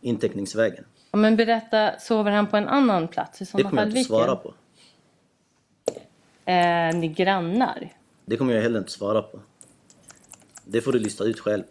inteckningsvägen. 0.00 0.84
Ja, 1.10 1.18
men 1.18 1.36
berätta, 1.36 1.98
sover 1.98 2.30
han 2.30 2.46
på 2.46 2.56
en 2.56 2.68
annan 2.68 3.08
plats? 3.08 3.42
I 3.42 3.44
Det 3.56 3.62
kommer 3.62 3.82
jag 3.82 3.88
inte 3.88 4.04
svara 4.04 4.36
på. 4.36 4.54
är 6.44 6.92
ni 6.92 7.08
grannar? 7.08 7.92
Det 8.24 8.36
kommer 8.36 8.54
jag 8.54 8.62
heller 8.62 8.78
inte 8.78 8.92
svara 8.92 9.22
på. 9.22 9.40
Det 10.64 10.80
får 10.80 10.92
du 10.92 10.98
lista 10.98 11.24
ut 11.24 11.40
själv. 11.40 11.62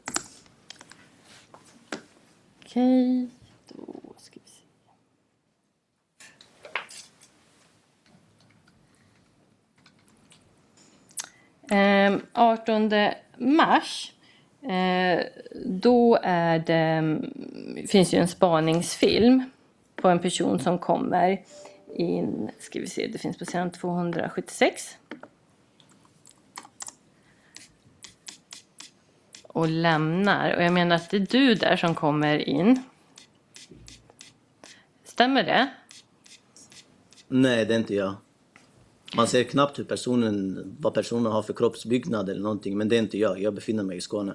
Okej, 2.65 3.29
då 3.67 4.13
ska 4.17 4.39
vi 4.43 4.51
se. 4.51 4.63
Ehm, 11.60 11.60
Ehm, 11.71 12.21
18 12.33 12.91
mars, 13.37 14.11
eh, 14.61 15.25
då 15.65 16.19
är 16.23 16.59
det, 16.59 16.73
mm, 16.73 17.87
finns 17.87 18.13
ju 18.13 18.17
en 18.17 18.27
spaningsfilm 18.27 19.43
på 19.95 20.09
en 20.09 20.19
person 20.19 20.59
som 20.59 20.79
kommer 20.79 21.41
in, 21.95 22.51
ska 22.59 22.79
vi 22.79 22.87
se, 22.87 23.07
det 23.07 23.17
finns 23.17 23.37
på 23.37 23.45
sidan 23.45 23.71
276. 23.71 24.97
och 29.53 29.67
lämnar. 29.67 30.55
Och 30.55 30.63
jag 30.63 30.73
menar 30.73 30.95
att 30.95 31.09
det 31.09 31.17
är 31.17 31.27
du 31.29 31.55
där 31.55 31.75
som 31.75 31.95
kommer 31.95 32.37
in. 32.37 32.83
Stämmer 35.03 35.43
det? 35.43 35.69
Nej, 37.27 37.65
det 37.65 37.73
är 37.73 37.79
inte 37.79 37.95
jag. 37.95 38.15
Man 39.15 39.27
ser 39.27 39.43
knappt 39.43 39.79
hur 39.79 39.83
personen, 39.83 40.63
vad 40.79 40.93
personen 40.93 41.31
har 41.31 41.41
för 41.41 41.53
kroppsbyggnad 41.53 42.29
eller 42.29 42.41
någonting, 42.41 42.77
men 42.77 42.89
det 42.89 42.95
är 42.95 42.99
inte 42.99 43.17
jag. 43.17 43.41
Jag 43.41 43.53
befinner 43.53 43.83
mig 43.83 43.97
i 43.97 44.01
Skåne. 44.01 44.33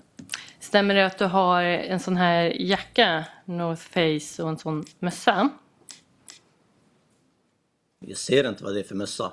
Stämmer 0.61 0.95
det 0.95 1.07
att 1.07 1.19
du 1.19 1.25
har 1.25 1.63
en 1.63 2.01
sån 2.01 2.17
här 2.17 2.63
jacka, 2.63 3.25
North 3.45 3.83
Face 3.83 4.43
och 4.43 4.49
en 4.49 4.59
sån 4.59 4.85
mössa? 4.99 5.49
Jag 7.99 8.17
ser 8.17 8.49
inte 8.49 8.65
vad 8.65 8.75
det 8.75 8.81
är 8.81 8.85
för 8.85 8.95
mössa. 8.95 9.33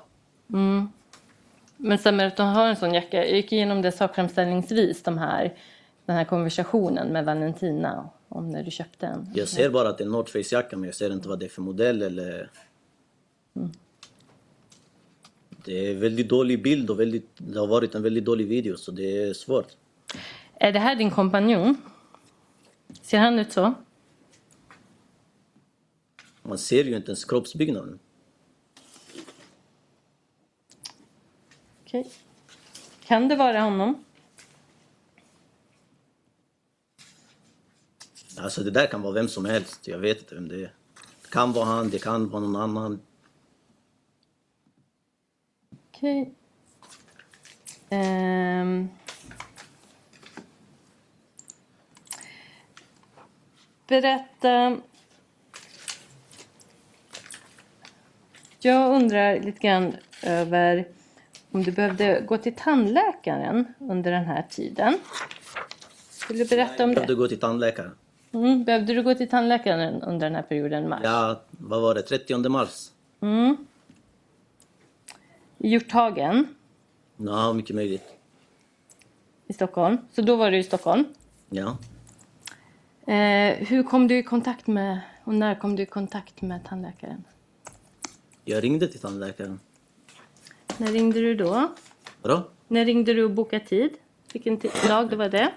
Men 1.76 1.98
stämmer 1.98 2.24
det 2.24 2.28
att 2.28 2.36
du 2.36 2.42
har 2.42 2.68
en 2.68 2.76
sån 2.76 2.94
jacka? 2.94 3.16
Jag 3.16 3.36
gick 3.36 3.52
igenom 3.52 3.82
det 3.82 3.92
sakframställningsvis, 3.92 5.02
de 5.02 5.18
här, 5.18 5.58
den 6.06 6.16
här 6.16 6.24
konversationen 6.24 7.08
med 7.08 7.24
Valentina 7.24 8.10
om 8.28 8.50
när 8.50 8.62
du 8.62 8.70
köpte 8.70 9.06
den. 9.06 9.30
Jag 9.34 9.48
ser 9.48 9.70
bara 9.70 9.88
att 9.88 9.98
det 9.98 10.04
är 10.04 10.06
en 10.06 10.12
North 10.12 10.32
Face-jacka, 10.32 10.76
men 10.76 10.84
jag 10.84 10.94
ser 10.94 11.12
inte 11.12 11.28
vad 11.28 11.38
det 11.38 11.46
är 11.46 11.50
för 11.50 11.62
modell 11.62 12.02
eller... 12.02 12.50
Det 15.64 15.90
är 15.90 15.94
väldigt 15.94 16.28
dålig 16.28 16.62
bild 16.62 16.90
och 16.90 17.00
väldigt, 17.00 17.28
det 17.36 17.58
har 17.58 17.66
varit 17.66 17.94
en 17.94 18.02
väldigt 18.02 18.24
dålig 18.24 18.46
video, 18.48 18.76
så 18.76 18.90
det 18.90 19.22
är 19.22 19.32
svårt. 19.32 19.66
Är 20.54 20.72
det 20.72 20.78
här 20.78 20.96
din 20.96 21.10
kompanjon? 21.10 21.76
Ser 23.02 23.18
han 23.18 23.38
ut 23.38 23.52
så? 23.52 23.74
Man 26.42 26.58
ser 26.58 26.84
ju 26.84 26.96
inte 26.96 27.10
ens 27.10 27.24
kroppsbyggnaden. 27.24 27.98
Okej. 31.84 32.10
Kan 33.06 33.28
det 33.28 33.36
vara 33.36 33.60
honom? 33.60 34.04
Alltså 38.38 38.62
det 38.62 38.70
där 38.70 38.86
kan 38.86 39.02
vara 39.02 39.12
vem 39.12 39.28
som 39.28 39.44
helst, 39.44 39.88
jag 39.88 39.98
vet 39.98 40.18
inte 40.18 40.34
vem 40.34 40.48
det 40.48 40.54
är. 40.54 40.72
Det 41.22 41.30
kan 41.30 41.52
vara 41.52 41.64
han, 41.64 41.90
det 41.90 41.98
kan 41.98 42.28
vara 42.28 42.42
någon 42.42 42.56
annan. 42.56 43.00
Okej. 46.04 46.34
Ehm. 47.90 48.88
Berätta. 53.88 54.76
Jag 58.60 58.94
undrar 58.94 59.40
lite 59.40 59.58
grann 59.58 59.96
över 60.22 60.88
om 61.50 61.62
du 61.62 61.72
behövde 61.72 62.20
gå 62.20 62.38
till 62.38 62.54
tandläkaren 62.54 63.74
under 63.78 64.12
den 64.12 64.24
här 64.24 64.46
tiden. 64.50 64.98
Vill 66.28 66.38
du 66.38 66.44
berätta 66.44 66.84
om 66.84 66.90
Jag 66.90 66.94
behövde 66.94 67.12
det? 67.14 67.18
gå 67.18 67.28
till 67.28 67.40
tandläkaren. 67.40 67.96
Mm, 68.32 68.64
behövde 68.64 68.94
du 68.94 69.02
gå 69.02 69.14
till 69.14 69.28
tandläkaren 69.28 70.02
under 70.02 70.26
den 70.26 70.34
här 70.34 70.42
perioden, 70.42 70.88
mars? 70.88 71.00
Ja, 71.04 71.40
vad 71.50 71.82
var 71.82 71.94
det? 71.94 72.02
30 72.02 72.48
mars? 72.48 72.90
I 75.64 75.68
Hjorthagen 75.68 76.46
Ja, 77.16 77.52
mycket 77.52 77.76
möjligt. 77.76 78.04
i 79.46 79.52
Stockholm. 79.52 79.98
Så 80.12 80.22
då 80.22 80.36
var 80.36 80.50
du 80.50 80.58
i 80.58 80.62
Stockholm. 80.62 81.04
Ja. 81.50 81.78
Eh, 83.12 83.56
hur 83.66 83.82
kom 83.82 84.08
du 84.08 84.18
i 84.18 84.22
kontakt 84.22 84.66
med, 84.66 85.00
och 85.24 85.34
när 85.34 85.54
kom 85.54 85.76
du 85.76 85.82
i 85.82 85.86
kontakt 85.86 86.42
med 86.42 86.64
tandläkaren? 86.64 87.24
Jag 88.44 88.64
ringde 88.64 88.88
till 88.88 89.00
tandläkaren. 89.00 89.60
När 90.78 90.92
ringde 90.92 91.20
du 91.20 91.34
då? 91.34 91.72
Vadå? 92.22 92.50
När 92.68 92.84
ringde 92.84 93.14
du 93.14 93.24
och 93.24 93.30
bokade 93.30 93.64
tid? 93.66 93.90
Vilken 94.32 94.60
dag 94.88 95.10
det 95.10 95.16
var 95.16 95.28
det? 95.28 95.52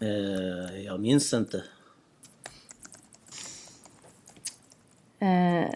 Eh, 0.00 0.80
jag 0.84 1.00
minns 1.00 1.34
inte. 1.34 1.64
Eh, 5.18 5.70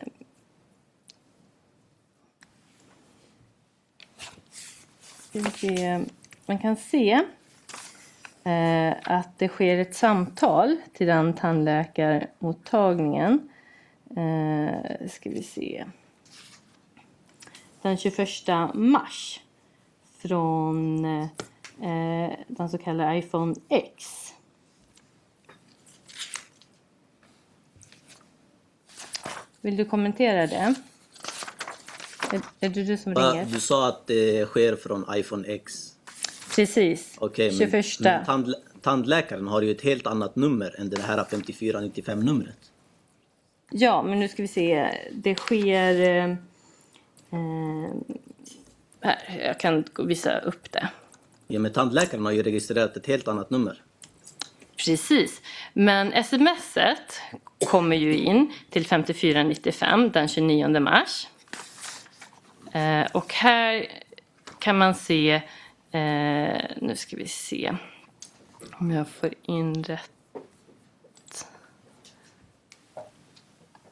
ska 5.36 5.44
vi 5.44 5.50
se. 5.50 6.04
Man 6.46 6.58
kan 6.58 6.76
se 6.76 7.22
eh, 8.44 8.94
att 9.02 9.38
det 9.38 9.48
sker 9.48 9.78
ett 9.78 9.94
samtal 9.94 10.76
till 10.92 11.06
den 11.06 11.32
tandläkarmottagningen. 11.32 13.48
Eh, 14.10 14.74
ska 15.08 15.30
vi 15.30 15.42
se. 15.42 15.84
Den 17.82 17.96
21 17.96 18.28
mars 18.74 19.40
från 20.18 21.04
eh, 21.04 21.26
den 22.48 22.68
så 22.68 22.78
kallade 22.78 23.18
iPhone 23.18 23.54
X. 23.68 24.32
Vill 29.60 29.76
du 29.76 29.84
kommentera 29.84 30.46
det? 30.46 30.74
Är, 32.32 32.40
är 32.60 32.68
det 32.68 32.82
du 32.82 32.96
som 32.96 33.14
Va, 33.14 33.32
ringer? 33.32 33.46
du 33.52 33.60
sa 33.60 33.88
att 33.88 34.06
det 34.06 34.46
sker 34.46 34.76
från 34.76 35.04
iPhone 35.14 35.48
X. 35.48 35.92
Precis. 36.54 37.18
Men, 37.20 37.30
21. 37.36 38.00
men 38.00 38.24
tandlä 38.24 38.56
tandläkaren 38.86 39.46
har 39.46 39.62
ju 39.62 39.70
ett 39.70 39.82
helt 39.82 40.06
annat 40.06 40.36
nummer 40.36 40.80
än 40.80 40.90
det 40.90 41.00
här 41.00 41.24
5495-numret. 41.24 42.72
Ja, 43.70 44.02
men 44.02 44.20
nu 44.20 44.28
ska 44.28 44.42
vi 44.42 44.48
se. 44.48 44.90
Det 45.12 45.34
sker... 45.34 46.00
Eh, 46.00 46.30
eh, 47.30 47.90
här, 49.00 49.38
jag 49.44 49.60
kan 49.60 49.84
visa 49.98 50.38
upp 50.38 50.72
det. 50.72 50.88
Ja, 51.48 51.58
men 51.58 51.72
tandläkaren 51.72 52.24
har 52.24 52.32
ju 52.32 52.42
registrerat 52.42 52.96
ett 52.96 53.06
helt 53.06 53.28
annat 53.28 53.50
nummer. 53.50 53.82
Precis. 54.84 55.42
Men 55.72 56.24
smset 56.24 57.20
kommer 57.66 57.96
ju 57.96 58.16
in 58.16 58.52
till 58.70 58.86
5495 58.86 60.10
den 60.10 60.28
29 60.28 60.80
mars. 60.80 61.26
Eh, 62.76 63.06
och 63.12 63.32
här 63.32 63.86
kan 64.58 64.78
man 64.78 64.94
se... 64.94 65.42
Eh, 65.90 66.60
nu 66.76 66.96
ska 66.96 67.16
vi 67.16 67.26
se 67.26 67.76
om 68.78 68.90
jag 68.90 69.08
får 69.08 69.34
in 69.42 69.84
rätt. 69.84 70.10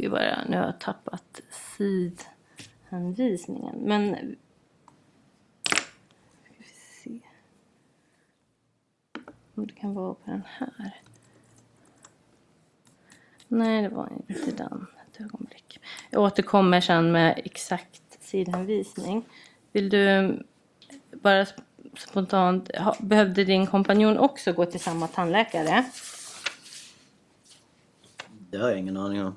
Ska 0.01 0.11
bara, 0.11 0.45
nu 0.49 0.57
har 0.57 0.65
jag 0.65 0.81
tappat 0.81 1.41
sidhänvisningen. 1.77 3.77
Men... 3.77 4.37
Ska 6.43 6.53
vi 6.59 6.65
se. 7.03 7.21
Om 9.55 9.67
det 9.67 9.73
kan 9.73 9.95
vara 9.95 10.15
på 10.15 10.31
den 10.31 10.43
här. 10.47 11.01
Nej, 13.49 13.83
det 13.83 13.89
var 13.89 14.13
inte 14.29 14.51
den. 14.51 14.87
Ett 15.07 15.21
ögonblick. 15.21 15.81
Jag 16.11 16.23
återkommer 16.23 16.81
sen 16.81 17.13
med 17.13 17.41
exakt 17.45 18.03
sidhänvisning. 18.21 19.25
Vill 19.73 19.89
du 19.89 20.39
bara 21.13 21.47
spontant, 21.97 22.71
behövde 23.01 23.45
din 23.45 23.67
kompanjon 23.67 24.19
också 24.19 24.53
gå 24.53 24.67
till 24.67 24.81
samma 24.81 25.07
tandläkare? 25.07 25.85
Det 28.29 28.59
har 28.59 28.69
jag 28.69 28.79
ingen 28.79 28.97
aning 28.97 29.25
om. 29.25 29.37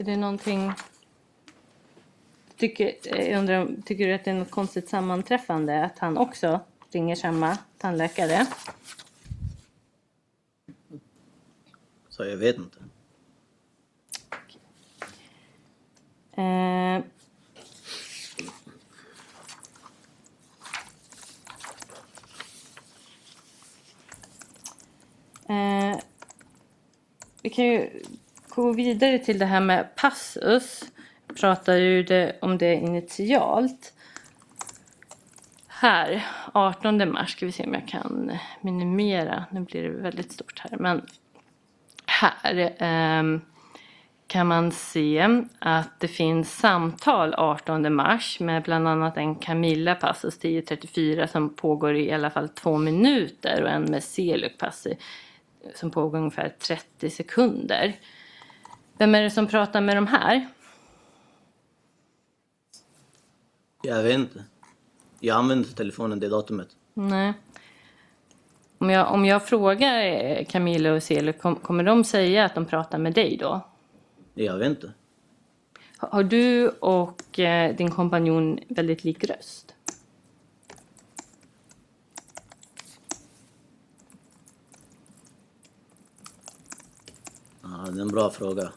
Är 0.00 0.04
det 0.04 0.16
någonting... 0.16 0.72
Tycker, 2.56 2.94
eh, 3.04 3.30
jag 3.30 3.38
undrar, 3.38 3.68
tycker 3.84 4.06
du 4.06 4.14
att 4.14 4.24
det 4.24 4.30
är 4.30 4.34
något 4.34 4.50
konstigt 4.50 4.88
sammanträffande 4.88 5.84
att 5.84 5.98
han 5.98 6.18
också 6.18 6.60
ringer 6.90 7.16
samma 7.16 7.58
tandläkare? 7.78 8.46
Så 12.08 12.24
jag 12.24 12.36
vet 12.36 12.56
inte. 12.56 12.78
Eh, 16.32 16.96
eh, 25.56 25.98
vi 27.42 27.50
kan 27.50 27.64
ju 27.64 28.02
gå 28.50 28.72
vidare 28.72 29.18
till 29.18 29.38
det 29.38 29.46
här 29.46 29.60
med 29.60 29.96
passus. 29.96 30.92
Jag 31.26 31.36
pratar 31.36 31.74
ju 31.74 32.32
om 32.40 32.58
det 32.58 32.74
initialt. 32.74 33.92
Här, 35.68 36.26
18 36.52 37.12
mars, 37.12 37.32
ska 37.32 37.46
vi 37.46 37.52
se 37.52 37.64
om 37.64 37.74
jag 37.74 37.88
kan 37.88 38.32
minimera. 38.60 39.44
Nu 39.50 39.60
blir 39.60 39.82
det 39.82 39.88
väldigt 39.88 40.32
stort 40.32 40.58
här. 40.58 40.78
Men 40.78 41.06
här 42.06 42.74
ehm, 42.78 43.40
kan 44.26 44.46
man 44.46 44.72
se 44.72 45.44
att 45.58 46.00
det 46.00 46.08
finns 46.08 46.56
samtal 46.56 47.34
18 47.34 47.94
mars 47.94 48.40
med 48.40 48.62
bland 48.62 48.88
annat 48.88 49.16
en 49.16 49.34
Camilla 49.34 49.94
passus 49.94 50.36
1034 50.36 51.26
som 51.26 51.54
pågår 51.54 51.96
i 51.96 52.12
alla 52.12 52.30
fall 52.30 52.48
två 52.48 52.76
minuter 52.76 53.62
och 53.62 53.70
en 53.70 53.82
med 53.82 54.04
Seluk 54.04 54.58
passus 54.58 54.96
som 55.74 55.90
pågår 55.90 56.18
ungefär 56.18 56.48
30 56.48 57.10
sekunder. 57.10 57.94
Vem 59.00 59.14
är 59.14 59.22
det 59.22 59.30
som 59.30 59.46
pratar 59.46 59.80
med 59.80 59.96
de 59.96 60.06
här? 60.06 60.48
Jag 63.82 64.02
vet 64.02 64.14
inte. 64.14 64.44
Jag 65.20 65.36
använder 65.36 65.68
telefonen 65.68 66.20
det 66.20 66.28
datumet. 66.28 66.68
Nej. 66.94 67.32
Om 68.78 68.90
jag, 68.90 69.12
om 69.12 69.24
jag 69.24 69.48
frågar 69.48 70.04
eh, 70.04 70.44
Camilla 70.44 70.92
och 70.92 71.02
Seluk, 71.02 71.40
kom, 71.40 71.56
kommer 71.56 71.84
de 71.84 72.04
säga 72.04 72.44
att 72.44 72.54
de 72.54 72.66
pratar 72.66 72.98
med 72.98 73.14
dig 73.14 73.36
då? 73.36 73.60
Jag 74.34 74.58
vet 74.58 74.68
inte. 74.68 74.92
Har 75.96 76.08
har 76.08 76.22
du 76.22 76.68
och 76.68 77.38
eh, 77.38 77.76
din 77.76 77.90
kompanjon 77.90 78.58
väldigt 78.68 79.04
lik 79.04 79.24
röst? 79.24 79.74
Ja, 87.62 87.68
det 87.90 87.98
är 87.98 88.02
en 88.02 88.08
bra 88.08 88.30
fråga. 88.30 88.72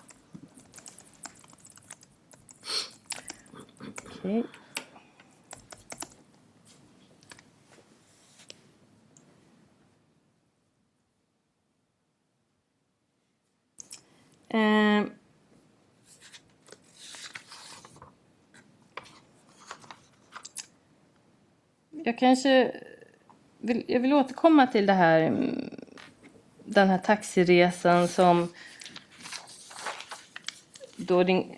Okej. 4.24 4.44
Eh, 14.50 15.04
jag 21.92 22.20
kanske 22.20 22.72
vill, 23.60 23.86
jag 23.88 24.00
vill 24.00 24.14
återkomma 24.14 24.68
till 24.68 24.86
det 24.86 24.94
här, 24.94 25.22
mm, 25.22 25.70
den 26.66 26.90
här 26.90 26.98
taxiresan 26.98 28.08
som 28.08 28.54
då 30.96 31.24
din 31.24 31.56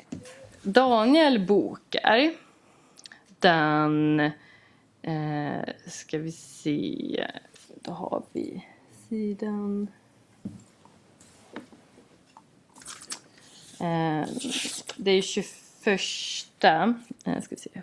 Daniel 0.61 1.45
bokar. 1.45 2.44
Den, 3.39 4.19
eh, 5.01 5.61
ska 5.87 6.17
vi 6.17 6.31
se, 6.31 7.27
då 7.81 7.91
har 7.91 8.23
vi 8.33 8.65
sidan. 9.09 9.87
Eh, 13.79 14.27
det 14.97 15.11
är 15.11 15.21
21. 15.21 16.63
Eh, 17.25 17.41
ska 17.41 17.55
vi 17.55 17.57
se. 17.57 17.81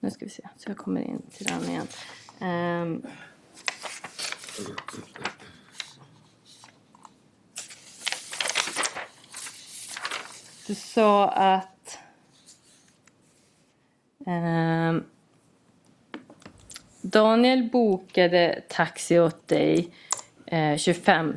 Nu 0.00 0.10
ska 0.10 0.24
vi 0.24 0.30
se, 0.30 0.48
så 0.56 0.70
jag 0.70 0.76
kommer 0.76 1.00
in 1.00 1.22
till 1.30 1.46
den 1.46 1.64
igen. 1.64 1.86
eh, 2.40 3.10
Du 10.66 10.74
sa 10.74 11.28
att 11.28 11.75
Eh, 14.26 15.00
Daniel 17.02 17.70
bokade 17.72 18.62
taxi 18.68 19.20
åt 19.20 19.48
dig 19.48 19.88
eh, 20.46 20.76
25 20.76 21.36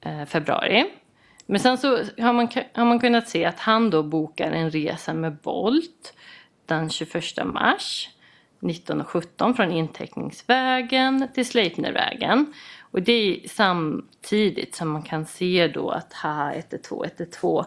eh, 0.00 0.24
februari. 0.26 0.84
Men 1.46 1.60
sen 1.60 1.78
så 1.78 1.96
har 2.18 2.32
man, 2.32 2.48
har 2.72 2.84
man 2.84 3.00
kunnat 3.00 3.28
se 3.28 3.44
att 3.44 3.60
han 3.60 3.90
då 3.90 4.02
bokar 4.02 4.50
en 4.50 4.70
resa 4.70 5.14
med 5.14 5.36
Bolt 5.36 6.14
den 6.66 6.90
21 6.90 7.14
mars 7.44 8.08
1917 8.62 9.54
från 9.54 9.72
Inteckningsvägen 9.72 11.28
till 11.34 11.46
Sleipnervägen. 11.46 12.54
Och 12.80 13.02
det 13.02 13.12
är 13.12 13.48
samtidigt 13.48 14.74
som 14.74 14.88
man 14.88 15.02
kan 15.02 15.26
se 15.26 15.68
då 15.74 15.90
att 15.90 16.12
HA 16.12 16.52
112 16.54 17.08
112 17.16 17.64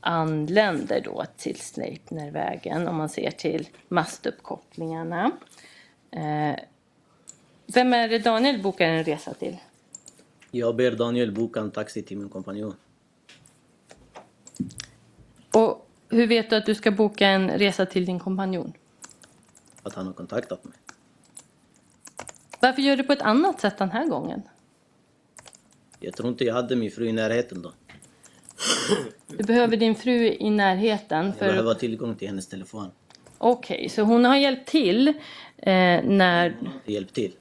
anländer 0.00 1.00
då 1.00 1.24
till 1.36 1.60
Sleipnervägen 1.60 2.88
om 2.88 2.96
man 2.96 3.08
ser 3.08 3.30
till 3.30 3.68
mastuppkopplingarna. 3.88 5.30
Eh, 6.10 6.56
vem 7.66 7.92
är 7.92 8.08
det 8.08 8.18
Daniel 8.18 8.62
bokar 8.62 8.86
en 8.86 9.04
resa 9.04 9.34
till? 9.34 9.56
Jag 10.50 10.76
ber 10.76 10.90
Daniel 10.90 11.32
boka 11.32 11.60
en 11.60 11.70
taxi 11.70 12.02
till 12.02 12.18
min 12.18 12.28
kompanjon. 12.28 12.74
Och 15.54 15.88
hur 16.08 16.26
vet 16.26 16.50
du 16.50 16.56
att 16.56 16.66
du 16.66 16.74
ska 16.74 16.90
boka 16.90 17.28
en 17.28 17.50
resa 17.50 17.86
till 17.86 18.06
din 18.06 18.18
kompanjon? 18.18 18.72
Att 19.82 19.94
han 19.94 20.06
har 20.06 20.12
kontaktat 20.12 20.64
mig. 20.64 20.74
Varför 22.60 22.82
gör 22.82 22.96
du 22.96 23.02
på 23.02 23.12
ett 23.12 23.22
annat 23.22 23.60
sätt 23.60 23.78
den 23.78 23.90
här 23.90 24.06
gången? 24.06 24.42
Jag 26.00 26.14
tror 26.16 26.28
inte 26.28 26.44
jag 26.44 26.54
hade 26.54 26.76
min 26.76 26.90
fru 26.90 27.08
i 27.08 27.12
närheten 27.12 27.62
då. 27.62 27.72
Du 29.26 29.44
behöver 29.44 29.76
din 29.76 29.94
fru 29.94 30.36
i 30.40 30.50
närheten 30.50 31.26
Jag 31.26 31.36
för... 31.36 31.46
behöver 31.46 31.68
ha 31.68 31.74
tillgång 31.74 32.14
till 32.14 32.28
hennes 32.28 32.46
telefon. 32.46 32.90
Okej, 33.38 33.88
så 33.88 34.02
hon 34.02 34.24
har 34.24 34.36
hjälpt 34.36 34.68
till 34.68 35.08
eh, 35.08 35.14
när... 36.04 36.56
Hjälp 36.84 37.12
till. 37.12 37.32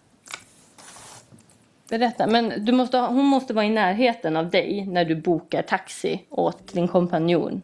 Berätta, 1.90 2.28
men 2.28 2.66
du 2.66 2.72
måste 2.72 2.98
ha, 2.98 3.08
hon 3.08 3.26
måste 3.26 3.54
vara 3.54 3.66
i 3.66 3.70
närheten 3.70 4.38
av 4.38 4.50
dig 4.50 4.86
när 4.86 5.06
du 5.06 5.16
bokar 5.16 5.62
taxi 5.62 6.26
åt 6.30 6.74
din 6.74 6.88
kompanjon. 6.88 7.62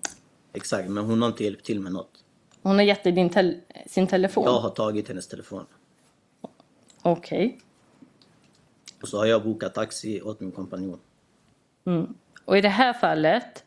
Exakt, 0.54 0.90
men 0.90 1.06
hon 1.06 1.22
har 1.22 1.30
inte 1.30 1.44
hjälpt 1.44 1.66
till 1.66 1.80
med 1.80 1.92
något. 1.92 2.24
Hon 2.62 2.76
har 2.76 2.84
gett 2.84 3.04
dig 3.04 3.12
din 3.12 3.30
tel- 3.30 3.60
sin 3.88 4.08
telefon? 4.08 4.44
Jag 4.46 4.60
har 4.60 4.70
tagit 4.70 5.08
hennes 5.08 5.28
telefon. 5.28 5.66
Okej. 7.02 7.60
Och 9.02 9.08
så 9.08 9.18
har 9.18 9.26
jag 9.26 9.44
bokat 9.44 9.74
taxi 9.74 10.22
åt 10.22 10.40
min 10.40 10.52
kompanjon. 10.52 11.00
Mm. 11.86 12.14
Och 12.46 12.58
i 12.58 12.62
det 12.62 12.70
här 12.70 12.94
fallet 12.94 13.64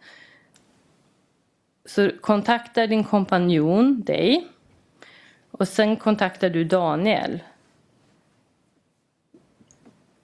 så 1.85 2.11
kontaktar 2.21 2.87
din 2.87 3.05
kompanjon 3.05 4.03
dig 4.03 4.49
och 5.51 5.69
sen 5.69 5.97
kontaktar 5.97 6.51
du 6.51 6.65
Daniel. 6.65 7.41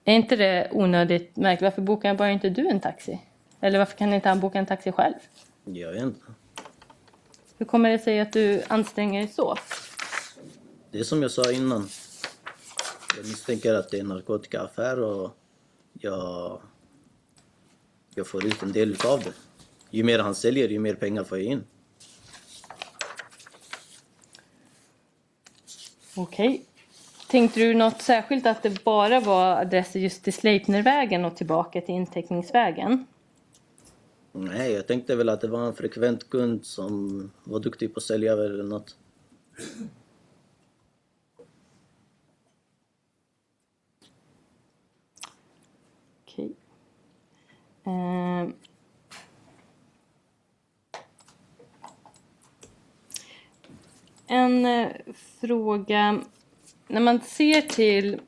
Är 0.05 0.15
inte 0.15 0.35
det 0.35 0.69
onödigt 0.71 1.35
märkligt? 1.35 1.61
Varför 1.61 1.81
bokar 1.81 2.15
bara 2.15 2.31
inte 2.31 2.49
du 2.49 2.67
en 2.67 2.79
taxi? 2.79 3.21
Eller 3.59 3.79
varför 3.79 3.97
kan 3.97 4.13
inte 4.13 4.29
han 4.29 4.39
boka 4.39 4.59
en 4.59 4.65
taxi 4.65 4.91
själv? 4.91 5.15
Jag 5.65 5.91
vet 5.91 6.01
inte. 6.01 6.25
Hur 7.57 7.65
kommer 7.65 7.89
det 7.89 7.99
sig 7.99 8.19
att 8.19 8.33
du 8.33 8.63
anstränger 8.67 9.19
dig 9.19 9.27
så? 9.29 9.55
Det 10.91 10.99
är 10.99 11.03
som 11.03 11.21
jag 11.21 11.31
sa 11.31 11.51
innan. 11.51 11.89
Jag 13.17 13.25
misstänker 13.25 13.73
att 13.73 13.89
det 13.89 13.97
är 13.97 14.01
en 14.01 14.07
narkotikaaffär 14.07 14.99
och 14.99 15.37
jag, 15.93 16.61
jag 18.15 18.27
får 18.27 18.45
ut 18.45 18.63
en 18.63 18.71
del 18.71 18.91
utav 18.91 19.19
det. 19.19 19.33
Ju 19.89 20.03
mer 20.03 20.19
han 20.19 20.35
säljer, 20.35 20.69
ju 20.69 20.79
mer 20.79 20.95
pengar 20.95 21.23
får 21.23 21.37
jag 21.37 21.47
in. 21.47 21.63
Okej. 26.15 26.65
Tänkte 27.29 27.59
du 27.59 27.73
något 27.73 28.01
särskilt 28.01 28.45
att 28.45 28.63
det 28.63 28.83
bara 28.83 29.19
var 29.19 29.61
adresser 29.61 29.99
just 29.99 30.23
till 30.23 30.33
Sleipnervägen 30.33 31.25
och 31.25 31.37
tillbaka 31.37 31.81
till 31.81 31.95
Inteckningsvägen? 31.95 33.05
Nej, 34.31 34.71
jag 34.71 34.87
tänkte 34.87 35.15
väl 35.15 35.29
att 35.29 35.41
det 35.41 35.47
var 35.47 35.67
en 35.67 35.75
frekvent 35.75 36.29
kund 36.29 36.65
som 36.65 37.31
var 37.43 37.59
duktig 37.59 37.93
på 37.93 37.97
att 37.97 38.03
sälja 38.03 38.33
eller 38.33 38.63
något. 38.63 38.97
Okej. 46.23 46.55
Ehm. 47.85 48.53
En 54.27 54.65
eh, 54.65 54.87
fråga. 55.41 56.21
När 56.87 57.01
man 57.01 57.19
ser 57.19 57.61
till 57.61 58.21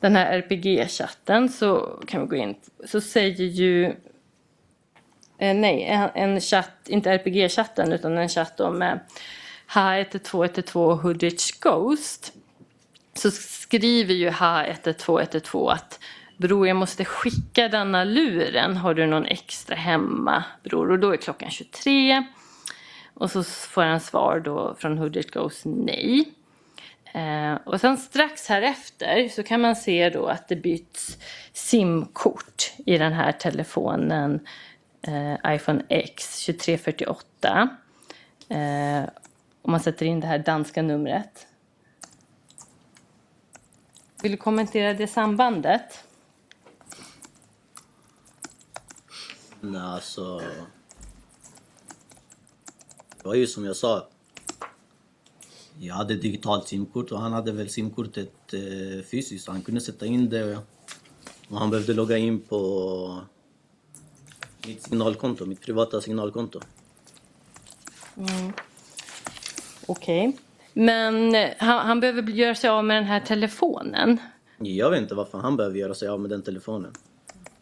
den 0.00 0.16
här 0.16 0.32
RPG-chatten 0.32 1.48
så 1.48 2.00
kan 2.06 2.20
vi 2.20 2.26
gå 2.26 2.36
in. 2.36 2.54
Så 2.84 3.00
säger 3.00 3.44
ju 3.44 3.84
eh, 5.38 5.54
nej, 5.54 5.82
en, 5.82 6.10
en 6.14 6.40
chatt, 6.40 6.88
inte 6.88 7.10
RPG-chatten 7.10 7.92
utan 7.92 8.18
en 8.18 8.28
chatt 8.28 8.60
om 8.60 8.82
eh, 8.82 8.94
H11212 9.68 10.96
Hoodrich 11.02 11.60
Ghost. 11.60 12.32
Så 13.14 13.30
skriver 13.30 14.14
ju 14.14 14.30
HA11212 14.30 15.72
att 15.72 16.00
Bror, 16.36 16.68
jag 16.68 16.76
måste 16.76 17.04
skicka 17.04 17.68
denna 17.68 18.04
luren. 18.04 18.76
Har 18.76 18.94
du 18.94 19.06
någon 19.06 19.26
extra 19.26 19.76
hemma, 19.76 20.44
bror? 20.62 20.90
Och 20.90 20.98
då 20.98 21.12
är 21.12 21.16
klockan 21.16 21.50
23. 21.50 22.26
Och 23.14 23.30
så 23.30 23.42
får 23.44 23.82
han 23.82 24.00
svar 24.00 24.40
då 24.40 24.74
från 24.78 24.98
Hoodit 24.98 25.30
Goes 25.30 25.62
nej. 25.64 26.32
Eh, 27.14 27.54
och 27.64 27.80
sen 27.80 27.96
strax 27.96 28.48
här 28.48 28.62
efter 28.62 29.28
så 29.28 29.42
kan 29.42 29.60
man 29.60 29.76
se 29.76 30.10
då 30.10 30.26
att 30.26 30.48
det 30.48 30.56
byts 30.56 31.18
simkort 31.52 32.72
i 32.86 32.98
den 32.98 33.12
här 33.12 33.32
telefonen 33.32 34.46
eh, 35.02 35.54
iPhone 35.54 35.84
X 35.88 36.44
2348. 36.46 37.68
Eh, 38.48 39.08
om 39.62 39.70
man 39.70 39.80
sätter 39.80 40.06
in 40.06 40.20
det 40.20 40.26
här 40.26 40.38
danska 40.38 40.82
numret. 40.82 41.46
Vill 44.22 44.32
du 44.32 44.36
kommentera 44.36 44.94
det 44.94 45.06
sambandet? 45.06 46.05
Nej, 49.72 49.80
alltså... 49.80 50.40
Det 53.16 53.28
var 53.28 53.34
ju 53.34 53.46
som 53.46 53.64
jag 53.64 53.76
sa. 53.76 54.08
Jag 55.78 55.94
hade 55.94 56.14
digitalt 56.14 56.68
simkort 56.68 57.12
och 57.12 57.20
han 57.20 57.32
hade 57.32 57.52
väl 57.52 57.68
simkortet 57.68 58.54
eh, 58.54 59.04
fysiskt. 59.04 59.48
Han 59.48 59.62
kunde 59.62 59.80
sätta 59.80 60.06
in 60.06 60.28
det 60.28 60.58
och 61.48 61.58
han 61.58 61.70
behövde 61.70 61.94
logga 61.94 62.16
in 62.16 62.40
på 62.40 63.20
Mitt 64.66 64.82
signalkonto, 64.82 65.46
mitt 65.46 65.60
privata 65.60 66.00
signalkonto. 66.00 66.60
Mm. 68.16 68.52
Okej. 69.86 70.36
Men 70.72 71.34
eh, 71.34 71.50
han, 71.58 71.86
han 71.86 72.00
behöver 72.00 72.22
göra 72.22 72.54
sig 72.54 72.70
av 72.70 72.84
med 72.84 72.96
den 72.96 73.04
här 73.04 73.20
telefonen. 73.20 74.18
Jag 74.58 74.90
vet 74.90 75.00
inte 75.02 75.14
varför 75.14 75.38
han 75.38 75.56
behöver 75.56 75.78
göra 75.78 75.94
sig 75.94 76.08
av 76.08 76.20
med 76.20 76.30
den 76.30 76.42
telefonen. 76.42 76.92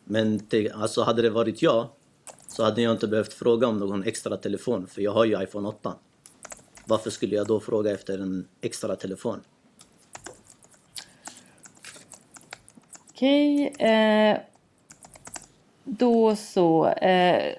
Men 0.05 0.39
te, 0.41 0.71
alltså 0.71 1.03
hade 1.03 1.23
det 1.23 1.31
varit 1.31 1.63
jag 1.63 1.89
så 2.49 2.65
hade 2.65 2.83
jag 2.83 2.93
inte 2.93 3.07
behövt 3.07 3.33
fråga 3.33 3.67
om 3.67 3.79
någon 3.79 4.05
extra 4.05 4.37
telefon 4.37 4.87
för 4.87 5.03
jag 5.03 5.13
har 5.13 5.25
ju 5.25 5.43
iPhone 5.43 5.69
8. 5.69 5.95
Varför 6.85 7.11
skulle 7.11 7.37
jag 7.37 7.47
då 7.47 7.61
fråga 7.61 7.91
efter 7.93 8.19
en 8.19 8.49
extra 8.61 8.97
telefon? 8.97 9.41
Okej. 13.11 13.67
Eh, 13.67 14.39
då 15.85 16.37
så 16.37 16.89
eh, 16.89 17.55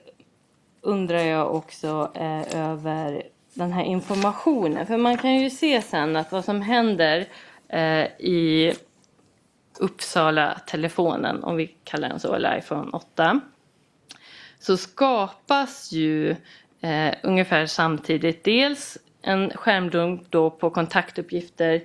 undrar 0.82 1.20
jag 1.20 1.56
också 1.56 2.12
eh, 2.16 2.72
över 2.72 3.24
den 3.54 3.72
här 3.72 3.84
informationen. 3.84 4.88
För 4.88 4.98
man 4.98 5.18
kan 5.18 5.36
ju 5.36 5.50
se 5.50 5.82
sen 5.82 6.16
att 6.16 6.32
vad 6.32 6.46
som 6.46 6.62
händer 6.62 7.28
eh, 7.68 8.06
i 8.20 8.74
Uppsala-telefonen, 9.80 11.44
om 11.44 11.56
vi 11.56 11.68
kallar 11.84 12.10
den 12.10 12.20
så, 12.20 12.34
eller 12.34 12.58
iPhone 12.58 12.92
8, 12.94 13.40
så 14.60 14.78
skapas 14.78 15.92
ju 15.92 16.36
eh, 16.82 17.14
ungefär 17.24 17.66
samtidigt 17.66 18.44
dels 18.44 18.98
en 19.22 19.50
skärmdump 19.50 20.32
då 20.32 20.50
på 20.50 20.70
kontaktuppgifter 20.70 21.82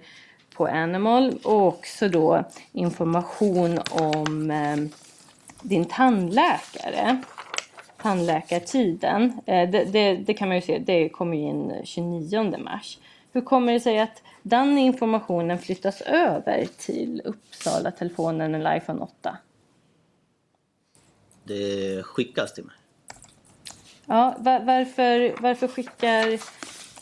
på 0.54 0.66
Animal 0.66 1.38
och 1.44 1.66
också 1.66 2.08
då 2.08 2.44
information 2.72 3.78
om 3.90 4.50
eh, 4.50 4.76
din 5.62 5.84
tandläkare. 5.84 7.22
Tandläkartiden. 8.02 9.40
Eh, 9.46 9.70
det, 9.70 9.84
det, 9.84 10.14
det, 10.14 10.34
kan 10.34 10.48
man 10.48 10.56
ju 10.56 10.62
se, 10.62 10.78
det 10.78 11.08
kommer 11.08 11.36
ju 11.36 11.42
in 11.42 11.72
29 11.84 12.58
mars. 12.58 12.98
Hur 13.32 13.40
kommer 13.40 13.72
det 13.72 13.80
sig 13.80 13.98
att 13.98 14.22
den 14.50 14.78
informationen 14.78 15.58
flyttas 15.58 16.00
över 16.00 16.66
till 16.78 17.22
Uppsala-telefonen 17.24 18.54
eller 18.54 18.76
iPhone 18.76 19.00
8? 19.00 19.38
Det 21.44 22.02
skickas 22.02 22.54
till 22.54 22.64
mig. 22.64 22.74
Ja, 24.06 24.36
var, 24.38 24.60
varför, 24.60 25.42
varför 25.42 25.68
skickar 25.68 26.32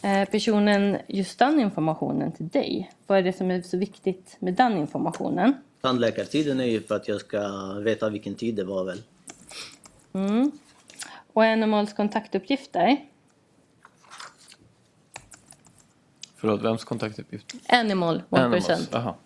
eh, 0.02 0.28
personen 0.28 0.98
just 1.08 1.38
den 1.38 1.60
informationen 1.60 2.32
till 2.32 2.48
dig? 2.48 2.90
Vad 3.06 3.18
är 3.18 3.22
det 3.22 3.32
som 3.32 3.50
är 3.50 3.62
så 3.62 3.76
viktigt 3.76 4.36
med 4.38 4.54
den 4.54 4.76
informationen? 4.76 5.54
Tandläkartiden 5.80 6.60
är 6.60 6.64
ju 6.64 6.80
för 6.80 6.96
att 6.96 7.08
jag 7.08 7.20
ska 7.20 7.72
veta 7.72 8.08
vilken 8.08 8.34
tid 8.34 8.54
det 8.54 8.64
var 8.64 8.84
väl. 8.84 9.02
Mm. 10.12 10.50
Och 11.32 11.44
Animals 11.44 11.92
kontaktuppgifter? 11.92 12.96
Förlåt, 16.40 16.62
vems 16.62 16.84
kontaktuppgifter? 16.84 17.60
Animal, 17.68 18.22
1%. 18.30 18.38
Animals, 18.40 18.94
aha. 18.94 19.16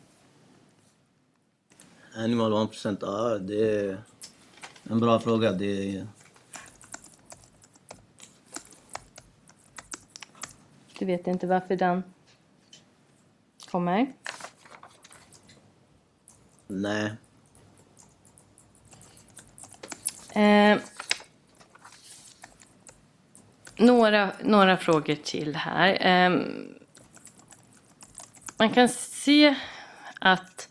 Animal 2.16 2.52
1%, 2.52 2.98
ja 3.00 3.38
det 3.38 3.80
är 3.80 4.02
en 4.82 5.00
bra 5.00 5.20
fråga. 5.20 5.52
Det 5.52 5.96
är... 5.96 6.06
Du 10.98 11.06
vet 11.06 11.26
inte 11.26 11.46
varför 11.46 11.76
den 11.76 12.02
kommer? 13.70 14.12
Nej. 16.66 17.12
Eh, 20.34 20.78
några, 23.76 24.32
några 24.42 24.76
frågor 24.76 25.14
till 25.14 25.56
här. 25.56 26.06
Eh, 26.06 26.40
man 28.62 28.70
kan 28.70 28.88
se 28.88 29.54
att 30.20 30.68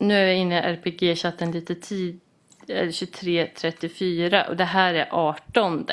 nu 0.00 0.14
är 0.14 0.26
jag 0.26 0.36
inne 0.36 0.58
i 0.58 0.62
RPG-chatten 0.62 1.52
lite 1.52 1.74
tid, 1.74 2.20
23.34 2.66 4.48
och 4.48 4.56
det 4.56 4.64
här 4.64 4.94
är 4.94 5.08
18 5.10 5.86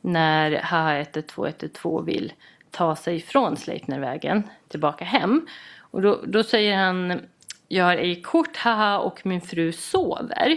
när 0.00 0.50
HH11212 0.60 2.04
vill 2.04 2.32
ta 2.70 2.96
sig 2.96 3.20
från 3.20 3.56
Sleipnervägen 3.56 4.42
tillbaka 4.68 5.04
hem. 5.04 5.46
Och 5.78 6.02
då, 6.02 6.22
då 6.26 6.42
säger 6.42 6.76
han, 6.76 7.20
jag 7.68 7.84
har 7.84 7.96
ej 7.96 8.22
kort, 8.22 8.56
haha, 8.56 8.98
och 8.98 9.26
min 9.26 9.40
fru 9.40 9.72
sover. 9.72 10.56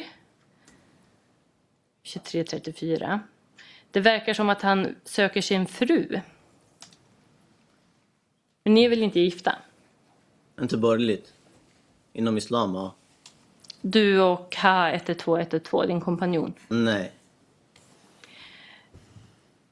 23.34. 2.03 3.19
Det 3.91 3.99
verkar 3.99 4.33
som 4.33 4.49
att 4.49 4.61
han 4.61 4.95
söker 5.03 5.41
sin 5.41 5.65
fru. 5.65 6.19
Men 8.63 8.73
ni 8.73 8.83
är 8.83 8.89
väl 8.89 9.03
inte 9.03 9.19
gifta? 9.19 9.55
Inte 10.61 10.77
borgerligt. 10.77 11.33
Inom 12.13 12.37
islam, 12.37 12.75
ja. 12.75 12.95
Du 13.81 14.21
och 14.21 14.55
HH11212, 14.55 15.87
din 15.87 16.01
kompanjon? 16.01 16.53
Nej. 16.67 17.11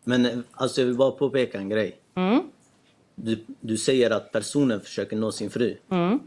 Men 0.04 0.44
alltså 0.52 0.82
jag 0.82 0.86
vill 0.86 0.98
bara 0.98 1.12
påpeka 1.12 1.58
en 1.58 1.70
grej. 1.70 2.00
Mm. 2.16 2.42
Du, 3.16 3.46
du 3.60 3.78
säger 3.78 4.12
att 4.12 4.32
personen 4.32 4.82
försöker 4.82 5.18
nå 5.18 5.32
sin 5.32 5.50
fru. 5.50 5.78
Mm. 5.90 6.20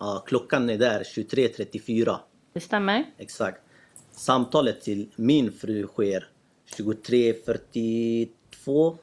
Ja, 0.00 0.24
klockan 0.26 0.70
är 0.70 0.78
där 0.78 1.02
23.34. 1.02 2.16
Det 2.52 2.60
stämmer. 2.60 3.04
Exakt. 3.18 3.60
Samtalet 4.10 4.80
till 4.80 5.08
min 5.16 5.52
fru 5.52 5.86
sker 5.86 6.28
23.42. 6.76 8.96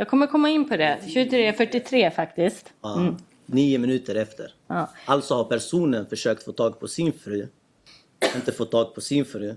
Jag 0.00 0.08
kommer 0.08 0.26
komma 0.26 0.48
in 0.48 0.68
på 0.68 0.76
det. 0.76 0.98
23.43 1.02 2.10
faktiskt. 2.10 2.72
Ja, 2.80 3.00
Mm. 3.00 3.16
Nio 3.46 3.78
minuter 3.78 4.14
efter. 4.14 4.54
Ja. 4.66 4.90
Alltså 5.04 5.34
har 5.34 5.44
personen 5.44 6.06
försökt 6.06 6.42
få 6.42 6.52
tag 6.52 6.80
på 6.80 6.88
sin 6.88 7.12
fru, 7.12 7.48
inte 8.34 8.52
fått 8.52 8.70
tag 8.70 8.94
på 8.94 9.00
sin 9.00 9.24
fru 9.24 9.54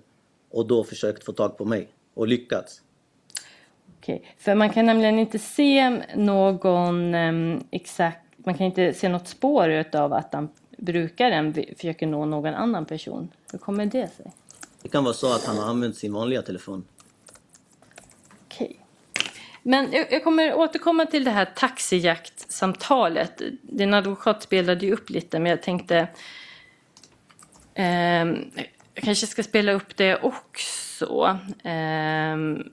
och 0.51 0.67
då 0.67 0.83
försökt 0.83 1.23
få 1.23 1.31
tag 1.31 1.57
på 1.57 1.65
mig 1.65 1.87
och 2.13 2.27
lyckats. 2.27 2.81
Okej, 3.97 4.35
för 4.37 4.55
man 4.55 4.69
kan 4.69 4.85
nämligen 4.85 5.19
inte 5.19 5.39
se 5.39 5.89
någon 6.15 7.15
em, 7.15 7.63
exakt, 7.71 8.25
man 8.35 8.53
kan 8.53 8.65
inte 8.65 8.93
se 8.93 9.09
något 9.09 9.27
spår 9.27 9.85
av 9.93 10.13
att 10.13 10.33
han 10.33 10.49
brukaren 10.77 11.53
försöker 11.53 12.07
nå 12.07 12.25
någon 12.25 12.53
annan 12.53 12.85
person. 12.85 13.29
Hur 13.51 13.59
kommer 13.59 13.85
det 13.85 14.15
sig? 14.15 14.31
Det 14.81 14.89
kan 14.89 15.03
vara 15.03 15.13
så 15.13 15.35
att 15.35 15.45
han 15.45 15.57
har 15.57 15.65
använt 15.69 15.97
sin 15.97 16.13
vanliga 16.13 16.41
telefon. 16.41 16.85
Okej. 18.45 18.79
Men 19.64 19.91
jag, 19.91 20.11
jag 20.11 20.23
kommer 20.23 20.53
återkomma 20.53 21.06
till 21.06 21.23
det 21.23 21.31
här 21.31 21.45
taxijaktsamtalet. 21.45 23.41
Din 23.61 23.94
advokat 23.94 24.44
spelade 24.44 24.85
ju 24.85 24.94
upp 24.94 25.10
lite, 25.10 25.40
men 25.40 25.49
jag 25.49 25.61
tänkte... 25.61 26.07
ehm, 27.76 28.52
jag 28.95 29.03
kanske 29.03 29.27
ska 29.27 29.44
spela 29.44 29.72
upp 29.72 29.98
det 29.98 30.15
också. 30.22 31.40
Ehm, 31.64 32.64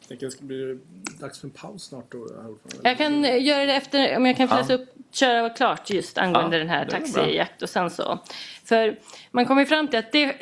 Jag 0.00 0.08
tänker 0.08 0.26
det 0.26 0.32
ska 0.32 0.44
bli 0.44 0.78
dags 1.20 1.40
för 1.40 1.46
en 1.46 1.50
paus 1.50 1.84
snart 1.84 2.12
då. 2.12 2.28
Jag 2.82 2.98
kan 2.98 3.24
eh, 3.24 3.42
göra 3.44 3.64
det 3.64 3.74
efter, 3.74 4.16
om 4.16 4.26
jag 4.26 4.36
kan 4.36 4.48
få 4.48 4.54
Ja. 4.54 4.58
läsa 4.58 4.74
upp, 4.74 4.88
köra 5.12 5.50
klart 5.50 5.90
just 5.90 6.18
angående 6.18 6.56
Ja, 6.56 6.58
den 6.58 6.68
här 6.70 6.84
det 6.84 6.90
taxijakt 6.90 7.62
och 7.62 7.68
sen 7.70 7.90
så. 7.90 8.18
För 8.64 8.98
man 9.30 9.46
kommer 9.46 9.64
fram 9.64 9.88
till 9.88 9.98
att 9.98 10.12
det, 10.12 10.36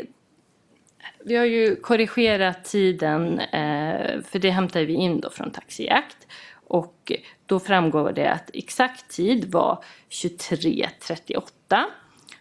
vi 1.27 1.37
har 1.37 1.45
ju 1.45 1.77
korrigerat 1.77 2.65
tiden, 2.65 3.41
eh, 3.41 4.23
för 4.23 4.39
det 4.39 4.51
hämtar 4.51 4.83
vi 4.83 4.93
in 4.93 5.21
då 5.21 5.31
från 5.31 5.51
taxijakt. 5.51 6.27
Och 6.53 7.13
då 7.47 7.61
framgår 7.61 8.13
det 8.13 8.31
att 8.31 8.51
exakt 8.55 9.11
tid 9.11 9.53
var 9.53 9.85
23.38. 10.09 11.85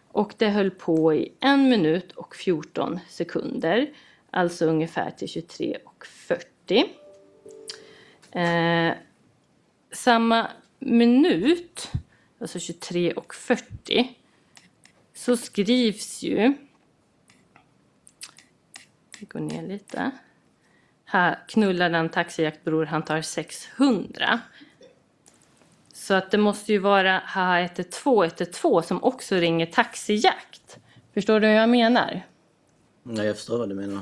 Och 0.08 0.34
det 0.38 0.50
höll 0.50 0.72
på 0.72 1.14
i 1.14 1.32
en 1.40 1.70
minut 1.70 2.12
och 2.12 2.36
14 2.36 3.00
sekunder. 3.10 3.90
Alltså 4.32 4.66
ungefär 4.66 5.12
till 5.12 5.28
23.40. 5.28 6.84
Eh, 8.32 8.94
samma 9.92 10.48
minut, 10.80 11.92
alltså 12.40 12.58
23.40, 12.58 14.08
så 15.14 15.38
skrivs 15.38 16.24
ju... 16.24 16.54
Vi 19.24 19.28
går 19.28 19.40
ner 19.40 19.68
lite. 19.68 20.12
Här 21.06 21.40
knullar 21.48 21.90
den 21.90 22.10
taxijaktbror, 22.10 22.86
han 22.86 23.04
tar 23.04 23.22
600. 23.22 24.40
Så 25.94 26.14
att 26.14 26.32
det 26.32 26.38
måste 26.38 26.72
ju 26.72 26.78
vara 26.78 27.20
HH11212 27.20 28.82
som 28.82 29.04
också 29.04 29.36
ringer 29.36 29.66
taxijakt. 29.66 30.78
Förstår 31.14 31.40
du 31.40 31.48
hur 31.48 31.54
jag 31.54 31.70
menar? 31.70 32.22
Ja, 33.04 33.24
jag 33.24 33.36
förstår 33.36 33.58
vad 33.58 33.70
du 33.70 33.76
menar. 33.76 34.02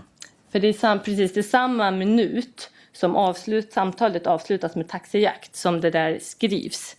För 0.51 0.59
det 0.59 0.67
är 0.67 0.73
sam, 0.73 0.99
precis 0.99 1.33
det 1.33 1.39
är 1.39 1.43
samma 1.43 1.91
minut 1.91 2.71
som 2.91 3.15
avslut, 3.15 3.73
samtalet 3.73 4.27
avslutas 4.27 4.75
med 4.75 4.87
taxijakt 4.87 5.55
som 5.55 5.81
det 5.81 5.89
där 5.91 6.19
skrivs. 6.21 6.95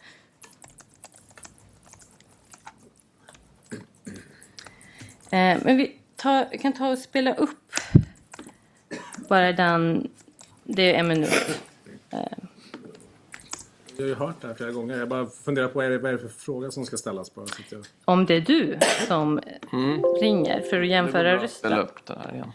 Eh, 5.31 5.59
men 5.63 5.77
vi 5.77 5.99
tar, 6.17 6.59
kan 6.59 6.73
ta 6.73 6.89
och 6.89 6.99
spela 6.99 7.35
upp 7.35 7.62
bara 9.33 9.53
den, 9.53 10.11
det 10.65 10.95
är 10.95 10.99
en 10.99 11.09
minut. 11.09 11.61
Eh, 12.11 12.19
Jag 13.97 14.05
har 14.05 14.09
ju 14.09 14.15
hört 14.15 14.41
det 14.41 14.47
här 14.47 14.55
flera 14.55 14.71
gånger. 14.71 14.99
Jag 14.99 15.09
bara 15.09 15.27
funderar 15.27 15.69
på 15.69 15.75
vad 15.75 15.87
är 15.87 15.91
det, 15.91 15.99
vad 15.99 16.09
är 16.09 16.13
det 16.13 16.19
för 16.19 16.29
fråga 16.29 16.71
som 16.71 16.87
ska 16.87 16.97
ställas. 16.97 17.35
Bara, 17.35 17.47
så 17.47 17.63
jag... 17.71 17.85
om 18.05 18.27
det 18.27 18.35
är 18.35 18.41
du 18.41 18.79
som 19.09 19.41
ringer 20.21 20.61
för 20.61 20.81
att 20.81 20.89
jämföra 20.89 21.37
rösten. 21.43 21.73
upp 21.73 22.07
det 22.07 22.19
här 22.25 22.35
igen. 22.35 22.53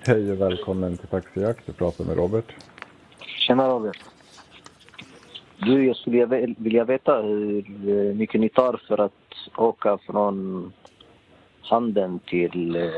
Hej 0.00 0.32
och 0.32 0.40
välkommen 0.40 0.96
till 0.96 1.08
Taxijakt. 1.08 1.66
Du 1.66 1.72
pratar 1.72 2.04
med 2.04 2.16
Robert. 2.16 2.54
Tjena 3.20 3.68
Robert. 3.68 3.98
Du, 5.60 5.86
jag 5.86 5.96
skulle 5.96 6.26
vilja 6.58 6.84
veta 6.84 7.22
hur 7.22 7.58
eh, 7.90 8.14
mycket 8.14 8.40
ni 8.40 8.48
tar 8.48 8.80
för 8.88 8.98
att 9.00 9.12
åka 9.56 9.98
från 9.98 10.72
Handen 11.62 12.18
till 12.18 12.76
eh, 12.76 12.88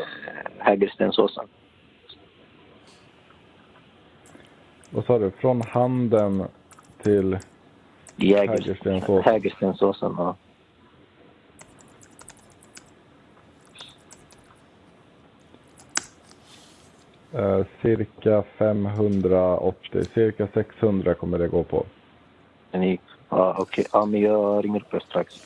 Hägerstensåsen. 0.59 1.45
Vad 4.91 5.05
sa 5.05 5.19
du? 5.19 5.31
Från 5.31 5.61
Handen 5.62 6.45
till 7.03 7.39
Jäger- 8.16 8.49
Hägerstensås? 8.49 9.24
Hägerstensåsen, 9.24 10.15
ja. 10.19 10.37
Eh, 17.32 17.65
cirka 17.82 18.43
580, 18.59 20.05
cirka 20.15 20.49
600 20.55 21.15
kommer 21.15 21.39
det 21.39 21.49
gå 21.49 21.62
på. 21.65 21.87
Ni, 22.73 23.01
ja, 23.29 23.57
okej. 23.59 23.87
Ja, 23.93 24.05
men 24.05 24.21
jag 24.21 24.65
ringer 24.65 24.81
upp 24.81 24.95
er 24.95 25.01
strax. 25.01 25.43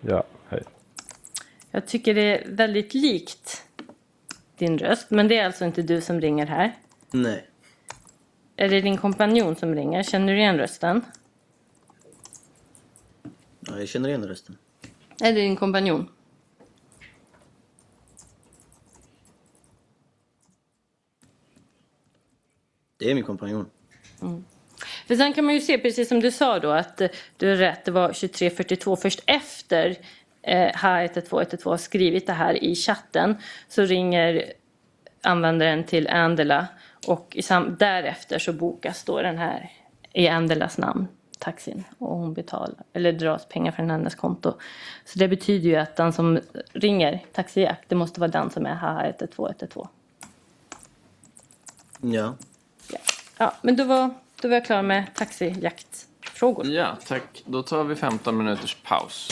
Ja, 0.00 0.22
hej. 0.48 0.62
Jag 1.70 1.86
tycker 1.86 2.14
det 2.14 2.38
är 2.38 2.50
väldigt 2.50 2.94
likt 2.94 3.64
din 4.56 4.78
röst, 4.78 5.10
men 5.10 5.28
det 5.28 5.38
är 5.38 5.46
alltså 5.46 5.64
inte 5.64 5.82
du 5.82 6.00
som 6.00 6.20
ringer 6.20 6.46
här. 6.46 6.76
Nej. 7.10 7.48
Är 8.56 8.68
det 8.68 8.80
din 8.80 8.96
kompanjon 8.96 9.56
som 9.56 9.74
ringer? 9.74 10.02
Känner 10.02 10.32
du 10.32 10.38
igen 10.38 10.58
rösten? 10.58 11.04
Ja, 13.60 13.78
jag 13.78 13.88
känner 13.88 14.08
igen 14.08 14.24
rösten. 14.24 14.56
Är 15.20 15.32
det 15.32 15.40
din 15.40 15.56
kompanjon? 15.56 16.08
Det 22.96 23.10
är 23.10 23.14
min 23.14 23.24
kompanjon. 23.24 23.70
Mm. 24.22 24.44
För 25.12 25.16
sen 25.16 25.32
kan 25.32 25.44
man 25.44 25.54
ju 25.54 25.60
se, 25.60 25.78
precis 25.78 26.08
som 26.08 26.20
du 26.20 26.30
sa 26.30 26.58
då, 26.58 26.70
att 26.70 27.00
eh, 27.00 27.08
du 27.36 27.48
har 27.48 27.56
rätt, 27.56 27.84
det 27.84 27.90
var 27.90 28.08
2342. 28.08 28.96
Först 28.96 29.22
efter 29.26 29.96
eh, 30.42 30.72
H11212 30.72 31.70
har 31.70 31.76
skrivit 31.76 32.26
det 32.26 32.32
här 32.32 32.64
i 32.64 32.74
chatten 32.74 33.36
så 33.68 33.82
ringer 33.82 34.52
användaren 35.22 35.84
till 35.84 36.08
Andela 36.08 36.66
och 37.06 37.36
därefter 37.78 38.38
så 38.38 38.52
bokas 38.52 39.04
då 39.04 39.22
den 39.22 39.38
här 39.38 39.72
i 40.12 40.28
Andelas 40.28 40.78
namn, 40.78 41.08
taxin, 41.38 41.84
och 41.98 42.16
hon 42.16 42.34
betalar, 42.34 42.84
eller 42.92 43.12
dras 43.12 43.48
pengar 43.48 43.72
från 43.72 43.90
hennes 43.90 44.14
konto. 44.14 44.54
Så 45.04 45.18
det 45.18 45.28
betyder 45.28 45.68
ju 45.68 45.76
att 45.76 45.96
den 45.96 46.12
som 46.12 46.40
ringer 46.72 47.24
taxijakt, 47.32 47.88
det 47.88 47.94
måste 47.94 48.20
vara 48.20 48.30
den 48.30 48.50
som 48.50 48.66
är 48.66 48.74
H11212. 48.74 49.88
Ja. 52.00 52.34
Ja, 53.38 53.54
men 53.62 53.76
då 53.76 53.84
var, 53.84 54.10
då 54.42 54.48
var 54.48 54.54
jag 54.54 54.64
klar 54.64 54.82
med 54.82 55.14
taxijaktfrågor. 55.14 56.66
Ja, 56.66 56.98
tack. 57.06 57.42
Då 57.44 57.62
tar 57.62 57.84
vi 57.84 57.96
15 57.96 58.36
minuters 58.36 58.76
paus. 58.82 59.28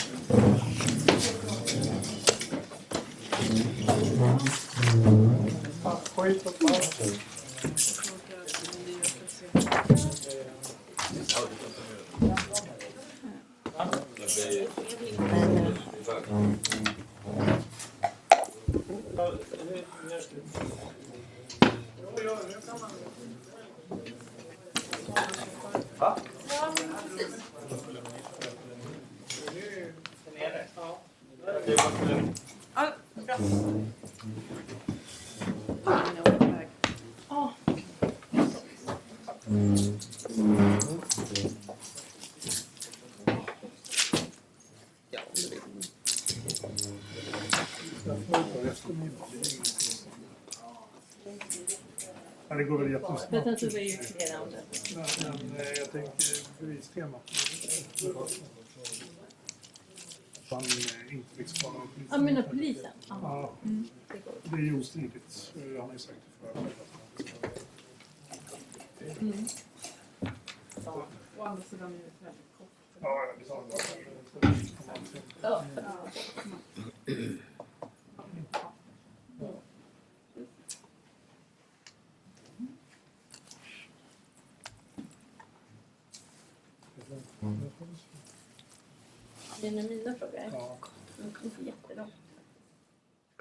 Ja, 52.49 52.57
det 52.57 52.63
går 52.63 52.77
väl 52.77 52.91
jättesnabbt. 52.91 53.31
Men 53.31 53.43
sen 53.43 53.59
så 53.59 53.65
var 53.65 53.73
det 53.73 53.81
ju 53.81 53.97
flera 53.97 54.41
om 54.41 54.49
det. 54.51 54.80
Jag 55.93 56.03
tänker 56.05 56.47
bevistemat. 56.59 57.31
Han 60.49 60.61
inte 61.11 61.35
fick 61.35 61.47
spara 61.47 61.73
någon 61.73 61.87
polis. 61.87 62.07
Ja, 62.11 62.17
menar 62.17 62.41
polisen? 62.43 62.91
Ja. 63.09 63.51
Mm. 63.63 63.87
Det 64.43 64.55
är 64.55 64.57
ju 64.61 64.79
ostridigt. 64.79 65.53
eh, 65.55 65.61
Han 65.79 65.81
har 65.81 65.93
ju 65.93 65.99
sagt 65.99 66.17
det 67.17 67.33
förut. 69.03 69.21
Mm. 69.21 69.45
Å 71.37 71.43
andra 71.43 71.63
sidan 71.63 71.93
är 71.93 71.97
det 71.97 72.25
väldigt 72.25 72.57
kort. 72.57 72.67
Ja, 73.01 73.25
ja, 73.25 73.33
det 73.39 73.45
sa 73.45 73.55
han. 73.55 74.55
Ja. 75.41 75.63
Det 89.61 89.67
är 89.67 89.71
mina 89.71 90.13
frågor. 90.15 90.39
Ja. 90.53 90.77
De 91.17 91.31
kommer 91.31 91.49
få 91.55 91.61
jättelångt. 91.63 92.13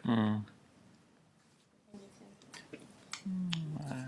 Mm. 0.04 0.40
Nej, 3.90 4.04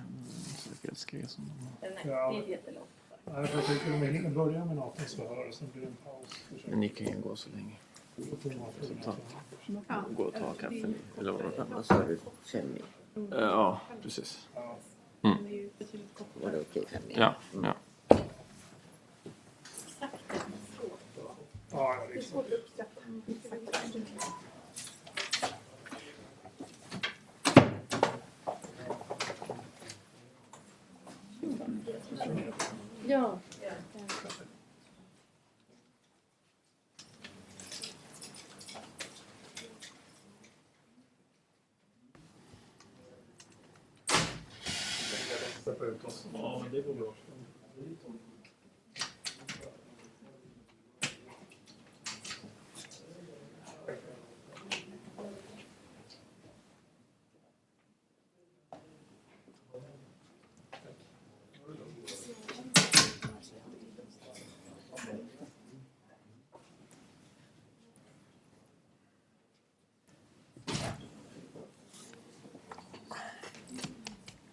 säkerhetsgrej 1.12 1.28
som 1.28 1.44
de 1.44 1.86
har. 1.86 1.94
Nej, 1.94 1.98
Ja. 2.04 2.32
det 2.32 2.38
är 2.46 2.48
jättelångt. 2.48 2.88
Nej, 3.24 3.46
för 3.46 3.56
jag 3.58 3.66
om 3.94 4.00
vi 4.00 4.06
börja 4.30 4.64
med 4.64 4.76
något 4.76 5.00
så 5.08 5.28
hör 5.28 5.50
sen 5.52 5.68
blir 5.72 5.82
det 5.82 5.88
en 5.88 5.96
paus. 6.04 6.44
Men 6.66 6.80
ni 6.80 6.88
kan 6.88 7.06
ju 7.06 7.20
gå 7.20 7.36
så 7.36 7.48
länge. 7.50 7.76
Ta, 9.04 10.04
gå 10.16 10.22
och 10.24 10.34
ta 10.34 10.52
kaffe 10.54 10.74
ni. 10.74 10.94
Eller 11.18 11.32
vad 11.32 11.42
det 11.42 11.64
Vad 11.74 11.86
sa 11.86 12.02
du? 12.06 12.18
Fem? 12.42 12.66
Eh, 13.16 13.22
Ja, 13.38 13.80
precis. 14.02 14.48
Mm. 15.22 15.68
Var 16.42 16.50
det 16.50 16.60
okej? 16.60 16.84
Fem 16.92 17.02
mil? 17.08 17.16
Ja, 17.18 17.34
ja. 17.54 17.60
Ja, 17.62 17.74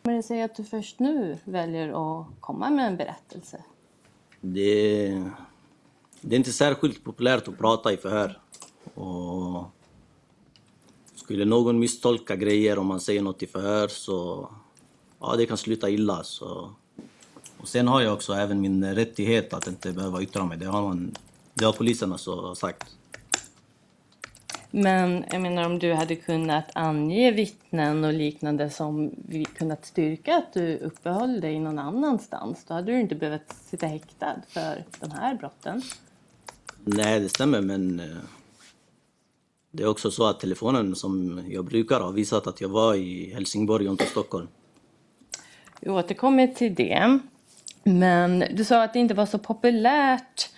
kommer 0.10 0.18
det 0.18 0.24
sig 0.24 0.42
att 0.42 0.56
du 0.56 0.64
först 0.64 1.00
nu 1.00 1.38
väljer 1.44 1.90
att 1.90 2.28
komma 2.40 2.70
med 2.70 2.88
en 2.88 2.98
berättelse. 2.98 3.64
Det, 4.42 5.08
det 6.22 6.36
är 6.36 6.38
inte 6.38 6.52
särskilt 6.52 7.04
populärt 7.04 7.48
att 7.48 7.58
prata 7.58 7.94
i 7.94 7.98
förhör. 7.98 8.40
Och 8.94 9.64
skulle 11.16 11.46
någon 11.46 11.80
misstolka 11.80 12.36
grejer 12.36 12.80
om 12.80 12.88
man 12.88 13.00
säger 13.00 13.22
något 13.22 13.44
i 13.44 13.48
förhör 13.48 13.88
så 13.88 14.50
ja, 15.20 15.36
det 15.36 15.46
kan 15.46 15.58
sluta 15.58 15.90
illa. 15.90 16.24
Så. 16.24 16.74
Och 17.58 17.68
sen 17.68 17.88
har 17.88 18.02
jag 18.02 18.14
också 18.14 18.34
även 18.34 18.62
min 18.62 18.96
rättighet 18.96 19.54
att 19.54 19.68
inte 19.68 19.92
behöva 19.92 20.22
yttra 20.22 20.46
mig. 20.46 20.58
Det 20.58 20.66
har, 20.66 20.82
man, 20.82 21.16
det 21.54 21.66
har 21.66 21.74
polisen 21.74 22.12
alltså 22.12 22.56
sagt. 22.56 22.98
Men 24.72 25.26
jag 25.32 25.42
menar 25.42 25.66
om 25.66 25.80
du 25.80 25.94
hade 25.94 26.16
kunnat 26.16 26.72
ange 26.74 27.32
vittnen 27.32 28.04
och 28.04 28.14
liknande 28.14 28.70
som 28.70 29.12
vi 29.28 29.46
kunnat 29.46 29.86
styrka 29.86 30.36
att 30.36 30.54
du 30.54 30.78
uppehöll 30.78 31.42
dig 31.42 31.60
någon 31.60 31.80
annanstans, 31.80 32.66
då 32.68 32.74
hade 32.74 32.92
du 32.92 33.00
inte 33.00 33.16
behövt 33.16 33.54
sitta 33.70 33.88
häktad 33.88 34.36
för 34.48 34.84
de 35.00 35.12
här 35.12 35.36
brotten. 35.36 35.82
Nej, 36.84 37.20
det 37.20 37.30
stämmer, 37.30 37.62
men 37.62 38.00
eh, 38.00 38.18
det 39.72 39.84
är 39.84 39.88
också 39.88 40.12
så 40.12 40.26
att 40.28 40.40
telefonen 40.40 40.96
som 40.96 41.44
jag 41.50 41.66
brukar 41.66 42.00
har 42.00 42.12
visat 42.12 42.48
att 42.48 42.62
jag 42.62 42.70
var 42.70 42.96
i 42.96 43.34
Helsingborg 43.34 43.88
och 43.88 43.92
inte 43.92 44.06
Stockholm. 44.06 44.48
Vi 45.80 45.90
återkommer 45.90 46.48
till 46.48 46.76
det. 46.76 47.20
Men 47.84 48.44
du 48.54 48.66
sa 48.66 48.84
att 48.84 48.94
det 48.94 49.00
inte 49.00 49.14
var 49.14 49.26
så 49.26 49.40
populärt. 49.40 50.50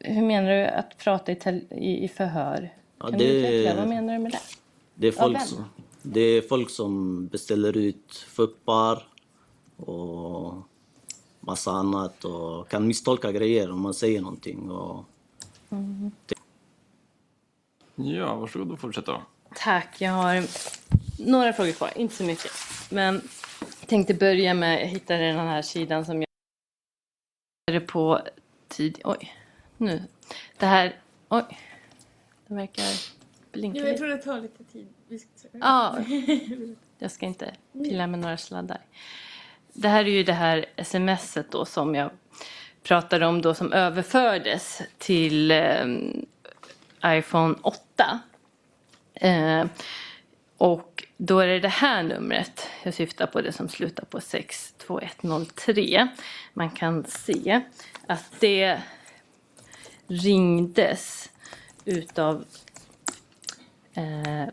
Hur 0.00 0.22
menar 0.22 0.50
du 0.50 0.66
att 0.66 0.98
prata 0.98 1.32
i, 1.32 2.04
i 2.04 2.08
förhör? 2.08 2.70
Ja, 3.00 3.08
Kan 3.08 3.18
det- 3.18 3.24
du 3.24 3.46
utveckla? 3.48 3.74
Vad 3.80 3.88
menar 3.88 4.12
du 4.12 4.18
med 4.18 4.32
det? 4.32 4.40
Det 4.94 5.06
är, 5.08 5.12
folk 5.12 5.40
som, 5.46 5.64
det 6.02 6.20
är 6.20 6.42
folk 6.42 6.70
som 6.70 7.26
beställer 7.26 7.76
ut 7.76 8.14
fuppar 8.28 9.02
och 9.76 10.54
massa 11.40 11.70
annat 11.70 12.24
och 12.24 12.68
kan 12.68 12.86
misstolka 12.86 13.32
grejer 13.32 13.70
om 13.70 13.80
man 13.80 13.94
säger 13.94 14.20
någonting. 14.20 14.70
Och 14.70 15.04
Mm. 15.72 16.10
Ja, 17.94 18.34
varsågod 18.36 18.70
och 18.72 18.80
fortsätta. 18.80 19.22
Tack. 19.56 20.00
Jag 20.00 20.12
har 20.12 20.44
några 21.30 21.52
frågor 21.52 21.72
kvar, 21.72 21.90
inte 21.96 22.14
så 22.14 22.24
mycket. 22.24 22.50
Men 22.90 23.14
jag 23.80 23.88
tänkte 23.88 24.14
börja 24.14 24.54
med, 24.54 24.80
jag 24.82 24.86
hittade 24.86 25.26
den 25.26 25.36
här 25.48 25.62
sidan 25.62 26.04
som 26.04 26.24
jag 27.66 27.86
på 27.86 28.20
tid... 28.68 29.00
Oj, 29.04 29.34
nu. 29.76 30.02
Det 30.58 30.66
här... 30.66 31.00
Oj. 31.28 31.58
Det 32.50 32.56
verkar 32.56 32.84
blinka 33.52 33.78
Jo, 33.80 33.86
jag 33.86 33.96
tror 33.96 34.08
det 34.08 34.18
tar 34.18 34.40
lite 34.40 34.64
tid. 34.64 34.88
Ja, 35.52 35.98
jag 36.98 37.10
ska 37.10 37.26
inte 37.26 37.54
pilla 37.72 38.06
med 38.06 38.18
några 38.18 38.36
sladdar. 38.36 38.80
Det 39.72 39.88
här 39.88 40.04
är 40.04 40.10
ju 40.10 40.22
det 40.22 40.32
här 40.32 40.66
smset 40.84 41.50
då 41.50 41.64
som 41.64 41.94
jag 41.94 42.10
pratade 42.82 43.26
om 43.26 43.42
då 43.42 43.54
som 43.54 43.72
överfördes 43.72 44.82
till 44.98 45.50
eh, 45.50 45.86
iPhone 47.04 47.54
8. 47.62 48.20
Eh, 49.14 49.64
och 50.56 51.06
då 51.16 51.38
är 51.38 51.46
det 51.46 51.60
det 51.60 51.68
här 51.68 52.02
numret 52.02 52.68
jag 52.82 52.94
syftar 52.94 53.26
på, 53.26 53.40
det 53.40 53.52
som 53.52 53.68
slutar 53.68 54.04
på 54.04 54.20
62103. 54.20 56.08
Man 56.54 56.70
kan 56.70 57.04
se 57.04 57.60
att 58.06 58.40
det 58.40 58.80
ringdes 60.06 61.30
utav 61.84 62.44
eh, 63.94 64.48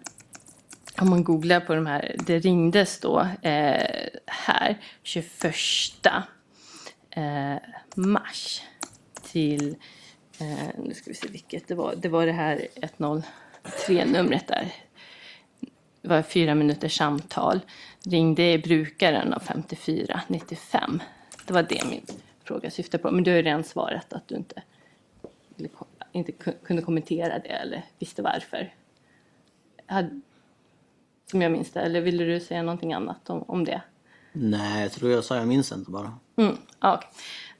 om 1.02 1.10
man 1.10 1.24
googlar 1.24 1.60
på 1.60 1.76
de 1.76 1.86
här, 1.86 2.16
det 2.26 2.40
ringdes 2.40 3.00
då 3.00 3.20
eh, 3.42 4.10
här 4.26 4.78
21 5.04 5.56
eh, 7.10 7.56
mars 7.96 8.62
till, 9.24 9.76
eh, 10.40 10.70
nu 10.78 10.94
ska 10.94 11.10
vi 11.10 11.16
se 11.16 11.28
vilket 11.28 11.68
det 11.68 11.76
var, 11.76 11.96
det 11.96 12.10
var 12.10 12.26
det 12.26 12.32
här 12.32 12.68
103-numret 12.76 14.48
där. 14.48 14.74
Det 16.02 16.08
var 16.08 16.22
fyra 16.22 16.56
minuters 16.56 16.98
samtal. 16.98 17.60
Ringde 18.06 18.58
brukaren 18.58 19.34
av 19.34 19.40
5495. 19.40 21.02
Det 21.46 21.54
var 21.54 21.64
det 21.64 21.86
min 21.90 22.06
fråga 22.44 22.72
syftade 22.72 23.04
på. 23.04 23.12
Men 23.12 23.24
du 23.24 23.32
har 23.32 23.36
ju 23.36 23.44
redan 23.44 23.64
svarat 23.64 24.14
att 24.14 24.28
du 24.28 24.36
inte, 24.36 24.64
ville 25.56 25.70
inte 26.12 26.32
ku- 26.32 26.66
kunde 26.66 26.82
kommentera 26.82 27.40
det 27.40 27.50
eller 27.50 27.84
visste 28.00 28.22
varför. 28.22 28.74
Hade, 29.86 30.22
som 31.32 31.42
jag 31.42 31.52
minns 31.52 31.72
det. 31.72 31.82
Eller 31.82 32.02
ville 32.02 32.24
du 32.24 32.40
säga 32.40 32.62
någonting 32.64 32.94
annat 32.94 33.30
om, 33.30 33.44
om 33.48 33.66
det? 33.66 33.82
nej, 34.32 34.82
jag 34.82 34.92
tror 34.92 35.12
jag 35.12 35.24
sa 35.24 35.36
jag 35.36 35.48
minns 35.48 35.72
inte 35.72 35.92
bara. 35.92 36.18
Mm, 36.36 36.58
ja, 36.80 36.96
okej. 36.96 37.10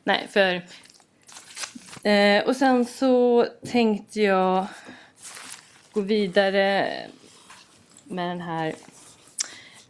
Nej, 0.04 0.28
för... 0.30 0.66
Eh, 2.10 2.44
och 2.48 2.56
sen 2.56 2.86
så 2.86 3.46
tänkte 3.66 4.22
jag 4.22 4.68
gå 5.92 6.02
vidare 6.02 6.92
med 8.04 8.30
den 8.30 8.42
här 8.42 8.68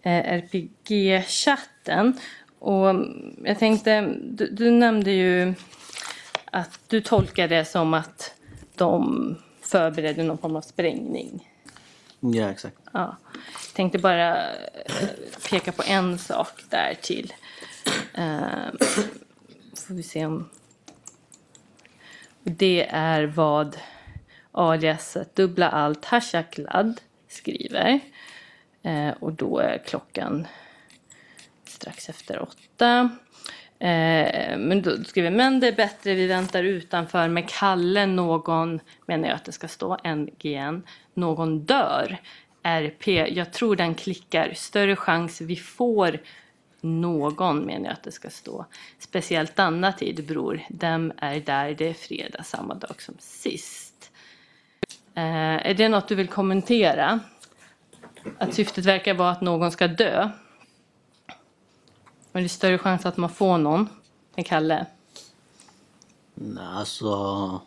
eh, 0.02 0.34
RPG-chatten. 0.34 2.20
Och 2.60 2.88
jag 3.44 3.60
tänkte, 3.60 4.02
du, 4.24 4.48
du 4.50 4.72
nämnde 4.72 5.12
ju 5.12 5.54
att 6.46 6.80
du 6.88 7.02
tolkar 7.02 7.48
det 7.48 7.66
som 7.66 7.94
att 7.94 8.36
de 8.78 9.38
förberedde 9.62 10.24
någon 10.24 10.38
form 10.38 10.56
av 10.56 10.62
sprängning. 10.62 11.52
Ja, 12.20 12.49
exakt. 12.49 12.78
Ja. 12.94 13.18
Jag 13.34 13.74
tänkte 13.74 13.99
bara 13.99 14.52
eh, 14.52 15.10
peka 15.49 15.72
på 15.72 15.84
en 15.88 16.20
sak 16.20 16.64
där 16.70 16.98
till. 17.02 17.34
Eh, 18.14 18.72
får 19.76 19.94
vi 19.94 20.04
se 20.04 20.26
om... 20.26 20.49
Det 22.44 22.88
är 22.90 23.24
vad 23.24 23.78
alias 24.52 25.18
dubbla 25.34 25.70
allt 25.70 26.06
hashaklad 26.06 27.02
skriver. 27.28 27.99
Eh, 28.84 29.10
och 29.10 29.34
då 29.34 29.60
är 29.60 29.78
klockan 29.78 30.48
strax 31.66 32.10
efter 32.10 32.41
åtta. 32.41 33.10
Eh, 33.80 34.58
men 34.58 34.82
då 34.82 35.04
skriver 35.04 35.32
men 35.32 35.60
det 35.60 35.68
är 35.68 35.76
bättre 35.76 36.14
vi 36.14 36.28
väntar 36.28 36.64
utanför 36.64 37.28
med 37.28 37.49
Kalle 37.49 38.06
någon, 38.06 38.80
menar 39.06 39.28
jag 39.28 39.36
att 39.36 39.45
det 39.45 39.52
ska 39.52 39.68
stå, 39.68 39.98
NGN, 40.04 40.84
någon 41.14 41.60
dör. 41.60 42.18
RP, 42.64 43.08
jag 43.08 43.54
tror 43.54 43.76
den 43.76 43.95
klickar, 43.95 44.54
större 44.56 44.95
chans 44.95 45.41
vi 45.41 45.56
får 45.56 46.20
någon 46.82 47.60
menar 47.60 47.86
jag 47.86 47.94
att 47.94 48.04
det 48.04 48.12
ska 48.12 48.30
stå. 48.30 48.66
Speciellt 48.99 49.56
denna 49.56 49.91
tid 49.91 50.26
bror, 50.28 50.62
dem 50.70 51.14
är 51.18 51.40
där 51.40 51.74
det 51.74 51.88
är 51.88 51.94
fredag 51.94 52.44
samma 52.44 52.74
dag 52.74 53.02
som 53.02 53.16
sist. 53.20 54.12
Eh, 55.16 55.68
är 55.68 55.74
det 55.74 55.90
något 55.90 56.08
du 56.08 56.16
vill 56.16 56.28
kommentera? 56.28 57.20
Att 58.38 58.54
syftet 58.54 58.86
verkar 58.86 59.14
vara 59.14 59.32
att 59.32 59.41
någon 59.41 59.72
ska 59.72 59.88
dö. 59.88 60.30
Och 62.38 62.41
det 62.41 62.45
är 62.45 62.49
större 62.49 62.77
chans 62.77 63.05
att 63.05 63.18
man 63.18 63.30
får 63.30 63.57
någon 63.57 63.89
än 64.35 64.43
Kalle. 64.43 64.85
Nej, 66.34 66.65
alltså... 66.65 67.61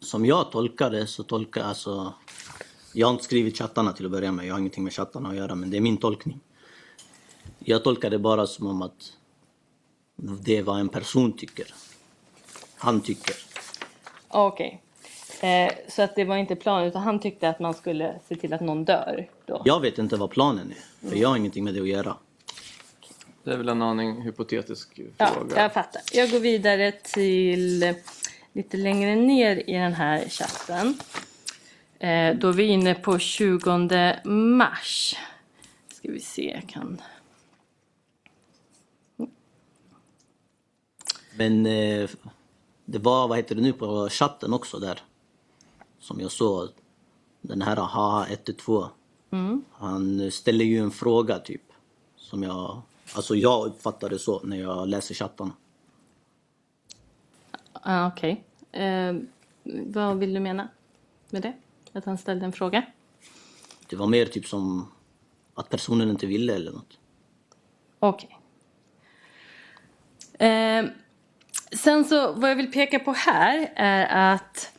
Som 0.00 0.26
jag 0.26 0.50
tolkar 0.50 0.90
det 0.90 1.06
så 1.06 1.22
tolkar 1.22 1.60
jag 1.60 1.68
alltså... 1.68 2.12
Jag 2.92 3.06
har 3.06 3.12
inte 3.12 3.24
skrivit 3.24 3.58
chattarna 3.58 3.92
till 3.92 4.04
att 4.06 4.12
börja 4.12 4.32
med, 4.32 4.46
jag 4.46 4.54
har 4.54 4.58
ingenting 4.58 4.84
med 4.84 4.92
chattarna 4.92 5.28
att 5.28 5.36
göra, 5.36 5.54
men 5.54 5.70
det 5.70 5.76
är 5.76 5.80
min 5.80 5.96
tolkning. 5.96 6.40
Jag 7.58 7.84
tolkar 7.84 8.10
det 8.10 8.18
bara 8.18 8.46
som 8.46 8.66
om 8.66 8.82
att 8.82 9.12
det 10.16 10.56
är 10.56 10.62
vad 10.62 10.80
en 10.80 10.88
person 10.88 11.32
tycker. 11.32 11.74
Han 12.76 13.00
tycker. 13.00 13.36
Okej. 14.28 14.82
Eh, 15.40 15.72
så 15.88 16.02
att 16.02 16.16
det 16.16 16.24
var 16.24 16.36
inte 16.36 16.56
planen, 16.56 16.88
utan 16.88 17.02
han 17.02 17.20
tyckte 17.20 17.48
att 17.48 17.60
man 17.60 17.74
skulle 17.74 18.20
se 18.28 18.36
till 18.36 18.52
att 18.52 18.60
någon 18.60 18.84
dör 18.84 19.28
då? 19.46 19.62
Jag 19.64 19.80
vet 19.80 19.98
inte 19.98 20.16
vad 20.16 20.30
planen 20.30 20.70
är, 20.72 21.08
för 21.08 21.16
jag 21.16 21.28
har 21.28 21.36
ingenting 21.36 21.64
med 21.64 21.74
det 21.74 21.80
att 21.80 21.88
göra. 21.88 22.16
Det 23.46 23.52
är 23.52 23.56
väl 23.56 23.68
en 23.68 23.82
aning 23.82 24.22
hypotetisk 24.22 25.00
Ja, 25.18 25.26
fråga. 25.26 25.62
jag 25.62 25.72
fattar. 25.72 26.02
Jag 26.12 26.30
går 26.30 26.38
vidare 26.40 26.92
till 26.92 27.94
lite 28.52 28.76
längre 28.76 29.14
ner 29.14 29.56
i 29.56 29.72
den 29.72 29.92
här 29.92 30.28
chatten. 30.28 30.98
Eh, 31.98 32.34
då 32.38 32.48
är 32.48 32.52
vi 32.52 32.64
inne 32.64 32.94
på 32.94 33.18
20 33.18 34.28
mars. 34.30 35.16
Ska 35.88 36.12
vi 36.12 36.20
se, 36.20 36.50
jag 36.54 36.68
kan... 36.68 37.00
Men 41.36 41.66
eh, 41.66 42.10
det 42.84 42.98
var, 42.98 43.28
vad 43.28 43.36
heter 43.36 43.54
det 43.54 43.62
nu, 43.62 43.72
på 43.72 44.08
chatten 44.08 44.52
också 44.52 44.78
där. 44.78 45.00
Som 45.98 46.20
jag 46.20 46.30
såg. 46.32 46.68
Den 47.40 47.62
här 47.62 47.76
haha 47.76 48.26
112. 48.28 48.86
Mm. 49.30 49.64
Han 49.72 50.30
ställer 50.30 50.64
ju 50.64 50.78
en 50.78 50.90
fråga 50.90 51.38
typ. 51.38 51.62
Som 52.16 52.42
jag, 52.42 52.82
alltså 53.14 53.34
jag 53.34 53.66
uppfattar 53.66 54.08
det 54.08 54.18
så 54.18 54.40
när 54.42 54.56
jag 54.56 54.88
läser 54.88 55.14
chattarna. 55.14 55.52
Ah, 57.72 58.06
Okej. 58.06 58.44
Eh, 58.72 59.14
vad 59.86 60.18
vill 60.18 60.34
du 60.34 60.40
mena 60.40 60.68
med 61.30 61.42
det? 61.42 61.52
Att 61.92 62.04
han 62.04 62.18
ställde 62.18 62.44
en 62.44 62.52
fråga? 62.52 62.82
Det 63.88 63.96
var 63.96 64.06
mer 64.06 64.26
typ 64.26 64.46
som 64.46 64.92
att 65.54 65.68
personen 65.68 66.10
inte 66.10 66.26
ville 66.26 66.54
eller 66.54 66.72
något. 66.72 66.98
Okej. 67.98 68.38
Eh, 70.38 70.84
Sen 71.72 72.04
så 72.04 72.32
vad 72.32 72.50
jag 72.50 72.56
vill 72.56 72.72
peka 72.72 72.98
på 72.98 73.12
här 73.12 73.72
är 73.76 74.34
att 74.34 74.72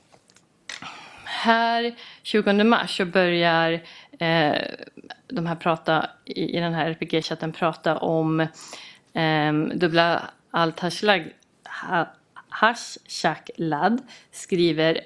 här 1.23 1.95
20 2.23 2.63
mars 2.63 2.97
så 2.97 3.05
börjar 3.05 3.83
eh, 4.19 4.61
de 5.27 5.45
här 5.45 5.55
prata 5.55 6.09
i, 6.25 6.57
i 6.57 6.59
den 6.59 6.73
här 6.73 6.89
RPG-chatten 6.89 7.51
prata 7.51 7.97
om 7.97 8.39
eh, 9.13 9.53
dubbla 9.75 10.29
allt 10.51 10.79
hashtag 10.79 11.31
ha, 11.81 12.07
hashtag 12.49 13.99
skriver 14.31 15.01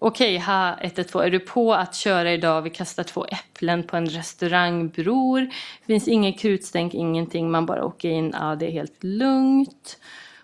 Okej, 0.00 0.38
ha 0.38 0.78
112, 0.80 1.26
är 1.26 1.30
du 1.30 1.40
på 1.40 1.74
att 1.74 1.94
köra 1.94 2.32
idag? 2.32 2.62
Vi 2.62 2.70
kastar 2.70 3.02
två 3.02 3.24
äpplen 3.24 3.82
på 3.82 3.96
en 3.96 4.06
restaurang, 4.06 4.88
bror. 4.88 5.48
Finns 5.86 6.08
ingen 6.08 6.32
krutstänk, 6.32 6.94
ingenting. 6.94 7.50
Man 7.50 7.66
bara 7.66 7.84
åker 7.84 8.08
in. 8.08 8.34
Ja, 8.40 8.56
det 8.56 8.66
är 8.66 8.70
helt 8.70 9.04
lugnt. 9.04 9.98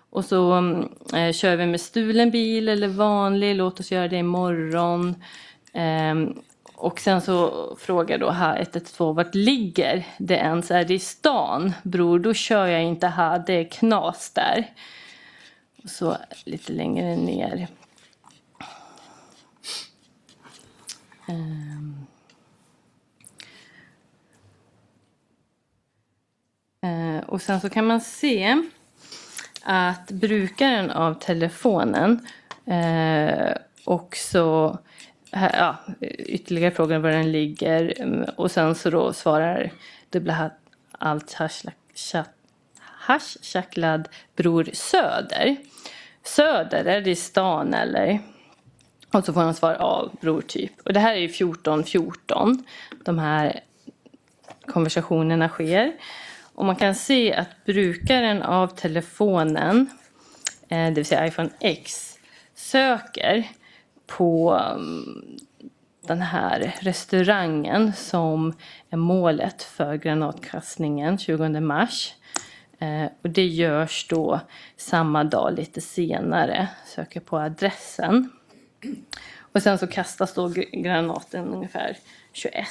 Och 0.09 0.25
så 0.25 0.57
eh, 1.13 1.31
kör 1.31 1.55
vi 1.55 1.65
med 1.65 1.81
stulen 1.81 2.31
bil 2.31 2.69
eller 2.69 2.87
vanlig. 2.87 3.55
Låt 3.55 3.79
oss 3.79 3.91
göra 3.91 4.07
det 4.07 4.17
imorgon. 4.17 5.15
Eh, 5.73 6.15
och 6.77 6.99
sen 6.99 7.21
så 7.21 7.75
frågar 7.79 8.17
då 8.17 8.31
ha 8.31 8.57
112 8.57 9.15
vart 9.15 9.35
ligger 9.35 10.05
det 10.17 10.35
ens? 10.35 10.71
Är 10.71 10.85
det 10.85 10.93
i 10.93 10.99
stan? 10.99 11.73
Bror, 11.83 12.19
då 12.19 12.33
kör 12.33 12.67
jag 12.67 12.83
inte 12.83 13.07
här. 13.07 13.43
Det 13.47 13.53
är 13.53 13.69
knas 13.69 14.31
där. 14.31 14.73
Och 15.83 15.89
så 15.89 16.17
lite 16.45 16.73
längre 16.73 17.15
ner. 17.15 17.67
Um. 21.27 22.05
Och 27.35 27.41
sen 27.41 27.61
så 27.61 27.69
kan 27.69 27.85
man 27.85 28.01
se 28.01 28.63
att 29.63 30.11
brukaren 30.11 30.91
av 30.91 31.13
telefonen 31.13 32.27
eh, 32.65 33.57
också 33.83 34.77
ja, 35.35 35.77
ytterligare 36.17 36.71
frågan 36.71 37.01
var 37.01 37.11
den 37.11 37.31
ligger 37.31 38.01
mm, 38.01 38.29
och 38.35 38.51
sen 38.51 38.75
så 38.75 38.89
då 38.89 39.13
svarar 39.13 39.71
dubbla 40.09 40.51
allt 40.91 41.37
haschacklad 42.79 44.09
bror 44.35 44.69
Söder. 44.73 45.55
Söder, 46.23 46.85
är 46.85 47.01
det 47.01 47.11
i 47.11 47.15
stan 47.15 47.73
eller? 47.73 48.19
Och 49.11 49.25
så 49.25 49.33
får 49.33 49.41
han 49.41 49.53
svar 49.53 49.73
av 49.73 50.15
bror 50.21 50.41
typ. 50.41 50.71
Och 50.85 50.93
det 50.93 50.99
här 50.99 51.13
är 51.13 51.19
ju 51.19 51.25
1414. 51.25 52.63
De 53.05 53.19
här 53.19 53.59
konversationerna 54.65 55.49
sker. 55.49 55.93
Och 56.55 56.65
man 56.65 56.75
kan 56.75 56.95
se 56.95 57.33
att 57.33 57.65
brukaren 57.65 58.41
av 58.41 58.67
telefonen, 58.67 59.89
eh, 60.69 60.87
det 60.87 60.93
vill 60.93 61.05
säga 61.05 61.27
iPhone 61.27 61.49
X, 61.59 62.17
söker 62.55 63.47
på 64.07 64.53
um, 64.53 65.37
den 66.01 66.21
här 66.21 66.75
restaurangen 66.79 67.93
som 67.93 68.53
är 68.89 68.97
målet 68.97 69.63
för 69.63 69.95
granatkastningen 69.95 71.17
20 71.17 71.59
mars. 71.59 72.13
Eh, 72.79 73.05
och 73.21 73.29
det 73.29 73.45
görs 73.45 74.07
då 74.09 74.39
samma 74.77 75.23
dag 75.23 75.53
lite 75.53 75.81
senare. 75.81 76.67
Söker 76.85 77.19
på 77.19 77.37
adressen. 77.37 78.29
Och 79.39 79.63
sen 79.63 79.77
så 79.77 79.87
kastas 79.87 80.33
då 80.33 80.53
granaten 80.71 81.47
ungefär 81.47 81.97
21. 82.33 82.67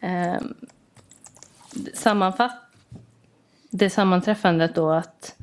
Ehm, 0.00 0.54
sammanfatt 1.94 2.66
det 3.70 3.90
sammanträffandet 3.90 4.74
då 4.74 4.90
att 4.90 5.35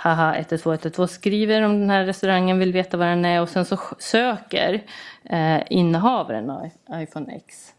haha 0.00 0.36
112 0.36 0.74
112 0.74 1.06
skriver 1.06 1.62
om 1.62 1.80
den 1.80 1.90
här 1.90 2.04
restaurangen, 2.04 2.58
vill 2.58 2.72
veta 2.72 2.96
var 2.96 3.06
den 3.06 3.24
är 3.24 3.42
och 3.42 3.48
sen 3.48 3.64
så 3.64 3.78
söker 3.98 4.86
eh, 5.24 5.62
innehavaren 5.70 6.50
av 6.50 6.70
iPhone 6.92 7.32
X 7.32 7.72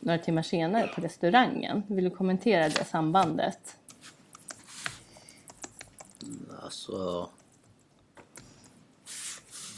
några 0.00 0.18
timmar 0.18 0.42
senare 0.42 0.90
på 0.94 1.00
restaurangen. 1.00 1.82
Vill 1.88 2.04
du 2.04 2.10
kommentera 2.10 2.68
det 2.68 2.84
sambandet? 2.84 3.76
Alltså... 6.62 7.30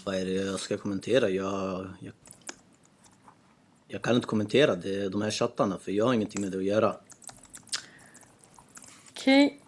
Vad 0.04 0.14
är 0.14 0.24
det 0.24 0.32
jag 0.32 0.60
ska 0.60 0.76
kommentera? 0.76 1.28
Jag, 1.28 1.88
jag, 2.00 2.12
jag 3.88 4.02
kan 4.02 4.14
inte 4.14 4.26
kommentera 4.26 4.76
det, 4.76 5.08
de 5.08 5.22
här 5.22 5.30
chattarna 5.30 5.78
för 5.78 5.92
jag 5.92 6.06
har 6.06 6.14
ingenting 6.14 6.40
med 6.40 6.52
det 6.52 6.58
att 6.58 6.64
göra. 6.64 6.96
Okej. 9.10 9.60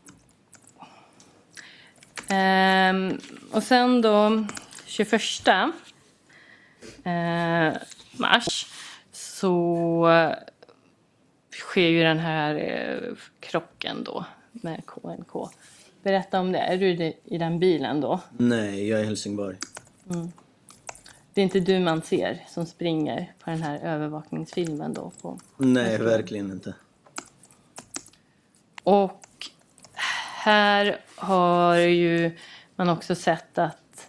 Ehm, 2.33 3.19
och 3.53 3.63
sen 3.63 4.03
då 4.03 4.45
21 4.87 5.23
eh, 7.05 7.73
mars 8.13 8.67
så 9.13 10.35
sker 11.53 11.89
ju 11.89 12.03
den 12.03 12.19
här 12.19 12.55
eh, 12.55 13.15
krocken 13.41 14.05
då 14.05 14.25
med 14.53 14.87
KNK. 14.87 15.51
Berätta 16.03 16.41
om 16.41 16.53
det. 16.53 16.59
Är 16.59 16.77
du 16.77 17.15
i 17.25 17.39
den 17.39 17.59
bilen 17.59 18.01
då? 18.01 18.21
Nej, 18.39 18.89
jag 18.89 19.01
är 19.01 19.05
i 19.05 19.07
Helsingborg. 19.07 19.57
Mm. 20.11 20.33
Det 21.35 21.41
är 21.41 21.43
inte 21.43 21.61
du 21.61 21.81
man 21.81 22.03
ser 22.03 22.45
som 22.49 22.67
springer 22.67 23.33
på 23.39 23.51
den 23.51 23.63
här 23.63 23.79
övervakningsfilmen 23.79 24.93
då? 24.93 25.13
På 25.23 25.41
Nej, 25.57 25.99
verkligen 25.99 26.51
inte. 26.51 26.75
Och 28.83 29.23
här 30.45 31.01
har 31.23 31.77
ju 31.77 32.31
man 32.77 32.89
också 32.89 33.15
sett 33.15 33.59
att 33.59 34.09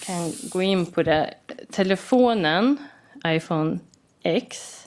kan 0.00 0.32
gå 0.50 0.62
in 0.62 0.86
på 0.86 1.02
det. 1.02 1.34
Telefonen, 1.70 2.76
iPhone 3.26 3.78
X, 4.22 4.82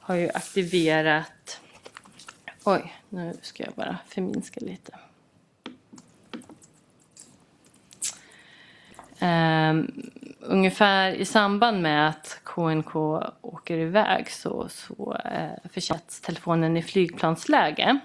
har 0.00 0.14
ju 0.14 0.30
aktiverat... 0.30 1.60
Oj, 2.64 2.94
nu 3.08 3.36
ska 3.42 3.64
jag 3.64 3.74
bara 3.74 3.98
förminska 4.08 4.60
lite. 4.60 4.92
Um, 9.20 10.10
ungefär 10.40 11.12
i 11.12 11.24
samband 11.24 11.82
med 11.82 12.08
att 12.08 12.40
KNK 12.44 12.96
åker 13.40 13.78
iväg 13.78 14.30
så, 14.30 14.68
så 14.68 15.12
uh, 15.12 15.68
försätts 15.70 16.20
telefonen 16.20 16.76
i 16.76 16.82
flygplansläge. 16.82 18.00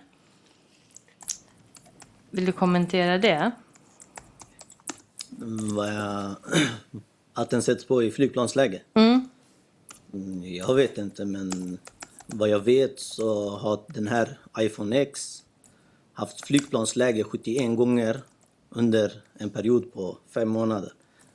Vill 2.31 2.45
du 2.45 2.51
kommentera 2.51 3.17
det? 3.17 3.51
Att 7.33 7.49
den 7.49 7.61
sätts 7.61 7.85
på 7.85 8.03
i 8.03 8.11
flygplansläge? 8.11 8.81
Mm. 8.93 9.29
Mm, 10.13 10.43
Jag 10.55 10.75
vet 10.75 10.97
inte, 10.97 11.25
men 11.25 11.77
vad 12.27 12.49
jag 12.49 12.59
vet 12.59 12.99
så 12.99 13.49
har 13.49 13.79
den 13.87 14.07
här 14.07 14.39
iPhone 14.59 15.01
X 15.01 15.43
haft 16.13 16.47
flygplansläge 16.47 17.23
71 17.23 17.77
gånger 17.77 18.21
under 18.69 19.11
en 19.33 19.49
period 19.49 19.93
på 19.93 20.17
fem 20.33 20.49
månader. 20.49 20.93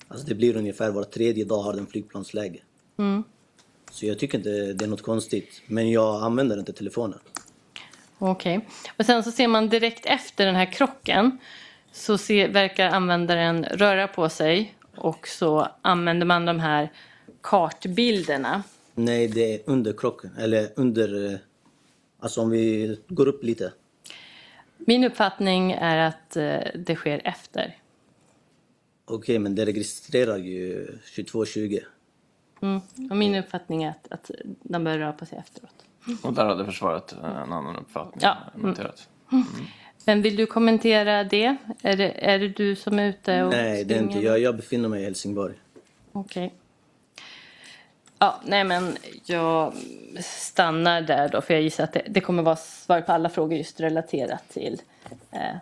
Alltså 0.08 0.26
det 0.26 0.34
blir 0.34 0.56
ungefär 0.56 0.90
var 0.90 1.04
tredje 1.04 1.44
dag 1.44 1.62
har 1.62 1.74
den 1.74 1.86
flygplansläge. 1.86 2.60
Mm. 2.98 3.22
Så 3.90 4.06
jag 4.06 4.18
tycker 4.18 4.38
inte 4.38 4.72
det 4.72 4.84
är 4.84 4.88
något 4.88 5.02
konstigt. 5.02 5.62
Men 5.66 5.90
jag 5.90 6.22
använder 6.22 6.58
inte 6.58 6.72
telefonen. 6.72 7.18
Okej. 8.18 8.68
Och 8.96 9.06
sen 9.06 9.22
så 9.24 9.30
ser 9.32 9.48
man 9.48 9.68
direkt 9.68 10.06
efter 10.06 10.46
den 10.46 10.54
här 10.56 10.72
krocken 10.72 11.38
så 11.92 12.18
ser, 12.18 12.48
verkar 12.48 12.88
användaren 12.88 13.64
röra 13.64 14.08
på 14.08 14.28
sig 14.28 14.74
och 14.96 15.28
så 15.28 15.68
använder 15.82 16.26
man 16.26 16.44
de 16.46 16.60
här 16.60 16.92
kartbilderna. 17.42 18.62
Nej, 18.94 19.28
det 19.28 19.54
är 19.54 19.60
under 19.66 19.92
krocken. 19.92 20.30
Eller 20.38 20.68
under... 20.76 21.32
eh, 21.32 21.38
Alltså 22.18 22.40
om 22.40 22.50
vi 22.50 22.98
går 23.08 23.28
upp 23.28 23.44
lite. 23.44 23.72
Min 24.78 25.04
uppfattning 25.04 25.72
är 25.72 25.96
att 25.96 26.36
eh, 26.36 26.58
det 26.74 26.94
sker 26.94 27.20
efter. 27.24 27.76
Okej, 29.04 29.38
men 29.38 29.54
det 29.54 29.64
registrerar 29.64 30.36
ju 30.36 30.86
2220. 30.86 31.78
Mm. 32.62 32.80
Och 33.10 33.16
min 33.16 33.34
uppfattning 33.34 33.82
är 33.82 33.90
att, 33.90 34.12
att 34.12 34.30
de 34.62 34.84
bör 34.84 34.98
röra 34.98 35.12
på 35.12 35.26
sig 35.26 35.38
efteråt. 35.38 35.85
Och 36.22 36.32
där 36.32 36.44
hade 36.44 36.64
försvaret 36.64 37.12
en 37.12 37.52
annan 37.52 37.76
uppfattning. 37.76 38.20
Ja. 38.22 38.36
Noterat. 38.54 39.08
Men 40.04 40.22
vill 40.22 40.36
du 40.36 40.46
kommentera 40.46 41.24
det? 41.24 41.56
Är 41.82 41.96
det, 41.96 42.30
är 42.30 42.38
det 42.38 42.48
du 42.48 42.76
som 42.76 42.98
är 42.98 43.08
ute 43.08 43.42
och 43.42 43.50
Nej, 43.50 43.84
det 43.84 43.94
är 43.94 44.02
inte 44.02 44.18
jag. 44.18 44.38
Jag 44.38 44.56
befinner 44.56 44.88
mig 44.88 45.02
i 45.02 45.04
Helsingborg. 45.04 45.54
Okej. 46.12 46.54
Ja, 48.18 48.40
nej 48.44 48.64
men 48.64 48.96
jag 49.24 49.74
stannar 50.20 51.00
där 51.00 51.28
då 51.28 51.40
för 51.40 51.54
jag 51.54 51.62
gissar 51.62 51.84
att 51.84 51.92
det, 51.92 52.02
det 52.08 52.20
kommer 52.20 52.42
vara 52.42 52.56
svar 52.56 53.00
på 53.00 53.12
alla 53.12 53.28
frågor 53.28 53.58
just 53.58 53.80
relaterat 53.80 54.48
till 54.48 54.80
eh, 55.30 55.56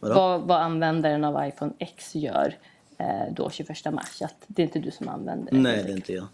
vad, 0.00 0.40
vad 0.40 0.60
användaren 0.62 1.24
av 1.24 1.48
iPhone 1.48 1.72
X 1.78 2.14
gör 2.14 2.56
eh, 2.98 3.32
då 3.32 3.50
21 3.50 3.84
mars. 3.92 4.22
Att 4.22 4.44
det 4.46 4.62
är 4.62 4.64
inte 4.64 4.78
du 4.78 4.90
som 4.90 5.08
använder 5.08 5.52
det. 5.52 5.58
Nej, 5.58 5.82
det 5.84 5.90
är 5.90 5.96
inte 5.96 6.12
jag. 6.12 6.26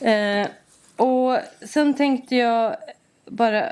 Eh, 0.00 0.48
och 0.96 1.38
sen 1.60 1.94
tänkte 1.94 2.36
jag 2.36 2.76
bara 3.24 3.68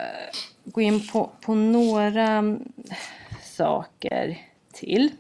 gå 0.65 0.81
in 0.81 1.09
på, 1.09 1.31
på 1.41 1.55
några 1.55 2.59
saker 3.43 4.39
till. 4.73 5.11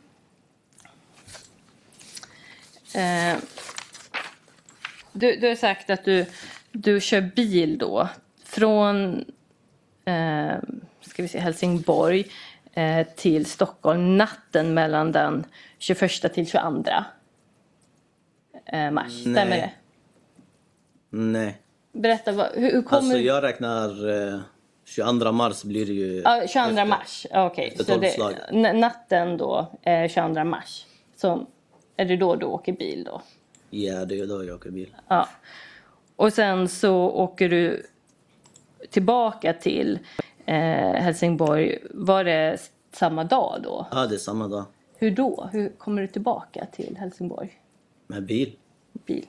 Eh, 2.95 3.37
du, 5.13 5.37
du 5.37 5.49
har 5.49 5.55
sagt 5.55 5.91
att 5.91 6.05
du, 6.05 6.27
du 6.73 7.01
kör 7.01 7.21
bil 7.21 7.79
då 7.79 8.09
från 8.45 9.25
eh, 10.05 10.57
ska 11.01 11.23
vi 11.23 11.29
se, 11.29 11.39
Helsingborg 11.39 12.27
eh, 12.73 13.07
till 13.07 13.47
Stockholm 13.47 14.17
natten 14.17 14.75
mellan 14.75 15.13
den 15.13 15.47
21 15.79 16.35
till 16.35 16.47
22 16.47 16.85
eh, 18.67 18.91
mars. 18.91 19.13
Stämmer 19.21 19.47
Nej. 19.47 19.61
det? 19.61 19.71
Nej. 21.17 21.59
Berätta, 21.95 22.33
vad, 22.33 22.47
hur, 22.55 22.73
hur 22.73 22.83
kommer... 22.83 22.99
Alltså 22.99 23.19
jag 23.19 23.43
räknar 23.43 24.09
eh, 24.35 24.41
22 24.85 25.33
mars 25.33 25.65
blir 25.65 25.87
det 25.87 25.93
ju... 25.93 26.23
Ja, 26.25 26.47
22 26.49 26.85
mars. 26.85 27.27
Ja, 27.31 27.47
Okej, 27.47 27.69
efter 27.79 27.85
så 27.85 28.31
det, 28.51 28.73
natten 28.73 29.37
då, 29.37 29.73
eh, 29.83 30.09
22 30.09 30.45
mars. 30.45 30.87
Så 31.17 31.47
är 31.97 32.05
det 32.05 32.17
då 32.17 32.37
du 32.37 32.47
åker 32.47 32.73
bil 32.73 33.05
då? 33.05 33.23
Ja, 33.71 34.05
det 34.05 34.21
är 34.21 34.27
då 34.27 34.45
jag 34.45 34.57
åker 34.57 34.71
bil. 34.71 34.97
Ja. 35.09 35.29
Och 36.17 36.33
sen 36.33 36.69
så 36.69 36.95
åker 36.97 37.49
du 37.49 37.87
tillbaka 38.91 39.53
till 39.53 39.99
eh, 40.47 40.55
Helsingborg. 40.93 41.79
Var 41.91 42.25
det 42.25 42.59
samma 42.93 43.25
dag 43.25 43.61
då? 43.63 43.87
Ja, 43.91 44.07
det 44.07 44.15
är 44.15 44.19
samma 44.19 44.49
dag. 44.49 44.65
Hur 44.97 45.11
då? 45.11 45.49
Hur 45.53 45.69
kommer 45.69 46.03
du 46.03 46.09
tillbaka 46.09 46.67
till 46.73 46.97
Helsingborg? 46.97 47.61
Med 48.07 48.27
bil. 48.27 48.57
Bil. 49.07 49.27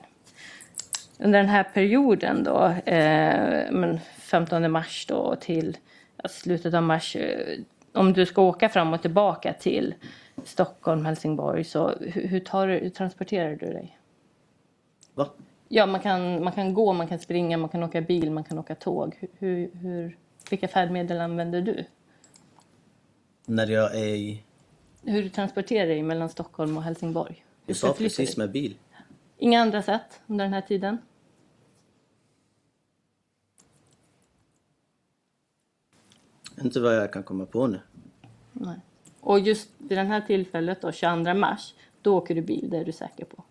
Under 1.18 1.38
den 1.38 1.48
här 1.48 1.64
perioden 1.64 2.44
då, 2.44 2.64
eh, 2.92 3.70
men 3.72 4.00
15 4.18 4.70
mars 4.70 5.06
då 5.08 5.36
till 5.36 5.76
slutet 6.30 6.74
av 6.74 6.82
mars. 6.82 7.16
Eh, 7.16 7.58
om 7.92 8.12
du 8.12 8.26
ska 8.26 8.42
åka 8.42 8.68
fram 8.68 8.92
och 8.92 9.02
tillbaka 9.02 9.52
till 9.52 9.94
Stockholm, 10.44 11.04
Helsingborg, 11.04 11.64
så 11.64 11.94
hur, 12.00 12.40
tar 12.40 12.68
hur 12.68 12.90
transporterar 12.90 13.50
du 13.50 13.66
dig? 13.66 13.98
Va? 15.14 15.28
Ja, 15.68 15.86
man 15.86 16.00
kan, 16.00 16.44
man 16.44 16.52
kan 16.52 16.74
gå, 16.74 16.92
man 16.92 17.08
kan 17.08 17.18
springa, 17.18 17.56
man 17.56 17.68
kan 17.68 17.82
åka 17.82 18.00
bil, 18.00 18.30
man 18.30 18.44
kan 18.44 18.58
åka 18.58 18.74
tåg. 18.74 19.28
Hur, 19.38 19.70
hur, 19.72 20.16
vilka 20.50 20.68
färdmedel 20.68 21.20
använder 21.20 21.60
du? 21.62 21.84
När 23.46 23.66
jag 23.66 23.94
är 23.94 24.14
i... 24.14 24.42
Hur 25.04 25.22
du 25.22 25.28
transporterar 25.28 25.86
dig 25.86 26.02
mellan 26.02 26.28
Stockholm 26.28 26.76
och 26.76 26.82
Helsingborg? 26.82 27.34
Hur 27.34 27.40
Jag 27.66 27.76
sa 27.76 27.92
precis 27.92 28.34
dig? 28.34 28.44
med 28.44 28.50
bil. 28.50 28.74
Inga 29.38 29.60
andra 29.60 29.82
sätt 29.82 30.20
under 30.26 30.44
den 30.44 30.54
här 30.54 30.60
tiden? 30.60 30.98
Inte 36.62 36.80
vad 36.80 36.96
jag 36.96 37.12
kan 37.12 37.22
komma 37.22 37.46
på 37.46 37.66
nu. 37.66 37.80
Nej. 38.52 38.76
Och 39.20 39.40
just 39.40 39.68
vid 39.78 39.98
det 39.98 40.04
här 40.04 40.20
tillfället, 40.20 40.82
då, 40.82 40.92
22 40.92 41.34
mars, 41.34 41.74
då 42.02 42.16
åker 42.16 42.34
du 42.34 42.42
bil, 42.42 42.70
det 42.70 42.78
är 42.78 42.84
du 42.84 42.92
säker 42.92 43.24
på? 43.24 43.44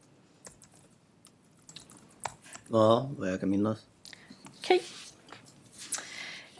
Ja, 2.67 3.09
vad 3.17 3.31
jag 3.31 3.39
kan 3.39 3.49
minnas. 3.49 3.85
Okej. 4.57 4.81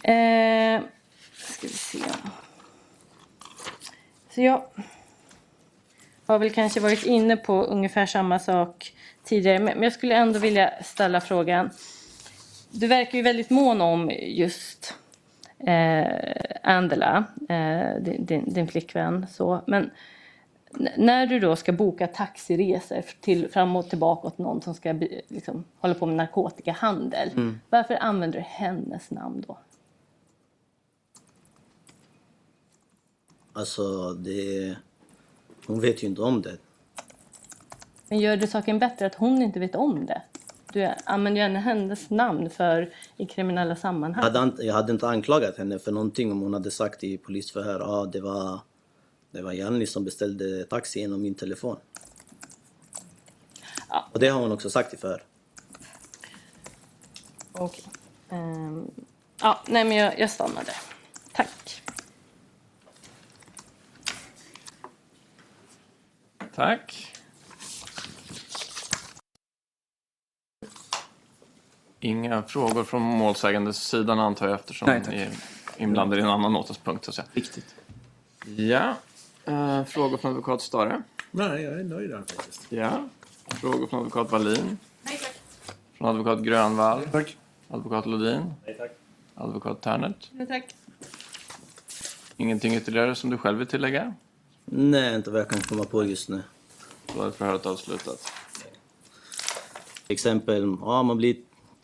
Eh, 0.04 0.82
ska 1.34 1.68
vi 1.68 1.74
se. 1.74 2.00
Så 4.30 4.42
jag 4.42 4.66
har 6.26 6.40
väl 6.40 6.54
kanske 6.54 6.80
varit 6.80 7.06
inne 7.06 7.38
på 7.38 7.64
ungefär 7.64 8.06
samma 8.06 8.40
sak 8.40 8.95
tidigare, 9.26 9.60
men 9.60 9.84
jag 9.84 9.94
skulle 9.94 10.16
ändå 10.16 10.40
vilja 10.40 10.74
ställa 10.84 11.22
frågan. 11.22 11.70
Du 12.72 12.88
verkar 12.88 13.18
ju 13.18 13.24
väldigt 13.24 13.50
mån 13.50 13.82
om 13.82 14.12
just 14.22 14.94
eh, 15.60 16.06
Angela, 16.64 17.24
eh, 17.50 18.02
din, 18.02 18.54
din, 18.54 18.68
flickvän. 18.68 19.26
Så. 19.32 19.62
Men 19.68 19.92
när 20.98 21.28
du 21.28 21.40
då 21.40 21.56
ska 21.56 21.72
boka 21.72 22.08
taxiresor 22.08 23.04
till, 23.22 23.50
fram 23.50 23.76
och 23.76 23.90
tillbaka 23.90 24.28
åt 24.28 24.38
någon 24.38 24.62
som 24.62 24.74
ska 24.74 24.94
liksom, 25.28 25.64
hålla 25.80 25.94
på 25.94 26.06
med 26.06 26.16
narkotikahandel. 26.16 27.30
Mm. 27.30 27.60
Varför 27.70 27.98
använder 28.02 28.40
du 28.40 28.46
hennes 28.48 29.12
namn 29.12 29.44
då? 29.48 29.58
Alltså, 33.54 34.14
det... 34.14 34.76
Hon 35.68 35.80
vet 35.80 36.04
ju 36.04 36.08
inte 36.08 36.22
om 36.22 36.42
det. 36.42 36.58
Men 38.16 38.22
gör 38.22 38.38
det 38.38 38.48
saken 38.48 38.80
bättre 38.80 39.06
att 39.06 39.16
hon 39.16 39.42
inte 39.42 39.60
vet 39.60 39.76
om 39.76 40.06
det? 40.06 40.22
Du 40.74 40.94
använder 41.06 41.50
ju 41.50 41.56
hennes 41.58 42.10
namn 42.10 42.50
för 42.50 42.94
i 43.18 43.26
kriminella 43.26 43.70
Jag 43.70 43.78
sammanhang. 43.78 44.24
hade, 44.24 44.40
inte, 44.44 44.64
jag 44.64 44.74
hade 44.74 44.92
inte 44.92 45.08
anklagat 45.08 45.58
henne 45.58 45.80
för 45.80 45.92
någonting 45.92 46.32
om 46.32 46.42
hon 46.42 46.54
hade 46.54 46.72
sagt 46.72 47.04
i 47.04 47.18
polisförhör 47.18 47.80
att 47.80 47.88
ah, 47.88 48.06
det 48.06 48.22
var, 48.22 48.60
det 49.32 49.42
var 49.42 49.52
Janni 49.54 49.86
som 49.88 50.06
beställde 50.06 50.64
taxi 50.64 51.00
genom 51.00 51.22
min 51.22 51.36
telefon. 51.36 51.78
Och 54.12 54.20
det 54.20 54.28
har 54.28 54.42
hon 54.42 54.52
också 54.52 54.70
sagt 54.70 54.94
i 54.94 54.98
förhör. 54.98 55.24
Okej. 57.52 57.84
Ehm, 58.30 58.92
ja, 59.42 59.60
nej 59.68 59.84
men 59.84 59.98
jag, 59.98 60.20
jag 60.20 60.30
stannar 60.30 60.64
där. 60.64 60.78
Tack. 61.34 61.82
Tack. 66.56 67.15
Inga 72.06 72.44
frågor 72.44 72.84
från 72.84 73.02
målsägandes 73.02 73.78
sidan 73.78 74.20
antar 74.20 74.48
jag 74.48 74.56
eftersom 74.56 74.88
Nej, 74.88 75.02
ni 75.10 75.16
är 75.16 75.30
inblandade 75.78 76.22
i 76.22 76.24
en 76.24 76.30
annan 76.30 76.56
åtalspunkt. 76.56 77.06
Så 77.06 77.12
att 77.12 77.16
säga. 77.16 77.28
Riktigt. 77.34 77.76
Ja. 78.58 78.96
Eh, 79.46 79.84
frågor 79.84 80.18
från 80.18 80.32
advokat 80.32 80.62
Stare? 80.62 81.02
Nej, 81.32 81.64
jag 81.64 81.80
är 81.80 81.84
nöjd 81.84 82.10
där 82.10 82.18
faktiskt. 82.18 82.66
Ja. 82.70 83.10
Frågor 83.48 83.88
från 83.88 84.00
advokat 84.00 84.32
Wallin? 84.32 84.78
Nej 85.02 85.18
tack. 85.18 85.76
Från 85.98 86.08
advokat 86.08 86.40
Grönvall? 86.40 87.08
Tack. 87.12 87.38
Advokat 87.68 88.06
Lodin? 88.06 88.54
Nej 88.66 88.76
tack. 88.78 88.92
Advokat 89.36 89.82
Ternert? 89.82 90.30
Nej 90.32 90.48
tack. 90.48 90.76
Ingenting 92.38 92.76
ytterligare 92.76 93.16
som 93.16 93.30
du 93.30 93.38
själv 93.38 93.58
vill 93.58 93.68
tillägga? 93.68 94.14
Nej, 94.66 95.16
inte 95.16 95.32
vad 95.32 95.42
jag 95.42 95.50
kan 95.50 95.62
komma 95.62 95.84
på 95.84 96.04
just 96.04 96.30
nu. 96.30 96.44
Då 97.16 97.24
är 97.24 97.32
förhöret 97.32 97.66
avslutat. 97.66 98.32
Exempel, 100.08 100.78
ja, 100.82 101.04
man 101.04 101.18
blir 101.18 101.36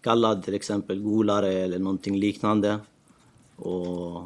kallad 0.02 0.44
till 0.44 0.54
exempel 0.54 1.02
golare 1.02 1.54
eller 1.54 1.80
någonting 1.80 2.18
liknande. 2.18 2.80
Och 3.56 4.24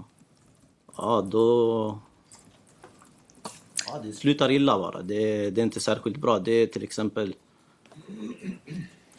ja, 0.98 1.28
då... 1.32 2.00
Ja, 3.88 4.00
det 4.04 4.12
slutar 4.14 4.52
illa 4.52 4.80
bara. 4.80 5.02
Det, 5.02 5.50
det 5.50 5.62
är 5.62 5.64
inte 5.64 5.80
särskilt 5.80 6.18
bra. 6.18 6.40
Det 6.40 6.52
är 6.52 6.68
till 6.68 6.84
exempel... 6.84 7.36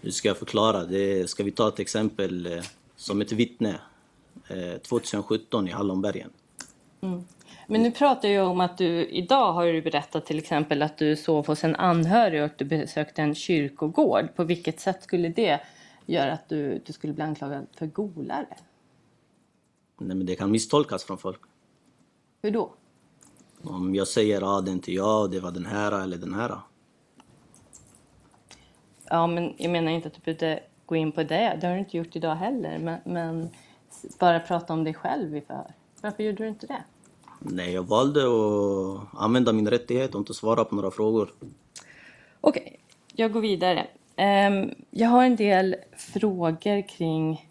Hur 0.00 0.10
ska 0.10 0.28
jag 0.28 0.36
förklara? 0.36 0.84
Det, 0.84 1.30
ska 1.30 1.44
vi 1.44 1.50
ta 1.50 1.68
ett 1.68 1.78
exempel 1.78 2.46
eh, 2.46 2.62
som 2.96 3.20
ett 3.20 3.32
vittne. 3.32 3.80
Eh, 4.48 4.80
2017 4.80 5.68
i 5.68 5.70
Hallonbergen. 5.70 6.30
Mm. 7.00 7.24
Men 7.66 7.82
nu 7.82 7.90
pratar 7.90 8.28
jag 8.28 8.48
om 8.48 8.60
att 8.60 8.78
du 8.78 9.06
idag 9.06 9.52
har 9.52 9.66
du 9.66 9.82
berättat 9.82 10.26
till 10.26 10.38
exempel 10.38 10.82
att 10.82 10.98
du 10.98 11.16
sov 11.16 11.46
hos 11.46 11.64
en 11.64 11.76
anhörig 11.76 12.40
och 12.40 12.46
att 12.46 12.58
du 12.58 12.64
besökte 12.64 13.22
en 13.22 13.34
kyrkogård. 13.34 14.34
På 14.36 14.44
vilket 14.44 14.80
sätt 14.80 15.02
skulle 15.02 15.28
det 15.28 15.60
göra 16.06 16.32
att 16.32 16.48
du, 16.48 16.82
du 16.86 16.92
skulle 16.92 17.12
bli 17.12 17.22
anklagad 17.22 17.66
för 17.72 17.86
golare? 17.86 18.46
Nej, 19.98 20.16
men 20.16 20.26
det 20.26 20.36
kan 20.36 20.50
misstolkas 20.50 21.04
från 21.04 21.18
folk. 21.18 21.40
Hur 22.42 22.50
då? 22.50 22.74
Om 23.62 23.94
jag 23.94 24.08
säger 24.08 24.36
att 24.36 24.42
ah, 24.42 24.60
det 24.60 24.70
är 24.70 24.72
inte 24.72 24.92
jag, 24.92 25.30
det 25.30 25.40
var 25.40 25.50
den 25.50 25.66
här 25.66 26.02
eller 26.02 26.16
den 26.16 26.34
här. 26.34 26.58
Ja, 29.04 29.26
men 29.26 29.54
jag 29.58 29.70
menar 29.70 29.92
inte 29.92 30.08
att 30.08 30.14
du 30.14 30.20
behövde 30.20 30.62
gå 30.86 30.96
in 30.96 31.12
på 31.12 31.22
det. 31.22 31.58
Det 31.60 31.66
har 31.66 31.74
du 31.74 31.78
inte 31.78 31.96
gjort 31.96 32.16
idag 32.16 32.34
heller. 32.34 32.78
Men, 32.78 33.00
men 33.04 33.50
bara 34.18 34.40
prata 34.40 34.72
om 34.72 34.84
dig 34.84 34.94
själv 34.94 35.36
i 35.36 35.40
förhör. 35.40 35.74
Varför 36.02 36.22
gjorde 36.22 36.44
du 36.44 36.48
inte 36.48 36.66
det? 36.66 36.84
Nej, 37.40 37.72
jag 37.72 37.82
valde 37.82 38.20
att 38.20 39.22
använda 39.22 39.52
min 39.52 39.70
rättighet 39.70 40.14
och 40.14 40.18
inte 40.18 40.34
svara 40.34 40.64
på 40.64 40.74
några 40.74 40.90
frågor. 40.90 41.34
Okej, 42.40 42.80
jag 43.14 43.32
går 43.32 43.40
vidare. 43.40 43.86
Ehm, 44.16 44.74
jag 44.90 45.08
har 45.08 45.24
en 45.24 45.36
del 45.36 45.76
frågor 45.96 46.88
kring, 46.88 47.48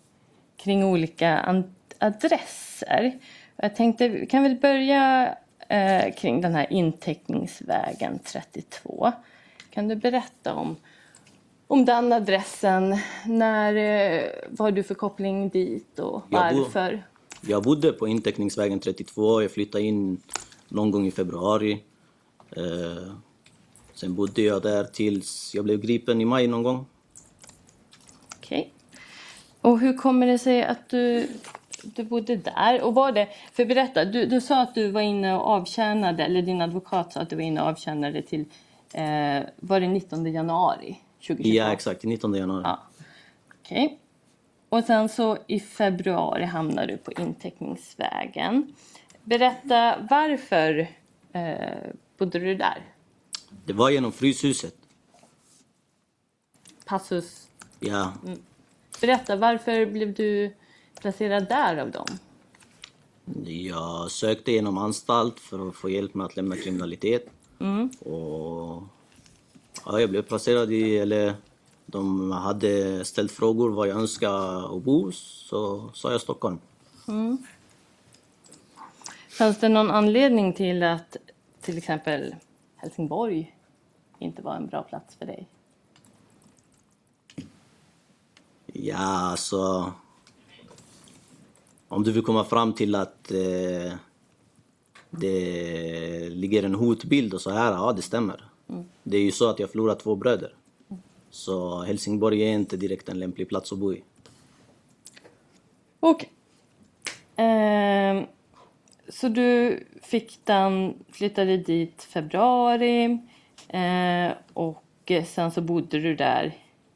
kring 0.58 0.84
olika 0.84 1.64
adresser. 2.00 3.20
Jag 3.56 3.76
tänkte, 3.76 4.08
vi 4.08 4.26
kan 4.26 4.44
väl 4.44 4.56
börja 4.56 5.36
eh, 5.70 6.14
kring 6.14 6.42
den 6.42 6.56
här 6.56 6.74
inteckningsvägen 6.74 8.20
32. 8.20 9.12
Kan 9.70 9.88
du 9.88 9.96
berätta 9.96 10.54
om, 10.54 10.76
om 11.68 11.86
den 11.86 12.14
adressen? 12.14 12.98
När, 13.26 13.76
eh, 13.76 14.24
vad 14.50 14.66
har 14.66 14.72
du 14.72 14.84
för 14.84 14.96
koppling 14.96 15.50
dit 15.50 16.00
och 16.00 16.24
varför? 16.30 17.04
Jag 17.42 17.64
bodde 17.64 17.92
på 17.92 18.08
inteckningsvägen 18.08 18.80
32, 18.80 19.42
jag 19.42 19.52
flyttade 19.52 19.84
in 19.84 20.22
någon 20.68 20.92
gång 20.92 21.08
i 21.08 21.12
februari. 21.12 21.84
Sen 23.96 24.16
bodde 24.16 24.42
jag 24.42 24.62
där 24.62 24.84
tills 24.84 25.52
jag 25.56 25.66
blev 25.66 25.80
gripen 25.80 26.22
i 26.22 26.26
maj 26.26 26.48
någon 26.48 26.64
gång. 26.64 26.86
Okej. 28.38 28.74
Och 29.62 29.80
hur 29.80 29.98
kommer 29.98 30.28
det 30.28 30.40
sig 30.40 30.64
att 30.64 30.90
du 30.90 31.28
du 31.84 32.04
bodde 32.04 32.36
där. 32.36 32.82
Och 32.82 32.94
var 32.94 33.12
det, 33.12 33.28
för 33.54 33.66
berätta, 33.66 34.06
du, 34.06 34.26
du 34.26 34.42
sa 34.42 34.62
att 34.62 34.76
du 34.76 34.92
var 34.92 35.02
inne 35.02 35.36
och 35.36 35.48
avtjänade, 35.48 36.24
eller 36.24 36.42
din 36.42 36.62
advokat 36.62 37.14
sa 37.14 37.20
att 37.20 37.30
du 37.30 37.36
var 37.36 37.44
inne 37.44 37.62
och 37.62 37.68
avtjänade 37.68 38.22
till, 38.22 38.46
eh, 38.94 39.42
var 39.56 39.80
det 39.80 39.88
19 39.88 40.34
januari 40.34 41.00
2022? 41.28 41.50
Ja, 41.50 41.74
exakt. 41.74 42.04
19 42.04 42.34
januari. 42.34 42.62
Ja. 42.66 42.80
Okej. 43.62 44.00
Och 44.70 44.84
sen 44.84 45.10
så 45.10 45.38
i 45.48 45.60
februari 45.60 46.44
hamnar 46.44 46.88
du 46.88 46.98
på 46.98 47.12
inteckningsvägen. 47.12 48.74
Berätta 49.24 49.96
varför 50.10 50.88
eh, 51.34 51.92
bodde 52.18 52.40
du 52.40 52.56
där? 52.56 52.95
Det 53.66 53.74
var 53.74 53.90
genom 53.90 54.12
Fryshuset. 54.12 54.76
Passus. 56.86 57.48
Ja. 57.80 58.14
Mm. 58.26 58.40
Berätta, 59.02 59.36
varför 59.36 59.86
blev 59.86 60.14
du 60.14 60.54
placerad 61.02 61.48
där 61.48 61.78
av 61.78 61.92
dem? 61.92 62.06
Jag 63.46 64.12
sökte 64.12 64.52
genom 64.52 64.78
anstalt 64.78 65.40
för 65.40 65.70
att 65.70 65.76
få 65.76 65.90
hjälp 65.90 66.14
med 66.14 66.26
att 66.26 66.36
lämna 66.36 66.56
kriminalitet. 66.58 67.30
Mm. 67.60 67.90
Och 67.90 68.84
ja, 69.86 70.00
jag 70.00 70.10
blev 70.10 70.22
placerad 70.22 70.72
i, 70.72 70.98
eller 70.98 71.34
de 71.86 72.32
hade 72.32 73.06
ställt 73.06 73.32
frågor 73.32 73.70
var 73.70 73.86
jag 73.86 73.98
önskar 73.98 74.76
att 74.78 74.84
bo, 74.84 75.12
så 75.12 75.90
sa 75.94 76.12
jag 76.12 76.22
Stockholm. 76.22 76.60
Mm. 77.08 77.38
Fanns 79.30 79.60
det 79.60 79.70
någon 79.70 79.92
anledning 79.92 80.54
till 80.54 80.84
att 80.84 81.18
till 81.62 81.78
exempel 81.78 82.36
Helsingborg 82.86 83.56
inte 84.20 84.42
var 84.42 84.56
en 84.56 84.68
bra 84.68 84.84
plats 84.84 85.16
för 85.16 85.26
dig? 85.26 85.48
Ja, 88.66 88.98
alltså... 88.98 89.94
Om 91.88 92.04
du 92.04 92.12
vill 92.12 92.24
komma 92.24 92.44
fram 92.44 92.74
till 92.74 92.96
att 92.96 93.32
eh, 93.32 93.94
det 95.10 96.30
ligger 96.30 96.64
en 96.64 96.76
hotbild 96.76 97.34
och 97.34 97.42
så 97.42 97.50
här, 97.50 97.72
ja 97.72 97.94
det 97.94 98.02
stämmer. 98.02 98.44
Mm. 98.68 98.86
Det 99.04 99.18
är 99.18 99.22
ju 99.22 99.32
så 99.32 99.50
att 99.50 99.60
jag 99.60 99.70
förlorat 99.70 100.00
två 100.00 100.16
bröder. 100.16 100.56
Så 101.30 101.82
Helsingborg 101.82 102.42
är 102.42 102.54
inte 102.54 102.78
direkt 102.78 103.10
en 103.10 103.20
lämplig 103.20 103.50
plats 103.50 103.72
att 103.72 103.80
bo 103.80 103.94
i. 103.94 104.04
Okej. 106.00 106.32
Ehm, 107.36 108.26
så 109.10 109.28
du 109.28 109.80
fick 110.02 110.40
den, 110.44 110.94
flyttade 111.12 111.58
dit 111.58 112.04
februari 112.04 113.20
eh, 113.68 114.32
och 114.54 115.12
sen 115.26 115.52
så 115.52 115.62
bodde 115.62 116.00
du 116.00 116.16
där 116.16 116.54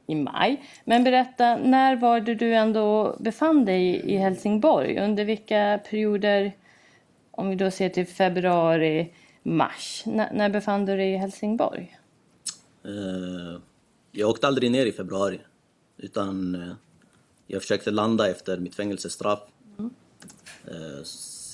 i 0.07 0.15
maj. 0.15 0.63
Men 0.85 1.03
berätta, 1.03 1.57
när 1.57 1.95
var 1.95 2.19
det 2.19 2.35
du 2.35 2.53
ändå 2.53 3.17
befann 3.19 3.65
dig 3.65 3.95
i 3.95 4.17
Helsingborg? 4.17 4.99
Under 4.99 5.25
vilka 5.25 5.79
perioder, 5.89 6.51
om 7.31 7.49
vi 7.49 7.55
då 7.55 7.71
ser 7.71 7.89
till 7.89 8.07
februari, 8.07 9.13
mars, 9.43 10.03
när, 10.05 10.33
när 10.33 10.49
befann 10.49 10.85
du 10.85 10.97
dig 10.97 11.13
i 11.13 11.17
Helsingborg? 11.17 11.97
Eh, 12.85 13.61
jag 14.11 14.29
åkte 14.29 14.47
aldrig 14.47 14.71
ner 14.71 14.85
i 14.85 14.91
februari. 14.91 15.39
Utan 15.97 16.55
eh, 16.55 16.73
jag 17.47 17.61
försökte 17.61 17.91
landa 17.91 18.29
efter 18.29 18.57
mitt 18.57 18.75
fängelsestraff. 18.75 19.39
Mm. 19.79 19.91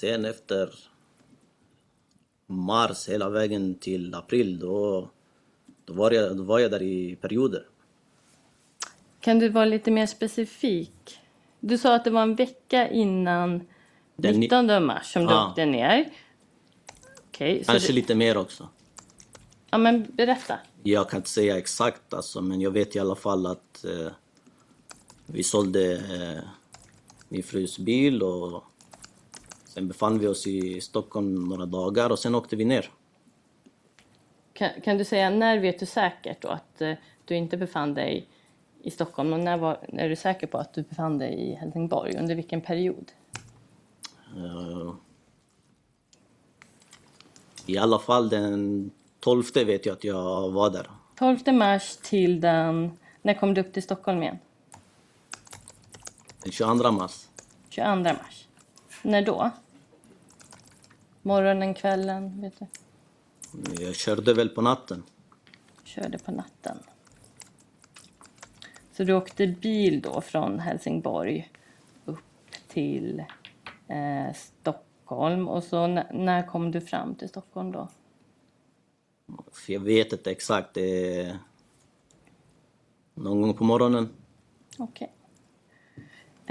Sen 0.06 0.26
efter 0.26 0.74
mars 2.48 3.10
hela 3.10 3.30
vägen 3.30 3.76
till 3.76 4.16
april, 4.16 4.60
då, 4.60 5.10
då, 5.86 5.94
var, 5.94 6.12
jag, 6.12 6.38
då 6.38 6.44
var 6.44 6.60
jag 6.60 6.72
där 6.72 6.82
i 6.82 7.16
perioder. 7.16 7.66
Kan 9.20 9.40
du 9.40 9.50
vara 9.50 9.66
lite 9.66 9.92
mer 9.92 10.06
specifik? 10.06 11.20
Du 11.60 11.78
sa 11.78 11.96
att 11.96 12.04
det 12.04 12.10
var 12.10 12.22
en 12.22 12.36
vecka 12.36 12.90
innan 12.90 13.68
Den 14.16 14.34
ni- 14.34 14.40
19 14.40 14.86
mars 14.86 15.14
som 15.14 15.26
du 15.26 15.32
Ja. 15.34 15.50
åkte 15.50 15.66
ner. 15.66 16.06
Så 17.32 17.38
Kanske 17.72 17.88
du, 17.88 17.94
lite 17.94 18.16
mer 18.16 18.38
också. 18.38 18.70
ja, 19.70 19.78
men 19.78 20.06
berätta. 20.14 20.60
Jag 20.84 21.10
kan 21.10 21.18
inte 21.18 21.30
säga 21.30 21.58
exakt 21.58 22.14
alltså, 22.14 22.42
men 22.42 22.62
jag 22.62 22.72
vet 22.72 22.96
i 22.96 23.00
alla 23.00 23.16
fall 23.16 23.46
att 23.46 23.86
eh, 23.86 24.12
vi 25.26 25.44
sålde 25.44 25.94
eh, 25.94 26.44
min 27.30 27.44
frus 27.44 27.78
bil 27.80 28.24
och 28.24 28.64
sen 29.76 29.88
befann 29.88 30.20
vi 30.20 30.28
oss 30.28 30.48
i 30.48 30.82
Stockholm 30.82 31.36
några 31.36 31.66
dagar 31.66 32.10
och 32.10 32.20
sen 32.20 32.36
åkte 32.36 32.56
vi 32.56 32.66
ner. 32.66 32.92
Kan, 34.54 34.70
kan 34.84 34.98
du 34.98 35.06
säga 35.06 35.30
när 35.30 35.60
vet 35.60 35.80
du 35.80 35.86
säkert 35.86 36.42
då 36.42 36.48
att 36.48 36.82
eh, 36.82 36.94
du 37.26 37.36
inte 37.36 37.58
befann 37.58 37.94
dig 37.94 38.28
i 38.82 38.92
Stockholm 38.92 39.34
och 39.34 39.40
när, 39.40 39.58
var, 39.58 39.80
är 39.88 40.10
du 40.10 40.16
säker 40.16 40.48
på 40.48 40.58
att 40.58 40.74
du 40.74 40.82
befann 40.84 41.18
dig 41.18 41.34
i 41.34 41.54
Helsingborg? 41.54 42.18
Under 42.18 42.36
vilken 42.36 42.62
period? 42.62 43.12
Eh, 44.38 44.94
I 47.66 47.78
alla 47.78 48.00
fall 48.00 48.30
den 48.30 48.92
12 49.20 49.44
vet 49.56 49.86
jag 49.86 49.94
att 49.94 50.04
jag 50.04 50.52
var 50.52 50.70
där. 50.70 50.90
12 51.16 51.40
mars 51.54 51.98
till 51.98 52.42
den... 52.42 52.92
När 53.22 53.34
kom 53.34 53.54
du 53.54 53.62
upp 53.62 53.74
till 53.74 53.84
Stockholm 53.84 54.24
igen? 54.24 54.40
Den 56.44 56.52
22 56.52 56.92
mars. 56.92 57.28
22 57.70 58.04
mars. 58.04 58.48
När 59.02 59.22
då? 59.22 59.52
Morgonen, 61.28 61.74
kvällen? 61.74 62.42
Vet 62.42 62.54
du? 62.60 62.66
Jag 63.84 63.96
körde 63.96 64.34
väl 64.34 64.50
på 64.50 64.62
natten. 64.62 65.04
Körde 65.84 66.18
på 66.18 66.32
natten. 66.32 66.78
Så 68.92 69.04
du 69.04 69.14
åkte 69.14 69.48
bil 69.48 70.02
då 70.02 70.22
från 70.22 70.60
Helsingborg 70.60 71.52
upp 72.06 72.52
till 72.68 73.24
eh, 73.88 74.34
Stockholm. 74.36 75.48
Och 75.48 75.64
så 75.64 75.88
när 75.88 76.48
kom 76.48 76.72
du 76.72 76.82
fram 76.82 77.16
till 77.16 77.30
Stockholm 77.30 77.72
då? 77.72 77.90
Jag 79.68 79.80
vet 79.80 80.14
inte 80.14 80.32
exakt. 80.32 80.74
Det 80.74 81.22
är 81.22 81.38
någon 83.14 83.42
gång 83.42 83.54
på 83.54 83.64
morgonen. 83.64 84.10
Okej. 84.78 85.12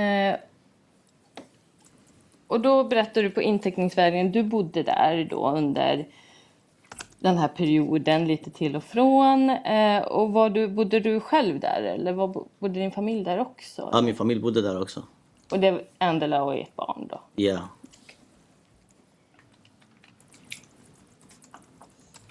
Eh, 0.05 0.37
och 2.55 2.61
då 2.61 2.85
berättar 2.85 3.23
du 3.23 3.31
på 3.31 3.43
inteckningsvägen, 3.43 4.33
du 4.33 4.43
bodde 4.43 4.83
där 4.83 5.25
då 5.31 5.51
under 5.51 6.07
den 7.19 7.39
här 7.39 7.49
perioden 7.49 8.27
lite 8.27 8.51
till 8.51 8.77
och 8.77 8.85
från. 8.85 9.51
Eh, 9.51 10.03
och 10.03 10.33
var 10.33 10.51
du, 10.51 10.69
bodde 10.69 11.01
du 11.01 11.21
själv 11.21 11.61
där 11.61 11.83
eller 11.83 12.13
var, 12.13 12.29
bo- 12.29 12.49
bodde 12.59 12.81
din 12.81 12.91
familj 12.91 13.25
där 13.25 13.39
också? 13.39 13.89
Ja, 13.93 14.01
min 14.03 14.15
familj 14.15 14.41
bodde 14.41 14.63
där 14.63 14.83
också. 14.83 15.03
Och 15.51 15.61
det 15.61 15.71
var 15.71 15.83
Angela 15.99 16.43
och 16.43 16.55
ert 16.55 16.77
barn 16.77 17.09
då? 17.11 17.21
Ja. 17.35 17.59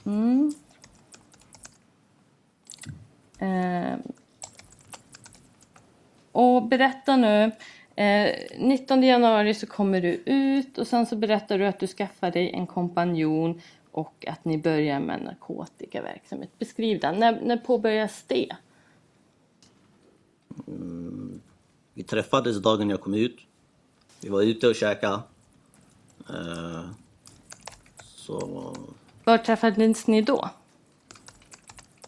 Mm. 0.06 0.54
Eh, 3.40 3.98
och 6.32 6.64
berätta 6.68 7.16
nu. 7.16 7.52
Eh, 7.96 8.36
19 8.60 9.04
januari 9.04 9.54
så 9.54 9.68
kommer 9.68 10.02
du 10.02 10.10
ut 10.26 10.78
och 10.78 10.88
sen 10.88 11.06
så 11.06 11.16
berättar 11.16 11.58
du 11.60 11.66
att 11.68 11.80
du 11.80 11.88
skaffar 11.88 12.32
dig 12.32 12.52
en 12.52 12.68
kompanjon 12.68 13.62
och 13.92 14.26
att 14.28 14.46
ni 14.46 14.58
börjar 14.58 15.00
med 15.00 15.22
narkotikaverksamhet. 15.24 16.50
Beskriv 16.60 17.00
den. 17.00 17.20
När, 17.20 17.42
när 17.42 17.58
påbörjas 17.58 18.24
det? 18.28 18.56
Mm, 20.68 21.42
vi 21.94 22.04
träffades 22.04 22.62
dagen 22.62 22.90
jag 22.90 23.02
kom 23.02 23.14
ut. 23.14 23.38
Vi 24.22 24.30
var 24.30 24.42
ute 24.42 24.68
och 24.68 24.76
käkade. 24.76 25.20
Eh, 26.30 26.86
så 28.00 28.74
Var 29.24 29.38
träffades 29.38 30.08
ni 30.08 30.22
då? 30.22 30.50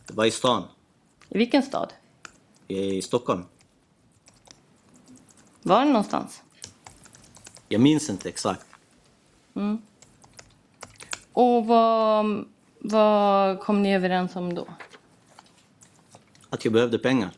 det 0.07 0.13
var 0.13 0.25
i 0.25 0.31
stan, 0.31 0.63
I 1.29 1.37
vilken 1.37 1.63
stad? 1.63 1.93
i 2.67 3.01
Stockholm. 3.01 3.43
Var 5.67 5.85
någonstans? 5.85 6.41
Jag 7.67 7.81
minns 7.81 8.09
inte 8.09 8.29
exakt. 8.29 8.65
Mm. 9.53 9.81
Och 11.33 11.65
vad, 11.65 12.45
vad 12.79 13.59
kom 13.59 13.83
ni 13.83 13.95
överens 13.95 14.35
om 14.35 14.53
då? 14.53 14.67
Att 16.49 16.65
jag 16.65 16.73
behövde 16.73 16.99
pengar. 16.99 17.31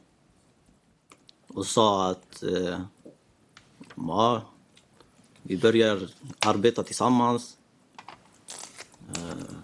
Och 1.48 1.66
sa 1.66 2.10
att 2.10 2.44
eh, 2.44 2.80
ja, 3.95 4.41
vi 5.41 5.58
börjar 5.58 6.10
arbeta 6.40 6.84
tillsammans. 6.84 7.58
Eh, 9.16 9.56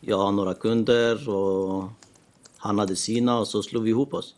jag 0.00 0.18
har 0.18 0.32
några 0.32 0.54
kunder 0.54 1.28
och 1.28 1.88
han 2.56 2.78
hade 2.78 2.96
sina 2.96 3.38
och 3.38 3.48
så 3.48 3.62
slog 3.62 3.82
vi 3.82 3.90
ihop 3.90 4.14
oss. 4.14 4.34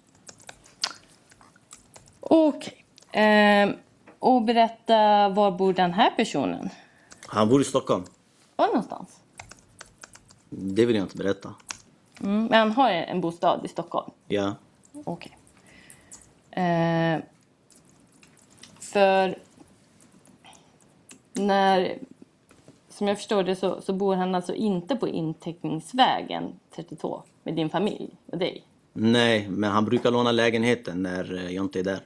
Okej. 2.20 2.77
Ehm, 3.12 3.72
och 4.18 4.42
berätta, 4.42 5.28
var 5.28 5.50
bor 5.50 5.72
den 5.72 5.92
här 5.92 6.10
personen? 6.10 6.70
Han 7.26 7.48
bor 7.48 7.60
i 7.60 7.64
Stockholm. 7.64 8.04
Var 8.56 8.66
någonstans? 8.66 9.20
Det 10.50 10.86
vill 10.86 10.96
jag 10.96 11.04
inte 11.04 11.16
berätta. 11.16 11.54
Mm, 12.20 12.44
men 12.44 12.58
han 12.58 12.72
har 12.72 12.90
en 12.90 13.20
bostad 13.20 13.64
i 13.64 13.68
Stockholm? 13.68 14.10
Ja. 14.28 14.54
Okej. 15.04 15.38
Ehm, 16.50 17.22
för 18.80 19.38
när, 21.32 21.98
som 22.88 23.08
jag 23.08 23.16
förstår 23.16 23.42
det 23.42 23.56
så, 23.56 23.80
så 23.80 23.92
bor 23.92 24.14
han 24.14 24.34
alltså 24.34 24.54
inte 24.54 24.96
på 24.96 25.08
inteckningsvägen 25.08 26.52
32 26.74 27.22
med 27.42 27.54
din 27.54 27.70
familj 27.70 28.10
och 28.26 28.38
dig. 28.38 28.64
Nej, 28.92 29.48
men 29.48 29.70
han 29.70 29.84
brukar 29.84 30.10
låna 30.10 30.32
lägenheten 30.32 31.02
när 31.02 31.34
eh, 31.34 31.54
jag 31.54 31.64
inte 31.64 31.78
är 31.78 31.84
där. 31.84 32.00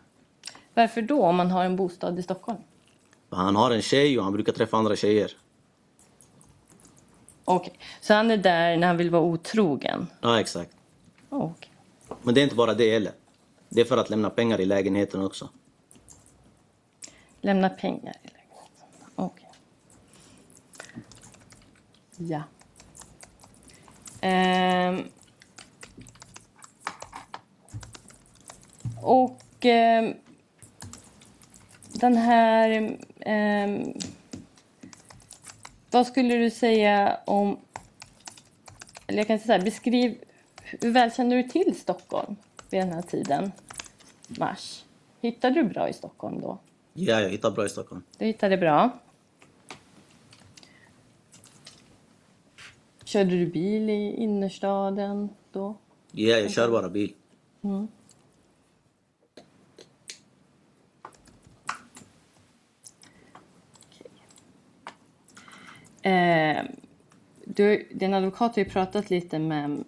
Varför 0.75 1.03
då 1.03 1.23
om 1.23 1.37
man 1.37 1.51
har 1.51 1.65
en 1.65 1.77
bostad 1.77 2.19
i 2.19 2.23
Stockholm? 2.23 2.59
Han 3.31 3.57
har 3.57 3.71
en 3.71 3.83
tjej 3.83 4.19
och 4.19 4.25
han 4.25 4.33
brukar 4.33 4.53
träffa 4.53 4.77
andra 4.77 4.97
tjejer. 4.97 5.37
Okej, 7.45 7.79
så 8.01 8.15
han 8.15 8.31
är 8.31 8.37
där 8.37 8.77
när 8.77 8.87
han 8.87 8.97
vill 8.97 9.11
vara 9.11 9.23
otrogen? 9.23 10.07
Ja, 10.21 10.41
exakt. 10.41 10.77
Okej. 11.29 11.73
Men 12.23 12.35
det 12.35 12.41
är 12.41 12.43
inte 12.43 12.55
bara 12.55 12.75
det 12.75 12.93
heller. 12.93 13.13
Det 13.69 13.81
är 13.81 13.85
för 13.85 13.97
att 13.97 14.11
lämna 14.11 14.31
pengar 14.31 14.61
i 14.61 14.65
lägenheten 14.65 15.23
också. 15.25 15.49
Lämna 17.41 17.69
pengar 17.69 18.15
i 18.23 18.29
lägenheten. 18.29 19.09
Okej. 19.15 19.49
Ja. 22.17 22.43
Ehm. 24.21 25.05
Och 29.03 29.41
ehm, 29.61 30.15
den 32.03 32.17
här... 32.17 32.97
ehm, 33.21 33.93
vad 35.91 36.07
skulle 36.07 36.35
du 36.35 36.51
säga 36.51 37.21
om... 37.27 37.59
Eller 39.07 39.19
jag 39.19 39.27
kan 39.27 39.39
säga 39.39 39.47
så 39.47 39.53
här, 39.53 39.65
beskriv 39.65 40.19
hur 40.63 40.91
väl 40.91 41.13
känner 41.13 41.37
du 41.37 41.43
till 41.43 41.81
Stockholm 41.81 42.37
vid 42.71 42.81
den 42.81 42.93
här 42.93 43.03
tiden? 43.03 43.53
Mars. 44.29 44.85
Hittade 45.21 45.55
du 45.55 45.65
bra 45.65 45.89
i 45.89 45.93
Stockholm 45.93 46.41
då? 46.41 46.59
Ja, 46.93 47.21
jag 47.21 47.31
hittar 47.31 47.51
bra 47.51 47.67
i 47.67 47.69
Stockholm. 47.69 48.03
Du 48.19 48.25
hittade 48.25 48.57
bra. 48.57 48.91
Körde 53.05 53.31
du 53.31 53.47
bil 53.47 53.91
i 53.91 54.15
innerstaden 54.17 55.29
då? 55.53 55.77
Ja, 56.13 56.37
jag 56.37 56.51
kör 56.51 56.71
bara 56.71 56.89
bil. 56.89 57.15
Mm. 57.63 57.89
Eh, 66.03 66.65
du, 67.45 67.89
din 67.95 68.15
advokat 68.15 68.57
har 68.57 68.63
ju 68.65 68.71
pratat 68.71 69.11
lite 69.11 69.39
med, 69.39 69.85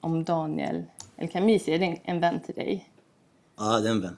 om 0.00 0.24
Daniel 0.24 0.84
El 1.16 1.28
Khamisi. 1.28 1.72
Är 1.72 1.78
det 1.78 1.84
en, 1.84 1.98
en 2.04 2.20
vän 2.20 2.40
till 2.40 2.54
dig? 2.54 2.90
Ja, 3.56 3.80
det 3.80 3.88
är 3.88 3.92
en 3.92 4.00
vän. 4.00 4.16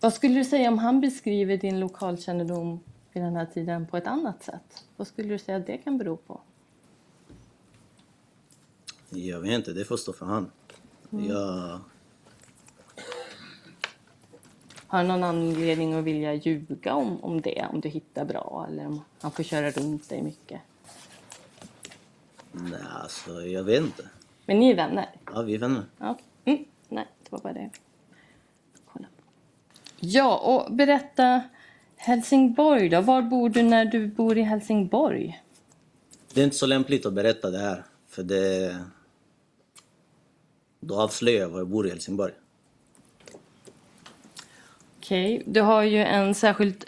Vad 0.00 0.14
skulle 0.14 0.34
du 0.34 0.44
säga 0.44 0.68
om 0.68 0.78
han 0.78 1.00
beskriver 1.00 1.56
din 1.56 1.80
lokalkännedom 1.80 2.80
vid 3.12 3.22
den 3.22 3.36
här 3.36 3.46
tiden 3.46 3.86
på 3.86 3.96
ett 3.96 4.06
annat 4.06 4.42
sätt? 4.42 4.84
Vad 4.96 5.06
skulle 5.06 5.28
du 5.28 5.38
säga 5.38 5.58
att 5.58 5.66
det 5.66 5.78
kan 5.78 5.98
bero 5.98 6.16
på? 6.16 6.40
Jag 9.10 9.40
vet 9.40 9.50
inte, 9.50 9.72
det 9.72 9.84
får 9.84 9.96
stå 9.96 10.12
för 10.12 10.26
han. 10.26 10.50
Mm. 11.12 11.26
Jag... 11.26 11.80
Har 14.92 14.98
han 14.98 15.08
någon 15.08 15.24
anledning 15.24 15.94
att 15.94 16.04
vilja 16.04 16.34
ljuga 16.34 16.94
om, 16.94 17.24
om 17.24 17.40
det? 17.40 17.66
Om 17.72 17.80
du 17.80 17.88
hittar 17.88 18.24
bra 18.24 18.66
eller 18.68 18.86
om 18.86 19.04
han 19.20 19.30
får 19.30 19.42
köra 19.42 19.70
runt 19.70 20.08
dig 20.08 20.22
mycket? 20.22 20.60
Nej, 22.52 22.80
alltså 23.02 23.42
jag 23.42 23.64
vet 23.64 23.82
inte. 23.82 24.08
Men 24.46 24.58
ni 24.58 24.70
är 24.70 24.76
vänner? 24.76 25.10
Ja, 25.34 25.42
vi 25.42 25.54
är 25.54 25.58
vänner. 25.58 25.82
Ja, 25.98 26.10
okej. 26.10 26.24
Mm, 26.44 26.64
nej, 26.88 27.06
det 27.22 27.32
var 27.32 27.38
bara 27.38 27.52
det. 27.52 27.70
Kolla. 28.92 29.06
Ja, 30.00 30.38
och 30.38 30.74
berätta 30.74 31.42
Helsingborg 31.96 32.88
då. 32.88 33.00
Var 33.00 33.22
bor 33.22 33.48
du 33.48 33.62
när 33.62 33.84
du 33.84 34.06
bor 34.06 34.38
i 34.38 34.42
Helsingborg? 34.42 35.42
Det 36.34 36.40
är 36.40 36.44
inte 36.44 36.56
så 36.56 36.66
lämpligt 36.66 37.06
att 37.06 37.12
berätta 37.12 37.50
det 37.50 37.58
här, 37.58 37.84
för 38.08 38.22
det... 38.22 38.76
Då 40.80 41.00
avslöjar 41.00 41.40
jag 41.40 41.48
var 41.48 41.58
jag 41.58 41.68
bor 41.68 41.86
i 41.86 41.90
Helsingborg. 41.90 42.32
Okej, 45.12 45.42
du 45.46 45.60
har 45.60 45.82
ju 45.82 45.98
en 45.98 46.34
särskild 46.34 46.84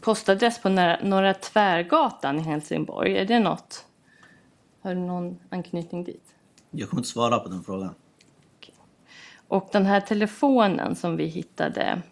postadress 0.00 0.62
på 0.62 0.68
Norra, 0.68 0.98
Norra 1.02 1.34
Tvärgatan 1.34 2.38
i 2.38 2.42
Helsingborg. 2.42 3.18
Är 3.18 3.24
det 3.24 3.38
något? 3.38 3.86
Har 4.80 4.94
du 4.94 5.00
någon 5.00 5.38
anknytning 5.50 6.04
dit? 6.04 6.34
Jag 6.70 6.90
kommer 6.90 7.00
inte 7.00 7.08
svara 7.08 7.38
på 7.38 7.48
den 7.48 7.62
frågan. 7.62 7.94
Och 9.48 9.68
den 9.72 9.86
här 9.86 10.00
telefonen 10.00 10.96
som 10.96 11.16
vi 11.16 11.24
hittade, 11.26 12.02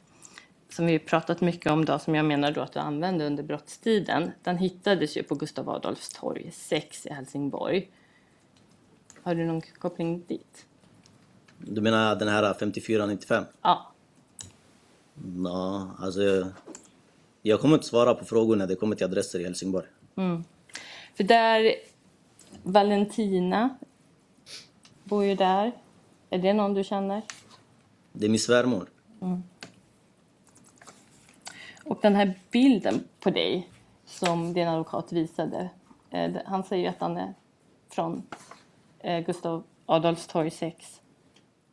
som 0.68 0.86
vi 0.86 0.98
pratat 0.98 1.40
mycket 1.40 1.72
om 1.72 1.84
då, 1.84 1.98
som 1.98 2.14
jag 2.14 2.24
menar 2.24 2.52
då 2.52 2.60
att 2.60 2.72
du 2.72 2.80
använde 2.80 3.26
under 3.26 3.42
brottstiden, 3.42 4.30
den 4.42 4.58
hittades 4.58 5.16
ju 5.16 5.22
på 5.22 5.34
Gustav 5.34 5.70
Adolfs 5.70 6.08
torg 6.08 6.50
6 6.52 7.06
i 7.06 7.12
Helsingborg. 7.12 7.90
Har 9.22 9.34
du 9.34 9.44
någon 9.44 9.60
koppling 9.60 10.24
dit? 10.26 10.66
Du 11.58 11.80
menar 11.80 12.16
den 12.16 12.28
här 12.28 12.54
5495? 12.54 13.44
Ja. 13.62 13.90
Ja, 15.44 15.90
alltså... 15.98 16.52
Jag 17.42 17.60
kommer 17.60 17.74
inte 17.74 17.86
svara 17.86 18.14
på 18.14 18.24
frågor 18.24 18.56
när 18.56 18.66
det 18.66 18.76
kommer 18.76 18.96
till 18.96 19.04
adresser 19.04 19.40
i 19.40 19.44
Helsingborg. 19.44 19.86
Mm. 20.16 20.44
För 21.14 21.24
där, 21.24 21.74
Valentina 22.62 23.76
bor 25.04 25.24
ju 25.24 25.34
där. 25.34 25.72
Är 26.30 26.38
det 26.38 26.52
någon 26.52 26.74
du 26.74 26.84
känner? 26.84 27.22
Det 28.12 28.26
är 28.26 28.30
min 28.30 28.38
svärmor. 28.38 28.88
Mm. 29.20 29.42
Och 31.84 31.98
den 32.02 32.14
här 32.14 32.40
bilden 32.50 33.04
på 33.20 33.30
dig 33.30 33.68
som 34.06 34.52
din 34.52 34.68
advokat 34.68 35.12
visade. 35.12 35.70
Eh, 36.10 36.32
han 36.46 36.64
säger 36.64 36.82
ju 36.82 36.88
att 36.88 37.00
han 37.00 37.16
är 37.16 37.34
från 37.88 38.22
eh, 38.98 39.24
Gustav 39.26 39.64
Adolfs 39.86 40.26
torg 40.26 40.50
6. 40.50 41.00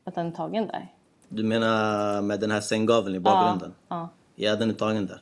Att 0.04 0.16
den 0.16 0.28
är 0.28 0.32
tagen 0.32 0.68
där. 0.68 0.94
Du 1.34 1.44
menar 1.44 2.22
med 2.22 2.40
den 2.40 2.52
här 2.52 2.62
sänggaveln 2.62 3.16
i 3.16 3.20
bakgrunden? 3.20 3.74
Ja. 3.88 4.10
Ja, 4.36 4.56
den 4.56 4.70
är 4.70 4.74
tagen 4.74 5.06
där. 5.06 5.22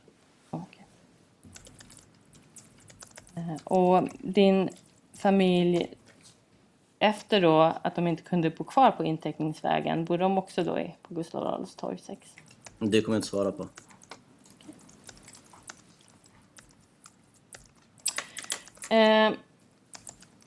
Eh, 3.34 3.56
Och 3.64 4.08
din 4.18 4.68
familj, 5.14 5.94
efter 6.98 7.40
då 7.40 7.60
att 7.82 7.94
de 7.94 8.06
inte 8.06 8.22
kunde 8.22 8.50
bo 8.50 8.64
kvar 8.64 8.90
på 8.90 9.04
inteckningsvägen, 9.04 10.04
bor 10.04 10.18
de 10.18 10.38
också 10.38 10.64
då 10.64 10.78
på 11.02 11.14
Gustav 11.14 11.46
Adolfs 11.46 11.74
torg 11.76 11.98
6? 11.98 12.28
Det 12.78 13.02
kommer 13.02 13.16
jag 13.16 13.18
inte 13.18 13.28
svara 13.28 13.52
på. 13.52 13.62
Eh, 18.94 19.32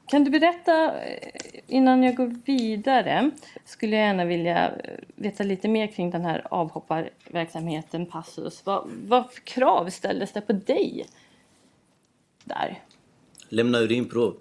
kan 0.07 0.23
du 0.23 0.31
berätta, 0.31 1.02
eh, 1.02 1.53
innan 1.68 2.03
jag 2.03 2.15
går 2.15 2.35
vidare, 2.45 3.31
skulle 3.65 3.95
jag 3.95 4.06
gärna 4.07 4.26
vilja 4.26 4.69
eh, 4.69 4.99
veta 5.15 5.44
lite 5.44 5.68
mer 5.68 5.88
kring 5.88 6.11
den 6.11 6.26
här 6.26 6.48
avhopparverksamheten 6.52 8.06
Passus. 8.06 8.65
Vad, 8.65 8.90
vad 9.07 9.31
för 9.31 9.41
krav 9.41 9.90
ställdes 9.90 10.31
det 10.31 10.41
på 10.41 10.53
dig 10.53 11.06
där? 12.44 12.84
Lämna 13.49 13.80
urinprov. 13.80 14.35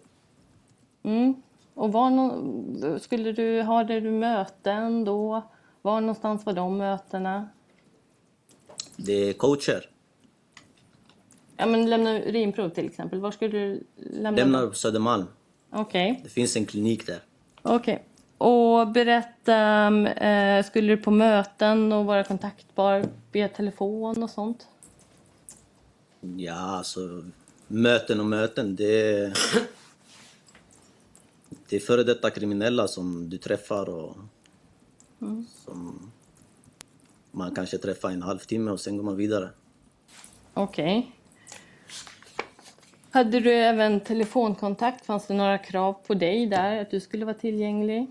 Mm. 1.03 1.43
Och 1.74 1.93
var 1.93 2.11
nå- 2.11 2.99
skulle 2.99 3.32
du, 3.32 3.62
hade 3.62 4.01
du 4.01 4.11
möten 4.11 5.05
då? 5.05 5.43
Var 5.82 6.01
någonstans 6.01 6.47
var 6.47 6.53
de 6.53 6.77
mötena? 6.77 7.49
Det 8.97 9.12
är 9.12 9.32
coacher. 9.32 9.89
Ja, 11.57 11.66
men 11.66 11.90
lämna 11.90 12.19
urinprov 12.23 12.69
till 12.69 12.86
exempel. 12.86 13.20
Var 13.20 13.31
skulle 13.31 13.59
du 13.59 13.85
lämna 13.97 14.31
Lämna 14.31 14.66
på 14.66 14.74
Södermalm. 14.74 15.27
Okej. 15.73 16.20
Det 16.23 16.28
finns 16.28 16.57
en 16.57 16.66
klinik 16.66 17.07
där. 17.07 17.19
Okej. 17.62 18.05
Och 18.39 18.89
berätta, 18.89 19.86
eh, 20.09 20.65
skulle 20.65 20.97
du 20.97 21.03
på 21.03 21.11
möten 21.11 21.93
och 21.93 22.05
vara 22.05 22.24
kontaktbar 22.24 23.05
via 23.32 23.49
telefon 23.49 24.23
och 24.23 24.31
sånt? 24.31 24.66
Ja, 26.36 26.55
alltså 26.55 27.24
möten 27.69 28.20
och 28.20 28.27
möten. 28.27 28.77
Det 28.77 29.11
är, 29.12 29.32
det 31.69 31.77
är 31.77 31.81
före 31.81 32.05
detta 32.05 32.31
kriminella 32.31 32.89
som 32.89 33.31
du 33.31 33.39
träffar 33.39 33.89
och 33.89 34.16
Mm. 35.20 35.47
som 35.65 36.11
man 37.31 37.55
kanske 37.55 37.78
träffar 37.78 38.11
en 38.11 38.23
halvtimme 38.23 38.70
och 38.70 38.81
sen 38.81 38.97
går 38.97 39.05
man 39.05 39.16
vidare. 39.16 39.51
Okej. 40.55 41.12
Hade 43.15 43.41
du 43.41 43.53
även 43.53 44.01
telefonkontakt? 44.01 45.07
Fanns 45.07 45.27
det 45.27 45.35
några 45.35 45.59
krav 45.59 45.93
på 46.07 46.15
dig 46.15 46.47
där, 46.47 46.81
att 46.83 46.91
du 46.91 47.01
skulle 47.01 47.25
vara 47.25 47.35
tillgänglig? 47.35 48.07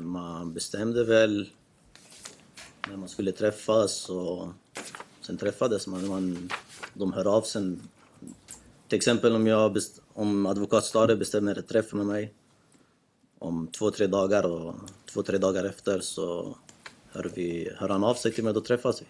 Man 0.00 0.54
bestämde 0.54 1.04
väl 1.04 1.50
när 2.88 2.96
man 2.96 3.08
skulle 3.08 3.32
träffas 3.32 4.08
och 4.08 4.48
sen 5.20 5.36
träffades 5.36 5.86
man. 5.86 6.08
man 6.08 6.50
de 6.94 7.12
hör 7.12 7.36
av 7.36 7.42
sig. 7.42 7.76
Till 8.88 8.96
exempel 8.96 9.34
om, 9.34 9.46
jag 9.46 9.76
om 10.12 10.46
advokat 10.46 10.84
Stare 10.84 11.16
bestämmer 11.16 11.58
ett 11.58 11.68
träff 11.68 11.92
med 11.92 12.06
mig 12.06 12.32
om 13.38 13.66
två, 13.66 13.90
tre 13.90 14.06
dagar 14.06 14.46
och 14.46 14.74
två, 15.12 15.22
tre 15.22 15.38
dagar 15.38 15.64
efter 15.64 16.00
så 16.00 16.56
hör, 17.12 17.30
vi, 17.34 17.70
hör 17.76 17.88
han 17.88 18.04
av 18.04 18.14
sig 18.14 18.32
till 18.32 18.44
mig, 18.44 18.54
då 18.54 18.60
träffas 18.60 19.02
vi. 19.02 19.06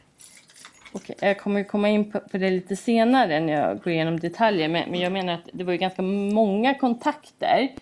Okej, 0.97 1.17
jag 1.21 1.41
kommer 1.41 1.61
ju 1.61 1.65
komma 1.65 1.89
in 1.89 2.11
på, 2.11 2.21
på 2.21 2.39
det 2.39 2.51
lite 2.51 2.77
senare 2.77 3.41
när 3.41 3.53
jag 3.53 3.83
går 3.83 3.93
igenom 3.93 4.21
detaljer. 4.21 4.69
Men, 4.69 4.91
men 4.91 5.01
jag 5.01 5.13
menar 5.13 5.33
att 5.33 5.49
det 5.53 5.65
var 5.65 5.73
ju 5.73 5.79
ganska 5.79 6.03
många 6.03 6.75
kontakter 6.75 7.75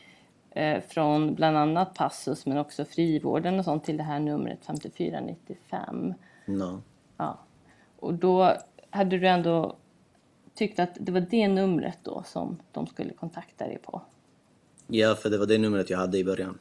eh, 0.51 0.82
från 0.89 1.34
bland 1.34 1.56
annat 1.56 1.94
Passus 1.94 2.47
men 2.47 2.59
också 2.59 2.84
frivården 2.84 3.59
och 3.59 3.64
sånt 3.64 3.84
till 3.84 3.97
det 3.97 4.02
här 4.02 4.20
numret 4.20 4.59
5495. 4.66 6.14
No. 6.47 6.82
Ja. 7.16 7.39
Och 7.98 8.14
då 8.14 8.56
hade 8.90 9.18
du 9.18 9.28
ändå 9.28 9.76
tyckt 10.55 10.78
att 10.78 10.97
det 11.01 11.12
var 11.12 11.20
det 11.20 11.48
numret 11.48 11.98
då 12.02 12.22
som 12.26 12.59
de 12.72 12.86
skulle 12.86 13.12
kontakta 13.12 13.66
dig 13.66 13.78
på? 13.78 14.02
Ja, 14.86 15.14
för 15.14 15.30
det 15.30 15.39
var 15.39 15.47
det 15.47 15.59
numret 15.59 15.90
jag 15.90 15.98
hade 15.98 16.18
i 16.18 16.24
början. 16.24 16.59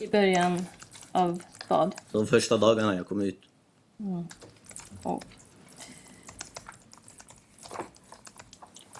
I 0.00 0.06
början 0.06 0.66
av 1.12 1.42
vad? 1.68 1.94
De 2.12 2.26
första 2.26 2.56
dagarna 2.56 2.94
jag 2.94 3.06
kom 3.06 3.20
ut. 3.20 3.45
Mm. 3.98 4.24
Och, 5.02 5.24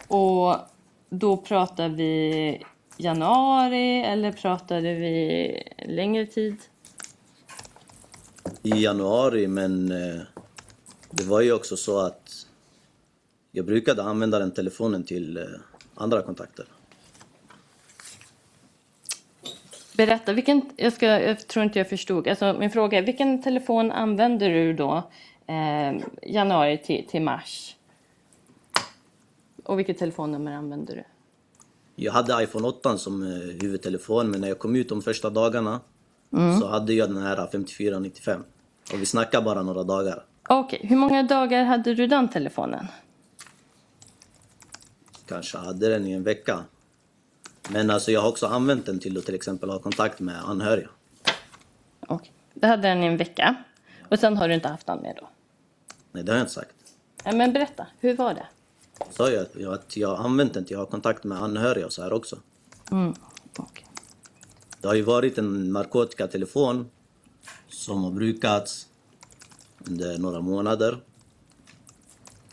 och 0.08 0.56
då 1.10 1.36
pratar 1.36 1.88
vi 1.88 2.64
januari 2.96 4.02
eller 4.02 4.32
pratade 4.32 4.94
vi 4.94 5.62
längre 5.86 6.26
tid? 6.26 6.56
I 8.62 8.70
januari, 8.82 9.46
men 9.46 9.92
eh, 9.92 10.20
det 11.10 11.24
var 11.24 11.40
ju 11.40 11.52
också 11.52 11.76
så 11.76 11.98
att 11.98 12.46
jag 13.52 13.66
brukade 13.66 14.02
använda 14.02 14.38
den 14.38 14.50
telefonen 14.50 15.04
till 15.04 15.36
eh, 15.36 15.44
andra 15.94 16.22
kontakter. 16.22 16.66
Berätta, 19.96 20.32
vilken, 20.32 20.70
jag, 20.76 20.92
ska, 20.92 21.06
jag 21.06 21.48
tror 21.48 21.64
inte 21.64 21.78
jag 21.78 21.88
förstod. 21.88 22.28
Alltså, 22.28 22.56
min 22.58 22.70
fråga 22.70 22.98
är, 22.98 23.02
vilken 23.02 23.42
telefon 23.42 23.92
använder 23.92 24.50
du 24.50 24.72
då 24.72 25.02
eh, 25.46 26.02
januari 26.22 26.78
till, 26.78 27.06
till 27.06 27.22
mars? 27.22 27.76
Och 29.64 29.78
vilket 29.78 29.98
telefonnummer 29.98 30.52
använder 30.52 30.94
du? 30.94 31.04
Jag 31.94 32.12
hade 32.12 32.42
iPhone 32.42 32.68
8 32.68 32.98
som 32.98 33.22
eh, 33.22 33.28
huvudtelefon, 33.62 34.30
men 34.30 34.40
när 34.40 34.48
jag 34.48 34.58
kom 34.58 34.76
ut 34.76 34.88
de 34.88 35.02
första 35.02 35.30
dagarna 35.30 35.80
Mm. 36.32 36.60
så 36.60 36.66
hade 36.68 36.92
jag 36.94 37.08
den 37.08 37.22
här 37.22 37.48
5495. 37.52 38.44
Och 38.92 39.00
vi 39.00 39.06
snackade 39.06 39.44
bara 39.44 39.62
några 39.62 39.82
dagar. 39.82 40.24
Okej, 40.48 40.80
hur 40.82 40.96
många 40.96 41.22
dagar 41.22 41.64
hade 41.64 41.94
du 41.94 42.06
den 42.06 42.28
telefonen? 42.28 42.86
Kanske 45.26 45.58
hade 45.58 45.88
den 45.88 46.06
i 46.06 46.12
en 46.12 46.22
vecka. 46.22 46.64
Men 47.70 47.90
alltså 47.90 48.12
jag 48.12 48.20
har 48.20 48.28
också 48.28 48.46
använt 48.46 48.86
den 48.86 48.98
till 48.98 49.18
att 49.18 49.24
till 49.24 49.34
exempel 49.34 49.70
ha 49.70 49.78
kontakt 49.78 50.20
med 50.20 50.44
anhöriga. 50.44 50.88
Du 52.60 52.66
hade 52.66 52.88
den 52.88 53.02
i 53.02 53.06
en 53.06 53.16
vecka. 53.16 53.54
Och 54.08 54.18
sen 54.18 54.36
har 54.36 54.48
du 54.48 54.54
inte 54.54 54.68
haft 54.68 54.86
den 54.86 54.98
med 54.98 55.16
då? 55.20 55.28
Nej, 56.12 56.24
det 56.24 56.32
har 56.32 56.36
jag 56.36 56.44
inte 56.44 56.54
sagt. 56.54 56.74
Ja, 57.24 57.32
men 57.32 57.52
berätta, 57.52 57.86
hur 58.00 58.16
var 58.16 58.34
det? 58.34 58.46
Sa 59.10 59.30
jag 59.30 59.42
att 59.42 59.56
jag, 59.56 59.74
att 59.74 59.96
jag 59.96 60.16
har 60.16 60.24
använt 60.24 60.54
den 60.54 60.64
till 60.64 60.76
att 60.76 60.80
ha 60.80 60.86
kontakt 60.86 61.24
med 61.24 61.42
anhöriga 61.42 61.86
och 61.86 61.92
så 61.92 62.02
här 62.02 62.12
också. 62.12 62.38
Mm. 62.90 63.14
Det 64.80 64.88
har 64.88 64.94
ju 64.94 65.02
varit 65.02 65.38
en 65.38 65.72
narkotikatelefon 65.72 66.90
som 67.68 68.04
har 68.04 68.10
brukats 68.10 68.86
under 69.78 70.18
några 70.18 70.40
månader. 70.40 70.98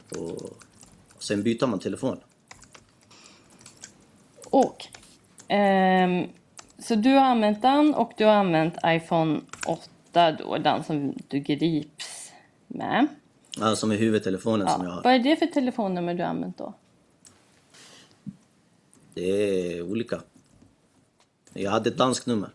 Och 0.09 0.63
sen 1.19 1.43
byter 1.43 1.67
man 1.67 1.79
telefon. 1.79 2.19
Och, 4.45 4.87
ehm, 5.53 6.27
så 6.79 6.95
du 6.95 7.09
har 7.13 7.25
använt 7.25 7.61
den 7.61 7.93
och 7.93 8.11
du 8.17 8.25
har 8.25 8.33
använt 8.33 8.75
iPhone 8.85 9.41
8 9.67 10.31
då, 10.31 10.57
den 10.57 10.83
som 10.83 11.13
du 11.27 11.39
grips 11.39 12.31
med. 12.67 13.07
Ja, 13.59 13.75
som 13.75 13.91
är 13.91 13.95
huvudtelefonen 13.95 14.67
som 14.67 14.81
jag 14.81 14.91
Ja. 14.91 14.95
har. 14.95 15.03
Vad 15.03 15.13
är 15.13 15.19
det 15.19 15.35
för 15.35 15.45
telefonnummer 15.45 16.13
du 16.13 16.23
har 16.23 16.29
använt 16.29 16.57
då? 16.57 16.73
Det 19.13 19.21
är 19.77 19.81
olika. 19.81 20.21
Jag 21.53 21.71
hade 21.71 21.89
ett 21.89 21.97
danskt 21.97 22.25
nummer. 22.27 22.49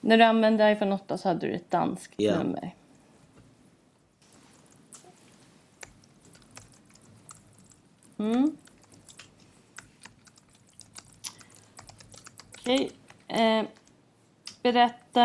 När 0.00 0.18
du 0.18 0.24
använde 0.24 0.72
iPhone 0.72 0.94
8 0.94 1.18
så 1.18 1.28
hade 1.28 1.46
du 1.46 1.52
ett 1.54 1.70
danskt 1.70 2.14
Ja. 2.16 2.38
nummer. 2.38 2.74
Mm. 8.18 8.56
Okej. 12.64 12.90
Eh, 13.28 13.64
berätta. 14.62 15.22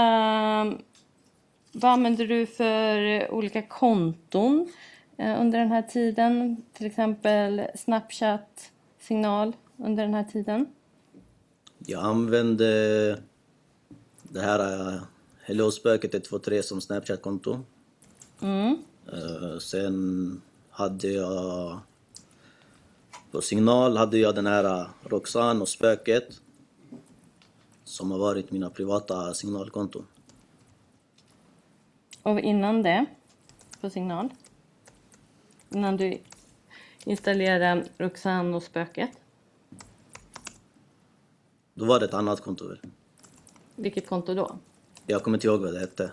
Vad 1.71 1.91
använder 1.91 2.27
du 2.27 2.45
för 2.45 3.31
olika 3.31 3.61
konton 3.61 4.71
eh, 5.17 5.41
under 5.41 5.59
den 5.59 5.71
här 5.71 5.81
tiden? 5.81 6.63
Till 6.73 6.87
exempel 6.87 7.61
Snapchat, 7.75 8.71
Signal 8.99 9.55
under 9.77 10.03
den 10.03 10.13
här 10.13 10.23
tiden? 10.23 10.65
Jag 11.77 12.03
använde 12.03 12.65
det 14.23 14.41
här 14.41 14.89
uh, 14.93 15.01
Hello 15.41 15.71
Spöket 15.71 16.13
123 16.13 16.63
som 16.63 16.81
Snapchat-konto. 16.81 17.59
Mm. 18.41 18.77
Eh, 19.13 19.57
sen 19.59 20.41
hade 20.69 21.07
jag... 21.07 21.79
På 23.31 23.41
Signal 23.41 23.97
hade 23.97 24.17
jag 24.17 24.35
den 24.35 24.47
här 24.47 24.63
eh, 24.63 24.87
Roxanne 25.03 25.61
och 25.61 25.69
Spöket. 25.69 26.41
Som 27.89 28.11
har 28.11 28.17
varit 28.19 28.51
mina 28.51 28.69
privata 28.69 29.33
signalkonton. 29.33 30.07
Och 32.23 32.39
innan 32.39 32.81
det, 32.83 33.05
på 33.81 33.89
signal, 33.89 34.29
innan 35.69 35.97
du 35.97 36.17
installerade 37.05 37.85
Roxanne 37.97 38.55
och 38.57 38.63
spöket, 38.63 39.09
Då 41.73 41.85
var 41.85 41.99
det 41.99 42.05
ett 42.05 42.13
annat 42.13 42.41
konto 42.41 42.67
väl? 42.67 42.79
vilket 43.75 44.07
konto 44.07 44.33
då? 44.33 44.55
Jag 45.05 45.23
kommer 45.23 45.37
inte 45.37 45.47
ihåg 45.47 45.61
vad 45.61 45.73
det 45.73 45.79
hette. 45.79 46.11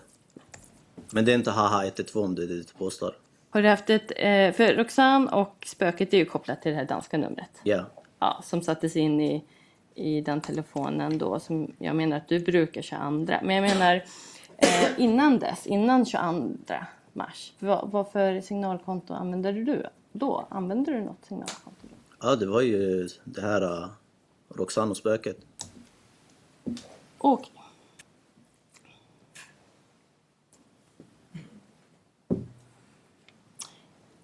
Men 1.11 1.25
det 1.25 1.31
är 1.31 1.35
inte 1.35 1.51
haha 1.51 1.85
112 1.85 2.25
om 2.25 2.35
det 2.35 2.43
är 2.43 2.47
det 2.47 2.55
du 2.57 2.63
påstår. 2.63 3.17
Har 3.49 3.61
du 3.61 3.69
haft 3.69 3.89
ett, 3.89 4.11
eh, 4.15 4.51
för 4.51 4.75
Roxanne 4.75 5.31
och 5.31 5.63
spöket 5.67 6.13
är 6.13 6.17
ju 6.17 6.25
kopplat 6.25 6.61
till 6.61 6.71
det 6.71 6.77
här 6.77 6.85
danska 6.85 7.17
numret. 7.17 7.49
Ja. 7.63 7.85
Ja, 8.19 8.41
som 8.43 8.61
sattes 8.61 8.95
in 8.95 9.21
i, 9.21 9.43
i 9.97 10.21
den 10.21 10.41
telefonen 10.41 11.17
då, 11.17 11.39
som 11.39 11.71
jag 11.77 11.95
menar 11.95 12.17
att 12.17 12.27
du 12.27 12.39
brukar 12.39 12.81
22. 12.81 13.33
Men 13.43 13.55
jag 13.55 13.61
menar 13.61 14.03
eh, 14.57 14.89
innan 14.97 15.39
dess, 15.39 15.67
innan 15.67 16.05
22 16.05 16.75
mars, 17.13 17.53
vad, 17.59 17.91
vad 17.91 18.11
för 18.11 18.41
signalkonto 18.41 19.13
använde 19.13 19.51
du 19.51 19.85
då? 20.11 20.47
Använde 20.49 20.91
du 20.91 21.01
något 21.01 21.25
signalkonto? 21.25 21.87
Ja, 22.21 22.35
det 22.35 22.45
var 22.45 22.61
ju 22.61 23.09
det 23.23 23.41
här 23.41 23.63
uh, 23.63 23.87
Roxanne 24.49 24.91
och 24.91 24.97
Spöket. 24.97 25.37
Okej. 27.17 27.51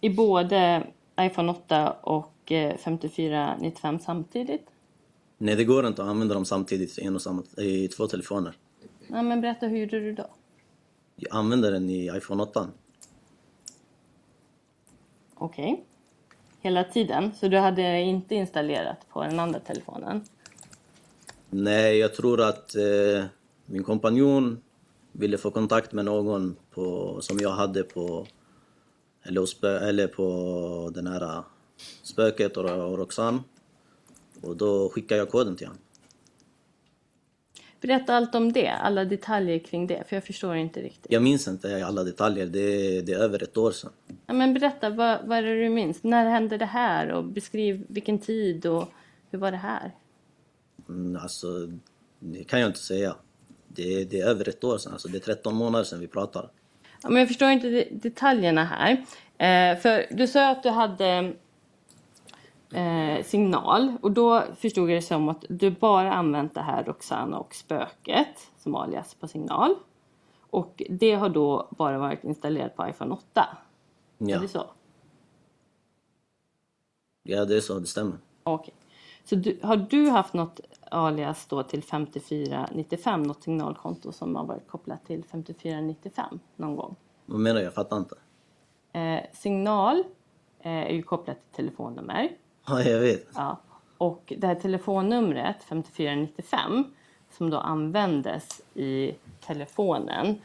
I 0.02 0.10
både 0.10 0.88
iPhone 1.20 1.52
8 1.52 1.92
och 1.92 2.52
eh, 2.52 2.78
5495 2.78 4.00
samtidigt? 4.00 4.73
Nej, 5.44 5.56
det 5.56 5.64
går 5.64 5.88
inte 5.88 6.02
att 6.02 6.08
använda 6.08 6.34
dem 6.34 6.46
samtidigt 6.46 7.00
i, 7.00 7.06
en 7.06 7.16
och 7.16 7.22
samma, 7.22 7.44
i 7.58 7.88
två 7.88 8.08
telefoner. 8.08 8.54
Ja, 9.08 9.22
men 9.22 9.42
berätta, 9.42 9.68
hur 9.68 9.78
gjorde 9.78 10.00
du 10.00 10.14
då? 10.14 10.30
Jag 11.16 11.36
använder 11.36 11.72
den 11.72 11.90
i 11.90 12.12
iPhone 12.18 12.44
8. 12.44 12.70
Okej. 15.36 15.86
Hela 16.62 16.84
tiden? 16.84 17.32
Så 17.36 17.48
du 17.48 17.58
hade 17.58 18.02
inte 18.02 18.36
installerat 18.36 19.10
på 19.10 19.24
den 19.24 19.40
andra 19.40 19.60
telefonen? 19.60 20.24
Nej, 21.50 21.98
jag 21.98 22.14
tror 22.14 22.42
att 22.42 22.76
eh, 22.76 23.26
min 23.66 23.84
kompanjon 23.84 24.62
ville 25.12 25.38
få 25.38 25.52
kontakt 25.52 25.92
med 25.92 26.06
någon 26.06 26.56
på, 26.72 27.18
som 27.22 27.38
jag 27.40 27.50
hade 27.50 27.84
på, 27.84 28.26
eller, 29.24 29.46
spö, 29.46 29.80
eller 29.80 30.08
på 30.08 30.92
den 30.96 31.08
här 31.08 31.22
eh, 31.22 31.44
spöket 32.04 32.58
och, 32.58 32.66
och 32.66 32.98
Roxanne. 32.98 33.40
Och 34.44 34.58
då 34.58 34.90
skickade 34.90 35.20
jag 35.20 35.30
koden 35.30 35.56
till 35.56 35.68
honom. 35.68 35.82
Berätta 37.82 38.16
allt 38.16 38.36
om 38.36 38.54
det, 38.54 38.68
alla 38.70 39.06
detaljer 39.06 39.60
kring 39.60 39.88
det, 39.88 40.04
för 40.10 40.16
jag 40.16 40.24
förstår 40.24 40.56
inte 40.56 40.82
riktigt. 40.82 41.06
Jag 41.12 41.24
minns 41.24 41.48
inte 41.48 41.86
alla 41.86 42.04
detaljer, 42.04 42.46
det, 42.46 42.60
är- 42.60 43.02
det 43.02 43.12
är 43.14 43.18
över 43.18 43.44
ett 43.44 43.58
år 43.58 43.72
sedan. 43.72 43.90
Ja, 44.26 44.34
men 44.34 44.54
berätta, 44.54 44.90
vad, 44.90 45.28
vad 45.28 45.38
är 45.38 45.42
det 45.44 45.64
du 45.64 45.70
minns? 45.70 46.04
När 46.04 46.30
hände 46.30 46.58
det 46.58 46.66
här? 46.66 47.12
Och 47.12 47.24
beskriv 47.24 47.86
vilken 47.90 48.20
tid 48.20 48.66
och 48.66 48.90
hur 49.32 49.40
var 49.40 49.52
det 49.52 49.58
här? 49.58 49.92
Mm, 50.90 51.22
alltså, 51.24 51.48
det 52.20 52.44
kan 52.44 52.60
jag 52.60 52.70
inte 52.70 52.80
säga. 52.80 53.16
Det, 53.68 54.04
det 54.06 54.20
är 54.20 54.26
över 54.28 54.50
ett 54.50 54.64
år 54.64 54.78
sedan, 54.78 54.92
alltså 54.94 55.08
det 55.08 55.18
är 55.18 55.20
13 55.20 55.56
månader 55.56 55.86
sedan 55.86 56.00
vi 56.00 56.08
pratar. 56.08 56.50
Ja, 57.04 57.10
men 57.10 57.20
jag 57.20 57.28
förstår 57.28 57.50
inte 57.50 57.70
de- 57.70 57.90
detaljerna 57.92 58.64
här. 58.66 58.92
Eh, 59.38 59.80
för 59.80 60.06
du 60.16 60.28
sa 60.28 60.50
att 60.50 60.64
du 60.64 60.70
hade, 60.70 61.34
eh, 62.74 63.24
signal. 63.24 63.94
Och 64.02 64.12
då 64.12 64.44
förstod 64.56 64.90
jag 64.90 64.98
det 64.98 65.02
som 65.02 65.30
att 65.30 65.46
du 65.50 65.72
bara 65.72 66.14
använt 66.14 66.54
det 66.54 66.62
här 66.62 66.84
Roxana 66.84 67.40
och 67.40 67.56
spöket 67.56 68.52
som 68.58 68.76
alias 68.76 69.14
på 69.14 69.28
signal. 69.28 69.76
Och 70.50 70.84
det 70.90 71.14
har 71.14 71.30
då 71.30 71.68
bara 71.78 71.98
varit 71.98 72.24
installerat 72.24 72.76
på 72.76 72.88
iPhone 72.88 73.14
8. 73.14 73.58
Ja. 74.18 74.38
Är 74.38 74.42
det 74.42 74.48
så? 74.48 74.64
Ja, 77.24 77.46
det 77.46 77.56
är 77.56 77.62
så, 77.62 77.80
det 77.80 77.88
stämmer. 77.88 78.18
Okej. 78.44 78.74
Så 79.24 79.36
du, 79.36 79.60
har 79.64 79.78
du 79.78 80.10
haft 80.10 80.34
något 80.34 80.60
alias 80.92 81.46
då 81.46 81.64
till 81.64 81.84
5495, 81.84 83.24
något 83.24 83.44
signalkonto 83.44 84.12
som 84.12 84.36
har 84.36 84.46
varit 84.46 84.68
kopplat 84.68 85.06
till 85.06 85.24
5495 85.24 86.40
någon 86.56 86.76
gång? 86.76 86.96
Vad 87.26 87.40
menar 87.40 87.60
du? 87.60 87.66
Jag 87.66 87.74
fattar 87.74 87.98
inte. 87.98 88.16
Eh, 88.94 89.20
signal 89.34 90.04
eh, 90.60 90.72
är 90.72 90.94
ju 90.94 91.04
kopplat 91.04 91.38
till 91.38 91.56
telefonnummer. 91.56 92.38
Ja, 92.66 92.82
jag 92.84 93.00
vet. 93.00 93.28
Ja. 93.36 93.58
Och 93.98 94.34
det 94.38 94.48
här 94.48 94.56
telefonnumret 94.56 95.64
5495 95.64 96.84
som 97.38 97.50
då 97.50 97.58
användes 97.58 98.62
i 98.74 99.12
telefonen 99.46 100.36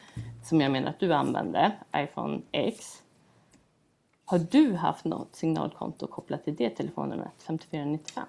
som 0.44 0.60
jag 0.60 0.72
menar 0.72 0.88
att 0.90 1.00
du 1.00 1.12
använde, 1.12 1.72
iPhone 1.96 2.40
X. 2.52 3.02
Har 4.24 4.38
du 4.38 4.72
haft 4.74 5.04
något 5.04 5.36
signalkonto 5.36 6.06
kopplat 6.06 6.44
till 6.44 6.54
det 6.56 6.70
telefonnumret 6.70 7.32
5495? 7.46 8.24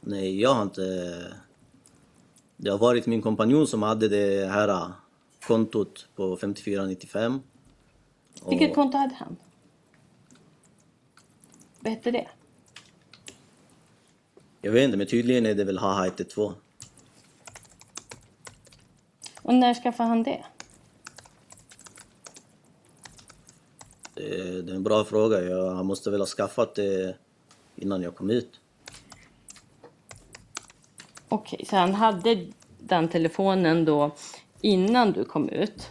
Nej, 0.00 0.40
jag 0.40 0.54
har 0.54 0.62
inte... 0.62 0.82
Det 2.56 2.70
har 2.70 2.78
varit 2.78 3.06
min 3.06 3.22
kompanjon 3.22 3.66
som 3.66 3.82
hade 3.82 4.08
det 4.08 4.46
här 4.52 4.68
äh, 4.68 4.86
kontot 5.46 6.08
på 6.16 6.36
5495. 6.36 7.40
Vilket 8.48 8.68
Och- 8.68 8.74
konto 8.74 8.98
hade 8.98 9.14
han? 9.14 9.36
Vad 11.80 11.92
hette 11.92 12.10
det? 12.10 12.28
Jag 14.64 14.72
vet 14.72 14.84
inte, 14.84 14.96
men 14.96 15.06
tydligen 15.06 15.46
är 15.46 15.54
det 15.54 15.64
väl 15.64 15.78
Haha 15.78 16.06
112. 16.06 16.54
Och 19.42 19.54
när 19.54 19.74
skaffade 19.74 20.08
han 20.08 20.22
det? 20.22 20.44
Det, 24.14 24.62
det 24.62 24.72
är 24.72 24.76
en 24.76 24.82
bra 24.82 25.04
fråga. 25.04 25.42
Jag, 25.42 25.74
han 25.74 25.86
måste 25.86 26.10
väl 26.10 26.20
ha 26.20 26.26
skaffat 26.26 26.74
det 26.74 27.16
innan 27.76 28.02
jag 28.02 28.16
kom 28.16 28.30
ut. 28.30 28.60
Okej, 31.28 31.64
så 31.70 31.76
han 31.76 31.94
hade 31.94 32.46
den 32.78 33.08
telefonen 33.08 33.84
då 33.84 34.14
innan 34.60 35.12
du 35.12 35.24
kom 35.24 35.48
ut? 35.48 35.88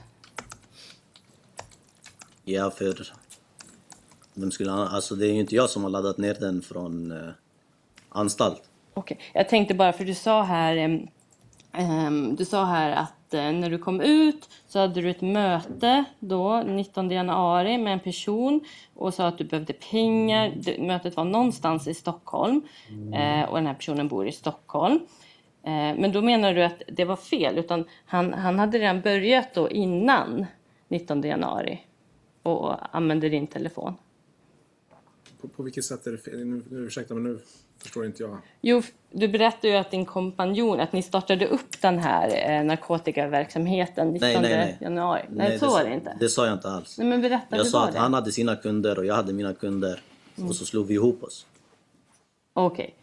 Ja, 2.43 2.71
för... 2.71 3.13
Vem 4.33 4.51
skulle 4.51 4.71
han... 4.71 4.87
Alltså 4.87 5.15
det 5.15 5.27
är 5.27 5.33
ju 5.33 5.39
inte 5.39 5.55
jag 5.55 5.69
som 5.69 5.83
har 5.83 5.89
laddat 5.89 6.17
ner 6.17 6.33
den 6.33 6.61
från 6.61 7.11
eh, 7.11 7.29
anstalt. 8.11 8.61
Okej, 8.93 9.19
jag 9.33 9.49
tänkte 9.49 9.73
bara 9.73 9.93
för 9.93 10.05
du 10.05 10.13
sa 10.13 10.43
här, 10.43 11.07
em, 11.73 12.35
du 12.35 12.45
sa 12.45 12.65
här 12.65 12.91
att 12.91 13.33
eh, 13.33 13.51
när 13.51 13.69
du 13.69 13.77
kom 13.77 14.01
ut 14.01 14.49
så 14.67 14.79
hade 14.79 15.01
du 15.01 15.09
ett 15.09 15.21
möte 15.21 16.03
då 16.19 16.63
19 16.63 17.11
januari 17.11 17.77
med 17.77 17.93
en 17.93 17.99
person 17.99 18.61
och 18.93 19.13
sa 19.13 19.27
att 19.27 19.37
du 19.37 19.43
behövde 19.43 19.73
pengar. 19.73 20.53
Det, 20.55 20.81
mötet 20.81 21.17
var 21.17 21.25
någonstans 21.25 21.87
i 21.87 21.93
Stockholm 21.93 22.61
eh, 23.13 23.49
och 23.49 23.55
den 23.55 23.67
här 23.67 23.73
personen 23.73 24.07
bor 24.07 24.27
i 24.27 24.31
Stockholm. 24.31 24.99
Eh, 25.63 25.71
men 25.71 26.11
då 26.11 26.21
menar 26.21 26.53
du 26.53 26.63
att 26.63 26.81
det 26.87 27.05
var 27.05 27.15
fel 27.15 27.57
utan 27.57 27.85
han, 28.05 28.33
han 28.33 28.59
hade 28.59 28.79
redan 28.79 29.01
börjat 29.01 29.53
då 29.53 29.69
innan 29.69 30.45
19 30.87 31.21
januari 31.21 31.85
och 32.43 32.95
använde 32.95 33.29
din 33.29 33.47
telefon. 33.47 33.93
På, 35.41 35.47
på 35.47 35.63
vilket 35.63 35.85
sätt 35.85 36.07
är 36.07 36.11
det 36.11 36.17
fel? 36.17 36.45
Nu, 36.45 36.63
nu, 36.69 36.79
ursäkta, 36.79 37.13
men 37.13 37.23
nu 37.23 37.39
förstår 37.81 38.05
inte 38.05 38.23
jag. 38.23 38.37
Jo, 38.61 38.81
du 39.11 39.27
berättade 39.27 39.67
ju 39.67 39.75
att 39.75 39.91
din 39.91 40.05
kompanjon, 40.05 40.79
att 40.79 40.93
ni 40.93 41.01
startade 41.01 41.47
upp 41.47 41.81
den 41.81 41.99
här 41.99 42.51
eh, 42.51 42.63
narkotikaverksamheten 42.63 44.11
19 44.11 44.29
Nej, 44.29 44.41
nej, 44.41 44.57
nej. 44.57 44.77
januari. 44.81 45.21
Nej, 45.29 45.59
så 45.59 45.69
var 45.69 45.83
det 45.83 45.93
inte. 45.93 46.17
Det 46.19 46.29
sa 46.29 46.45
jag 46.45 46.53
inte 46.53 46.69
alls. 46.69 46.97
Nej, 46.97 47.07
men 47.07 47.21
berätta, 47.21 47.57
jag 47.57 47.67
sa 47.67 47.85
att 47.85 47.93
det? 47.93 47.99
han 47.99 48.13
hade 48.13 48.31
sina 48.31 48.55
kunder 48.55 48.99
och 48.99 49.05
jag 49.05 49.15
hade 49.15 49.33
mina 49.33 49.53
kunder. 49.53 50.01
Mm. 50.37 50.49
Och 50.49 50.55
så 50.55 50.65
slog 50.65 50.87
vi 50.87 50.93
ihop 50.93 51.23
oss. 51.23 51.45
Okej. 52.53 52.95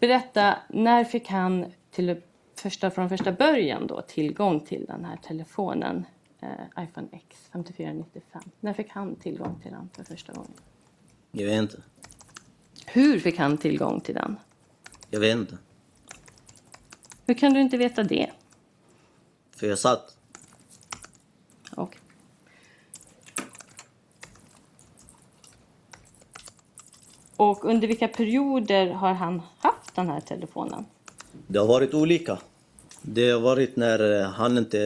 Berätta, 0.00 0.58
när 0.68 1.04
fick 1.04 1.28
han 1.28 1.66
till 1.90 2.20
första, 2.54 2.90
från 2.90 3.08
första 3.08 3.32
början 3.32 3.86
då 3.86 4.02
tillgång 4.02 4.60
till 4.60 4.84
den 4.88 5.04
här 5.04 5.16
telefonen, 5.16 6.04
eh, 6.40 6.84
iPhone 6.84 7.08
X 7.12 7.36
5495? 7.52 8.42
När 8.60 8.72
fick 8.72 8.90
han 8.90 9.16
tillgång 9.16 9.60
till 9.62 9.70
den 9.70 9.88
för 9.92 10.04
första 10.04 10.32
gången? 10.32 10.52
Jag 11.32 11.46
vet 11.46 11.58
inte. 11.58 11.82
Hur 12.92 13.20
fick 13.20 13.38
han 13.38 13.58
tillgång 13.58 14.00
till 14.00 14.14
den? 14.14 14.36
Jag 15.10 15.20
vet 15.20 15.36
inte. 15.36 15.58
Hur 17.26 17.34
kan 17.34 17.54
du 17.54 17.60
inte 17.60 17.76
veta 17.76 18.02
det? 18.02 18.30
För 19.56 19.66
jag 19.66 19.78
satt. 19.78 20.16
Okej. 21.74 22.00
Och 27.36 27.64
under 27.64 27.88
vilka 27.88 28.08
perioder 28.08 28.90
har 28.90 29.12
han 29.12 29.42
haft 29.58 29.94
den 29.94 30.08
här 30.08 30.20
telefonen? 30.20 30.84
Det 31.46 31.58
har 31.58 31.66
varit 31.66 31.94
olika. 31.94 32.38
Det 33.02 33.30
har 33.30 33.40
varit 33.40 33.76
när 33.76 34.20
eh, 34.20 34.30
han 34.30 34.58
inte, 34.58 34.78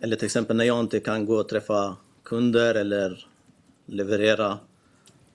eller 0.00 0.16
till 0.16 0.26
exempel 0.26 0.56
när 0.56 0.64
jag 0.64 0.80
inte 0.80 1.00
kan 1.00 1.26
gå 1.26 1.36
och 1.36 1.48
träffa 1.48 1.96
kunder 2.22 2.74
eller 2.74 3.26
leverera 3.86 4.58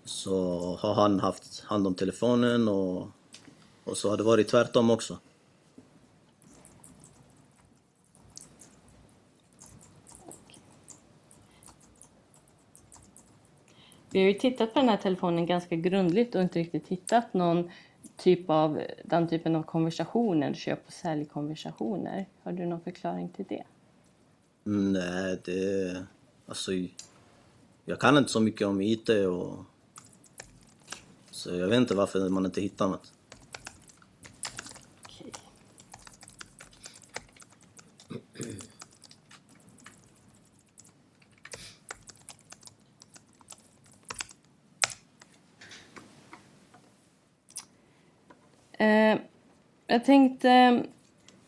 så 0.10 0.76
har 0.76 0.94
han 0.94 1.20
haft 1.20 1.60
hand 1.60 1.88
om 1.88 1.96
telefonen 1.96 2.68
och, 2.68 3.08
och 3.84 3.98
så 3.98 4.10
har 4.10 4.18
det 4.18 4.24
varit 4.24 4.48
tvärtom 4.48 4.90
också. 4.90 5.18
Vi 14.12 14.20
har 14.20 14.28
ju 14.28 14.34
tittat 14.34 14.74
på 14.74 14.80
den 14.80 14.90
här 14.90 14.98
telefonen 14.98 15.46
ganska 15.46 15.76
grundligt 15.76 16.36
och 16.36 16.42
inte 16.42 16.60
riktigt 16.60 16.88
hittat 16.88 17.34
någon 17.34 17.72
typ 18.18 18.50
av, 18.50 18.82
den 19.04 19.28
typen 19.28 19.56
av 19.56 19.64
konversationer, 19.64 20.54
köp 20.54 20.88
och 20.88 20.94
säljkonversationer. 20.94 22.26
Har 22.44 22.52
du 22.52 22.66
någon 22.66 22.82
förklaring 22.82 23.30
till 23.30 23.46
det? 23.50 23.64
Mm, 24.66 24.94
Nej, 24.94 25.40
det... 25.46 26.06
Alltså, 26.46 26.72
jag 27.86 28.00
kan 28.00 28.18
inte 28.18 28.32
så 28.32 28.40
mycket 28.40 28.68
om 28.68 28.82
IT 28.82 29.10
och... 29.10 29.66
Så 31.40 31.56
jag 31.56 31.68
vet 31.68 31.78
inte 31.78 31.96
varför 31.96 32.30
man 32.30 32.46
inte 32.46 32.62
hittar 32.62 32.88
något. 32.88 33.14
Eh, 48.72 49.20
jag 49.88 50.06
tänkte, 50.06 50.84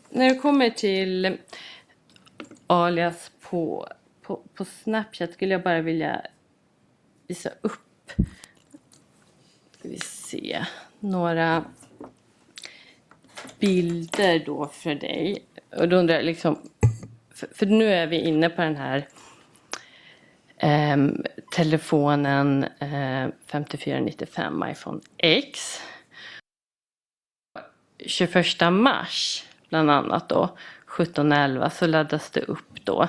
när 0.10 0.30
det 0.30 0.36
kommer 0.36 0.70
till 0.70 1.38
alias 2.68 3.32
på, 3.42 3.88
på, 4.22 4.42
på 4.54 4.66
Snapchat 4.66 5.34
skulle 5.34 5.54
jag 5.54 5.64
bara 5.64 5.82
vilja 5.82 6.22
visa 7.28 7.50
upp, 7.62 8.12
ska 9.82 9.90
vi 9.90 10.00
se, 10.00 10.66
några 11.00 11.66
bilder 13.60 14.44
då 14.46 14.68
för 14.68 14.96
dig. 14.96 15.46
Och 15.78 15.90
då 15.90 15.96
undrar 15.96 16.16
jag 16.16 16.26
liksom, 16.26 16.70
för, 17.34 17.48
för 17.54 17.66
nu 17.66 17.94
är 17.94 18.08
vi 18.08 18.20
inne 18.20 18.50
på 18.50 18.62
den 18.62 18.76
här 18.76 19.08
eh, 20.58 20.98
telefonen 21.52 22.64
eh, 22.64 23.30
5495 23.46 24.64
iPhone 24.72 25.00
X. 25.18 25.82
21 28.06 28.46
mars 28.72 29.46
bland 29.70 29.92
annat 29.92 30.30
då 30.30 30.44
1711 30.44 31.70
så 31.70 31.88
laddas 31.88 32.30
det 32.30 32.42
upp 32.42 32.86
då 32.86 33.02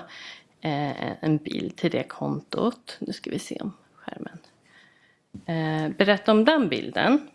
eh, 0.60 1.24
en 1.24 1.36
bild 1.36 1.76
till 1.76 1.90
det 1.90 2.08
kontot. 2.08 2.96
Nu 3.00 3.12
ska 3.12 3.30
vi 3.30 3.38
se 3.38 3.58
om 3.60 3.72
skärmen. 3.94 4.38
Eh, 5.46 5.88
berätta 5.88 6.32
om 6.32 6.44
den 6.44 6.68
bilden. 6.68 7.28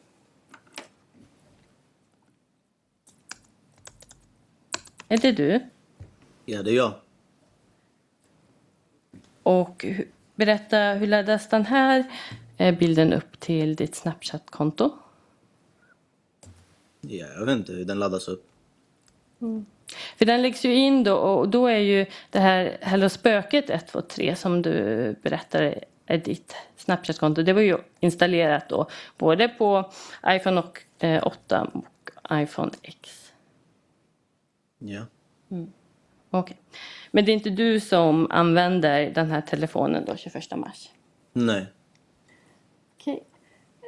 Är 5.08 5.18
det 5.18 5.32
du? 5.32 5.60
Ja, 6.46 6.64
det 6.64 6.72
är 6.72 6.76
jag. 6.76 6.94
Och 9.44 9.86
berätta, 10.36 10.78
hur 10.78 11.08
laddas 11.08 11.50
den 11.50 11.66
här 11.66 12.04
eh, 12.58 12.78
bilden 12.78 13.14
upp 13.14 13.40
till 13.40 13.76
ditt 13.76 13.96
Snapchat-konto? 13.96 14.92
Ja, 17.02 17.26
jag 17.38 17.46
vet 17.46 17.58
inte 17.58 17.74
hur 17.74 17.86
den 17.86 18.00
laddas 18.00 18.28
upp. 18.28 18.44
För 20.18 20.26
den 20.26 20.42
läggs 20.42 20.66
ju 20.66 20.74
in 20.76 21.04
då 21.04 21.16
och 21.16 21.50
då 21.50 21.68
är 21.68 21.78
ju 21.78 22.06
det 22.30 22.40
här 22.40 22.78
Hello 22.82 23.10
Spöket 23.10 23.70
123 23.70 24.36
som 24.36 24.62
du 24.62 25.16
berättade 25.22 25.84
ditt 26.08 26.56
Snapchat-konto. 26.76 27.44
Det 27.44 27.54
var 27.54 27.62
ju 27.62 27.78
installerat 28.00 28.70
då 28.70 28.88
både 29.18 29.48
på 29.48 29.92
iPhone 30.28 30.62
och, 30.62 30.84
eh, 31.00 31.28
8 31.28 31.72
och 31.74 32.12
iPhone 32.32 32.72
X. 32.82 33.32
Ja. 34.80 35.06
Mm. 35.52 35.72
Okej. 36.30 36.58
Men 37.12 37.26
det 37.26 37.32
är 37.32 37.34
inte 37.34 37.50
du 37.50 37.80
som 37.80 38.32
använder 38.32 39.10
den 39.10 39.32
här 39.32 39.42
telefonen 39.42 40.06
då 40.06 40.16
21 40.16 40.56
mars? 40.56 40.90
Nej. 41.34 41.66
Okej. 42.96 43.24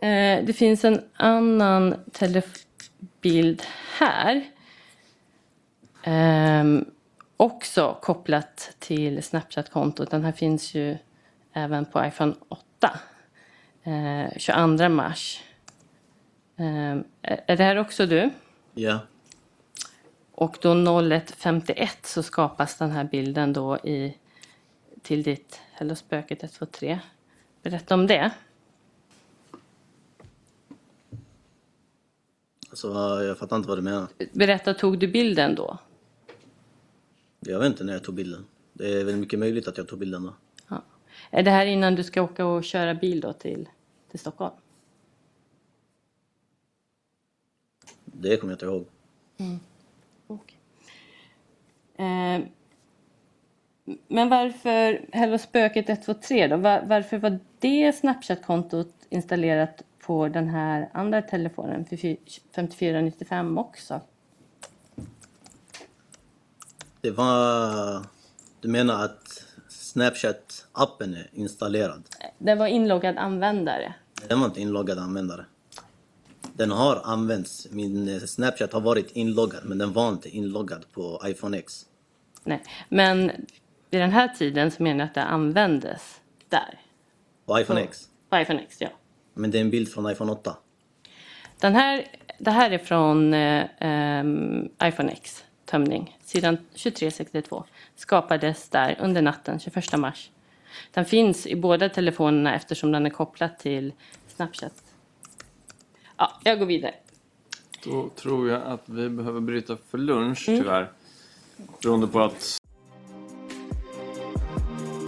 Eh, 0.01 0.45
det 0.45 0.53
finns 0.53 0.85
en 0.85 1.01
annan 1.13 1.95
telefbild 2.11 3.63
här. 3.97 4.49
Ehm, 6.03 6.85
också 7.37 7.97
kopplat 8.01 8.75
till 8.79 9.23
Snapchat-kontot. 9.23 10.11
Den 10.11 10.23
här 10.23 10.31
finns 10.31 10.73
ju 10.73 10.97
även 11.63 11.85
på 11.85 12.05
iPhone 12.05 12.35
8. 12.47 12.99
Eh, 13.83 14.37
22 14.37 14.89
mars. 14.89 15.43
Är 16.55 17.03
är 17.21 17.57
det 17.57 17.63
här 17.63 17.75
också 17.75 18.05
du? 18.05 18.29
Ja. 18.73 18.99
Och 20.31 20.57
då 20.61 20.73
0151 20.73 22.05
så 22.05 22.23
skapas 22.23 22.77
den 22.77 22.91
här 22.91 23.03
bilden 23.03 23.53
då 23.53 23.77
i, 23.77 24.17
till 25.01 25.23
ditt 25.23 25.59
Hello 25.71 25.95
spöket 25.95 26.43
123. 26.43 26.99
Berätta 27.63 27.93
om 27.93 28.07
det. 28.07 28.31
Alltså, 32.69 32.87
jag 33.23 33.37
fattar 33.37 33.55
inte 33.55 33.69
vad 33.69 33.77
du 33.77 33.81
menar. 33.81 34.07
Berätta, 34.33 34.73
tog 34.73 34.99
du 34.99 35.07
bilden 35.07 35.55
då? 35.55 35.77
Jag 37.39 37.59
vet 37.59 37.67
inte 37.67 37.83
när 37.83 37.93
jag 37.93 38.03
tog 38.03 38.15
bilden. 38.15 38.45
Det 38.73 38.99
är 38.99 39.03
väl 39.03 39.15
mycket 39.15 39.39
möjligt 39.39 39.67
att 39.67 39.77
jag 39.77 39.87
tog 39.87 39.99
bilden 39.99 40.23
då. 40.23 40.33
Är 41.31 41.43
det 41.43 41.51
här 41.51 41.65
innan 41.65 41.95
du 41.95 42.03
ska 42.03 42.21
åka 42.21 42.45
och 42.45 42.63
köra 42.63 42.93
bil 42.93 43.21
då 43.21 43.33
till, 43.33 43.69
till 44.11 44.19
Stockholm? 44.19 44.53
Det 48.05 48.37
kommer 48.37 48.53
jag 48.53 48.55
inte 48.55 48.65
ihåg. 48.65 48.85
Mm. 49.37 49.59
Okej. 50.27 50.57
Eh, 51.95 52.41
men 54.07 54.29
varför 54.29 55.05
Hello 55.11 55.37
spöket 55.37 55.89
123 55.89 56.47
då? 56.47 56.57
Var, 56.57 56.83
varför 56.85 57.17
var 57.17 57.39
det 57.59 57.93
Snapchat-kontot 57.93 58.93
installerat 59.09 59.83
på 59.99 60.27
den 60.27 60.47
här 60.47 60.89
andra 60.93 61.21
telefonen, 61.21 61.85
5495 62.55 63.57
också? 63.57 64.01
Det 67.01 67.11
var... 67.11 68.05
Du 68.61 68.67
menar 68.67 69.05
att 69.05 69.45
Snapchat-appen 69.93 71.15
är 71.15 71.29
installerad? 71.33 72.03
Det 72.37 72.55
var 72.55 72.67
inloggad 72.67 73.17
användare. 73.17 73.93
Den 74.27 74.39
var 74.39 74.47
inte 74.47 74.61
inloggad 74.61 74.99
användare. 74.99 75.45
Den 76.53 76.71
har 76.71 77.01
använts. 77.03 77.67
Min 77.71 78.27
Snapchat 78.27 78.73
har 78.73 78.81
varit 78.81 79.11
inloggad, 79.11 79.61
men 79.65 79.77
den 79.77 79.93
var 79.93 80.09
inte 80.09 80.29
inloggad 80.29 80.85
på 80.91 81.21
iPhone 81.25 81.57
X. 81.57 81.85
Nej, 82.43 82.63
men 82.89 83.31
vid 83.89 84.01
den 84.01 84.11
här 84.11 84.27
tiden 84.27 84.71
så 84.71 84.83
menar 84.83 84.99
jag 84.99 85.07
att 85.07 85.13
det 85.13 85.23
användes 85.23 86.21
där. 86.49 86.79
På 87.45 87.59
iPhone 87.59 87.81
På- 87.81 87.87
X. 87.87 88.07
På 88.29 88.37
iPhone 88.37 88.61
X, 88.61 88.77
ja. 88.79 88.89
Men 89.33 89.51
det 89.51 89.57
är 89.57 89.61
en 89.61 89.69
bild 89.69 89.91
från 89.91 90.11
iPhone 90.11 90.31
8. 90.31 90.55
Den 91.59 91.75
här, 91.75 92.05
det 92.39 92.51
här 92.51 92.71
är 92.71 92.77
från 92.77 93.33
eh, 93.33 93.65
ehm, 93.79 94.69
iPhone 94.83 95.11
X, 95.11 95.43
tömning. 95.69 96.17
Sidan 96.23 96.57
2362. 96.57 97.63
Skapades 97.95 98.69
där 98.69 98.97
under 99.01 99.21
natten 99.21 99.59
21 99.59 99.97
mars. 99.97 100.31
Den 100.93 101.05
finns 101.05 101.47
i 101.47 101.55
båda 101.55 101.89
telefonerna 101.89 102.55
eftersom 102.55 102.91
den 102.91 103.05
är 103.05 103.09
kopplad 103.09 103.57
till 103.57 103.93
Snapchat. 104.27 104.73
Ja, 106.17 106.39
jag 106.43 106.59
går 106.59 106.65
vidare. 106.65 106.93
Då 107.83 108.09
tror 108.09 108.49
jag 108.49 108.61
att 108.63 108.83
vi 108.85 109.09
behöver 109.09 109.41
bryta 109.41 109.77
för 109.89 109.97
lunch 109.97 110.43
tyvärr. 110.45 110.91
Beroende 111.81 112.07
på 112.07 112.19
att 112.19 112.59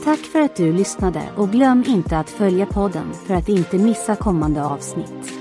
Tack 0.04 0.20
för 0.20 0.42
att 0.42 0.56
du 0.56 0.74
lyssnade 0.74 1.30
och 1.38 1.52
glöm 1.52 1.84
inte 1.88 2.18
att 2.18 2.30
följa 2.30 2.66
podden 2.66 3.14
för 3.14 3.34
att 3.34 3.50
inte 3.50 3.78
missa 3.78 4.16
kommande 4.16 4.64
avsnitt. 4.64 5.41